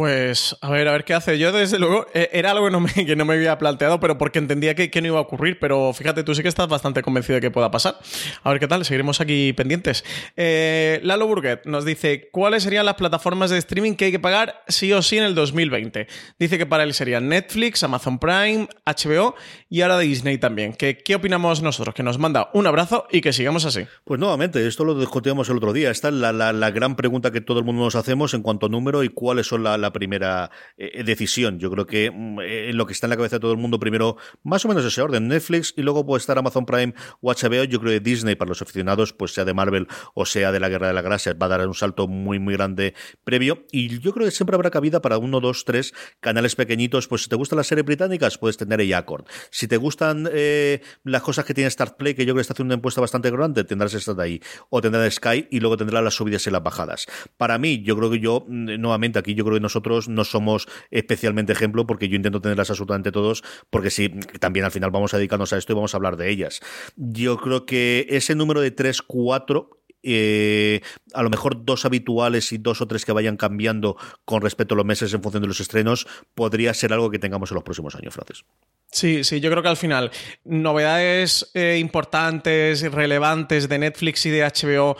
Pues 0.00 0.56
a 0.62 0.70
ver, 0.70 0.88
a 0.88 0.92
ver 0.92 1.04
qué 1.04 1.12
hace. 1.12 1.38
Yo, 1.38 1.52
desde 1.52 1.78
luego, 1.78 2.06
eh, 2.14 2.30
era 2.32 2.52
algo 2.52 2.64
que 2.64 2.70
no 2.70 2.80
me, 2.80 2.90
que 2.90 3.12
había 3.12 3.58
planteado, 3.58 4.00
pero 4.00 4.16
porque 4.16 4.38
entendía 4.38 4.74
que, 4.74 4.90
que 4.90 5.02
no 5.02 5.08
iba 5.08 5.18
a 5.18 5.20
ocurrir. 5.20 5.58
Pero 5.60 5.92
fíjate, 5.92 6.24
tú 6.24 6.34
sí 6.34 6.40
que 6.40 6.48
estás 6.48 6.68
bastante 6.68 7.02
convencido 7.02 7.34
de 7.34 7.42
que 7.42 7.50
pueda 7.50 7.70
pasar. 7.70 7.98
A 8.42 8.48
ver 8.48 8.60
qué 8.60 8.66
tal, 8.66 8.82
seguiremos 8.86 9.20
aquí 9.20 9.52
pendientes. 9.52 10.02
Eh, 10.38 11.00
Lalo 11.02 11.26
Burguet 11.26 11.66
nos 11.66 11.84
dice: 11.84 12.30
¿Cuáles 12.32 12.62
serían 12.62 12.86
las 12.86 12.94
plataformas 12.94 13.50
de 13.50 13.58
streaming 13.58 13.92
que 13.92 14.06
hay 14.06 14.10
que 14.10 14.18
pagar 14.18 14.62
sí 14.68 14.90
o 14.94 15.02
sí 15.02 15.18
en 15.18 15.24
el 15.24 15.34
2020? 15.34 16.06
Dice 16.38 16.56
que 16.56 16.64
para 16.64 16.84
él 16.84 16.94
serían 16.94 17.28
Netflix, 17.28 17.82
Amazon 17.82 18.18
Prime, 18.18 18.68
HBO 18.86 19.34
y 19.68 19.82
ahora 19.82 19.98
Disney 19.98 20.38
también. 20.38 20.72
¿Qué, 20.72 20.96
¿Qué 20.96 21.14
opinamos 21.14 21.60
nosotros? 21.60 21.94
Que 21.94 22.02
nos 22.02 22.16
manda 22.18 22.48
un 22.54 22.66
abrazo 22.66 23.06
y 23.10 23.20
que 23.20 23.34
sigamos 23.34 23.66
así. 23.66 23.84
Pues 24.04 24.18
nuevamente, 24.18 24.66
esto 24.66 24.82
lo 24.86 24.98
discutíamos 24.98 25.50
el 25.50 25.58
otro 25.58 25.74
día. 25.74 25.90
Esta 25.90 26.08
es 26.08 26.14
la, 26.14 26.70
gran 26.70 26.96
pregunta 26.96 27.30
que 27.30 27.42
todo 27.42 27.58
el 27.58 27.66
mundo 27.66 27.84
nos 27.84 27.96
hacemos 27.96 28.32
en 28.32 28.40
cuanto 28.40 28.64
a 28.64 28.68
número 28.70 29.04
y 29.04 29.10
cuáles 29.10 29.46
son 29.46 29.62
la, 29.62 29.89
primera 29.92 30.50
eh, 30.76 31.02
decisión. 31.04 31.58
Yo 31.58 31.70
creo 31.70 31.86
que 31.86 32.10
mm, 32.10 32.40
eh, 32.40 32.72
lo 32.72 32.86
que 32.86 32.92
está 32.92 33.06
en 33.06 33.10
la 33.10 33.16
cabeza 33.16 33.36
de 33.36 33.40
todo 33.40 33.52
el 33.52 33.58
mundo, 33.58 33.78
primero, 33.78 34.16
más 34.42 34.64
o 34.64 34.68
menos 34.68 34.84
ese 34.84 35.00
orden, 35.00 35.28
Netflix 35.28 35.74
y 35.76 35.82
luego 35.82 36.04
puede 36.04 36.20
estar 36.20 36.36
Amazon 36.38 36.66
Prime 36.66 36.94
o 37.20 37.32
HBO. 37.32 37.64
Yo 37.64 37.80
creo 37.80 37.92
que 37.92 38.00
Disney, 38.00 38.34
para 38.34 38.48
los 38.48 38.62
aficionados, 38.62 39.12
pues 39.12 39.32
sea 39.32 39.44
de 39.44 39.54
Marvel 39.54 39.86
o 40.14 40.26
sea 40.26 40.52
de 40.52 40.60
la 40.60 40.68
Guerra 40.68 40.88
de 40.88 40.94
la 40.94 41.02
Galaxia, 41.02 41.34
va 41.34 41.46
a 41.46 41.50
dar 41.50 41.66
un 41.66 41.74
salto 41.74 42.08
muy, 42.08 42.38
muy 42.38 42.54
grande 42.54 42.94
previo. 43.24 43.64
Y 43.70 44.00
yo 44.00 44.12
creo 44.12 44.26
que 44.26 44.32
siempre 44.32 44.54
habrá 44.54 44.70
cabida 44.70 45.00
para 45.00 45.18
uno, 45.18 45.40
dos, 45.40 45.64
tres 45.64 45.94
canales 46.20 46.56
pequeñitos. 46.56 47.08
Pues 47.08 47.22
si 47.22 47.28
te 47.28 47.36
gustan 47.36 47.56
las 47.58 47.66
series 47.66 47.84
británicas, 47.84 48.38
puedes 48.38 48.56
tener 48.56 48.80
Acorn. 48.94 49.24
Si 49.50 49.68
te 49.68 49.76
gustan 49.76 50.28
eh, 50.32 50.80
las 51.04 51.22
cosas 51.22 51.44
que 51.44 51.54
tiene 51.54 51.70
Start 51.70 51.96
Play, 51.96 52.14
que 52.14 52.22
yo 52.22 52.32
creo 52.32 52.36
que 52.36 52.42
está 52.42 52.54
haciendo 52.54 52.74
una 52.74 52.78
encuesta 52.78 53.00
bastante 53.00 53.30
grande, 53.30 53.64
tendrás 53.64 53.94
esta 53.94 54.14
de 54.14 54.22
ahí. 54.22 54.40
O 54.70 54.80
tendrás 54.80 55.14
Sky 55.14 55.48
y 55.50 55.60
luego 55.60 55.76
tendrás 55.76 56.02
las 56.02 56.14
subidas 56.14 56.46
y 56.46 56.50
las 56.50 56.62
bajadas. 56.62 57.06
Para 57.36 57.58
mí, 57.58 57.82
yo 57.82 57.96
creo 57.96 58.10
que 58.10 58.20
yo, 58.20 58.44
mm, 58.48 58.80
nuevamente, 58.80 59.18
aquí 59.18 59.34
yo 59.34 59.44
creo 59.44 59.56
que 59.56 59.60
nosotros 59.70 60.08
no 60.08 60.24
somos 60.24 60.66
especialmente 60.90 61.52
ejemplo 61.52 61.86
porque 61.86 62.08
yo 62.08 62.16
intento 62.16 62.40
tenerlas 62.40 62.70
absolutamente 62.70 63.12
todos, 63.12 63.44
porque 63.70 63.90
sí, 63.90 64.08
también 64.40 64.64
al 64.64 64.72
final 64.72 64.90
vamos 64.90 65.14
a 65.14 65.18
dedicarnos 65.18 65.52
a 65.52 65.58
esto 65.58 65.72
y 65.72 65.76
vamos 65.76 65.94
a 65.94 65.96
hablar 65.96 66.16
de 66.16 66.28
ellas. 66.28 66.60
Yo 66.96 67.36
creo 67.36 67.66
que 67.66 68.06
ese 68.10 68.34
número 68.34 68.60
de 68.60 68.72
3, 68.72 69.02
4 69.02 69.70
eh, 70.02 70.80
a 71.12 71.22
lo 71.22 71.28
mejor 71.28 71.64
dos 71.64 71.84
habituales 71.84 72.52
y 72.52 72.58
dos 72.58 72.80
o 72.80 72.88
tres 72.88 73.04
que 73.04 73.12
vayan 73.12 73.36
cambiando 73.36 73.96
con 74.24 74.40
respecto 74.40 74.74
a 74.74 74.76
los 74.76 74.86
meses 74.86 75.12
en 75.12 75.22
función 75.22 75.42
de 75.42 75.48
los 75.48 75.60
estrenos, 75.60 76.06
podría 76.34 76.72
ser 76.72 76.94
algo 76.94 77.10
que 77.10 77.18
tengamos 77.18 77.50
en 77.50 77.56
los 77.56 77.64
próximos 77.64 77.94
años, 77.94 78.14
Francis. 78.14 78.44
Sí, 78.90 79.24
sí, 79.24 79.40
yo 79.40 79.50
creo 79.50 79.62
que 79.62 79.68
al 79.68 79.76
final 79.76 80.10
novedades 80.44 81.50
eh, 81.54 81.76
importantes, 81.78 82.80
relevantes 82.90 83.68
de 83.68 83.78
Netflix 83.78 84.24
y 84.24 84.30
de 84.30 84.42
HBO 84.42 84.96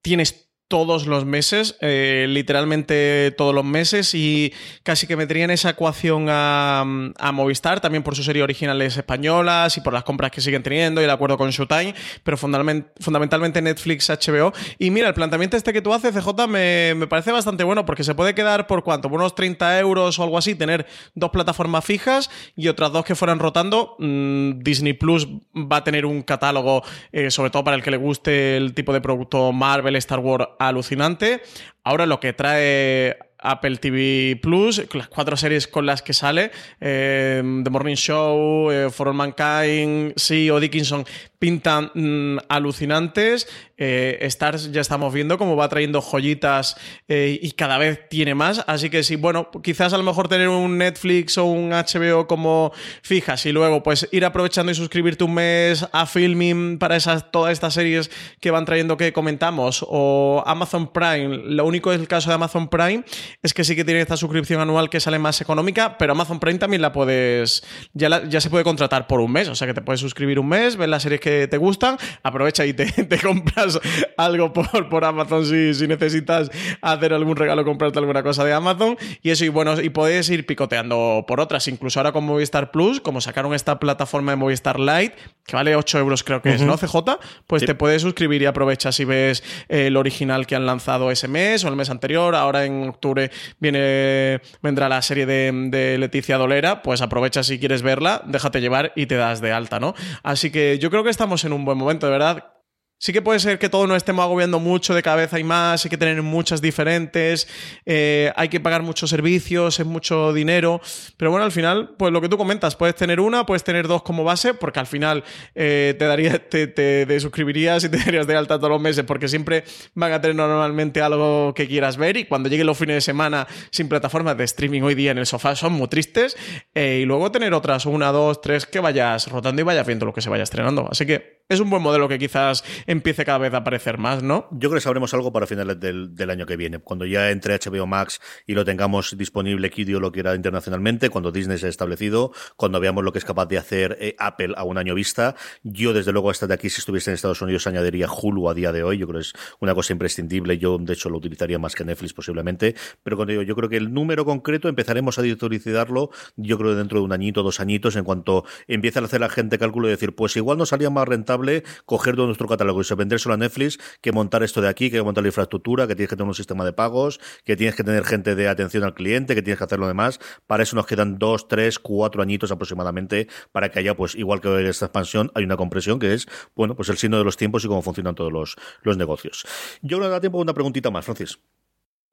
tienes 0.00 0.45
todos 0.68 1.06
los 1.06 1.24
meses, 1.24 1.76
eh, 1.80 2.26
literalmente 2.28 3.32
todos 3.36 3.54
los 3.54 3.64
meses, 3.64 4.14
y 4.14 4.52
casi 4.82 5.06
que 5.06 5.16
meterían 5.16 5.50
esa 5.50 5.70
ecuación 5.70 6.26
a, 6.28 6.80
a, 6.80 7.32
Movistar, 7.32 7.80
también 7.80 8.02
por 8.02 8.16
sus 8.16 8.24
series 8.24 8.42
originales 8.42 8.96
españolas 8.96 9.76
y 9.76 9.80
por 9.80 9.92
las 9.92 10.02
compras 10.02 10.32
que 10.32 10.40
siguen 10.40 10.62
teniendo 10.62 11.00
y 11.00 11.04
el 11.04 11.10
acuerdo 11.10 11.38
con 11.38 11.50
Showtime, 11.50 11.94
pero 12.24 12.36
fundamentalmente, 12.36 13.62
Netflix, 13.62 14.10
HBO. 14.10 14.52
Y 14.78 14.90
mira, 14.90 15.08
el 15.08 15.14
planteamiento 15.14 15.56
este 15.56 15.72
que 15.72 15.82
tú 15.82 15.94
haces, 15.94 16.14
CJ, 16.14 16.48
me, 16.48 16.94
me, 16.96 17.06
parece 17.06 17.30
bastante 17.30 17.62
bueno, 17.62 17.86
porque 17.86 18.02
se 18.02 18.14
puede 18.14 18.34
quedar 18.34 18.66
por 18.66 18.82
cuánto, 18.82 19.08
por 19.08 19.20
unos 19.20 19.34
30 19.34 19.78
euros 19.78 20.18
o 20.18 20.22
algo 20.24 20.36
así, 20.36 20.54
tener 20.56 20.86
dos 21.14 21.30
plataformas 21.30 21.84
fijas 21.84 22.30
y 22.56 22.66
otras 22.68 22.90
dos 22.90 23.04
que 23.04 23.14
fueran 23.14 23.38
rotando. 23.38 23.94
Mm, 23.98 24.58
Disney 24.62 24.94
Plus 24.94 25.28
va 25.54 25.78
a 25.78 25.84
tener 25.84 26.06
un 26.06 26.22
catálogo, 26.22 26.82
eh, 27.12 27.30
sobre 27.30 27.50
todo 27.50 27.62
para 27.62 27.76
el 27.76 27.82
que 27.82 27.90
le 27.90 27.96
guste 27.96 28.56
el 28.56 28.74
tipo 28.74 28.92
de 28.92 29.00
producto 29.00 29.52
Marvel, 29.52 29.94
Star 29.96 30.18
Wars, 30.18 30.48
alucinante. 30.58 31.42
Ahora 31.84 32.06
lo 32.06 32.20
que 32.20 32.32
trae 32.32 33.18
Apple 33.38 33.76
TV 33.76 34.38
Plus, 34.42 34.82
las 34.94 35.08
cuatro 35.08 35.36
series 35.36 35.66
con 35.68 35.86
las 35.86 36.02
que 36.02 36.12
sale, 36.12 36.50
eh, 36.80 37.42
The 37.62 37.70
Morning 37.70 37.94
Show, 37.94 38.70
eh, 38.70 38.90
For 38.90 39.08
All 39.08 39.14
Mankind, 39.14 40.14
sí 40.16 40.50
o 40.50 40.58
Dickinson, 40.58 41.04
pintan 41.38 41.90
mmm, 41.94 42.38
alucinantes. 42.48 43.48
Eh, 43.78 44.18
Stars 44.22 44.72
ya 44.72 44.80
estamos 44.80 45.12
viendo 45.12 45.36
cómo 45.36 45.54
va 45.54 45.68
trayendo 45.68 46.00
joyitas 46.00 46.76
eh, 47.08 47.38
y 47.40 47.52
cada 47.52 47.78
vez 47.78 48.08
tiene 48.08 48.34
más. 48.34 48.64
Así 48.66 48.90
que 48.90 49.02
sí, 49.02 49.16
bueno, 49.16 49.50
quizás 49.62 49.92
a 49.92 49.98
lo 49.98 50.04
mejor 50.04 50.28
tener 50.28 50.48
un 50.48 50.78
Netflix 50.78 51.36
o 51.38 51.44
un 51.44 51.70
HBO 51.70 52.26
como 52.26 52.72
fijas 53.02 53.44
y 53.46 53.52
luego 53.52 53.82
pues 53.82 54.08
ir 54.12 54.24
aprovechando 54.24 54.72
y 54.72 54.74
suscribirte 54.74 55.24
un 55.24 55.34
mes 55.34 55.86
a 55.92 56.06
Filming 56.06 56.78
para 56.78 56.96
esas, 56.96 57.30
todas 57.30 57.52
estas 57.52 57.74
series 57.74 58.10
que 58.40 58.50
van 58.50 58.64
trayendo 58.64 58.96
que 58.96 59.12
comentamos 59.12 59.84
o 59.86 60.42
Amazon 60.46 60.92
Prime. 60.92 61.28
Lo 61.44 61.64
único 61.66 61.92
es 61.92 62.00
el 62.00 62.08
caso 62.08 62.30
de 62.30 62.34
Amazon 62.34 62.68
Prime 62.68 63.04
es 63.42 63.54
que 63.54 63.64
sí 63.64 63.76
que 63.76 63.84
tiene 63.84 64.00
esta 64.00 64.16
suscripción 64.16 64.60
anual 64.60 64.90
que 64.90 65.00
sale 65.00 65.18
más 65.18 65.40
económica, 65.40 65.98
pero 65.98 66.12
Amazon 66.12 66.40
Prime 66.40 66.58
también 66.58 66.82
la 66.82 66.92
puedes, 66.92 67.62
ya, 67.92 68.26
ya 68.28 68.40
se 68.40 68.50
puede 68.50 68.64
contratar 68.64 69.06
por 69.06 69.20
un 69.20 69.32
mes, 69.32 69.48
o 69.48 69.54
sea 69.54 69.66
que 69.66 69.74
te 69.74 69.82
puedes 69.82 70.00
suscribir 70.00 70.38
un 70.38 70.48
mes, 70.48 70.76
ver 70.76 70.88
las 70.88 71.02
series 71.02 71.20
que 71.20 71.35
te 71.48 71.56
gustan, 71.56 71.96
aprovecha 72.22 72.64
y 72.66 72.72
te, 72.72 72.86
te 73.04 73.18
compras 73.18 73.78
algo 74.16 74.52
por, 74.52 74.88
por 74.88 75.04
Amazon 75.04 75.46
si, 75.46 75.74
si, 75.74 75.86
necesitas 75.86 76.50
hacer 76.80 77.12
algún 77.12 77.36
regalo, 77.36 77.64
comprarte 77.64 77.98
alguna 77.98 78.22
cosa 78.22 78.44
de 78.44 78.52
Amazon 78.52 78.96
y 79.22 79.30
eso, 79.30 79.44
y 79.44 79.48
bueno, 79.48 79.80
y 79.80 79.90
puedes 79.90 80.28
ir 80.30 80.46
picoteando 80.46 81.24
por 81.26 81.40
otras, 81.40 81.68
incluso 81.68 82.00
ahora 82.00 82.12
con 82.12 82.24
Movistar 82.24 82.70
Plus, 82.70 83.00
como 83.00 83.20
sacaron 83.20 83.54
esta 83.54 83.78
plataforma 83.78 84.32
de 84.32 84.36
Movistar 84.36 84.80
Lite, 84.80 85.14
que 85.46 85.56
vale 85.56 85.76
8 85.76 85.98
euros 85.98 86.24
creo 86.24 86.42
que 86.42 86.50
uh 86.50 86.52
-huh. 86.52 86.56
es, 86.56 86.62
¿no, 86.62 86.76
CJ? 86.76 87.18
Pues 87.46 87.60
sí. 87.60 87.66
te 87.66 87.74
puedes 87.74 88.02
suscribir 88.02 88.42
y 88.42 88.46
aprovechas 88.46 88.96
si 88.96 89.04
ves 89.04 89.44
el 89.68 89.96
original 89.96 90.46
que 90.46 90.56
han 90.56 90.66
lanzado 90.66 91.10
ese 91.10 91.28
mes 91.28 91.64
o 91.64 91.68
el 91.68 91.76
mes 91.76 91.90
anterior, 91.90 92.34
ahora 92.34 92.64
en 92.64 92.88
octubre 92.88 93.30
viene 93.58 94.40
vendrá 94.62 94.88
la 94.88 95.02
serie 95.02 95.26
de, 95.26 95.52
de, 95.70 95.98
Leticia 95.98 96.36
Dolera, 96.38 96.82
pues 96.82 97.02
aprovecha 97.02 97.42
si 97.42 97.58
quieres 97.58 97.82
verla, 97.82 98.22
déjate 98.26 98.60
llevar 98.60 98.92
y 98.96 99.06
te 99.06 99.16
das 99.16 99.40
de 99.40 99.52
alta, 99.52 99.80
¿no? 99.80 99.94
Así 100.22 100.50
que 100.50 100.78
yo 100.78 100.90
creo 100.90 101.04
que 101.04 101.10
estamos 101.16 101.42
en 101.46 101.54
un 101.54 101.64
buen 101.64 101.78
momento, 101.78 102.04
de 102.04 102.12
verdad. 102.12 102.55
Sí 102.98 103.12
que 103.12 103.20
puede 103.20 103.38
ser 103.40 103.58
que 103.58 103.68
todo 103.68 103.86
nos 103.86 103.98
estemos 103.98 104.22
agobiando 104.22 104.58
mucho 104.58 104.94
de 104.94 105.02
cabeza 105.02 105.38
y 105.38 105.44
más, 105.44 105.84
hay 105.84 105.90
que 105.90 105.98
tener 105.98 106.22
muchas 106.22 106.62
diferentes, 106.62 107.46
eh, 107.84 108.32
hay 108.36 108.48
que 108.48 108.58
pagar 108.58 108.82
muchos 108.82 109.10
servicios, 109.10 109.78
es 109.78 109.84
mucho 109.84 110.32
dinero, 110.32 110.80
pero 111.18 111.30
bueno, 111.30 111.44
al 111.44 111.52
final, 111.52 111.94
pues 111.98 112.10
lo 112.10 112.22
que 112.22 112.30
tú 112.30 112.38
comentas, 112.38 112.74
puedes 112.74 112.94
tener 112.94 113.20
una, 113.20 113.44
puedes 113.44 113.64
tener 113.64 113.86
dos 113.86 114.02
como 114.02 114.24
base, 114.24 114.54
porque 114.54 114.80
al 114.80 114.86
final 114.86 115.24
eh, 115.54 115.94
te 115.98 116.06
daría, 116.06 116.48
te, 116.48 116.68
te, 116.68 117.20
suscribirías 117.20 117.84
y 117.84 117.90
te 117.90 117.98
darías 118.04 118.26
de 118.26 118.34
alta 118.34 118.56
todos 118.56 118.70
los 118.70 118.80
meses, 118.80 119.04
porque 119.04 119.28
siempre 119.28 119.64
van 119.92 120.12
a 120.12 120.20
tener 120.22 120.34
normalmente 120.34 121.02
algo 121.02 121.52
que 121.52 121.68
quieras 121.68 121.98
ver 121.98 122.16
y 122.16 122.24
cuando 122.24 122.48
lleguen 122.48 122.66
los 122.66 122.78
fines 122.78 122.96
de 122.96 123.02
semana 123.02 123.46
sin 123.70 123.90
plataformas 123.90 124.38
de 124.38 124.44
streaming 124.44 124.80
hoy 124.80 124.94
día 124.94 125.10
en 125.10 125.18
el 125.18 125.26
sofá 125.26 125.54
son 125.54 125.74
muy 125.74 125.88
tristes, 125.88 126.34
eh, 126.74 127.00
y 127.02 127.04
luego 127.04 127.30
tener 127.30 127.52
otras, 127.52 127.84
una, 127.84 128.10
dos, 128.10 128.40
tres, 128.40 128.64
que 128.64 128.80
vayas 128.80 129.30
rotando 129.30 129.60
y 129.60 129.64
vayas 129.66 129.86
viendo 129.86 130.06
lo 130.06 130.14
que 130.14 130.22
se 130.22 130.30
vaya 130.30 130.44
estrenando. 130.44 130.88
Así 130.90 131.04
que 131.04 131.44
es 131.48 131.60
un 131.60 131.70
buen 131.70 131.82
modelo 131.82 132.08
que 132.08 132.18
quizás 132.18 132.64
empiece 132.86 133.24
cada 133.24 133.38
vez 133.38 133.54
a 133.54 133.58
aparecer 133.58 133.98
más, 133.98 134.22
¿no? 134.22 134.48
Yo 134.52 134.68
creo 134.68 134.74
que 134.74 134.80
sabremos 134.80 135.12
algo 135.14 135.32
para 135.32 135.46
finales 135.46 135.78
del, 135.80 136.30
año 136.30 136.46
que 136.46 136.56
viene, 136.56 136.78
cuando 136.78 137.06
ya 137.06 137.30
entre 137.30 137.58
HBO 137.58 137.86
Max 137.86 138.20
y 138.46 138.54
lo 138.54 138.64
tengamos 138.64 139.16
disponible 139.16 139.70
Kidio 139.70 140.00
lo 140.00 140.12
quiera 140.12 140.34
internacionalmente, 140.34 141.08
cuando 141.08 141.30
Disney 141.30 141.58
se 141.58 141.66
ha 141.66 141.68
establecido, 141.68 142.32
cuando 142.56 142.80
veamos 142.80 143.04
lo 143.04 143.12
que 143.12 143.18
es 143.18 143.24
capaz 143.24 143.46
de 143.46 143.58
hacer 143.58 143.96
eh, 144.00 144.16
Apple 144.18 144.54
a 144.56 144.64
un 144.64 144.78
año 144.78 144.94
vista. 144.94 145.34
Yo, 145.62 145.92
desde 145.92 146.12
luego, 146.12 146.30
hasta 146.30 146.46
de 146.46 146.54
aquí, 146.54 146.70
si 146.70 146.80
estuviese 146.80 147.10
en 147.10 147.14
Estados 147.14 147.40
Unidos, 147.42 147.66
añadiría 147.66 148.08
Hulu 148.10 148.48
a 148.48 148.54
día 148.54 148.72
de 148.72 148.82
hoy. 148.82 148.98
Yo 148.98 149.06
creo 149.06 149.20
que 149.20 149.28
es 149.28 149.32
una 149.60 149.74
cosa 149.74 149.92
imprescindible. 149.92 150.58
Yo, 150.58 150.78
de 150.78 150.92
hecho, 150.92 151.08
lo 151.10 151.18
utilizaría 151.18 151.58
más 151.58 151.74
que 151.74 151.84
Netflix 151.84 152.12
posiblemente. 152.12 152.74
Pero 153.02 153.16
cuando 153.16 153.32
digo, 153.32 153.42
yo 153.42 153.54
creo 153.54 153.68
que 153.68 153.76
el 153.76 153.92
número 153.92 154.24
concreto 154.24 154.68
empezaremos 154.68 155.18
a 155.18 155.22
editorializarlo, 155.22 156.10
yo 156.36 156.58
creo 156.58 156.74
dentro 156.74 156.98
de 156.98 157.04
un 157.04 157.12
añito, 157.12 157.42
dos 157.42 157.60
añitos, 157.60 157.96
en 157.96 158.04
cuanto 158.04 158.44
empiece 158.66 158.98
a 158.98 159.02
hacer 159.02 159.20
la 159.20 159.28
gente 159.28 159.58
cálculo 159.58 159.88
y 159.88 159.90
decir, 159.90 160.14
pues 160.14 160.36
igual 160.36 160.58
nos 160.58 160.70
salía 160.70 160.90
más 160.90 161.06
rentable 161.06 161.64
coger 161.84 162.16
todo 162.16 162.26
nuestro 162.26 162.48
catálogo 162.48 162.75
y 162.80 162.94
vendérselo 162.94 163.34
a 163.34 163.36
Netflix 163.36 163.78
que 164.00 164.12
montar 164.12 164.42
esto 164.42 164.60
de 164.60 164.68
aquí, 164.68 164.90
que 164.90 165.02
montar 165.02 165.22
la 165.22 165.28
infraestructura, 165.28 165.86
que 165.86 165.94
tienes 165.94 166.10
que 166.10 166.16
tener 166.16 166.28
un 166.28 166.34
sistema 166.34 166.64
de 166.64 166.72
pagos, 166.72 167.20
que 167.44 167.56
tienes 167.56 167.74
que 167.74 167.84
tener 167.84 168.04
gente 168.04 168.34
de 168.34 168.48
atención 168.48 168.84
al 168.84 168.94
cliente, 168.94 169.34
que 169.34 169.42
tienes 169.42 169.58
que 169.58 169.64
hacer 169.64 169.78
lo 169.78 169.86
demás. 169.86 170.20
Para 170.46 170.62
eso 170.62 170.76
nos 170.76 170.86
quedan 170.86 171.18
dos, 171.18 171.48
tres, 171.48 171.78
cuatro 171.78 172.22
añitos 172.22 172.50
aproximadamente 172.50 173.28
para 173.52 173.70
que 173.70 173.78
haya, 173.78 173.96
pues, 173.96 174.14
igual 174.14 174.40
que 174.40 174.68
esta 174.68 174.86
expansión, 174.86 175.30
hay 175.34 175.44
una 175.44 175.56
compresión 175.56 175.98
que 175.98 176.14
es, 176.14 176.26
bueno, 176.54 176.74
pues 176.74 176.88
el 176.88 176.96
signo 176.96 177.18
de 177.18 177.24
los 177.24 177.36
tiempos 177.36 177.64
y 177.64 177.68
cómo 177.68 177.82
funcionan 177.82 178.14
todos 178.14 178.32
los, 178.32 178.56
los 178.82 178.96
negocios. 178.96 179.46
Yo 179.82 179.98
no 179.98 180.08
da 180.08 180.20
tiempo 180.20 180.38
una 180.38 180.54
preguntita 180.54 180.90
más, 180.90 181.04
Francis. 181.04 181.38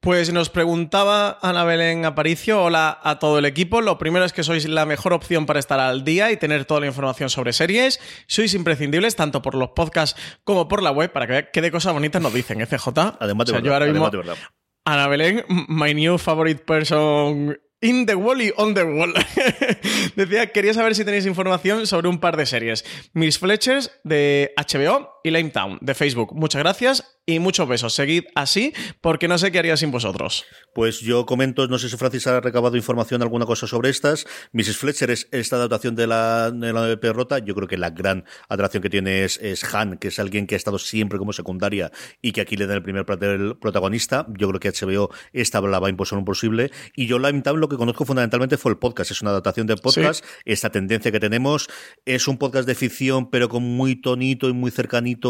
Pues 0.04 0.34
nos 0.34 0.50
preguntaba 0.50 1.40
Ana 1.42 1.64
Belén 1.64 2.04
Aparicio, 2.04 2.62
hola 2.62 3.00
a 3.04 3.20
todo 3.20 3.40
el 3.40 3.46
equipo. 3.46 3.80
Lo 3.80 3.98
primero 3.98 4.26
es 4.26 4.34
que 4.34 4.44
sois 4.44 4.68
la 4.68 4.86
mejor 4.86 5.14
opción 5.14 5.46
para 5.46 5.62
estar 5.62 5.80
al 5.80 6.04
día 6.04 6.30
y 6.30 6.36
tener 6.36 6.66
toda 6.66 6.82
la 6.82 6.88
información 6.88 7.30
sobre 7.30 7.54
series. 7.54 8.02
Sois 8.28 8.54
imprescindibles 8.54 9.16
tanto 9.16 9.42
por 9.42 9.56
los 9.56 9.70
podcasts 9.70 10.20
como 10.44 10.68
por 10.68 10.84
la 10.84 10.92
web 10.92 11.14
para 11.14 11.26
que 11.26 11.32
vean 11.32 11.48
qué 11.54 11.62
de 11.62 11.72
cosas 11.72 11.94
bonitas 11.94 12.22
nos 12.22 12.34
dicen, 12.34 12.60
FJ. 12.68 13.16
Además 13.18 13.48
de, 13.48 13.54
verdad, 13.54 13.82
además 13.82 14.12
de 14.12 14.18
verdad. 14.18 14.36
Ana 14.84 15.08
Belén, 15.08 15.46
my 15.70 15.94
new 15.94 16.18
favorite 16.18 16.66
person 16.66 17.58
In 17.80 18.06
the 18.06 18.16
Wall 18.16 18.42
y 18.42 18.52
On 18.58 18.74
the 18.74 18.84
Wall. 18.84 19.14
Decía, 20.18 20.52
quería 20.52 20.74
saber 20.74 20.96
si 20.96 21.06
tenéis 21.06 21.26
información 21.26 21.88
sobre 21.88 22.10
un 22.10 22.20
par 22.20 22.36
de 22.36 22.46
series. 22.46 22.84
Miss 23.14 23.40
Fletchers 23.40 23.90
de 24.04 24.54
HBO 24.58 25.13
y 25.24 25.32
Lame 25.32 25.50
Town 25.50 25.78
de 25.82 25.96
Facebook. 25.96 26.34
Muchas 26.36 26.62
gracias 26.62 27.18
y 27.26 27.40
muchos 27.40 27.68
besos. 27.68 27.94
Seguid 27.94 28.26
así 28.36 28.74
porque 29.02 29.28
no 29.28 29.38
sé 29.38 29.52
qué 29.52 29.60
haría 29.60 29.78
sin 29.78 29.92
vosotros. 29.92 30.46
Pues 30.74 31.00
yo 31.00 31.26
comento, 31.26 31.68
no 31.68 31.80
sé 31.80 31.90
si 31.90 31.98
Francis 31.98 32.28
ha 32.28 32.42
recabado 32.42 32.76
información, 32.76 33.22
alguna 33.22 33.46
cosa 33.46 33.68
sobre 33.68 33.90
estas. 33.90 34.26
Mrs. 34.52 34.78
Fletcher 34.78 35.10
es 35.12 35.28
esta 35.32 35.56
adaptación 35.56 35.96
de 35.96 36.08
la, 36.08 36.52
de 36.52 36.74
la 36.74 37.14
Rota. 37.14 37.40
Yo 37.40 37.56
creo 37.56 37.68
que 37.68 37.78
la 37.78 37.92
gran 37.92 38.26
atracción 38.50 38.84
que 38.84 38.90
tiene 38.90 39.24
es, 39.24 39.40
Han, 39.74 39.98
que 39.98 40.10
es 40.10 40.20
alguien 40.20 40.48
que 40.48 40.56
ha 40.56 40.58
estado 40.58 40.78
siempre 40.78 41.18
como 41.18 41.32
secundaria 41.34 41.92
y 42.22 42.32
que 42.32 42.42
aquí 42.42 42.58
le 42.58 42.68
da 42.68 42.76
el 42.76 42.84
primer 42.84 43.06
protagonista. 43.06 44.26
Yo 44.38 44.50
creo 44.50 44.60
que 44.60 44.72
HBO 44.72 45.10
esta 45.32 45.62
la 45.62 45.80
va 45.80 45.88
a 45.88 45.90
imponer 45.90 46.04
un 46.16 46.26
posible. 46.26 46.72
Y 46.96 47.08
yo 47.08 47.20
Lime 47.20 47.42
Town 47.42 47.60
lo 47.60 47.70
que 47.70 47.78
conozco 47.78 48.04
fundamentalmente 48.04 48.58
fue 48.58 48.72
el 48.72 48.78
podcast. 48.78 49.12
Es 49.12 49.22
una 49.22 49.32
adaptación 49.32 49.68
del 49.68 49.78
podcast. 49.78 50.26
Esta 50.44 50.70
tendencia 50.70 51.12
que 51.12 51.20
tenemos 51.20 51.70
es 52.06 52.28
un 52.28 52.38
podcast 52.38 52.68
de 52.68 52.76
ficción, 52.76 53.30
pero 53.30 53.48
con 53.48 53.64
muy 53.64 53.96
tonito 53.96 54.50
y 54.50 54.54
muy 54.54 54.72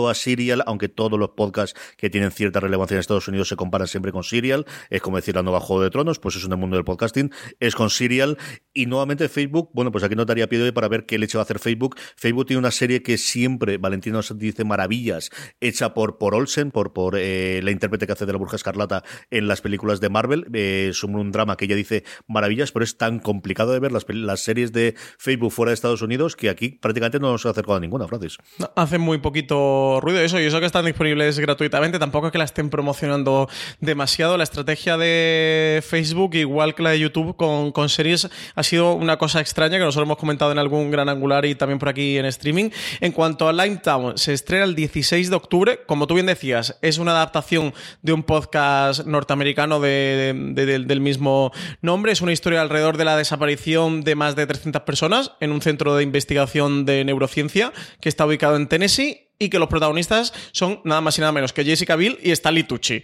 a 0.09 0.13
Serial, 0.13 0.63
aunque 0.65 0.89
todos 0.89 1.19
los 1.19 1.29
podcasts 1.29 1.79
que 1.97 2.09
tienen 2.09 2.31
cierta 2.31 2.59
relevancia 2.59 2.95
en 2.95 2.99
Estados 2.99 3.27
Unidos 3.27 3.47
se 3.47 3.55
comparan 3.55 3.87
siempre 3.87 4.11
con 4.11 4.23
Serial. 4.23 4.65
Es 4.89 5.01
como 5.01 5.17
decir 5.17 5.35
la 5.35 5.43
nueva 5.43 5.59
Juego 5.59 5.83
de 5.83 5.89
Tronos, 5.89 6.19
pues 6.19 6.35
es 6.35 6.45
en 6.45 6.51
el 6.51 6.57
mundo 6.57 6.75
del 6.75 6.85
podcasting. 6.85 7.31
Es 7.59 7.75
con 7.75 7.89
Serial. 7.89 8.37
Y 8.73 8.85
nuevamente 8.87 9.29
Facebook, 9.29 9.69
bueno, 9.73 9.91
pues 9.91 10.03
aquí 10.03 10.15
no 10.15 10.25
daría 10.25 10.47
pie 10.49 10.73
para 10.73 10.87
ver 10.87 11.05
qué 11.05 11.17
leche 11.17 11.37
va 11.37 11.41
a 11.41 11.43
hacer 11.43 11.59
Facebook. 11.59 11.95
Facebook 12.15 12.47
tiene 12.47 12.59
una 12.59 12.71
serie 12.71 13.03
que 13.03 13.17
siempre, 13.17 13.77
Valentina 13.77 14.15
nos 14.15 14.37
dice 14.37 14.63
maravillas, 14.63 15.29
hecha 15.61 15.93
por, 15.93 16.17
por 16.17 16.35
Olsen, 16.35 16.71
por, 16.71 16.93
por 16.93 17.15
eh, 17.17 17.61
la 17.63 17.71
intérprete 17.71 18.07
que 18.07 18.13
hace 18.13 18.25
de 18.25 18.31
la 18.31 18.37
Burja 18.37 18.55
Escarlata 18.55 19.03
en 19.29 19.47
las 19.47 19.61
películas 19.61 19.99
de 19.99 20.09
Marvel. 20.09 20.47
Eh, 20.53 20.87
es 20.89 21.03
un 21.03 21.31
drama 21.31 21.57
que 21.57 21.65
ella 21.65 21.75
dice 21.75 22.03
maravillas, 22.27 22.71
pero 22.71 22.83
es 22.83 22.97
tan 22.97 23.19
complicado 23.19 23.73
de 23.73 23.79
ver 23.79 23.91
las, 23.91 24.05
las 24.09 24.41
series 24.41 24.71
de 24.71 24.95
Facebook 25.17 25.51
fuera 25.51 25.69
de 25.69 25.75
Estados 25.75 26.01
Unidos 26.01 26.35
que 26.35 26.49
aquí 26.49 26.69
prácticamente 26.69 27.19
no 27.19 27.31
nos 27.31 27.45
ha 27.45 27.49
acercado 27.49 27.77
a 27.77 27.79
ninguna, 27.79 28.07
Francis. 28.07 28.37
hace 28.75 28.97
muy 28.97 29.17
poquito 29.19 29.72
ruido 30.01 30.19
eso, 30.19 30.39
y 30.39 30.45
eso 30.45 30.59
que 30.59 30.65
están 30.65 30.85
disponibles 30.85 31.39
gratuitamente, 31.39 31.99
tampoco 31.99 32.27
es 32.27 32.31
que 32.31 32.37
la 32.37 32.43
estén 32.43 32.69
promocionando 32.69 33.49
demasiado. 33.79 34.37
La 34.37 34.43
estrategia 34.43 34.97
de 34.97 35.83
Facebook, 35.87 36.35
igual 36.35 36.75
que 36.75 36.83
la 36.83 36.91
de 36.91 36.99
YouTube 36.99 37.35
con, 37.35 37.71
con 37.71 37.89
series, 37.89 38.29
ha 38.55 38.63
sido 38.63 38.93
una 38.93 39.17
cosa 39.17 39.39
extraña 39.39 39.77
que 39.77 39.83
nosotros 39.83 40.07
hemos 40.07 40.17
comentado 40.17 40.51
en 40.51 40.59
algún 40.59 40.91
gran 40.91 41.09
angular 41.09 41.45
y 41.45 41.55
también 41.55 41.79
por 41.79 41.89
aquí 41.89 42.17
en 42.17 42.25
streaming. 42.25 42.69
En 43.01 43.11
cuanto 43.11 43.47
a 43.47 43.53
Limetown, 43.53 44.17
se 44.17 44.33
estrena 44.33 44.65
el 44.65 44.75
16 44.75 45.29
de 45.29 45.35
octubre. 45.35 45.79
Como 45.85 46.07
tú 46.07 46.15
bien 46.15 46.25
decías, 46.25 46.77
es 46.81 46.97
una 46.97 47.11
adaptación 47.11 47.73
de 48.01 48.13
un 48.13 48.23
podcast 48.23 49.05
norteamericano 49.05 49.79
del 49.79 51.01
mismo 51.01 51.51
nombre. 51.81 52.11
Es 52.11 52.21
una 52.21 52.31
historia 52.31 52.61
alrededor 52.61 52.97
de 52.97 53.05
la 53.05 53.17
desaparición 53.17 54.03
de 54.03 54.15
más 54.15 54.35
de 54.35 54.47
300 54.47 54.81
personas 54.83 55.31
en 55.39 55.51
un 55.51 55.61
centro 55.61 55.95
de 55.95 56.03
investigación 56.03 56.85
de 56.85 57.03
neurociencia 57.05 57.73
que 57.99 58.09
está 58.09 58.25
ubicado 58.25 58.55
en 58.55 58.67
Tennessee 58.67 59.22
y 59.39 59.49
que 59.49 59.59
los 59.59 59.69
protagonistas 59.69 60.33
son 60.51 60.81
nada 60.83 61.01
más 61.01 61.17
y 61.17 61.21
nada 61.21 61.31
menos 61.31 61.53
que 61.53 61.63
Jessica 61.63 61.95
Biel 61.95 62.17
y 62.21 62.31
Stanley 62.31 62.63
Tucci. 62.63 63.01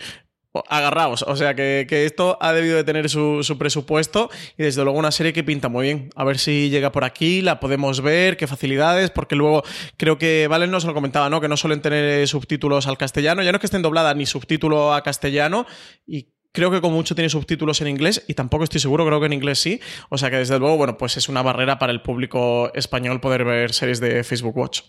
Agarraos, 0.67 1.21
o 1.21 1.35
sea 1.35 1.53
que, 1.53 1.85
esto 1.89 2.37
ha 2.41 2.53
debido 2.53 2.75
de 2.75 2.83
tener 2.83 3.07
su, 3.07 3.55
presupuesto 3.59 4.31
y 4.57 4.63
desde 4.63 4.83
luego 4.83 4.97
una 4.97 5.11
serie 5.11 5.31
que 5.31 5.43
pinta 5.43 5.69
muy 5.69 5.85
bien. 5.85 6.09
A 6.15 6.23
ver 6.23 6.39
si 6.39 6.71
llega 6.71 6.91
por 6.91 7.03
aquí, 7.03 7.43
la 7.43 7.59
podemos 7.59 8.01
ver, 8.01 8.35
qué 8.35 8.47
facilidades, 8.47 9.11
porque 9.11 9.35
luego 9.35 9.63
creo 9.95 10.17
que 10.17 10.47
Valen 10.47 10.71
nos 10.71 10.85
lo 10.85 10.95
comentaba, 10.95 11.29
¿no? 11.29 11.39
Que 11.39 11.47
no 11.47 11.55
suelen 11.55 11.81
tener 11.81 12.27
subtítulos 12.27 12.87
al 12.87 12.97
castellano, 12.97 13.43
ya 13.43 13.51
no 13.51 13.57
es 13.57 13.59
que 13.59 13.67
estén 13.67 13.83
dobladas 13.83 14.15
ni 14.15 14.25
subtítulo 14.25 14.93
a 14.93 15.03
castellano 15.03 15.67
y 16.07 16.29
Creo 16.51 16.71
que 16.71 16.81
como 16.81 16.95
mucho 16.95 17.13
tiene 17.13 17.29
subtítulos 17.29 17.79
en 17.81 17.87
inglés 17.87 18.25
y 18.27 18.33
tampoco 18.33 18.63
estoy 18.63 18.79
seguro, 18.79 19.05
creo 19.05 19.19
que 19.19 19.27
en 19.27 19.33
inglés 19.33 19.59
sí. 19.59 19.79
O 20.09 20.17
sea 20.17 20.31
que 20.31 20.37
desde 20.37 20.57
luego, 20.57 20.77
bueno, 20.77 20.97
pues 20.97 21.15
es 21.17 21.29
una 21.29 21.43
barrera 21.43 21.77
para 21.77 21.91
el 21.91 22.01
público 22.01 22.71
español 22.73 23.21
poder 23.21 23.45
ver 23.45 23.71
series 23.71 23.99
de 23.99 24.23
Facebook 24.23 24.57
Watch. 24.57 24.81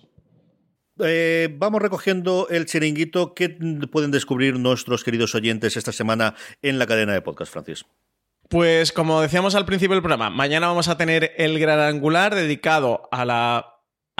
Eh, 1.05 1.48
vamos 1.53 1.82
recogiendo 1.82 2.48
el 2.51 2.66
chiringuito. 2.66 3.34
¿Qué 3.34 3.48
pueden 3.90 4.11
descubrir 4.11 4.59
nuestros 4.59 5.05
queridos 5.05 5.34
oyentes 5.34 5.76
esta 5.76 5.92
semana 5.92 6.34
en 6.62 6.78
la 6.78 6.86
cadena 6.86 7.12
de 7.12 7.22
podcast, 7.22 7.53
Francis? 7.53 7.84
Pues 8.48 8.90
como 8.90 9.20
decíamos 9.20 9.55
al 9.55 9.64
principio 9.64 9.94
del 9.94 10.03
programa, 10.03 10.28
mañana 10.28 10.66
vamos 10.66 10.88
a 10.88 10.96
tener 10.96 11.32
el 11.36 11.61
gran 11.61 11.78
angular 11.78 12.34
dedicado 12.34 13.09
a 13.12 13.24
la 13.24 13.69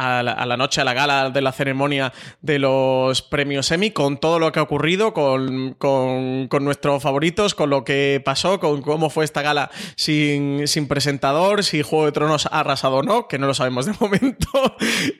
a 0.01 0.23
la, 0.23 0.57
noche, 0.57 0.81
a 0.81 0.85
la 0.85 0.95
gala 0.95 1.31
de 1.31 1.43
la 1.43 1.53
ceremonia 1.53 2.13
de 2.41 2.59
los 2.59 3.23
premios 3.23 3.71
Emmy, 3.71 3.91
con 3.91 4.19
todo 4.19 4.39
lo 4.39 4.51
que 4.51 4.59
ha 4.59 4.63
ocurrido, 4.63 5.13
con, 5.13 5.77
nuestros 6.61 7.03
favoritos, 7.03 7.55
con 7.55 7.71
lo 7.71 7.85
que 7.85 8.23
pasó, 8.25 8.61
con 8.61 8.81
cómo 8.83 9.11
fue 9.11 9.25
esta 9.25 9.43
gala 9.43 9.71
sin, 9.97 10.67
sin 10.67 10.89
presentador, 10.89 11.65
si 11.65 11.83
Juego 11.83 12.07
de 12.07 12.13
Tronos 12.13 12.47
ha 12.47 12.61
arrasado 12.61 12.97
o 12.97 13.03
no, 13.03 13.29
que 13.29 13.39
no 13.39 13.47
lo 13.47 13.55
sabemos 13.55 13.87
de 13.87 13.93
momento, 14.01 14.49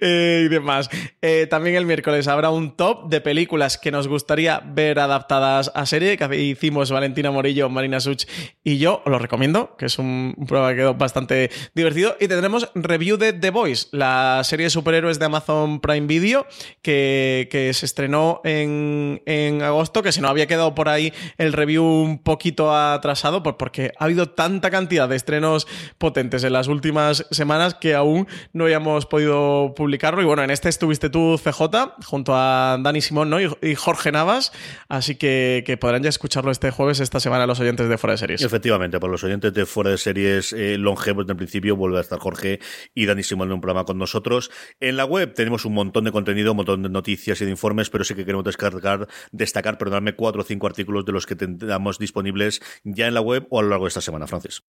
eh, 0.01 0.45
y 0.47 0.49
demás. 0.49 0.89
Eh, 1.21 1.47
también 1.51 1.77
el 1.77 1.87
miércoles 1.87 2.29
habrá 2.29 2.51
un 2.51 2.77
top 2.77 3.09
de 3.09 3.21
películas 3.21 3.77
que 3.77 3.91
nos 3.91 4.09
gustaría 4.09 4.63
ver 4.65 4.99
adaptadas 4.99 5.71
a 5.75 5.85
serie, 5.87 6.17
que 6.17 6.37
hicimos 6.37 6.91
Valentina 6.91 7.31
Morillo, 7.31 7.69
Marina 7.69 8.01
Such 8.01 8.25
y 8.65 8.79
yo, 8.79 9.03
os 9.05 9.11
lo 9.11 9.19
recomiendo, 9.19 9.77
que 9.77 9.87
es 9.87 9.99
un, 9.99 10.35
un 10.37 10.47
prueba 10.47 10.71
que 10.71 10.77
quedó 10.77 10.95
bastante 10.95 11.51
divertido, 11.75 12.17
y 12.19 12.29
tendremos 12.29 12.71
review 12.75 13.17
de 13.17 13.33
The 13.33 13.51
Voice, 13.51 13.89
la 13.93 14.41
serie 14.45 14.70
superhéroes 14.71 15.19
de 15.19 15.27
Amazon 15.27 15.81
Prime 15.81 16.07
Video, 16.07 16.47
que, 16.83 17.71
se 17.75 17.87
estrenó 17.87 18.41
en, 18.45 19.63
agosto, 19.63 20.03
que 20.03 20.13
si 20.13 20.21
no 20.21 20.29
había 20.29 20.47
quedado 20.47 20.75
por 20.75 20.89
ahí 20.89 21.13
el 21.39 21.53
review 21.53 21.85
un 21.85 22.19
poquito 22.19 22.75
atrasado, 22.75 23.43
pues 23.43 23.57
porque 23.59 23.93
ha 23.99 24.05
habido 24.05 24.31
tanta 24.31 24.71
cantidad 24.71 25.09
de 25.09 25.17
estrenos 25.17 25.67
potentes 25.99 26.45
en 26.45 26.53
las 26.53 26.69
últimas 26.69 27.27
semanas 27.31 27.75
que 27.75 27.95
aún 27.95 28.27
no 28.53 28.65
habíamos 28.65 29.07
podido 29.07 29.75
publicarlo. 29.77 30.23
Y 30.23 30.25
bueno, 30.25 30.43
en 30.43 30.51
este 30.51 30.69
estuviste 30.69 31.11
tú, 31.11 31.39
CJ, 31.43 32.05
junto 32.05 32.35
a 32.35 32.79
Dani 32.81 33.01
Simón 33.01 33.35
y, 33.63 33.75
Jorge 33.75 34.13
Navas, 34.13 34.53
así 34.89 35.17
que, 35.17 35.77
podrán 35.81 36.03
ya 36.03 36.09
escucharlo 36.09 36.51
este 36.51 36.71
jueves, 36.71 37.01
esta 37.01 37.21
semana, 37.21 37.47
los 37.47 37.61
oyentes 37.61 37.89
de 37.89 37.99
Fuera 37.99 38.13
de 38.13 38.19
Series. 38.19 38.43
Efectivamente, 38.43 38.99
por 38.99 39.11
los 39.11 39.23
oyentes 39.25 39.53
de 39.53 39.67
Fuera 39.67 39.91
de 39.91 39.99
Series 39.99 40.53
eh, 40.53 40.77
longevos, 40.79 41.27
en 41.29 41.37
principio, 41.37 41.77
vuelve 41.77 41.99
a 41.99 42.01
estar 42.01 42.19
Jorge 42.19 42.61
y 42.95 43.07
Dani 43.07 43.23
Simón 43.23 43.49
en 43.49 43.55
un 43.55 43.61
programa 43.61 43.85
con 43.85 43.99
nosotros. 43.99 44.51
En 44.81 44.97
la 44.97 45.05
web 45.05 45.35
tenemos 45.35 45.65
un 45.65 45.75
montón 45.75 46.05
de 46.05 46.13
contenido, 46.13 46.53
un 46.53 46.59
montón 46.59 46.83
de 46.83 46.89
noticias 46.89 47.41
y 47.41 47.45
de 47.45 47.51
informes, 47.51 47.91
pero 47.91 48.05
sí 48.05 48.15
que 48.15 48.25
queremos 48.25 48.45
descargar, 48.45 49.09
destacar, 49.33 49.79
perdonadme, 49.79 50.15
cuatro 50.15 50.43
o 50.43 50.45
cinco 50.45 50.67
artículos 50.67 51.05
de 51.05 51.13
los 51.13 51.27
que 51.27 51.37
tengamos 51.37 51.99
disponibles 51.99 52.61
ya 52.85 53.07
en 53.07 53.15
la 53.15 53.21
web 53.21 53.47
o 53.51 53.61
a 53.61 53.63
lo 53.63 53.69
largo 53.71 53.85
de 53.85 53.89
esta 53.89 54.01
semana, 54.01 54.27
Francis. 54.27 54.63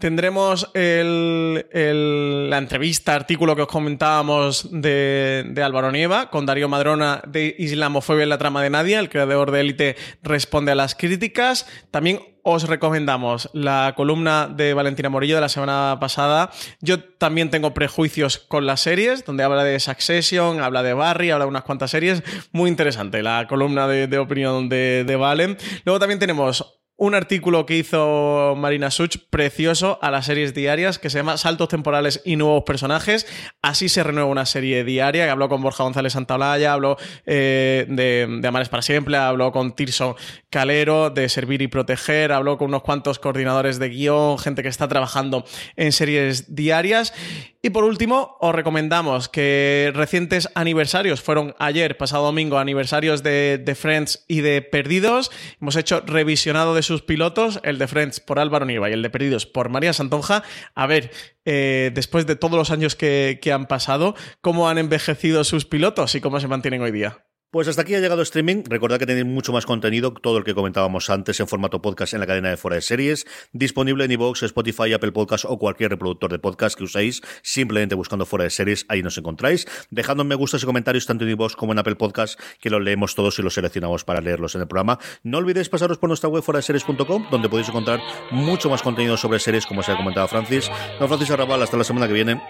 Tendremos 0.00 0.70
el, 0.72 2.48
la 2.48 2.56
entrevista, 2.56 3.14
artículo 3.14 3.54
que 3.54 3.62
os 3.62 3.68
comentábamos 3.68 4.70
de, 4.72 5.44
de, 5.46 5.62
Álvaro 5.62 5.92
Nieva 5.92 6.30
con 6.30 6.46
Darío 6.46 6.70
Madrona 6.70 7.20
de 7.28 7.54
Islamofobia 7.58 8.22
en 8.22 8.30
la 8.30 8.38
trama 8.38 8.62
de 8.62 8.70
Nadia, 8.70 8.98
el 8.98 9.10
creador 9.10 9.50
de 9.50 9.60
Élite 9.60 9.96
responde 10.22 10.72
a 10.72 10.74
las 10.74 10.94
críticas. 10.94 11.66
También 11.90 12.20
os 12.42 12.68
recomendamos 12.68 13.50
la 13.52 13.94
columna 13.96 14.48
de 14.48 14.74
Valentina 14.74 15.08
Morillo 15.08 15.36
de 15.36 15.40
la 15.40 15.48
semana 15.48 15.98
pasada. 16.00 16.50
Yo 16.80 17.02
también 17.02 17.50
tengo 17.50 17.74
prejuicios 17.74 18.38
con 18.38 18.66
las 18.66 18.80
series, 18.80 19.24
donde 19.24 19.44
habla 19.44 19.64
de 19.64 19.78
Succession, 19.80 20.60
habla 20.60 20.82
de 20.82 20.94
Barry, 20.94 21.30
habla 21.30 21.44
de 21.44 21.50
unas 21.50 21.64
cuantas 21.64 21.90
series. 21.90 22.22
Muy 22.52 22.70
interesante 22.70 23.22
la 23.22 23.46
columna 23.48 23.86
de, 23.86 24.18
opinión 24.18 24.68
de, 24.68 25.04
de 25.06 25.16
Valen. 25.16 25.58
Luego 25.84 25.98
también 25.98 26.18
tenemos 26.18 26.79
un 27.00 27.14
artículo 27.14 27.64
que 27.64 27.78
hizo 27.78 28.54
Marina 28.58 28.90
Such 28.90 29.16
precioso 29.30 29.98
a 30.02 30.10
las 30.10 30.26
series 30.26 30.52
diarias 30.52 30.98
que 30.98 31.08
se 31.08 31.16
llama 31.16 31.38
Saltos 31.38 31.68
temporales 31.68 32.20
y 32.26 32.36
nuevos 32.36 32.64
personajes. 32.64 33.26
Así 33.62 33.88
se 33.88 34.04
renueva 34.04 34.28
una 34.28 34.44
serie 34.44 34.84
diaria 34.84 35.30
habló 35.30 35.48
con 35.48 35.62
Borja 35.62 35.84
González 35.84 36.12
Santaolalla, 36.12 36.74
habló 36.74 36.98
eh, 37.24 37.86
de, 37.88 38.26
de 38.40 38.48
Amares 38.48 38.68
para 38.68 38.82
siempre, 38.82 39.16
habló 39.16 39.50
con 39.50 39.74
Tirso 39.74 40.16
Calero 40.50 41.08
de 41.08 41.28
Servir 41.30 41.62
y 41.62 41.68
Proteger, 41.68 42.32
habló 42.32 42.58
con 42.58 42.68
unos 42.68 42.82
cuantos 42.82 43.18
coordinadores 43.18 43.78
de 43.78 43.88
guion, 43.88 44.38
gente 44.38 44.62
que 44.62 44.68
está 44.68 44.86
trabajando 44.86 45.44
en 45.76 45.92
series 45.92 46.54
diarias. 46.54 47.14
Y 47.62 47.70
por 47.70 47.84
último, 47.84 48.38
os 48.40 48.54
recomendamos 48.54 49.28
que 49.28 49.92
recientes 49.94 50.48
aniversarios 50.54 51.20
fueron 51.20 51.54
ayer, 51.58 51.98
pasado 51.98 52.24
domingo, 52.24 52.58
aniversarios 52.58 53.22
de, 53.22 53.60
de 53.62 53.74
Friends 53.74 54.24
y 54.28 54.40
de 54.40 54.62
Perdidos. 54.62 55.30
Hemos 55.60 55.76
hecho 55.76 56.02
revisionado 56.06 56.74
de 56.74 56.82
sus 56.90 57.02
pilotos, 57.02 57.60
el 57.62 57.78
de 57.78 57.86
Friends 57.86 58.18
por 58.18 58.40
Álvaro 58.40 58.66
Niva 58.66 58.90
y 58.90 58.92
el 58.92 59.02
de 59.02 59.10
Perdidos 59.10 59.46
por 59.46 59.68
María 59.68 59.92
Santonja. 59.92 60.42
A 60.74 60.88
ver, 60.88 61.12
eh, 61.44 61.92
después 61.94 62.26
de 62.26 62.34
todos 62.34 62.58
los 62.58 62.72
años 62.72 62.96
que, 62.96 63.38
que 63.40 63.52
han 63.52 63.66
pasado, 63.66 64.16
cómo 64.40 64.68
han 64.68 64.76
envejecido 64.76 65.44
sus 65.44 65.66
pilotos 65.66 66.16
y 66.16 66.20
cómo 66.20 66.40
se 66.40 66.48
mantienen 66.48 66.82
hoy 66.82 66.90
día. 66.90 67.24
Pues 67.52 67.66
hasta 67.66 67.82
aquí 67.82 67.96
ha 67.96 67.98
llegado 67.98 68.22
streaming. 68.22 68.62
Recordad 68.68 69.00
que 69.00 69.06
tenéis 69.06 69.26
mucho 69.26 69.52
más 69.52 69.66
contenido, 69.66 70.12
todo 70.12 70.38
el 70.38 70.44
que 70.44 70.54
comentábamos 70.54 71.10
antes 71.10 71.40
en 71.40 71.48
formato 71.48 71.82
podcast 71.82 72.14
en 72.14 72.20
la 72.20 72.26
cadena 72.28 72.48
de 72.48 72.56
Fuera 72.56 72.76
de 72.76 72.80
Series, 72.80 73.26
disponible 73.52 74.04
en 74.04 74.12
iVoox, 74.12 74.44
Spotify, 74.44 74.92
Apple 74.92 75.10
Podcast 75.10 75.46
o 75.48 75.58
cualquier 75.58 75.90
reproductor 75.90 76.30
de 76.30 76.38
podcast 76.38 76.78
que 76.78 76.84
uséis, 76.84 77.22
simplemente 77.42 77.96
buscando 77.96 78.24
Fuera 78.24 78.44
de 78.44 78.50
Series, 78.50 78.86
ahí 78.88 79.02
nos 79.02 79.18
encontráis. 79.18 79.66
Dejadnos 79.90 80.26
me 80.26 80.36
gustas 80.36 80.62
y 80.62 80.66
comentarios 80.66 81.06
tanto 81.06 81.24
en 81.24 81.30
iVoox 81.30 81.56
como 81.56 81.72
en 81.72 81.80
Apple 81.80 81.96
Podcast, 81.96 82.38
que 82.60 82.70
los 82.70 82.80
leemos 82.80 83.16
todos 83.16 83.36
y 83.40 83.42
los 83.42 83.54
seleccionamos 83.54 84.04
para 84.04 84.20
leerlos 84.20 84.54
en 84.54 84.60
el 84.60 84.68
programa. 84.68 85.00
No 85.24 85.38
olvidéis 85.38 85.68
pasaros 85.68 85.98
por 85.98 86.08
nuestra 86.08 86.28
web 86.28 86.44
fuera 86.44 86.58
de 86.58 86.62
series.com, 86.62 87.30
donde 87.32 87.48
podéis 87.48 87.68
encontrar 87.68 87.98
mucho 88.30 88.70
más 88.70 88.80
contenido 88.80 89.16
sobre 89.16 89.40
series, 89.40 89.66
como 89.66 89.82
se 89.82 89.90
ha 89.90 89.96
comentado 89.96 90.28
Francis. 90.28 90.70
Don 91.00 91.08
Francis 91.08 91.32
Arrabal, 91.32 91.60
hasta 91.60 91.76
la 91.76 91.82
semana 91.82 92.06
que 92.06 92.14
viene. 92.14 92.40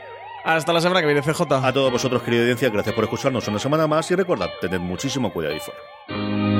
Hasta 0.44 0.72
la 0.72 0.80
semana 0.80 1.00
que 1.00 1.06
viene, 1.06 1.22
CJ. 1.22 1.42
A 1.52 1.72
todos 1.72 1.92
vosotros, 1.92 2.22
querida 2.22 2.42
audiencia, 2.42 2.70
gracias 2.70 2.94
por 2.94 3.04
escucharnos 3.04 3.46
una 3.48 3.58
semana 3.58 3.86
más 3.86 4.10
y 4.10 4.14
recordad, 4.14 4.48
tened 4.60 4.80
muchísimo 4.80 5.32
cuidado 5.32 5.56
y 5.56 5.60
fuera. 5.60 6.59